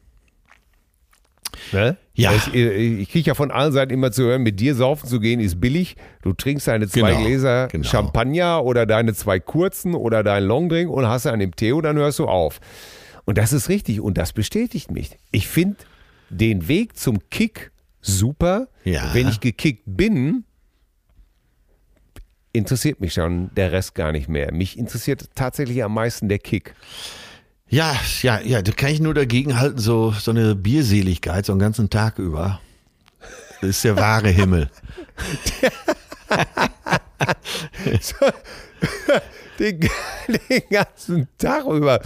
Ne? 1.72 1.96
Ja. 2.14 2.32
Ich, 2.34 2.54
ich 2.54 3.08
kriege 3.10 3.28
ja 3.28 3.34
von 3.34 3.50
allen 3.50 3.72
Seiten 3.72 3.92
immer 3.92 4.12
zu 4.12 4.24
hören, 4.24 4.42
mit 4.42 4.60
dir 4.60 4.74
saufen 4.74 5.08
zu 5.08 5.20
gehen 5.20 5.40
ist 5.40 5.60
billig. 5.60 5.96
Du 6.22 6.32
trinkst 6.32 6.68
deine 6.68 6.86
zwei 6.88 7.12
Genau, 7.12 7.24
Gläser 7.24 7.68
genau. 7.68 7.84
Champagner 7.88 8.62
oder 8.64 8.84
deine 8.86 9.14
zwei 9.14 9.40
kurzen 9.40 9.94
oder 9.94 10.22
deinen 10.22 10.46
Longdrink 10.46 10.90
und 10.90 11.06
hast 11.06 11.26
einen 11.26 11.40
im 11.40 11.56
Tee 11.56 11.72
und 11.72 11.84
dann 11.84 11.96
hörst 11.96 12.18
du 12.18 12.26
auf. 12.26 12.60
Und 13.24 13.38
das 13.38 13.52
ist 13.52 13.68
richtig 13.68 14.00
und 14.00 14.18
das 14.18 14.32
bestätigt 14.32 14.90
mich. 14.90 15.10
Ich 15.32 15.48
finde 15.48 15.76
den 16.28 16.68
Weg 16.68 16.96
zum 16.96 17.18
Kick 17.30 17.72
super. 18.00 18.68
Ja. 18.84 19.14
Wenn 19.14 19.28
ich 19.28 19.40
gekickt 19.40 19.82
bin, 19.86 20.44
interessiert 22.56 23.00
mich 23.00 23.14
schon 23.14 23.50
der 23.54 23.72
Rest 23.72 23.94
gar 23.94 24.12
nicht 24.12 24.28
mehr. 24.28 24.52
Mich 24.52 24.78
interessiert 24.78 25.28
tatsächlich 25.34 25.82
am 25.84 25.94
meisten 25.94 26.28
der 26.28 26.38
Kick. 26.38 26.74
Ja, 27.68 27.96
ja, 28.22 28.40
ja, 28.40 28.62
da 28.62 28.72
kann 28.72 28.90
ich 28.90 29.00
nur 29.00 29.14
dagegen 29.14 29.58
halten, 29.58 29.78
so, 29.78 30.12
so 30.12 30.30
eine 30.30 30.54
Bierseligkeit, 30.54 31.46
so 31.46 31.52
einen 31.52 31.60
ganzen 31.60 31.90
Tag 31.90 32.18
über. 32.18 32.60
Das 33.60 33.70
ist 33.70 33.84
der 33.84 33.96
wahre 33.96 34.28
Himmel. 34.28 34.70
den, 39.58 39.80
den 39.80 40.62
ganzen 40.70 41.26
Tag 41.38 41.64
über. 41.66 42.00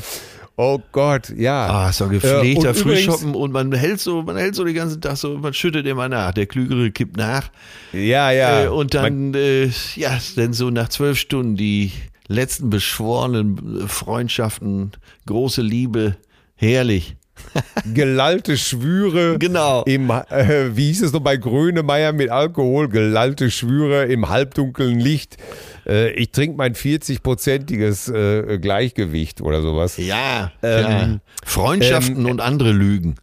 Oh 0.62 0.78
Gott, 0.92 1.32
ja. 1.38 1.68
Ah, 1.86 1.90
so 1.92 2.04
ein 2.04 2.10
Äh, 2.10 2.14
gepflegter 2.18 2.68
und 2.68 2.76
übrigens- 2.78 2.82
Frischhoppen 2.82 3.34
und 3.34 3.50
man 3.50 3.72
hält 3.72 3.98
so, 3.98 4.22
man 4.22 4.36
hält 4.36 4.54
so 4.54 4.62
den 4.62 4.74
ganzen 4.74 5.00
Tag 5.00 5.16
so, 5.16 5.38
man 5.38 5.54
schüttet 5.54 5.86
immer 5.86 6.10
nach. 6.10 6.32
Der 6.34 6.44
Klügere 6.44 6.90
kippt 6.90 7.16
nach. 7.16 7.48
Ja, 7.94 8.30
ja. 8.30 8.64
Äh, 8.64 8.68
und 8.68 8.92
dann, 8.92 9.32
äh, 9.32 9.70
ja, 9.96 10.18
dann 10.36 10.52
so 10.52 10.68
nach 10.68 10.90
zwölf 10.90 11.18
Stunden 11.18 11.56
die 11.56 11.92
letzten 12.28 12.68
beschworenen 12.68 13.88
Freundschaften, 13.88 14.92
große 15.26 15.62
Liebe, 15.62 16.16
herrlich. 16.56 17.16
gelallte 17.94 18.58
Schwüre. 18.58 19.38
Genau. 19.38 19.82
Im, 19.84 20.10
äh, 20.10 20.76
wie 20.76 20.88
hieß 20.88 21.00
es 21.02 21.12
noch 21.14 21.20
bei 21.20 21.38
Grönemeyer 21.38 22.12
mit 22.12 22.28
Alkohol? 22.28 22.90
Gelallte 22.90 23.50
Schwüre 23.50 24.04
im 24.04 24.28
halbdunklen 24.28 25.00
Licht. 25.00 25.38
Äh, 25.86 26.10
ich 26.12 26.30
trinke 26.30 26.56
mein 26.56 26.74
40-prozentiges 26.74 28.12
äh, 28.12 28.58
Gleichgewicht 28.58 29.40
oder 29.40 29.62
sowas. 29.62 29.96
Ja, 29.96 30.52
Ähm, 30.62 30.82
ja. 30.82 31.18
Freundschaften 31.44 32.26
und 32.26 32.40
andere 32.40 32.72
Lügen. 32.72 33.16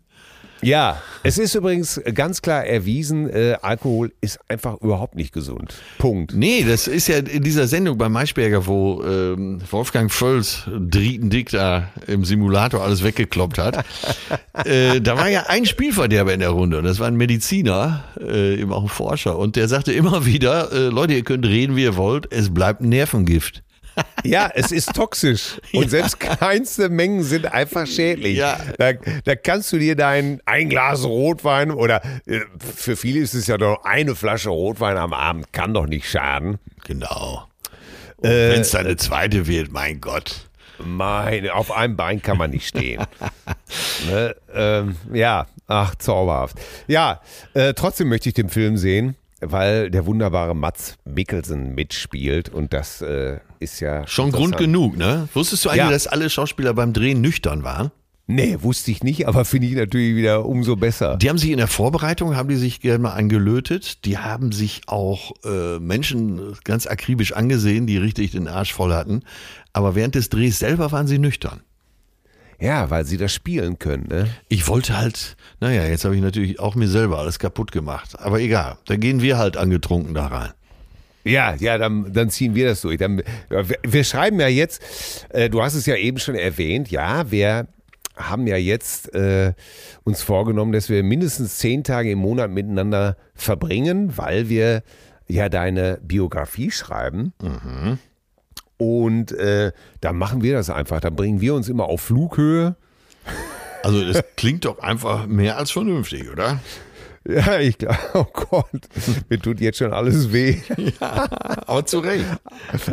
Ja, 0.61 1.01
es 1.23 1.37
ist 1.37 1.55
übrigens 1.55 2.01
ganz 2.13 2.41
klar 2.41 2.65
erwiesen, 2.65 3.29
äh, 3.29 3.57
Alkohol 3.61 4.11
ist 4.21 4.39
einfach 4.47 4.81
überhaupt 4.81 5.15
nicht 5.15 5.33
gesund. 5.33 5.75
Punkt. 5.97 6.33
Nee, 6.33 6.65
das 6.67 6.87
ist 6.87 7.07
ja 7.07 7.17
in 7.17 7.43
dieser 7.43 7.67
Sendung 7.67 7.97
bei 7.97 8.09
Maischberger, 8.09 8.65
wo 8.65 9.03
ähm, 9.03 9.59
Wolfgang 9.69 10.11
Völz 10.11 10.63
Drietendick 10.67 11.51
da 11.51 11.89
im 12.07 12.25
Simulator 12.25 12.81
alles 12.81 13.03
weggekloppt 13.03 13.57
hat. 13.57 13.85
äh, 14.65 14.99
da 15.01 15.17
war 15.17 15.29
ja 15.29 15.45
ein 15.47 15.65
Spielverderber 15.65 16.33
in 16.33 16.39
der 16.39 16.49
Runde 16.49 16.79
und 16.79 16.83
das 16.85 16.99
war 16.99 17.07
ein 17.07 17.17
Mediziner, 17.17 18.03
äh, 18.19 18.59
eben 18.59 18.73
auch 18.73 18.83
ein 18.83 18.89
Forscher 18.89 19.37
und 19.37 19.55
der 19.55 19.67
sagte 19.67 19.93
immer 19.93 20.25
wieder, 20.25 20.71
äh, 20.71 20.87
Leute, 20.89 21.13
ihr 21.13 21.23
könnt 21.23 21.45
reden, 21.45 21.75
wie 21.75 21.83
ihr 21.83 21.97
wollt, 21.97 22.31
es 22.31 22.53
bleibt 22.53 22.81
ein 22.81 22.89
Nervengift. 22.89 23.63
Ja, 24.23 24.49
es 24.53 24.71
ist 24.71 24.93
toxisch. 24.93 25.59
Und 25.73 25.89
selbst 25.89 26.19
kleinste 26.19 26.89
Mengen 26.89 27.23
sind 27.23 27.45
einfach 27.45 27.87
schädlich. 27.87 28.37
Ja. 28.37 28.59
Da, 28.77 28.93
da 28.93 29.35
kannst 29.35 29.71
du 29.71 29.77
dir 29.77 29.95
dein 29.95 30.41
ein 30.45 30.69
Glas 30.69 31.03
Rotwein 31.05 31.71
oder 31.71 32.01
äh, 32.25 32.41
für 32.75 32.95
viele 32.95 33.19
ist 33.19 33.33
es 33.33 33.47
ja 33.47 33.57
doch 33.57 33.83
eine 33.83 34.15
Flasche 34.15 34.49
Rotwein 34.49 34.97
am 34.97 35.13
Abend, 35.13 35.51
kann 35.53 35.73
doch 35.73 35.87
nicht 35.87 36.09
schaden. 36.09 36.57
Genau. 36.85 37.47
Und 38.17 38.29
wenn 38.29 38.61
es 38.61 38.71
dann 38.71 38.85
eine 38.85 38.97
zweite 38.97 39.47
wird, 39.47 39.71
mein 39.71 40.01
Gott. 40.01 40.47
Meine, 40.83 41.53
auf 41.53 41.71
einem 41.71 41.95
Bein 41.95 42.21
kann 42.21 42.37
man 42.37 42.51
nicht 42.51 42.67
stehen. 42.67 43.03
ne? 44.09 44.35
ähm, 44.53 44.95
ja, 45.13 45.47
ach, 45.67 45.95
zauberhaft. 45.95 46.57
Ja, 46.87 47.21
äh, 47.53 47.73
trotzdem 47.73 48.09
möchte 48.09 48.29
ich 48.29 48.35
den 48.35 48.49
Film 48.49 48.77
sehen, 48.77 49.15
weil 49.39 49.89
der 49.89 50.05
wunderbare 50.05 50.55
Mats 50.55 50.97
Mikkelsen 51.05 51.75
mitspielt 51.75 52.49
und 52.49 52.73
das 52.73 53.01
äh, 53.01 53.39
ist 53.59 53.79
ja 53.79 54.05
Schon 54.07 54.31
Grund 54.31 54.57
genug, 54.57 54.97
ne? 54.97 55.27
Wusstest 55.33 55.65
du 55.65 55.69
eigentlich, 55.69 55.79
Ja. 55.85 55.91
dass 55.91 56.07
alle 56.07 56.29
Schauspieler 56.29 56.73
beim 56.73 56.93
Drehen 56.93 57.21
nüchtern 57.21 57.63
waren? 57.63 57.91
Nee, 58.29 58.57
wusste 58.59 58.91
ich 58.91 59.03
nicht, 59.03 59.25
aber 59.25 59.45
finde 59.45 59.67
ich 59.67 59.73
natürlich 59.75 60.15
wieder 60.17 60.45
umso 60.45 60.75
besser. 60.75 61.15
Die 61.15 61.29
haben 61.29 61.37
sich 61.37 61.49
in 61.51 61.57
der 61.59 61.67
Vorbereitung, 61.67 62.35
haben 62.35 62.49
die 62.49 62.57
sich 62.57 62.81
gerne 62.81 62.99
mal 62.99 63.13
angelötet. 63.13 64.03
Die 64.03 64.17
haben 64.17 64.51
sich 64.51 64.81
auch 64.87 65.31
äh, 65.45 65.79
Menschen 65.79 66.53
ganz 66.65 66.87
akribisch 66.87 67.31
angesehen, 67.31 67.87
die 67.87 67.97
richtig 67.97 68.31
den 68.31 68.49
Arsch 68.49 68.73
voll 68.73 68.93
hatten. 68.93 69.21
Aber 69.71 69.95
während 69.95 70.15
des 70.15 70.27
Drehs 70.27 70.59
selber 70.59 70.91
waren 70.91 71.07
sie 71.07 71.19
nüchtern. 71.19 71.61
Ja, 72.59 72.89
weil 72.89 73.05
sie 73.05 73.17
das 73.17 73.33
spielen 73.33 73.77
können, 73.79 74.07
ne? 74.09 74.27
Ich 74.49 74.67
wollte 74.67 74.97
halt, 74.97 75.37
naja, 75.61 75.85
jetzt 75.85 76.03
habe 76.05 76.15
ich 76.15 76.21
natürlich 76.21 76.59
auch 76.59 76.75
mir 76.75 76.87
selber 76.89 77.19
alles 77.19 77.39
kaputt 77.39 77.71
gemacht. 77.71 78.19
Aber 78.19 78.41
egal, 78.41 78.77
da 78.87 78.97
gehen 78.97 79.21
wir 79.21 79.37
halt 79.37 79.55
angetrunken 79.57 80.13
da 80.15 80.27
rein. 80.27 80.49
Ja, 81.27 81.55
ja, 81.55 81.77
dann, 81.77 82.11
dann 82.13 82.29
ziehen 82.29 82.55
wir 82.55 82.67
das 82.67 82.81
durch. 82.81 82.97
Dann, 82.97 83.21
ja, 83.49 83.69
wir, 83.69 83.77
wir 83.83 84.03
schreiben 84.03 84.39
ja 84.39 84.47
jetzt, 84.47 84.81
äh, 85.29 85.49
du 85.49 85.61
hast 85.61 85.73
es 85.75 85.85
ja 85.85 85.95
eben 85.95 86.17
schon 86.19 86.35
erwähnt, 86.35 86.89
ja, 86.89 87.29
wir 87.31 87.67
haben 88.15 88.47
ja 88.47 88.57
jetzt 88.57 89.13
äh, 89.13 89.53
uns 90.03 90.23
vorgenommen, 90.23 90.71
dass 90.71 90.89
wir 90.89 91.03
mindestens 91.03 91.57
zehn 91.57 91.83
Tage 91.83 92.11
im 92.11 92.19
Monat 92.19 92.49
miteinander 92.49 93.15
verbringen, 93.35 94.17
weil 94.17 94.49
wir 94.49 94.83
ja 95.27 95.49
deine 95.49 95.99
Biografie 96.01 96.71
schreiben. 96.71 97.33
Und 98.77 99.31
äh, 99.31 99.71
dann 100.01 100.17
machen 100.17 100.41
wir 100.41 100.53
das 100.53 100.69
einfach. 100.69 100.99
Dann 100.99 101.15
bringen 101.15 101.41
wir 101.41 101.53
uns 101.53 101.69
immer 101.69 101.85
auf 101.85 102.01
Flughöhe. 102.01 102.75
Also 103.83 104.03
das 104.05 104.23
klingt 104.35 104.65
doch 104.65 104.79
einfach 104.79 105.27
mehr 105.27 105.57
als 105.57 105.71
vernünftig, 105.71 106.29
oder? 106.31 106.59
Ja, 107.27 107.59
ich 107.59 107.77
glaube, 107.77 107.97
oh 108.13 108.25
Gott, 108.31 108.81
mir 109.29 109.39
tut 109.39 109.59
jetzt 109.59 109.79
schon 109.79 109.93
alles 109.93 110.31
weh. 110.31 110.57
Aber 110.99 111.85
zu 111.85 111.99
Recht. 111.99 112.25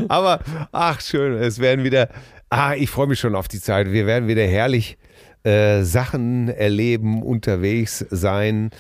Aber 0.09 0.41
ach 0.73 1.01
schön, 1.01 1.35
es 1.35 1.61
werden 1.61 1.85
wieder. 1.85 2.09
Ah, 2.51 2.75
ich 2.75 2.91
freue 2.91 3.07
mich 3.07 3.21
schon 3.21 3.35
auf 3.35 3.49
die 3.49 3.61
Zeit. 3.61 3.93
Wir 3.93 4.07
werden 4.07 4.29
wieder 4.29 4.45
herrlich 4.45 4.99
äh, 5.45 5.83
Sachen 5.83 6.49
erleben, 6.49 7.23
unterwegs 7.23 8.05
sein, 8.11 8.71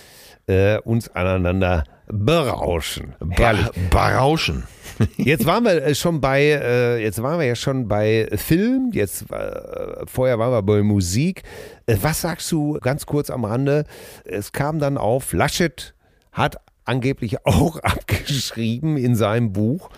äh, 0.46 0.78
uns 0.78 1.08
aneinander 1.08 1.84
berauschen. 2.08 3.14
Herrlich. 3.30 3.66
Ba 3.90 4.10
Barauschen. 4.10 4.64
Jetzt 5.16 5.46
waren 5.46 5.64
wir 5.64 5.82
äh, 5.82 5.94
schon 5.94 6.20
bei, 6.20 6.42
äh, 6.42 7.02
jetzt 7.02 7.20
waren 7.22 7.40
wir 7.40 7.46
ja 7.46 7.56
schon 7.56 7.88
bei 7.88 8.28
Film, 8.36 8.90
jetzt 8.92 9.24
äh, 9.32 10.06
vorher 10.06 10.38
waren 10.38 10.52
wir 10.52 10.62
bei 10.62 10.82
Musik. 10.82 11.42
Äh, 11.86 11.96
was 12.02 12.20
sagst 12.20 12.50
du 12.52 12.78
ganz 12.80 13.06
kurz 13.06 13.30
am 13.30 13.44
Rande? 13.44 13.84
Es 14.24 14.52
kam 14.52 14.78
dann 14.78 14.98
auf, 14.98 15.32
Laschet 15.32 15.94
hat 16.32 16.56
angeblich 16.84 17.38
auch 17.46 17.78
abgeschrieben 17.78 18.96
in 18.96 19.16
seinem 19.16 19.52
Buch. 19.52 19.90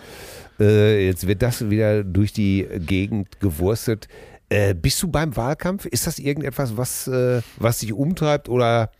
Äh, 0.59 1.05
jetzt 1.05 1.27
wird 1.27 1.41
das 1.41 1.69
wieder 1.69 2.03
durch 2.03 2.33
die 2.33 2.67
Gegend 2.79 3.39
gewurstet. 3.39 4.07
Äh, 4.49 4.73
bist 4.73 5.01
du 5.03 5.09
beim 5.09 5.35
Wahlkampf? 5.35 5.85
Ist 5.85 6.07
das 6.07 6.19
irgendetwas, 6.19 6.77
was, 6.77 7.09
was 7.57 7.79
dich 7.79 7.93
umtreibt 7.93 8.49
oder 8.49 8.91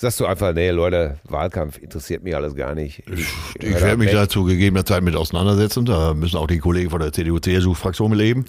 sagst 0.00 0.18
du 0.18 0.26
einfach, 0.26 0.54
nee, 0.54 0.70
Leute, 0.70 1.18
Wahlkampf 1.24 1.76
interessiert 1.78 2.22
mich 2.22 2.34
alles 2.34 2.54
gar 2.54 2.74
nicht. 2.74 3.02
Ich, 3.06 3.26
ich 3.58 3.80
werde 3.80 3.98
mich 3.98 4.10
da 4.10 4.28
zu 4.28 4.44
gegebener 4.44 4.84
Zeit 4.84 5.02
mit 5.02 5.14
auseinandersetzen. 5.14 5.84
Da 5.84 6.14
müssen 6.14 6.38
auch 6.38 6.46
die 6.46 6.58
Kollegen 6.58 6.88
von 6.88 7.00
der 7.00 7.12
CDU-CSU-Fraktion 7.12 8.12
leben. 8.14 8.46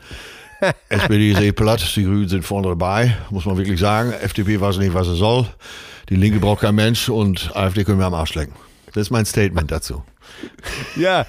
SPD 0.89 1.31
ist 1.31 1.41
eh 1.41 1.51
platt, 1.51 1.83
die 1.95 2.03
Grünen 2.03 2.27
sind 2.27 2.43
vorne 2.43 2.69
dabei, 2.69 3.15
muss 3.29 3.45
man 3.45 3.57
wirklich 3.57 3.79
sagen. 3.79 4.11
FDP 4.11 4.59
weiß 4.59 4.77
nicht, 4.77 4.93
was 4.93 5.07
es 5.07 5.17
soll. 5.17 5.47
Die 6.09 6.15
Linke 6.15 6.39
braucht 6.39 6.61
kein 6.61 6.75
Mensch 6.75 7.09
und 7.09 7.55
AfD 7.55 7.83
können 7.83 7.99
wir 7.99 8.05
am 8.05 8.13
Arsch 8.13 8.35
lecken. 8.35 8.53
Das 8.93 9.03
ist 9.03 9.11
mein 9.11 9.25
Statement 9.25 9.71
dazu. 9.71 10.03
Ja, 10.95 11.25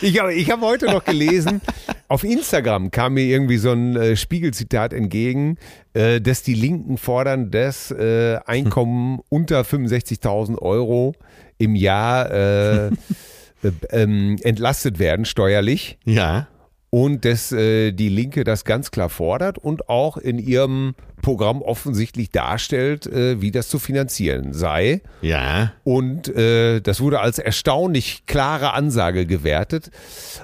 ich 0.00 0.18
habe 0.18 0.34
ich 0.34 0.50
hab 0.50 0.60
heute 0.62 0.86
noch 0.86 1.04
gelesen, 1.04 1.60
auf 2.08 2.24
Instagram 2.24 2.90
kam 2.90 3.14
mir 3.14 3.24
irgendwie 3.24 3.56
so 3.56 3.72
ein 3.72 3.96
äh, 3.96 4.16
Spiegelzitat 4.16 4.92
entgegen, 4.92 5.58
äh, 5.94 6.20
dass 6.20 6.42
die 6.42 6.54
Linken 6.54 6.98
fordern, 6.98 7.50
dass 7.50 7.90
äh, 7.90 8.38
Einkommen 8.46 9.20
unter 9.28 9.62
65.000 9.62 10.58
Euro 10.58 11.14
im 11.58 11.74
Jahr 11.74 12.30
äh, 12.30 12.90
ähm, 13.90 14.36
entlastet 14.42 14.98
werden 14.98 15.24
steuerlich 15.24 15.98
Ja. 16.04 16.48
Und 16.94 17.24
dass 17.24 17.52
äh, 17.52 17.92
die 17.92 18.10
Linke 18.10 18.44
das 18.44 18.66
ganz 18.66 18.90
klar 18.90 19.08
fordert 19.08 19.56
und 19.56 19.88
auch 19.88 20.18
in 20.18 20.38
ihrem 20.38 20.94
Programm 21.22 21.62
offensichtlich 21.62 22.30
darstellt, 22.30 23.06
äh, 23.06 23.40
wie 23.40 23.50
das 23.50 23.68
zu 23.68 23.78
finanzieren 23.78 24.52
sei. 24.52 25.00
Ja. 25.22 25.72
Und 25.84 26.28
äh, 26.28 26.82
das 26.82 27.00
wurde 27.00 27.20
als 27.20 27.38
erstaunlich 27.38 28.26
klare 28.26 28.74
Ansage 28.74 29.24
gewertet. 29.24 29.90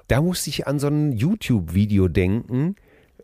Da 0.09 0.23
musste 0.23 0.49
ich 0.49 0.67
an 0.67 0.79
so 0.79 0.89
ein 0.89 1.13
YouTube-Video 1.13 2.09
denken 2.09 2.77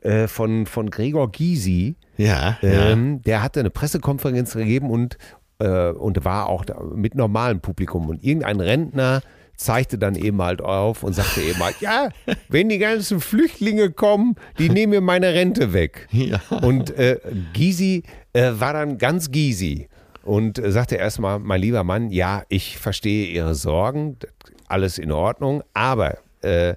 äh, 0.02 0.28
von, 0.28 0.66
von 0.66 0.90
Gregor 0.90 1.32
Gysi. 1.32 1.96
Ja. 2.18 2.58
ja. 2.60 2.90
Ähm, 2.90 3.22
der 3.22 3.42
hatte 3.42 3.60
eine 3.60 3.70
Pressekonferenz 3.70 4.52
gegeben 4.52 4.90
und, 4.90 5.16
äh, 5.60 5.88
und 5.92 6.26
war 6.26 6.50
auch 6.50 6.66
mit 6.94 7.14
normalem 7.14 7.60
Publikum. 7.60 8.10
Und 8.10 8.22
irgendein 8.22 8.60
Rentner 8.60 9.22
zeigte 9.56 9.98
dann 9.98 10.14
eben 10.14 10.42
halt 10.42 10.60
auf 10.60 11.02
und 11.02 11.12
sagte 11.14 11.40
eben 11.40 11.58
halt, 11.58 11.80
ja, 11.80 12.10
wenn 12.48 12.68
die 12.68 12.78
ganzen 12.78 13.20
Flüchtlinge 13.20 13.90
kommen, 13.90 14.36
die 14.58 14.68
nehmen 14.68 14.90
mir 14.90 15.00
meine 15.00 15.34
Rente 15.34 15.72
weg. 15.72 16.08
Ja. 16.24 16.40
Und 16.62 16.96
äh, 16.96 17.18
Gysi 17.52 18.02
äh, 18.32 18.52
war 18.54 18.72
dann 18.72 18.96
ganz 18.96 19.30
Gysi 19.30 19.88
und 20.22 20.58
äh, 20.58 20.72
sagte 20.72 20.94
erstmal, 20.94 21.38
mein 21.38 21.60
lieber 21.60 21.84
Mann, 21.84 22.08
ja, 22.10 22.44
ich 22.48 22.78
verstehe 22.78 23.26
Ihre 23.26 23.54
Sorgen, 23.54 24.16
alles 24.66 24.96
in 24.96 25.12
Ordnung, 25.12 25.62
aber 25.74 26.16
äh, 26.40 26.76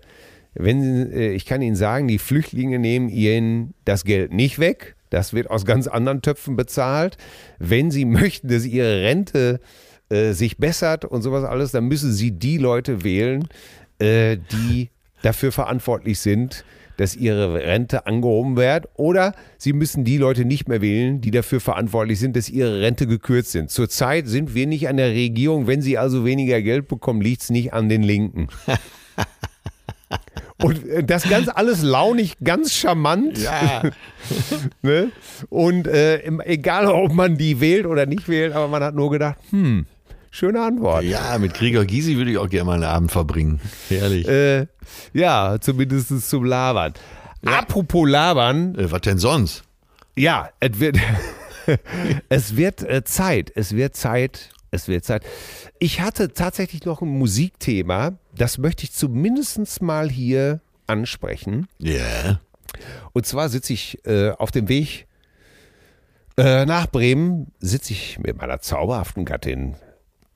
wenn, 0.54 1.12
äh, 1.14 1.30
ich 1.30 1.46
kann 1.46 1.62
Ihnen 1.62 1.78
sagen, 1.78 2.10
die 2.10 2.18
Flüchtlinge 2.18 2.78
nehmen 2.78 3.08
Ihnen 3.08 3.74
das 3.86 4.04
Geld 4.04 4.34
nicht 4.34 4.60
weg. 4.60 4.96
Das 5.10 5.34
wird 5.34 5.50
aus 5.50 5.64
ganz 5.64 5.88
anderen 5.88 6.22
Töpfen 6.22 6.58
bezahlt. 6.58 7.18
Wenn 7.60 7.92
Sie 7.92 8.04
möchten, 8.04 8.50
dass 8.50 8.66
Ihre 8.66 9.04
Rente 9.04 9.62
äh, 9.62 9.87
sich 10.10 10.58
bessert 10.58 11.06
und 11.06 11.22
sowas 11.22 11.44
alles, 11.44 11.72
dann 11.72 11.86
müssen 11.86 12.12
Sie 12.12 12.32
die 12.32 12.58
Leute 12.58 13.04
wählen, 13.04 13.48
äh, 14.00 14.38
die 14.52 14.90
dafür 15.22 15.52
verantwortlich 15.52 16.20
sind, 16.20 16.64
dass 16.98 17.16
ihre 17.16 17.54
Rente 17.54 18.06
angehoben 18.06 18.58
wird. 18.58 18.88
Oder 18.96 19.34
Sie 19.58 19.74
müssen 19.74 20.04
die 20.04 20.18
Leute 20.18 20.46
nicht 20.46 20.68
mehr 20.68 20.82
wählen, 20.82 21.22
die 21.22 21.32
dafür 21.32 21.60
verantwortlich 21.60 22.20
sind, 22.20 22.36
dass 22.36 22.50
ihre 22.50 22.82
Rente 22.82 23.08
gekürzt 23.08 23.52
sind. 23.52 23.70
Zurzeit 23.70 24.28
sind 24.28 24.56
wir 24.56 24.68
nicht 24.68 24.88
an 24.88 24.98
der 24.98 25.12
Regierung. 25.12 25.68
Wenn 25.68 25.82
Sie 25.82 25.98
also 25.98 26.26
weniger 26.26 26.62
Geld 26.62 26.88
bekommen, 26.88 27.22
liegt 27.22 27.44
es 27.44 27.50
nicht 27.50 27.74
an 27.74 27.90
den 27.90 28.04
Linken. 28.04 28.48
Und 30.60 30.88
äh, 30.88 31.04
das 31.04 31.30
ganz 31.30 31.50
alles 31.50 31.84
launig, 31.84 32.38
ganz 32.44 32.74
charmant. 32.74 33.38
Ja. 33.38 33.84
Ne? 34.82 35.12
Und 35.50 35.88
äh, 35.88 36.22
egal, 36.44 36.88
ob 36.88 37.14
man 37.14 37.38
die 37.38 37.62
wählt 37.62 37.86
oder 37.86 38.06
nicht 38.06 38.28
wählt, 38.28 38.54
aber 38.54 38.68
man 38.68 38.84
hat 38.84 38.94
nur 38.94 39.10
gedacht, 39.10 39.38
hm, 39.52 39.86
schöne 40.38 40.62
Antwort. 40.62 41.04
Ja, 41.04 41.38
mit 41.40 41.54
Krieger 41.54 41.86
Gysi 41.86 42.16
würde 42.18 42.32
ich 42.32 42.38
auch 42.38 42.50
gerne 42.50 42.66
mal 42.66 42.74
einen 42.76 42.84
Abend 42.84 43.12
verbringen. 43.12 43.60
Herrlich. 43.90 44.28
Äh, 44.28 44.68
ja, 45.14 45.58
zumindest 45.60 46.30
zum 46.30 46.44
Labern. 46.46 46.94
Apropos 47.46 48.08
Labern, 48.08 48.76
Äh, 48.76 48.92
was 48.92 49.02
denn 49.02 49.18
sonst? 49.18 49.64
ja, 50.16 50.50
es 50.60 50.80
wird, 50.80 50.98
es 52.30 52.56
wird 52.56 52.82
äh, 52.84 53.04
Zeit, 53.04 53.52
es 53.56 53.76
wird 53.76 53.96
Zeit, 53.96 54.50
es 54.72 54.88
wird 54.88 55.06
Zeit. 55.06 55.24
Ich 55.80 56.02
hatte 56.02 56.34
tatsächlich 56.34 56.86
noch 56.86 57.02
ein 57.02 57.10
Musikthema, 57.10 58.14
das 58.36 58.58
möchte 58.58 58.84
ich 58.84 58.92
zumindest 58.94 59.82
mal 59.82 60.10
hier 60.10 60.62
ansprechen. 60.88 61.68
Ja. 61.80 62.40
Und 63.14 63.26
zwar 63.26 63.50
sitze 63.50 63.74
ich 63.74 64.06
äh, 64.06 64.32
auf 64.32 64.52
dem 64.52 64.68
Weg 64.70 65.08
äh, 66.38 66.66
nach 66.66 66.88
Bremen, 66.88 67.52
sitze 67.60 67.94
ich 67.94 68.20
mit 68.20 68.38
meiner 68.38 68.60
zauberhaften 68.60 69.26
Gattin 69.26 69.76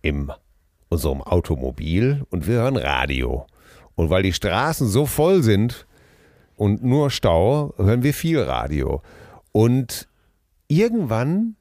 in 0.01 0.31
unserem 0.89 1.21
Automobil 1.21 2.25
und 2.29 2.47
wir 2.47 2.55
hören 2.55 2.77
Radio. 2.77 3.45
Und 3.95 4.09
weil 4.09 4.23
die 4.23 4.33
Straßen 4.33 4.87
so 4.87 5.05
voll 5.05 5.43
sind 5.43 5.85
und 6.55 6.83
nur 6.83 7.09
Stau, 7.11 7.73
hören 7.77 8.03
wir 8.03 8.13
viel 8.13 8.39
Radio. 8.41 9.01
Und 9.51 10.07
irgendwann 10.67 11.55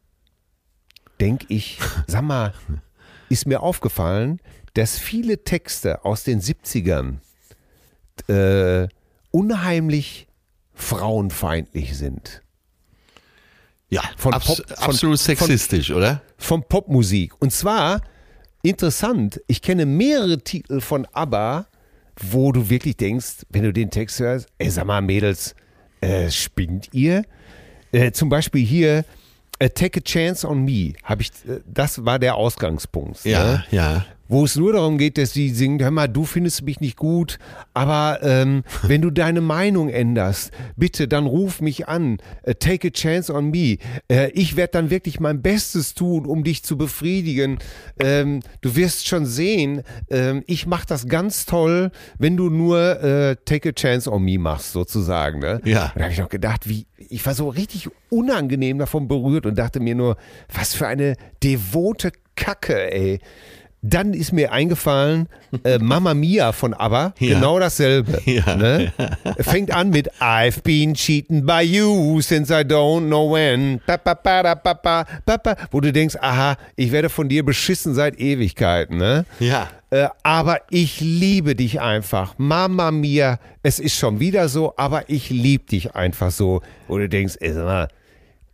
denke 1.20 1.46
ich, 1.48 1.78
sag 2.06 2.22
mal, 2.22 2.54
ist 3.28 3.46
mir 3.46 3.62
aufgefallen, 3.62 4.40
dass 4.74 4.98
viele 4.98 5.42
Texte 5.44 6.04
aus 6.04 6.24
den 6.24 6.40
70ern 6.40 7.18
äh, 8.28 8.88
unheimlich 9.30 10.26
frauenfeindlich 10.74 11.96
sind. 11.96 12.42
Ja, 13.88 14.02
Von 14.16 14.34
abs 14.34 14.46
Pop- 14.46 14.56
von- 14.68 14.76
absolut 14.88 15.18
von- 15.20 15.36
sexistisch, 15.36 15.90
oder? 15.90 16.22
Von 16.38 16.62
Popmusik. 16.62 17.32
Und 17.40 17.52
zwar 17.52 18.00
interessant, 18.62 19.40
ich 19.46 19.62
kenne 19.62 19.86
mehrere 19.86 20.38
Titel 20.38 20.80
von 20.80 21.06
ABBA, 21.12 21.66
wo 22.22 22.52
du 22.52 22.68
wirklich 22.68 22.96
denkst, 22.96 23.46
wenn 23.50 23.62
du 23.62 23.72
den 23.72 23.90
Text 23.90 24.20
hörst, 24.20 24.46
ey, 24.58 24.70
sag 24.70 24.86
mal, 24.86 25.00
Mädels, 25.00 25.54
äh, 26.00 26.30
spinnt 26.30 26.88
ihr? 26.92 27.24
Äh, 27.92 28.12
zum 28.12 28.28
Beispiel 28.28 28.64
hier, 28.64 29.04
äh, 29.58 29.70
Take 29.70 30.00
a 30.00 30.02
Chance 30.02 30.46
on 30.48 30.64
Me, 30.64 30.92
habe 31.04 31.22
ich, 31.22 31.30
äh, 31.48 31.60
das 31.66 32.04
war 32.04 32.18
der 32.18 32.34
Ausgangspunkt. 32.36 33.24
Ja, 33.24 33.44
Ne? 33.44 33.64
ja. 33.70 34.04
Wo 34.30 34.44
es 34.44 34.54
nur 34.54 34.72
darum 34.72 34.96
geht, 34.96 35.18
dass 35.18 35.32
sie 35.32 35.50
singt, 35.50 35.82
hör 35.82 35.90
mal, 35.90 36.06
du 36.06 36.24
findest 36.24 36.62
mich 36.62 36.80
nicht 36.80 36.96
gut, 36.96 37.38
aber 37.74 38.20
ähm, 38.22 38.62
wenn 38.82 39.02
du 39.02 39.10
deine 39.10 39.40
Meinung 39.40 39.88
änderst, 39.88 40.52
bitte, 40.76 41.08
dann 41.08 41.26
ruf 41.26 41.60
mich 41.60 41.88
an, 41.88 42.18
äh, 42.44 42.54
take 42.54 42.88
a 42.88 42.90
chance 42.90 43.34
on 43.34 43.50
me. 43.50 43.78
Äh, 44.08 44.30
ich 44.30 44.56
werde 44.56 44.72
dann 44.72 44.90
wirklich 44.90 45.18
mein 45.18 45.42
Bestes 45.42 45.94
tun, 45.94 46.26
um 46.26 46.44
dich 46.44 46.62
zu 46.62 46.78
befriedigen. 46.78 47.58
Ähm, 47.98 48.40
du 48.60 48.76
wirst 48.76 49.08
schon 49.08 49.26
sehen, 49.26 49.82
ähm, 50.10 50.44
ich 50.46 50.64
mache 50.66 50.86
das 50.86 51.08
ganz 51.08 51.44
toll, 51.44 51.90
wenn 52.18 52.36
du 52.36 52.50
nur 52.50 53.02
äh, 53.02 53.36
take 53.44 53.70
a 53.70 53.72
chance 53.72 54.10
on 54.10 54.22
me 54.22 54.38
machst, 54.38 54.72
sozusagen. 54.72 55.40
Ne? 55.40 55.60
Ja. 55.64 55.92
Da 55.96 56.04
habe 56.04 56.12
ich 56.12 56.20
noch 56.20 56.28
gedacht, 56.28 56.68
wie, 56.68 56.86
ich 56.96 57.26
war 57.26 57.34
so 57.34 57.48
richtig 57.48 57.88
unangenehm 58.10 58.78
davon 58.78 59.08
berührt 59.08 59.44
und 59.44 59.58
dachte 59.58 59.80
mir 59.80 59.96
nur, 59.96 60.16
was 60.54 60.74
für 60.74 60.86
eine 60.86 61.16
devote 61.42 62.12
Kacke, 62.36 62.92
ey. 62.92 63.20
Dann 63.82 64.12
ist 64.12 64.32
mir 64.32 64.52
eingefallen, 64.52 65.26
äh, 65.64 65.78
Mamma 65.78 66.12
Mia 66.12 66.52
von 66.52 66.74
ABBA, 66.74 67.14
Ja. 67.18 67.34
genau 67.34 67.58
dasselbe. 67.58 68.20
Ja. 68.26 68.54
Ne? 68.54 68.92
Fängt 69.40 69.72
an 69.74 69.88
mit 69.90 70.10
I've 70.20 70.62
been 70.62 70.94
cheating 70.94 71.46
by 71.46 71.62
you 71.62 72.20
since 72.20 72.52
I 72.52 72.62
don't 72.62 73.06
know 73.06 73.32
when. 73.32 73.80
Pa, 73.86 73.96
pa, 73.96 74.14
pa, 74.14 74.42
da, 74.42 74.54
pa, 74.54 74.74
pa, 74.74 75.04
pa, 75.24 75.38
pa. 75.38 75.56
Wo 75.70 75.80
du 75.80 75.92
denkst, 75.92 76.16
aha, 76.20 76.56
ich 76.76 76.92
werde 76.92 77.08
von 77.08 77.28
dir 77.28 77.42
beschissen 77.44 77.94
seit 77.94 78.20
Ewigkeiten. 78.20 78.98
Ne? 78.98 79.24
Ja. 79.38 79.68
Äh, 79.88 80.08
aber 80.22 80.60
ich 80.70 81.00
liebe 81.00 81.54
dich 81.54 81.80
einfach. 81.80 82.34
Mama 82.36 82.90
Mia, 82.90 83.38
es 83.62 83.78
ist 83.78 83.96
schon 83.96 84.20
wieder 84.20 84.48
so, 84.48 84.74
aber 84.76 85.08
ich 85.08 85.30
liebe 85.30 85.64
dich 85.64 85.94
einfach 85.96 86.30
so. 86.30 86.60
Wo 86.86 86.98
du 86.98 87.08
denkst, 87.08 87.36
ey, 87.40 87.52
sag 87.54 87.64
mal, 87.64 87.88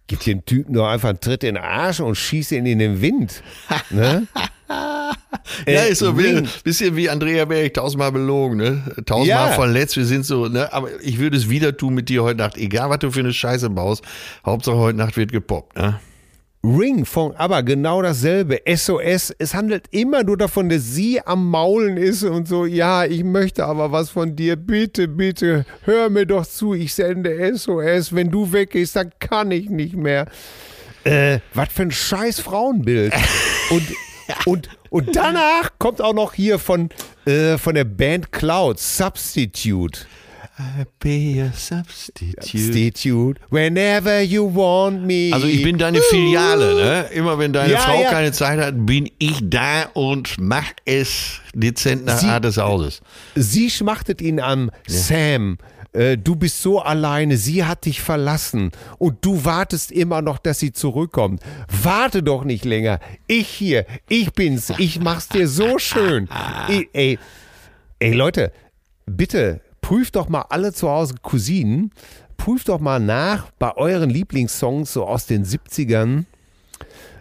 gib 0.07 0.21
dem 0.21 0.45
Typen 0.45 0.73
nur 0.75 0.89
einfach 0.89 1.09
einen 1.11 1.21
Tritt 1.21 1.45
in 1.45 1.55
den 1.57 1.65
Arsch 1.65 2.01
und 2.01 2.15
schieß 2.15 2.53
ihn 2.53 2.67
in 2.67 2.79
den 2.79 3.01
Wind. 3.03 3.43
Ne? 3.91 4.27
Ja, 4.69 5.13
Äh, 5.85 5.91
ist 5.91 6.01
so 6.01 6.11
Ring. 6.11 6.49
bisschen 6.65 6.97
wie 6.97 7.09
Andrea 7.09 7.45
Berg, 7.45 7.75
tausendmal 7.75 8.11
belogen, 8.11 8.57
ne? 8.57 8.83
Tausendmal 9.07 9.51
Ja. 9.51 9.55
verletzt, 9.55 9.97
wir 9.97 10.05
sind 10.05 10.27
so, 10.27 10.49
ne? 10.49 10.73
Aber 10.73 10.89
ich 11.03 11.19
würde 11.19 11.37
es 11.37 11.49
wieder 11.49 11.77
tun 11.77 11.95
mit 11.95 12.09
dir 12.09 12.25
heute 12.25 12.39
Nacht, 12.39 12.57
egal 12.57 12.91
was 12.91 12.99
du 12.99 13.13
für 13.13 13.21
eine 13.21 13.33
Scheiße 13.33 13.71
baust. 13.71 14.03
Hauptsache 14.45 14.77
heute 14.77 14.99
Nacht 14.99 15.17
wird 15.17 15.31
gepoppt, 15.31 15.77
ne? 15.77 16.01
Ring 16.67 17.05
von 17.05 17.37
aber 17.37 17.63
genau 17.63 18.03
dasselbe. 18.03 18.61
SOS. 18.67 19.33
Es 19.39 19.55
handelt 19.55 19.85
immer 19.93 20.25
nur 20.25 20.37
davon, 20.37 20.69
dass 20.69 20.83
sie 20.83 21.21
am 21.25 21.49
Maulen 21.49 21.97
ist 21.97 22.25
und 22.25 22.49
so, 22.49 22.67
ja, 22.67 23.05
ich 23.05 23.23
möchte 23.23 23.65
aber 23.65 23.93
was 23.93 24.11
von 24.11 24.35
dir. 24.35 24.57
Bitte, 24.57 25.07
bitte, 25.07 25.65
hör 25.85 26.11
mir 26.11 26.27
doch 26.27 26.45
zu. 26.45 26.75
Ich 26.75 26.95
sende 26.95 27.57
SOS. 27.57 28.15
Wenn 28.15 28.31
du 28.31 28.53
weggehst, 28.53 28.97
dann 28.97 29.13
kann 29.21 29.53
ich 29.53 29.71
nicht 29.71 29.95
mehr. 29.95 30.27
Äh, 31.05 31.39
was 31.55 31.69
für 31.69 31.83
ein 31.83 31.93
scheiß 31.93 32.41
Frauenbild. 32.41 33.15
Und, 33.71 33.83
und, 34.45 34.69
und 34.91 35.17
danach 35.17 35.71
kommt 35.79 36.01
auch 36.01 36.15
noch 36.15 36.35
hier 36.35 36.61
von, 36.61 36.89
äh, 37.27 37.59
von 37.59 37.75
der 37.75 37.85
Band 37.85 38.31
Cloud, 38.31 38.79
Substitute. 38.79 40.07
Be 41.01 41.43
a 41.43 41.53
substitute. 41.55 42.43
Substitute, 42.43 43.39
whenever 43.51 44.23
you 44.23 44.45
want 44.55 45.03
me. 45.05 45.31
Also 45.33 45.47
ich 45.47 45.63
bin 45.63 45.77
deine 45.77 46.01
Filiale, 46.01 46.75
ne? 46.75 47.03
Immer 47.15 47.39
wenn 47.39 47.53
deine 47.53 47.75
Ja, 47.75 47.81
Frau 47.81 48.01
ja. 48.03 48.11
keine 48.11 48.33
Zeit 48.33 48.59
hat, 48.59 48.75
bin 48.87 49.11
ich 49.19 49.39
da 49.43 49.83
und 49.93 50.37
mach 50.39 50.65
es 50.87 51.41
dezent 51.55 52.07
nach 52.07 52.19
Sie- 52.19 52.27
Art 52.29 52.45
des 52.45 52.57
Hauses. 52.57 53.03
Sie 53.35 53.69
schmachtet 53.71 54.23
ihn 54.23 54.41
an, 54.41 54.71
Sam. 54.87 55.59
äh, 55.93 56.17
Du 56.17 56.37
bist 56.37 56.63
so 56.63 56.81
alleine, 56.81 57.37
sie 57.37 57.65
hat 57.65 57.85
dich 57.85 58.01
verlassen 58.01 58.71
und 58.97 59.23
du 59.27 59.45
wartest 59.45 59.93
immer 59.93 60.23
noch, 60.23 60.39
dass 60.39 60.59
sie 60.59 60.73
zurückkommt. 60.73 61.43
Warte 61.83 62.23
doch 62.23 62.45
nicht 62.45 62.65
länger. 62.65 63.01
Ich 63.27 63.49
hier, 63.49 63.85
ich 64.09 64.33
bin's, 64.33 64.73
ich 64.79 65.01
mach's 65.01 65.29
dir 65.29 65.49
so 65.49 65.79
schön. 65.79 66.29
Ey, 66.69 66.89
ey, 66.95 67.19
ey 67.99 68.13
Leute, 68.15 68.53
bitte 69.05 69.61
prüft 69.87 70.17
doch 70.17 70.29
mal 70.29 70.45
alle 70.49 70.73
zu 70.73 70.89
Hause 70.91 71.15
Cousinen, 71.23 71.93
prüft 72.37 72.69
doch 72.69 72.81
mal 72.81 72.99
nach 72.99 73.53
bei 73.61 73.77
euren 73.77 74.11
Lieblingssongs 74.11 74.93
so 74.93 75.07
aus 75.07 75.27
den 75.27 75.45
70ern. 75.45 76.25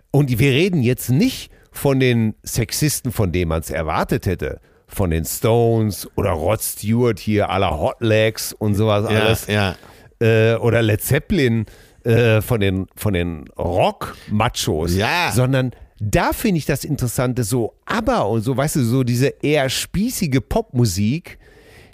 Und 0.09 0.39
wir 0.39 0.49
reden 0.49 0.81
jetzt 0.81 1.11
nicht 1.11 1.51
von 1.71 1.99
den 1.99 2.33
Sexisten, 2.43 3.11
von 3.11 3.31
denen 3.31 3.49
man 3.49 3.59
es 3.59 3.69
erwartet 3.69 4.25
hätte. 4.25 4.59
Von 4.87 5.11
den 5.11 5.25
Stones 5.25 6.09
oder 6.15 6.31
Rod 6.31 6.59
Stewart 6.59 7.19
hier 7.19 7.51
aller 7.51 7.79
Hot 7.79 7.97
Legs 7.99 8.51
und 8.51 8.73
sowas 8.73 9.11
Ja, 9.11 9.19
alles. 9.19 9.45
ja. 9.45 9.75
Äh, 10.19 10.55
oder 10.55 10.81
Led 10.81 11.01
Zeppelin 11.03 11.67
äh, 12.03 12.41
von 12.41 12.61
den, 12.61 12.87
von 12.95 13.13
den 13.13 13.47
Rock-Machos. 13.59 14.95
Ja. 14.95 15.31
Sondern 15.31 15.69
da 15.99 16.33
finde 16.33 16.57
ich 16.57 16.65
das 16.65 16.83
Interessante, 16.83 17.43
so 17.43 17.75
aber 17.85 18.27
und 18.27 18.41
so, 18.41 18.57
weißt 18.57 18.77
du, 18.77 18.83
so 18.83 19.03
diese 19.03 19.27
eher 19.43 19.69
spießige 19.69 20.41
Popmusik, 20.41 21.37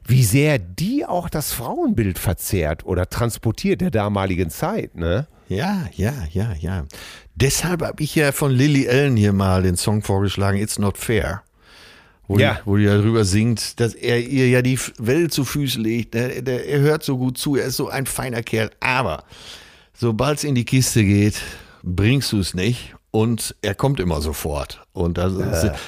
wie 0.05 0.23
sehr 0.23 0.59
die 0.59 1.05
auch 1.05 1.29
das 1.29 1.53
Frauenbild 1.53 2.19
verzerrt 2.19 2.85
oder 2.85 3.07
transportiert 3.09 3.81
der 3.81 3.91
damaligen 3.91 4.49
Zeit, 4.49 4.95
ne? 4.95 5.27
Ja, 5.47 5.85
ja, 5.93 6.13
ja, 6.31 6.53
ja. 6.59 6.85
Deshalb 7.35 7.81
habe 7.81 8.01
ich 8.03 8.15
ja 8.15 8.31
von 8.31 8.51
Lily 8.51 8.87
Allen 8.87 9.17
hier 9.17 9.33
mal 9.33 9.63
den 9.63 9.75
Song 9.75 10.01
vorgeschlagen, 10.01 10.57
It's 10.57 10.79
Not 10.79 10.97
Fair. 10.97 11.43
Wo, 12.27 12.39
Ja. 12.39 12.53
die, 12.55 12.59
wo 12.65 12.77
die 12.77 12.85
darüber 12.85 13.25
singt, 13.25 13.79
dass 13.81 13.93
er 13.93 14.19
ihr 14.21 14.47
ja 14.47 14.61
die 14.61 14.79
Welt 14.97 15.33
zu 15.33 15.43
Füßen 15.43 15.83
legt. 15.83 16.15
Er, 16.15 16.41
der, 16.41 16.65
er 16.67 16.79
hört 16.79 17.03
so 17.03 17.17
gut 17.17 17.37
zu, 17.37 17.57
er 17.57 17.65
ist 17.65 17.75
so 17.75 17.89
ein 17.89 18.05
feiner 18.05 18.41
Kerl. 18.43 18.71
Aber 18.79 19.25
sobald 19.93 20.37
es 20.37 20.43
in 20.45 20.55
die 20.55 20.63
Kiste 20.65 21.03
geht, 21.03 21.41
bringst 21.83 22.31
du 22.31 22.39
es 22.39 22.53
nicht. 22.53 22.95
Und 23.13 23.53
er 23.61 23.75
kommt 23.75 23.99
immer 23.99 24.21
sofort. 24.21 24.81
Und 24.93 25.17
da 25.17 25.29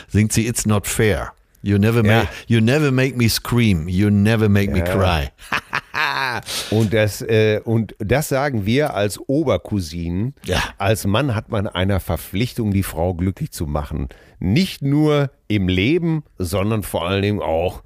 singt 0.09 0.33
sie 0.33 0.45
It's 0.45 0.65
Not 0.65 0.87
Fair. 0.87 1.31
You 1.65 1.77
never, 1.77 2.05
Ja. 2.05 2.19
make, 2.19 2.27
you 2.47 2.59
never 2.59 2.91
make 2.91 3.15
me 3.15 3.29
scream. 3.29 3.87
You 3.87 4.09
never 4.09 4.49
make 4.49 4.69
me 4.71 4.83
cry. 4.83 5.29
Und 6.71 6.91
das, 6.93 7.21
äh, 7.21 7.61
und 7.63 7.95
das 7.99 8.27
sagen 8.29 8.65
wir 8.65 8.95
als 8.95 9.19
Obercousinen. 9.19 10.33
Ja. 10.43 10.61
Als 10.77 11.05
Mann 11.05 11.35
hat 11.35 11.49
man 11.49 11.67
eine 11.67 11.99
Verpflichtung, 11.99 12.71
die 12.73 12.83
Frau 12.83 13.13
glücklich 13.13 13.51
zu 13.51 13.65
machen. 13.67 14.09
Nicht 14.39 14.81
nur 14.81 15.29
im 15.47 15.67
Leben, 15.69 16.23
sondern 16.37 16.83
vor 16.83 17.07
allen 17.07 17.21
Dingen 17.21 17.41
auch 17.41 17.83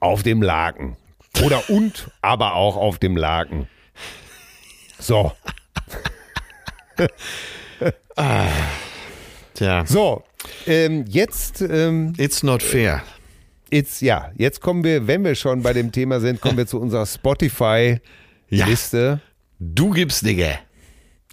auf 0.00 0.22
dem 0.22 0.42
Laken. 0.42 0.96
Oder 1.44 1.62
und, 1.70 2.10
aber 2.22 2.54
auch 2.54 2.76
auf 2.76 2.98
dem 2.98 3.16
Laken. 3.16 3.68
So, 4.98 5.32
Tja, 9.54 9.84
so. 9.86 10.24
Ähm, 10.66 11.04
jetzt, 11.08 11.60
ähm, 11.60 12.12
It's 12.18 12.42
Not 12.42 12.62
Fair. 12.62 13.02
jetzt, 13.70 14.00
ja, 14.02 14.30
jetzt 14.36 14.60
kommen 14.60 14.84
wir, 14.84 15.06
wenn 15.06 15.24
wir 15.24 15.34
schon 15.34 15.62
bei 15.62 15.72
dem 15.72 15.92
Thema 15.92 16.20
sind, 16.20 16.40
kommen 16.40 16.56
wir 16.56 16.66
zu 16.66 16.80
unserer 16.80 17.06
Spotify-Liste. 17.06 19.20
Du 19.58 19.90
gibst, 19.90 20.24
Digga. 20.26 20.58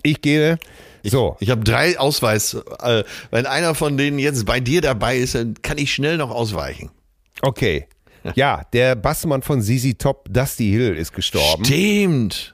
Ich 0.03 0.21
gehe. 0.21 0.57
So, 1.05 1.35
Ich 1.41 1.49
habe 1.49 1.63
drei 1.63 1.99
Ausweis. 1.99 2.53
Äh, 2.81 3.03
wenn 3.31 3.45
einer 3.45 3.75
von 3.75 3.97
denen 3.97 4.19
jetzt 4.19 4.45
bei 4.45 4.59
dir 4.61 4.79
dabei 4.81 5.17
ist, 5.17 5.35
dann 5.35 5.55
kann 5.61 5.77
ich 5.77 5.93
schnell 5.93 6.17
noch 6.17 6.31
ausweichen. 6.31 6.91
Okay. 7.41 7.87
Ja, 8.35 8.61
der 8.71 8.95
Bassmann 8.95 9.41
von 9.41 9.61
ZZ 9.61 9.97
Top, 9.97 10.27
Dusty 10.31 10.69
Hill, 10.69 10.95
ist 10.95 11.11
gestorben. 11.11 11.65
Stimmt. 11.65 12.53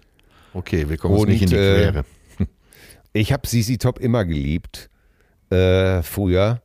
Okay, 0.54 0.90
wir 0.90 0.98
kommen 0.98 1.14
uns 1.14 1.24
Und, 1.24 1.30
nicht 1.30 1.44
in 1.44 1.50
die 1.50 1.56
äh, 1.56 1.92
Quere. 1.92 2.06
Ich 3.14 3.32
habe 3.32 3.48
ZZ 3.48 3.78
Top 3.78 4.00
immer 4.00 4.26
geliebt. 4.26 4.90
Äh, 5.50 6.02
früher. 6.04 6.62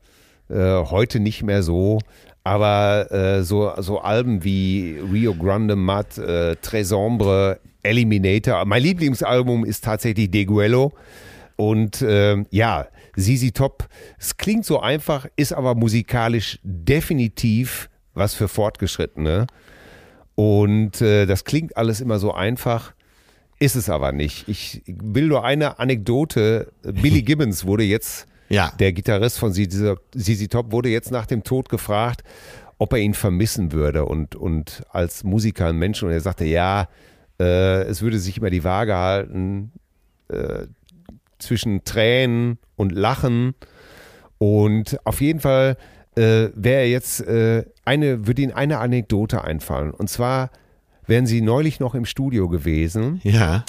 Äh, 0.48 0.54
heute 0.56 1.20
nicht 1.20 1.42
mehr 1.42 1.62
so. 1.62 2.00
Aber 2.42 3.10
äh, 3.10 3.42
so, 3.42 3.72
so 3.78 4.00
Alben 4.00 4.44
wie 4.44 4.98
Rio 5.12 5.34
Grande 5.34 5.76
Mud, 5.76 6.18
äh, 6.18 6.56
Tres 6.56 6.92
Ombre, 6.92 7.58
Eliminator. 7.82 8.64
Mein 8.66 8.82
Lieblingsalbum 8.82 9.64
ist 9.64 9.84
tatsächlich 9.84 10.30
Deguello. 10.30 10.92
Und 11.56 12.04
ähm, 12.06 12.46
ja, 12.50 12.86
ZZ 13.16 13.52
Top, 13.54 13.88
es 14.18 14.36
klingt 14.36 14.64
so 14.64 14.80
einfach, 14.80 15.26
ist 15.36 15.52
aber 15.52 15.74
musikalisch 15.74 16.58
definitiv 16.62 17.88
was 18.14 18.34
für 18.34 18.48
Fortgeschrittene. 18.48 19.46
Und 20.34 21.00
äh, 21.00 21.26
das 21.26 21.44
klingt 21.44 21.76
alles 21.76 22.00
immer 22.00 22.18
so 22.18 22.32
einfach, 22.32 22.94
ist 23.58 23.76
es 23.76 23.88
aber 23.88 24.12
nicht. 24.12 24.48
Ich 24.48 24.82
will 24.86 25.26
nur 25.28 25.44
eine 25.44 25.78
Anekdote. 25.78 26.72
Billy 26.82 27.22
Gibbons 27.24 27.64
wurde 27.66 27.84
jetzt, 27.84 28.26
Ja. 28.48 28.72
der 28.78 28.92
Gitarrist 28.92 29.38
von 29.38 29.52
ZZ 29.52 30.48
Top, 30.48 30.72
wurde 30.72 30.88
jetzt 30.88 31.10
nach 31.10 31.26
dem 31.26 31.44
Tod 31.44 31.68
gefragt, 31.68 32.22
ob 32.78 32.92
er 32.92 32.98
ihn 32.98 33.14
vermissen 33.14 33.72
würde 33.72 34.04
und, 34.04 34.34
und 34.36 34.82
als 34.90 35.24
Musiker 35.24 35.68
ein 35.68 35.76
Mensch. 35.76 36.02
Und 36.02 36.10
er 36.10 36.20
sagte, 36.20 36.44
ja, 36.44 36.88
äh, 37.40 37.82
es 37.84 38.02
würde 38.02 38.18
sich 38.18 38.38
immer 38.38 38.50
die 38.50 38.64
Waage 38.64 38.94
halten 38.94 39.72
äh, 40.28 40.66
zwischen 41.38 41.84
Tränen 41.84 42.58
und 42.76 42.92
Lachen. 42.92 43.54
Und 44.38 44.98
auf 45.04 45.20
jeden 45.20 45.40
Fall 45.40 45.76
äh, 46.16 46.48
wäre 46.54 46.84
jetzt 46.84 47.20
äh, 47.20 47.64
eine, 47.84 48.26
würde 48.26 48.42
Ihnen 48.42 48.52
eine 48.52 48.78
Anekdote 48.78 49.44
einfallen. 49.44 49.90
Und 49.90 50.08
zwar 50.08 50.50
wären 51.06 51.26
Sie 51.26 51.40
neulich 51.40 51.80
noch 51.80 51.94
im 51.94 52.04
Studio 52.04 52.48
gewesen 52.48 53.20
Ja. 53.22 53.64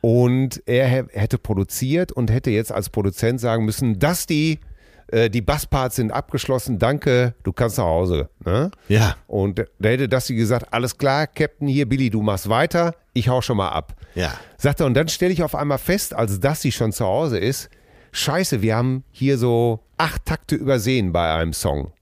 Und 0.00 0.62
er 0.66 0.86
hä- 0.86 1.08
hätte 1.12 1.38
produziert 1.38 2.12
und 2.12 2.30
hätte 2.30 2.50
jetzt 2.50 2.72
als 2.72 2.90
Produzent 2.90 3.40
sagen 3.40 3.64
müssen, 3.64 3.98
dass 3.98 4.26
die, 4.26 4.60
äh, 5.08 5.28
die 5.30 5.40
Bassparts 5.40 5.96
sind 5.96 6.12
abgeschlossen, 6.12 6.78
danke, 6.78 7.34
du 7.42 7.52
kannst 7.52 7.78
nach 7.78 7.84
Hause. 7.84 8.28
Ne? 8.44 8.70
Ja. 8.88 9.16
Und 9.26 9.64
da 9.78 9.88
hätte 9.88 10.08
Dusty 10.08 10.34
gesagt, 10.34 10.72
alles 10.72 10.98
klar, 10.98 11.26
Captain, 11.26 11.66
hier, 11.68 11.88
Billy, 11.88 12.10
du 12.10 12.22
machst 12.22 12.48
weiter, 12.48 12.94
ich 13.12 13.28
hau 13.28 13.40
schon 13.40 13.56
mal 13.56 13.70
ab. 13.70 13.94
Ja. 14.14 14.32
Sagt 14.56 14.80
er, 14.80 14.86
und 14.86 14.94
dann 14.94 15.08
stelle 15.08 15.32
ich 15.32 15.42
auf 15.42 15.54
einmal 15.54 15.78
fest, 15.78 16.14
als 16.14 16.38
Dusty 16.40 16.70
schon 16.72 16.92
zu 16.92 17.04
Hause 17.04 17.38
ist, 17.38 17.68
scheiße, 18.12 18.62
wir 18.62 18.76
haben 18.76 19.04
hier 19.10 19.36
so 19.38 19.80
acht 19.96 20.24
Takte 20.24 20.54
übersehen 20.54 21.12
bei 21.12 21.34
einem 21.34 21.52
Song. 21.52 21.92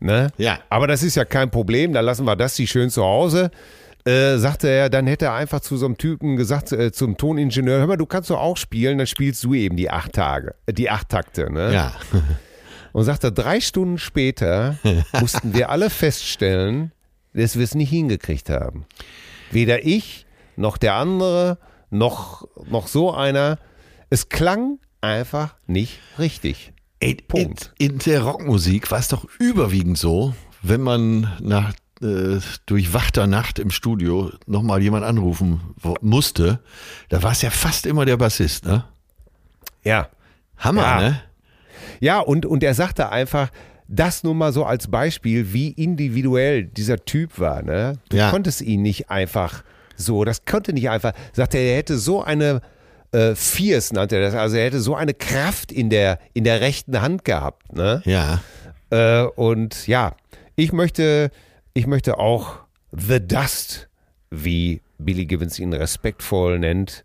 Ne? 0.00 0.28
Ja. 0.36 0.60
Aber 0.68 0.86
das 0.86 1.02
ist 1.02 1.16
ja 1.16 1.24
kein 1.24 1.50
Problem, 1.50 1.92
dann 1.92 2.04
lassen 2.04 2.24
wir 2.24 2.36
Dusty 2.36 2.66
schön 2.66 2.88
zu 2.90 3.02
Hause. 3.02 3.50
Äh, 4.08 4.38
sagte 4.38 4.68
er, 4.68 4.88
dann 4.88 5.06
hätte 5.06 5.26
er 5.26 5.34
einfach 5.34 5.60
zu 5.60 5.76
so 5.76 5.84
einem 5.84 5.98
Typen 5.98 6.36
gesagt, 6.36 6.72
äh, 6.72 6.92
zum 6.92 7.18
Toningenieur, 7.18 7.80
hör 7.80 7.86
mal, 7.86 7.98
du 7.98 8.06
kannst 8.06 8.30
doch 8.30 8.40
auch 8.40 8.56
spielen, 8.56 8.96
dann 8.96 9.06
spielst 9.06 9.44
du 9.44 9.52
eben 9.52 9.76
die 9.76 9.90
acht 9.90 10.14
Tage, 10.14 10.54
äh, 10.64 10.72
die 10.72 10.88
acht 10.88 11.10
Takte. 11.10 11.52
Ne? 11.52 11.74
Ja. 11.74 11.94
Und 12.92 13.04
sagte, 13.04 13.30
drei 13.32 13.60
Stunden 13.60 13.98
später 13.98 14.78
mussten 15.20 15.52
wir 15.52 15.68
alle 15.68 15.90
feststellen, 15.90 16.92
dass 17.34 17.56
wir 17.56 17.64
es 17.64 17.74
nicht 17.74 17.90
hingekriegt 17.90 18.48
haben. 18.48 18.86
Weder 19.50 19.84
ich, 19.84 20.24
noch 20.56 20.78
der 20.78 20.94
andere, 20.94 21.58
noch, 21.90 22.48
noch 22.64 22.86
so 22.86 23.12
einer. 23.12 23.58
Es 24.08 24.30
klang 24.30 24.78
einfach 25.02 25.54
nicht 25.66 26.00
richtig. 26.18 26.72
In, 26.98 27.18
Punkt. 27.28 27.74
In, 27.76 27.90
in 27.90 27.98
der 27.98 28.22
Rockmusik 28.22 28.90
war 28.90 29.00
es 29.00 29.08
doch 29.08 29.26
überwiegend 29.38 29.98
so, 29.98 30.34
wenn 30.62 30.80
man 30.80 31.30
nach 31.40 31.74
äh, 32.02 32.38
durchwachter 32.66 33.26
Nacht 33.26 33.58
im 33.58 33.70
Studio 33.70 34.30
nochmal 34.46 34.82
jemand 34.82 35.04
anrufen 35.04 35.60
musste, 36.00 36.60
da 37.08 37.22
war 37.22 37.32
es 37.32 37.42
ja 37.42 37.50
fast 37.50 37.86
immer 37.86 38.04
der 38.04 38.16
Bassist, 38.16 38.64
ne? 38.64 38.84
Ja. 39.84 40.08
Hammer, 40.58 40.82
Ja. 40.82 41.00
ne? 41.00 41.22
Ja, 42.00 42.20
und, 42.20 42.46
und 42.46 42.62
er 42.62 42.74
sagte 42.74 43.10
einfach, 43.10 43.48
das 43.88 44.22
nur 44.22 44.34
mal 44.34 44.52
so 44.52 44.64
als 44.64 44.88
Beispiel, 44.88 45.52
wie 45.52 45.68
individuell 45.70 46.64
dieser 46.64 47.04
Typ 47.04 47.38
war. 47.40 47.62
Ne? 47.62 47.94
Du 48.10 48.16
Ja. 48.18 48.30
konntest 48.30 48.60
ihn 48.60 48.82
nicht 48.82 49.10
einfach 49.10 49.64
so, 49.96 50.24
das 50.24 50.44
konnte 50.44 50.72
nicht 50.72 50.90
einfach. 50.90 51.12
Sagte 51.32 51.58
er, 51.58 51.72
er 51.72 51.76
hätte 51.78 51.96
so 51.98 52.22
eine 52.22 52.60
äh, 53.12 53.34
Fierce 53.34 53.92
nannte 53.94 54.16
er 54.16 54.22
das. 54.22 54.34
Also 54.34 54.56
er 54.56 54.66
hätte 54.66 54.80
so 54.80 54.94
eine 54.94 55.14
Kraft 55.14 55.72
in 55.72 55.88
der, 55.90 56.18
in 56.34 56.44
der 56.44 56.60
rechten 56.60 57.00
Hand 57.00 57.24
gehabt. 57.24 57.72
Ne? 57.74 58.02
Ja. 58.04 58.40
Äh, 58.90 59.22
und 59.24 59.86
ja, 59.88 60.14
ich 60.56 60.72
möchte, 60.72 61.30
ich 61.78 61.86
möchte 61.86 62.18
auch 62.18 62.58
The 62.90 63.24
Dust, 63.24 63.88
wie 64.30 64.82
Billy 64.98 65.26
Gibbons 65.26 65.60
ihn 65.60 65.72
respektvoll 65.72 66.58
nennt, 66.58 67.04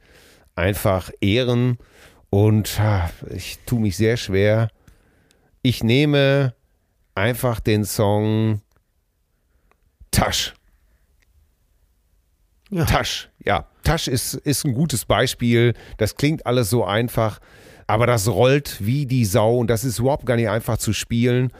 einfach 0.56 1.12
ehren. 1.22 1.78
Und 2.32 2.82
ich 3.30 3.60
tue 3.68 3.80
mich 3.80 3.98
sehr 3.98 4.18
schwer. 4.18 4.70
Ich 5.62 5.84
nehme 5.84 6.56
einfach 7.14 7.60
den 7.60 7.86
Song 7.86 8.62
Tasch. 10.10 10.56
Ja. 12.72 12.86
Tasch, 12.86 13.30
ja. 13.46 13.68
Tasch 13.84 14.08
ist, 14.08 14.34
ist 14.34 14.66
ein 14.66 14.74
gutes 14.74 15.06
Beispiel. 15.06 15.76
Das 15.98 16.16
klingt 16.16 16.48
alles 16.48 16.72
so 16.72 16.84
einfach, 16.84 17.40
aber 17.86 18.08
das 18.08 18.28
rollt 18.28 18.78
wie 18.84 19.06
die 19.06 19.26
Sau 19.26 19.60
und 19.60 19.68
das 19.68 19.84
ist 19.84 20.00
überhaupt 20.00 20.26
gar 20.26 20.36
nicht 20.36 20.50
einfach 20.50 20.80
zu 20.80 20.94
spielen. 20.94 21.52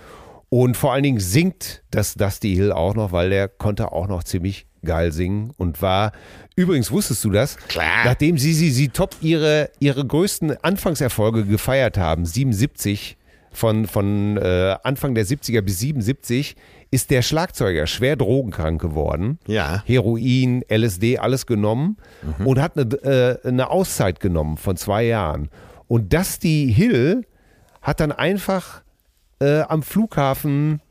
Und 0.54 0.78
vor 0.78 0.94
allen 0.94 1.02
Dingen 1.02 1.20
singt 1.20 1.82
das 1.90 2.14
Dusty 2.14 2.54
Hill 2.54 2.72
auch 2.72 2.94
noch, 2.94 3.12
weil 3.12 3.32
der 3.32 3.48
konnte 3.48 3.92
auch 3.92 4.08
noch 4.08 4.24
ziemlich 4.24 4.68
geil 4.86 5.12
singen 5.12 5.52
und 5.58 5.82
war, 5.82 6.12
übrigens 6.56 6.92
wusstest 6.92 7.24
du 7.24 7.32
das? 7.32 7.58
Klar. 7.58 8.06
Nachdem 8.06 8.38
sie, 8.38 8.54
sie, 8.54 8.70
sie 8.70 8.90
top 8.90 9.16
ihre, 9.22 9.72
ihre 9.80 10.06
größten 10.06 10.64
Anfangserfolge 10.64 11.46
gefeiert 11.46 11.98
haben, 11.98 12.28
77, 12.28 13.18
von, 13.52 13.88
von 13.88 14.38
äh, 14.38 14.76
Anfang 14.84 15.16
der 15.16 15.26
70er 15.26 15.62
bis 15.62 15.80
77, 15.80 16.56
ist 16.92 17.10
der 17.10 17.24
Schlagzeuger 17.24 17.88
schwer 17.88 18.16
drogenkrank 18.16 18.80
geworden. 18.80 19.40
Ja. 19.48 19.82
Heroin, 19.88 20.64
LSD, 20.70 21.18
alles 21.18 21.48
genommen 21.48 21.98
und 22.46 22.62
hat 22.62 22.78
eine, 22.78 22.94
äh, 23.44 23.48
eine 23.48 23.72
Auszeit 23.72 24.20
genommen 24.20 24.58
von 24.58 24.78
zwei 24.78 25.06
Jahren. 25.06 25.50
Und 25.88 26.14
Dusty 26.14 26.72
Hill 26.76 27.26
hat 27.82 28.00
dann 28.00 28.12
einfach 28.12 28.83
äh, 29.40 29.62
am 29.62 29.84
Flughafen 29.84 30.82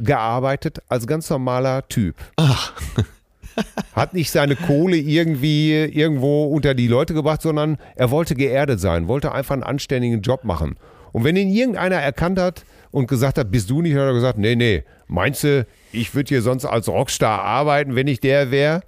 gearbeitet 0.00 0.80
als 0.88 1.06
ganz 1.06 1.28
normaler 1.30 1.86
Typ. 1.88 2.16
Hat 3.92 4.14
nicht 4.14 4.30
seine 4.30 4.54
Kohle 4.54 4.96
irgendwie 4.96 5.72
irgendwo 5.72 6.44
unter 6.44 6.74
die 6.74 6.86
Leute 6.86 7.14
gebracht, 7.14 7.42
sondern 7.42 7.78
er 7.96 8.10
wollte 8.10 8.34
geerdet 8.34 8.78
sein, 8.80 9.08
wollte 9.08 9.32
einfach 9.32 9.54
einen 9.54 9.64
anständigen 9.64 10.22
Job 10.22 10.44
machen. 10.44 10.76
Und 11.12 11.24
wenn 11.24 11.36
ihn 11.36 11.50
irgendeiner 11.50 11.96
erkannt 11.96 12.38
hat 12.38 12.64
und 12.90 13.08
gesagt 13.08 13.38
hat, 13.38 13.50
bist 13.50 13.68
du 13.70 13.82
nicht, 13.82 13.94
hat 13.94 14.02
er 14.02 14.12
gesagt, 14.12 14.38
nee, 14.38 14.54
nee, 14.54 14.84
meinst 15.08 15.42
du, 15.42 15.66
ich 15.92 16.14
würde 16.14 16.28
hier 16.28 16.42
sonst 16.42 16.64
als 16.64 16.88
Rockstar 16.88 17.42
arbeiten, 17.42 17.96
wenn 17.96 18.06
ich 18.06 18.20
der 18.20 18.50
wäre? 18.50 18.82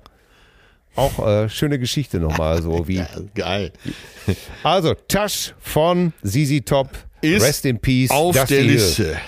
Auch 0.96 1.26
äh, 1.26 1.48
schöne 1.48 1.78
Geschichte 1.78 2.18
nochmal 2.18 2.62
so 2.62 2.86
wie. 2.88 2.96
Ja, 2.96 3.08
geil. 3.34 3.72
Also, 4.62 4.94
Tasch 5.08 5.54
von 5.60 6.12
ZZ 6.24 6.64
Top, 6.64 6.88
Ist 7.22 7.42
Rest 7.42 7.64
in 7.66 7.78
Peace. 7.78 8.10
Auf 8.10 8.36
Dusty 8.36 8.54
der. 8.54 8.64
Liste. 8.64 9.20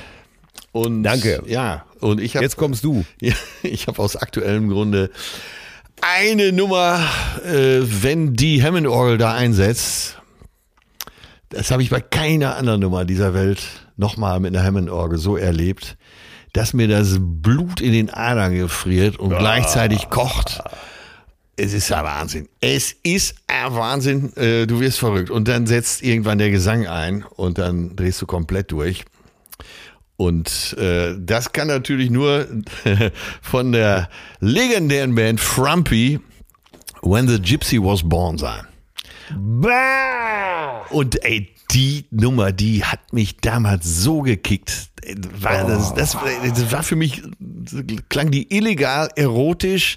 Und 0.72 1.02
Danke. 1.02 1.42
Ja, 1.46 1.84
und 2.00 2.20
ich 2.20 2.34
habe 2.34 2.44
Jetzt 2.44 2.56
kommst 2.56 2.84
du. 2.84 3.04
Ja, 3.20 3.34
ich 3.62 3.86
habe 3.86 4.00
aus 4.00 4.16
aktuellem 4.16 4.68
Grunde 4.68 5.10
eine 6.00 6.52
Nummer, 6.52 7.00
äh, 7.44 7.80
wenn 7.82 8.34
die 8.34 8.62
Hammond-Orgel 8.62 9.18
da 9.18 9.34
einsetzt. 9.34 10.18
Das 11.50 11.70
habe 11.70 11.82
ich 11.82 11.90
bei 11.90 12.00
keiner 12.00 12.56
anderen 12.56 12.80
Nummer 12.80 13.04
dieser 13.04 13.34
Welt 13.34 13.62
nochmal 13.96 14.40
mit 14.40 14.56
einer 14.56 14.64
Hammond-Orgel 14.64 15.18
so 15.18 15.36
erlebt, 15.36 15.96
dass 16.54 16.72
mir 16.72 16.88
das 16.88 17.18
Blut 17.20 17.80
in 17.80 17.92
den 17.92 18.10
Adern 18.10 18.54
gefriert 18.54 19.18
und 19.18 19.30
gleichzeitig 19.30 20.08
kocht. 20.10 20.60
Es 21.56 21.74
ist 21.74 21.90
ja 21.90 22.02
Wahnsinn. 22.02 22.48
Es 22.60 22.94
ist 23.02 23.34
ein 23.46 23.74
Wahnsinn. 23.74 24.34
Äh, 24.36 24.66
du 24.66 24.80
wirst 24.80 24.98
verrückt. 24.98 25.30
Und 25.30 25.48
dann 25.48 25.66
setzt 25.66 26.02
irgendwann 26.02 26.38
der 26.38 26.50
Gesang 26.50 26.86
ein 26.86 27.24
und 27.24 27.58
dann 27.58 27.94
drehst 27.94 28.22
du 28.22 28.26
komplett 28.26 28.72
durch. 28.72 29.04
Und 30.16 30.76
äh, 30.78 31.14
das 31.18 31.52
kann 31.52 31.68
natürlich 31.68 32.10
nur 32.10 32.46
von 33.42 33.72
der 33.72 34.08
legendären 34.40 35.14
Band 35.14 35.40
Frumpy 35.40 36.20
When 37.02 37.28
the 37.28 37.40
Gypsy 37.40 37.82
Was 37.82 38.08
Born 38.08 38.38
sein. 38.38 38.66
Und 40.90 41.24
ey, 41.24 41.52
die 41.72 42.04
Nummer, 42.10 42.52
die 42.52 42.84
hat 42.84 43.12
mich 43.12 43.38
damals 43.38 43.84
so 43.84 44.20
gekickt. 44.20 44.90
War 45.40 45.66
das, 45.66 45.94
das, 45.94 46.16
das 46.54 46.72
war 46.72 46.82
für 46.82 46.96
mich, 46.96 47.22
klang 48.08 48.30
die 48.30 48.54
illegal, 48.56 49.08
erotisch, 49.16 49.96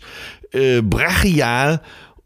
äh, 0.56 0.82
brachial. 0.82 1.82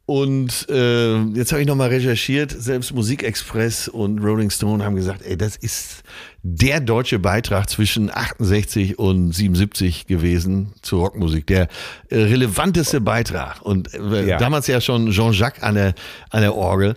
Und 0.06 0.68
äh, 0.70 1.22
jetzt 1.36 1.52
habe 1.52 1.62
ich 1.62 1.68
nochmal 1.68 1.90
recherchiert, 1.90 2.50
selbst 2.52 2.96
Musikexpress 2.96 3.88
und 3.88 4.18
Rolling 4.18 4.50
Stone 4.50 4.84
haben 4.84 4.96
gesagt, 4.96 5.22
ey, 5.24 5.38
das 5.38 5.56
ist 5.56 6.02
der 6.42 6.80
deutsche 6.80 7.20
Beitrag 7.20 7.70
zwischen 7.70 8.10
68 8.12 8.98
und 8.98 9.34
77 9.34 10.08
gewesen 10.08 10.74
zur 10.82 11.02
Rockmusik. 11.02 11.46
Der 11.46 11.68
äh, 12.10 12.16
relevanteste 12.24 13.02
Beitrag. 13.02 13.62
Und 13.62 13.94
äh, 13.94 14.28
Ja. 14.28 14.38
damals 14.40 14.66
ja 14.66 14.82
schon 14.82 15.12
Jean-Jacques 15.12 15.62
an 15.62 15.76
der, 15.76 15.94
an 16.32 16.42
der 16.42 16.56
Orgel. 16.56 16.96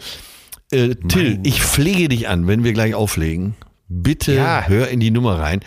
Äh, 0.71 0.95
Till, 0.95 1.39
ich 1.43 1.61
pflege 1.61 2.09
dich 2.09 2.29
an, 2.29 2.47
wenn 2.47 2.65
wir 2.65 2.73
gleich 2.73 2.95
auflegen. 2.95 3.57
Bitte 3.89 4.33
Ja. 4.33 4.65
hör 4.67 4.89
in 4.89 5.01
die 5.01 5.11
Nummer 5.11 5.39
rein. 5.39 5.61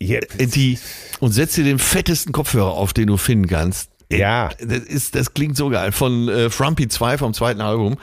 Ja, 0.00 0.20
Äh, 0.38 0.46
Die, 0.46 0.78
und 1.20 1.32
setz 1.32 1.54
dir 1.54 1.64
den 1.64 1.78
fettesten 1.78 2.32
Kopfhörer 2.32 2.72
auf, 2.72 2.94
den 2.94 3.08
du 3.08 3.18
finden 3.18 3.46
kannst. 3.46 3.87
Ja. 4.10 4.50
Das, 4.60 4.78
ist, 4.80 5.14
das 5.14 5.34
klingt 5.34 5.56
so 5.56 5.68
geil. 5.70 5.92
Von 5.92 6.28
äh, 6.28 6.50
Frumpy 6.50 6.88
2 6.88 7.18
vom 7.18 7.34
zweiten 7.34 7.60
Album. 7.60 7.96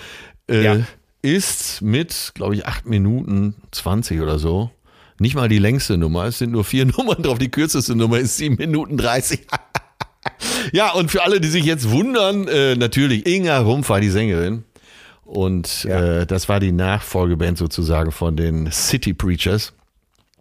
Äh, 0.50 0.64
Ja. 0.64 0.78
Ist 1.22 1.82
mit, 1.82 2.34
glaube 2.36 2.54
ich, 2.54 2.68
8 2.68 2.86
Minuten 2.86 3.56
20 3.72 4.22
oder 4.22 4.38
so. 4.38 4.70
Nicht 5.18 5.34
mal 5.34 5.50
die 5.50 5.58
längste 5.58 5.98
Nummer. 5.98 6.26
Es 6.26 6.38
sind 6.38 6.52
nur 6.52 6.64
vier 6.64 6.86
Nummern 6.98 7.24
drauf. 7.24 7.40
Die 7.40 7.50
kürzeste 7.50 7.96
Nummer 7.96 8.20
ist 8.20 8.38
7 8.38 8.56
Minuten 8.56 8.96
30. 8.98 9.40
ja, 10.72 10.92
und 10.92 11.10
für 11.10 11.24
alle, 11.24 11.42
die 11.42 11.48
sich 11.48 11.66
jetzt 11.66 11.90
wundern, 11.90 12.48
äh, 12.48 12.76
natürlich, 12.76 13.26
Inga 13.26 13.60
Rumpf 13.60 13.90
war 13.90 14.02
die 14.02 14.10
Sängerin. 14.10 14.66
Und 15.24 15.86
Ja. 15.86 16.22
äh, 16.22 16.28
das 16.28 16.48
war 16.50 16.60
die 16.60 16.72
Nachfolgeband 16.72 17.58
sozusagen 17.58 18.12
von 18.12 18.36
den 18.38 18.72
City 18.72 19.14
Preachers. 19.16 19.74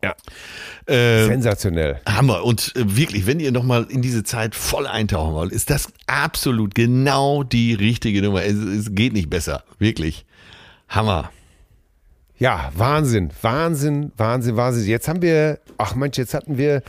Ja. 0.05 0.95
Äh, 0.95 1.27
sensationell. 1.27 2.01
Hammer. 2.07 2.45
Und 2.45 2.75
äh, 2.77 2.97
wirklich, 2.97 3.27
wenn 3.27 3.41
ihr 3.41 3.53
nochmal 3.53 3.87
in 3.89 4.03
diese 4.03 4.23
Zeit 4.23 4.55
voll 4.55 4.87
eintauchen 4.87 5.35
wollt, 5.35 5.53
ist 5.53 5.71
das 5.71 5.89
absolut 6.07 6.75
genau 6.75 7.43
die 7.43 7.75
richtige 7.75 8.23
Nummer. 8.23 8.45
Es, 8.45 8.55
es 8.55 8.95
geht 8.95 9.13
nicht 9.13 9.31
besser. 9.31 9.65
Wirklich. 9.79 10.27
Hammer. 10.89 11.31
Ja, 12.37 12.73
Wahnsinn, 12.75 13.31
Wahnsinn, 13.43 14.13
Wahnsinn, 14.17 14.57
Wahnsinn. 14.57 14.87
Jetzt 14.87 15.09
haben 15.09 15.23
wir, 15.23 15.61
ach 15.79 15.95
Mensch, 15.95 16.19
jetzt 16.19 16.35
hatten 16.35 16.59
wir, 16.59 16.83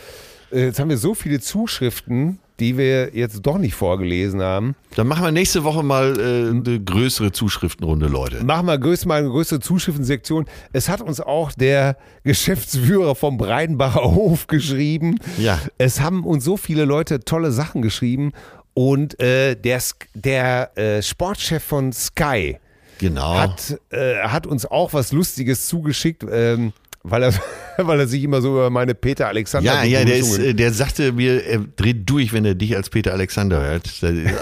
äh, 0.51 0.65
jetzt 0.65 0.79
haben 0.79 0.89
wir 0.89 0.97
so 0.97 1.13
viele 1.13 1.39
Zuschriften, 1.39 2.39
die 2.59 2.77
wir 2.77 3.15
jetzt 3.15 3.41
doch 3.41 3.57
nicht 3.57 3.75
vorgelesen 3.75 4.41
haben. 4.41 4.75
Dann 4.95 5.07
machen 5.07 5.23
wir 5.23 5.31
nächste 5.31 5.63
Woche 5.63 5.83
mal 5.83 6.17
äh, 6.19 6.49
eine 6.49 6.79
größere 6.79 7.31
Zuschriftenrunde, 7.31 8.07
Leute. 8.07 8.43
Machen 8.43 8.67
wir 8.67 8.77
größt 8.77 9.05
mal 9.05 9.19
eine 9.19 9.29
größere 9.29 9.59
Zuschriftensektion. 9.59 10.45
Es 10.71 10.87
hat 10.89 11.01
uns 11.01 11.19
auch 11.19 11.51
der 11.51 11.97
Geschäftsführer 12.23 13.15
vom 13.15 13.37
Breidenbacher 13.37 14.03
Hof 14.15 14.47
geschrieben. 14.47 15.17
Ja. 15.37 15.59
Es 15.77 15.99
haben 15.99 16.23
uns 16.23 16.43
so 16.45 16.57
viele 16.57 16.85
Leute 16.85 17.19
tolle 17.21 17.51
Sachen 17.51 17.81
geschrieben. 17.81 18.31
Und 18.73 19.19
äh, 19.21 19.55
der, 19.55 19.81
der 20.13 20.77
äh, 20.77 21.01
Sportchef 21.01 21.63
von 21.63 21.93
Sky, 21.93 22.57
Genau. 22.99 23.35
hat, 23.37 23.79
äh, 23.89 24.19
hat 24.19 24.47
uns 24.47 24.65
auch 24.65 24.93
was 24.93 25.11
Lustiges 25.11 25.67
zugeschickt, 25.67 26.25
ähm, 26.29 26.71
weil, 27.09 27.23
er, 27.23 27.33
weil 27.77 27.99
er 27.99 28.07
sich 28.07 28.23
immer 28.23 28.41
so 28.41 28.49
über 28.49 28.69
meine 28.69 28.95
Peter 28.95 29.27
Alexander 29.27 29.83
ja, 29.83 29.83
ja, 29.83 30.05
der, 30.05 30.17
ist, 30.17 30.37
äh, 30.37 30.53
der 30.53 30.73
sagte 30.73 31.11
mir, 31.11 31.45
er 31.45 31.59
dreht 31.59 32.09
durch, 32.09 32.33
wenn 32.33 32.45
er 32.45 32.55
dich 32.55 32.75
als 32.75 32.89
Peter 32.89 33.13
Alexander 33.13 33.61
hört. 33.61 33.89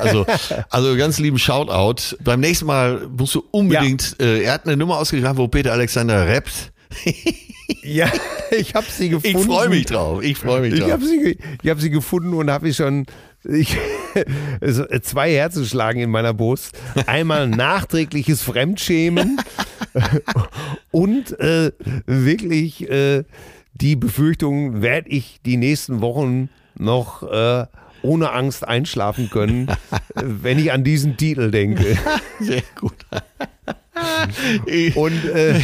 Also, 0.02 0.26
also 0.70 0.96
ganz 0.96 1.20
lieben 1.20 1.38
Shoutout. 1.38 2.16
Beim 2.24 2.40
nächsten 2.40 2.66
Mal 2.66 3.08
musst 3.18 3.36
du 3.36 3.44
unbedingt, 3.52 4.16
äh, 4.20 4.44
er 4.44 4.54
hat 4.54 4.66
eine 4.66 4.78
Nummer 4.78 4.98
ausgegraben, 4.98 5.38
wo 5.38 5.48
Peter 5.48 5.74
Alexander 5.74 6.28
rappt. 6.28 6.72
ja, 7.84 8.12
ich 8.52 8.76
habe 8.76 8.86
sie 8.90 9.10
gefunden. 9.10 9.38
Ich 9.38 9.46
freue 9.46 9.70
mich 9.70 9.86
drauf. 9.86 10.24
Ich 10.24 10.38
freue 10.38 10.62
mich 10.62 10.74
Ich 10.74 10.80
drauf. 10.80 10.92
habe 10.92 11.06
sie, 11.06 11.38
ich 11.62 11.70
hab 11.70 11.80
sie 11.80 11.90
gefunden 11.90 12.34
und 12.34 12.50
habe 12.52 12.70
ich 12.70 12.76
schon 12.76 13.06
ich, 13.46 13.76
äh, 14.62 15.02
zwei 15.02 15.34
Herzen 15.34 15.66
schlagen 15.66 16.00
in 16.00 16.10
meiner 16.10 16.34
Brust. 16.34 16.78
Einmal 17.08 17.48
nachträgliches 17.48 18.42
Fremdschämen 18.42 19.40
und 20.92 21.40
äh, 21.40 21.72
wirklich 22.06 22.90
äh, 22.90 23.24
die 23.74 23.96
Befürchtung, 23.96 24.82
werde 24.82 25.10
ich 25.10 25.40
die 25.46 25.58
nächsten 25.58 26.02
Wochen 26.02 26.50
noch 26.78 27.24
äh, 27.24 27.66
ohne 28.02 28.32
Angst 28.32 28.68
einschlafen 28.68 29.30
können, 29.30 29.68
wenn 30.16 30.60
ich 30.60 30.72
an 30.72 30.84
diesen 30.84 31.18
Titel 31.18 31.52
denke. 31.52 31.98
Sehr 32.40 32.64
gut. 32.80 32.96
Und 34.96 35.26
äh, 35.26 35.60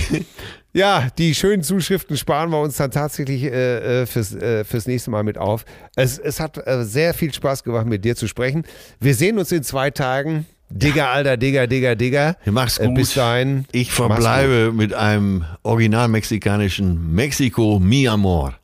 ja, 0.73 1.07
die 1.17 1.33
schönen 1.33 1.63
Zuschriften 1.63 2.15
sparen 2.15 2.51
wir 2.51 2.61
uns 2.61 2.77
dann 2.77 2.91
tatsächlich 2.91 3.43
äh, 3.43 4.01
äh, 4.01 4.05
fürs, 4.05 4.33
äh, 4.35 4.63
fürs 4.63 4.87
nächste 4.87 5.09
Mal 5.09 5.23
mit 5.23 5.37
auf. 5.37 5.65
Es, 5.95 6.19
es 6.19 6.39
hat 6.39 6.65
äh, 6.65 6.83
sehr 6.83 7.13
viel 7.13 7.33
Spaß 7.33 7.63
gemacht, 7.63 7.87
mit 7.87 8.05
dir 8.05 8.15
zu 8.15 8.27
sprechen. 8.27 8.63
Wir 8.99 9.15
sehen 9.15 9.39
uns 9.39 9.51
in 9.51 9.63
zwei 9.63 9.89
Tagen 9.89 10.45
Digga, 10.69 11.11
Alter, 11.11 11.37
Digga, 11.37 11.65
Digga, 11.67 11.95
Digga. 11.95 12.35
Mach's 12.45 12.77
gut. 12.79 12.93
bis 12.95 13.13
dahin. 13.15 13.65
Ich 13.71 13.91
verbleibe 13.91 14.71
mit 14.71 14.93
einem 14.93 15.45
original 15.63 16.07
mexikanischen 16.07 17.13
Mexiko 17.13 17.79
Mi 17.79 18.07
Amor. 18.07 18.58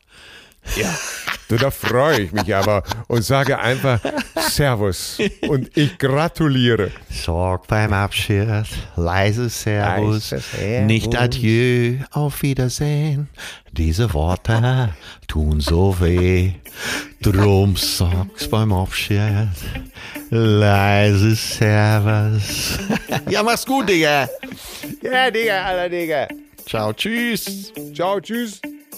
Gut. 0.74 0.86
Du, 1.48 1.56
da 1.56 1.70
freue 1.70 2.22
ich 2.22 2.32
mich 2.32 2.52
aber 2.52 2.82
und 3.06 3.22
sage 3.22 3.56
einfach 3.56 4.00
Servus 4.36 5.18
und 5.48 5.76
ich 5.76 5.96
gratuliere. 5.96 6.90
Sorg 7.08 7.68
beim 7.68 7.92
Abschied, 7.92 8.48
leise 8.96 9.48
Servus, 9.48 10.32
Leise 10.32 10.40
Servus. 10.40 10.86
nicht 10.86 11.16
Adieu, 11.16 11.98
auf 12.10 12.42
Wiedersehen. 12.42 13.28
Diese 13.70 14.12
Worte 14.12 14.90
tun 15.28 15.60
so 15.60 15.94
weh. 16.00 16.50
Drum 17.22 17.76
sag's 17.76 18.48
beim 18.48 18.72
Abschied, 18.72 19.48
leise 20.30 21.36
Servus. 21.36 22.76
ja, 23.30 23.44
mach's 23.44 23.64
gut, 23.64 23.88
Digga. 23.88 24.28
Ja, 25.00 25.30
Digga, 25.30 25.64
Alter, 25.64 25.88
Digga. 25.88 26.28
Ciao, 26.66 26.92
tschüss. 26.92 27.72
Ciao, 27.94 28.20
tschüss. 28.20 28.60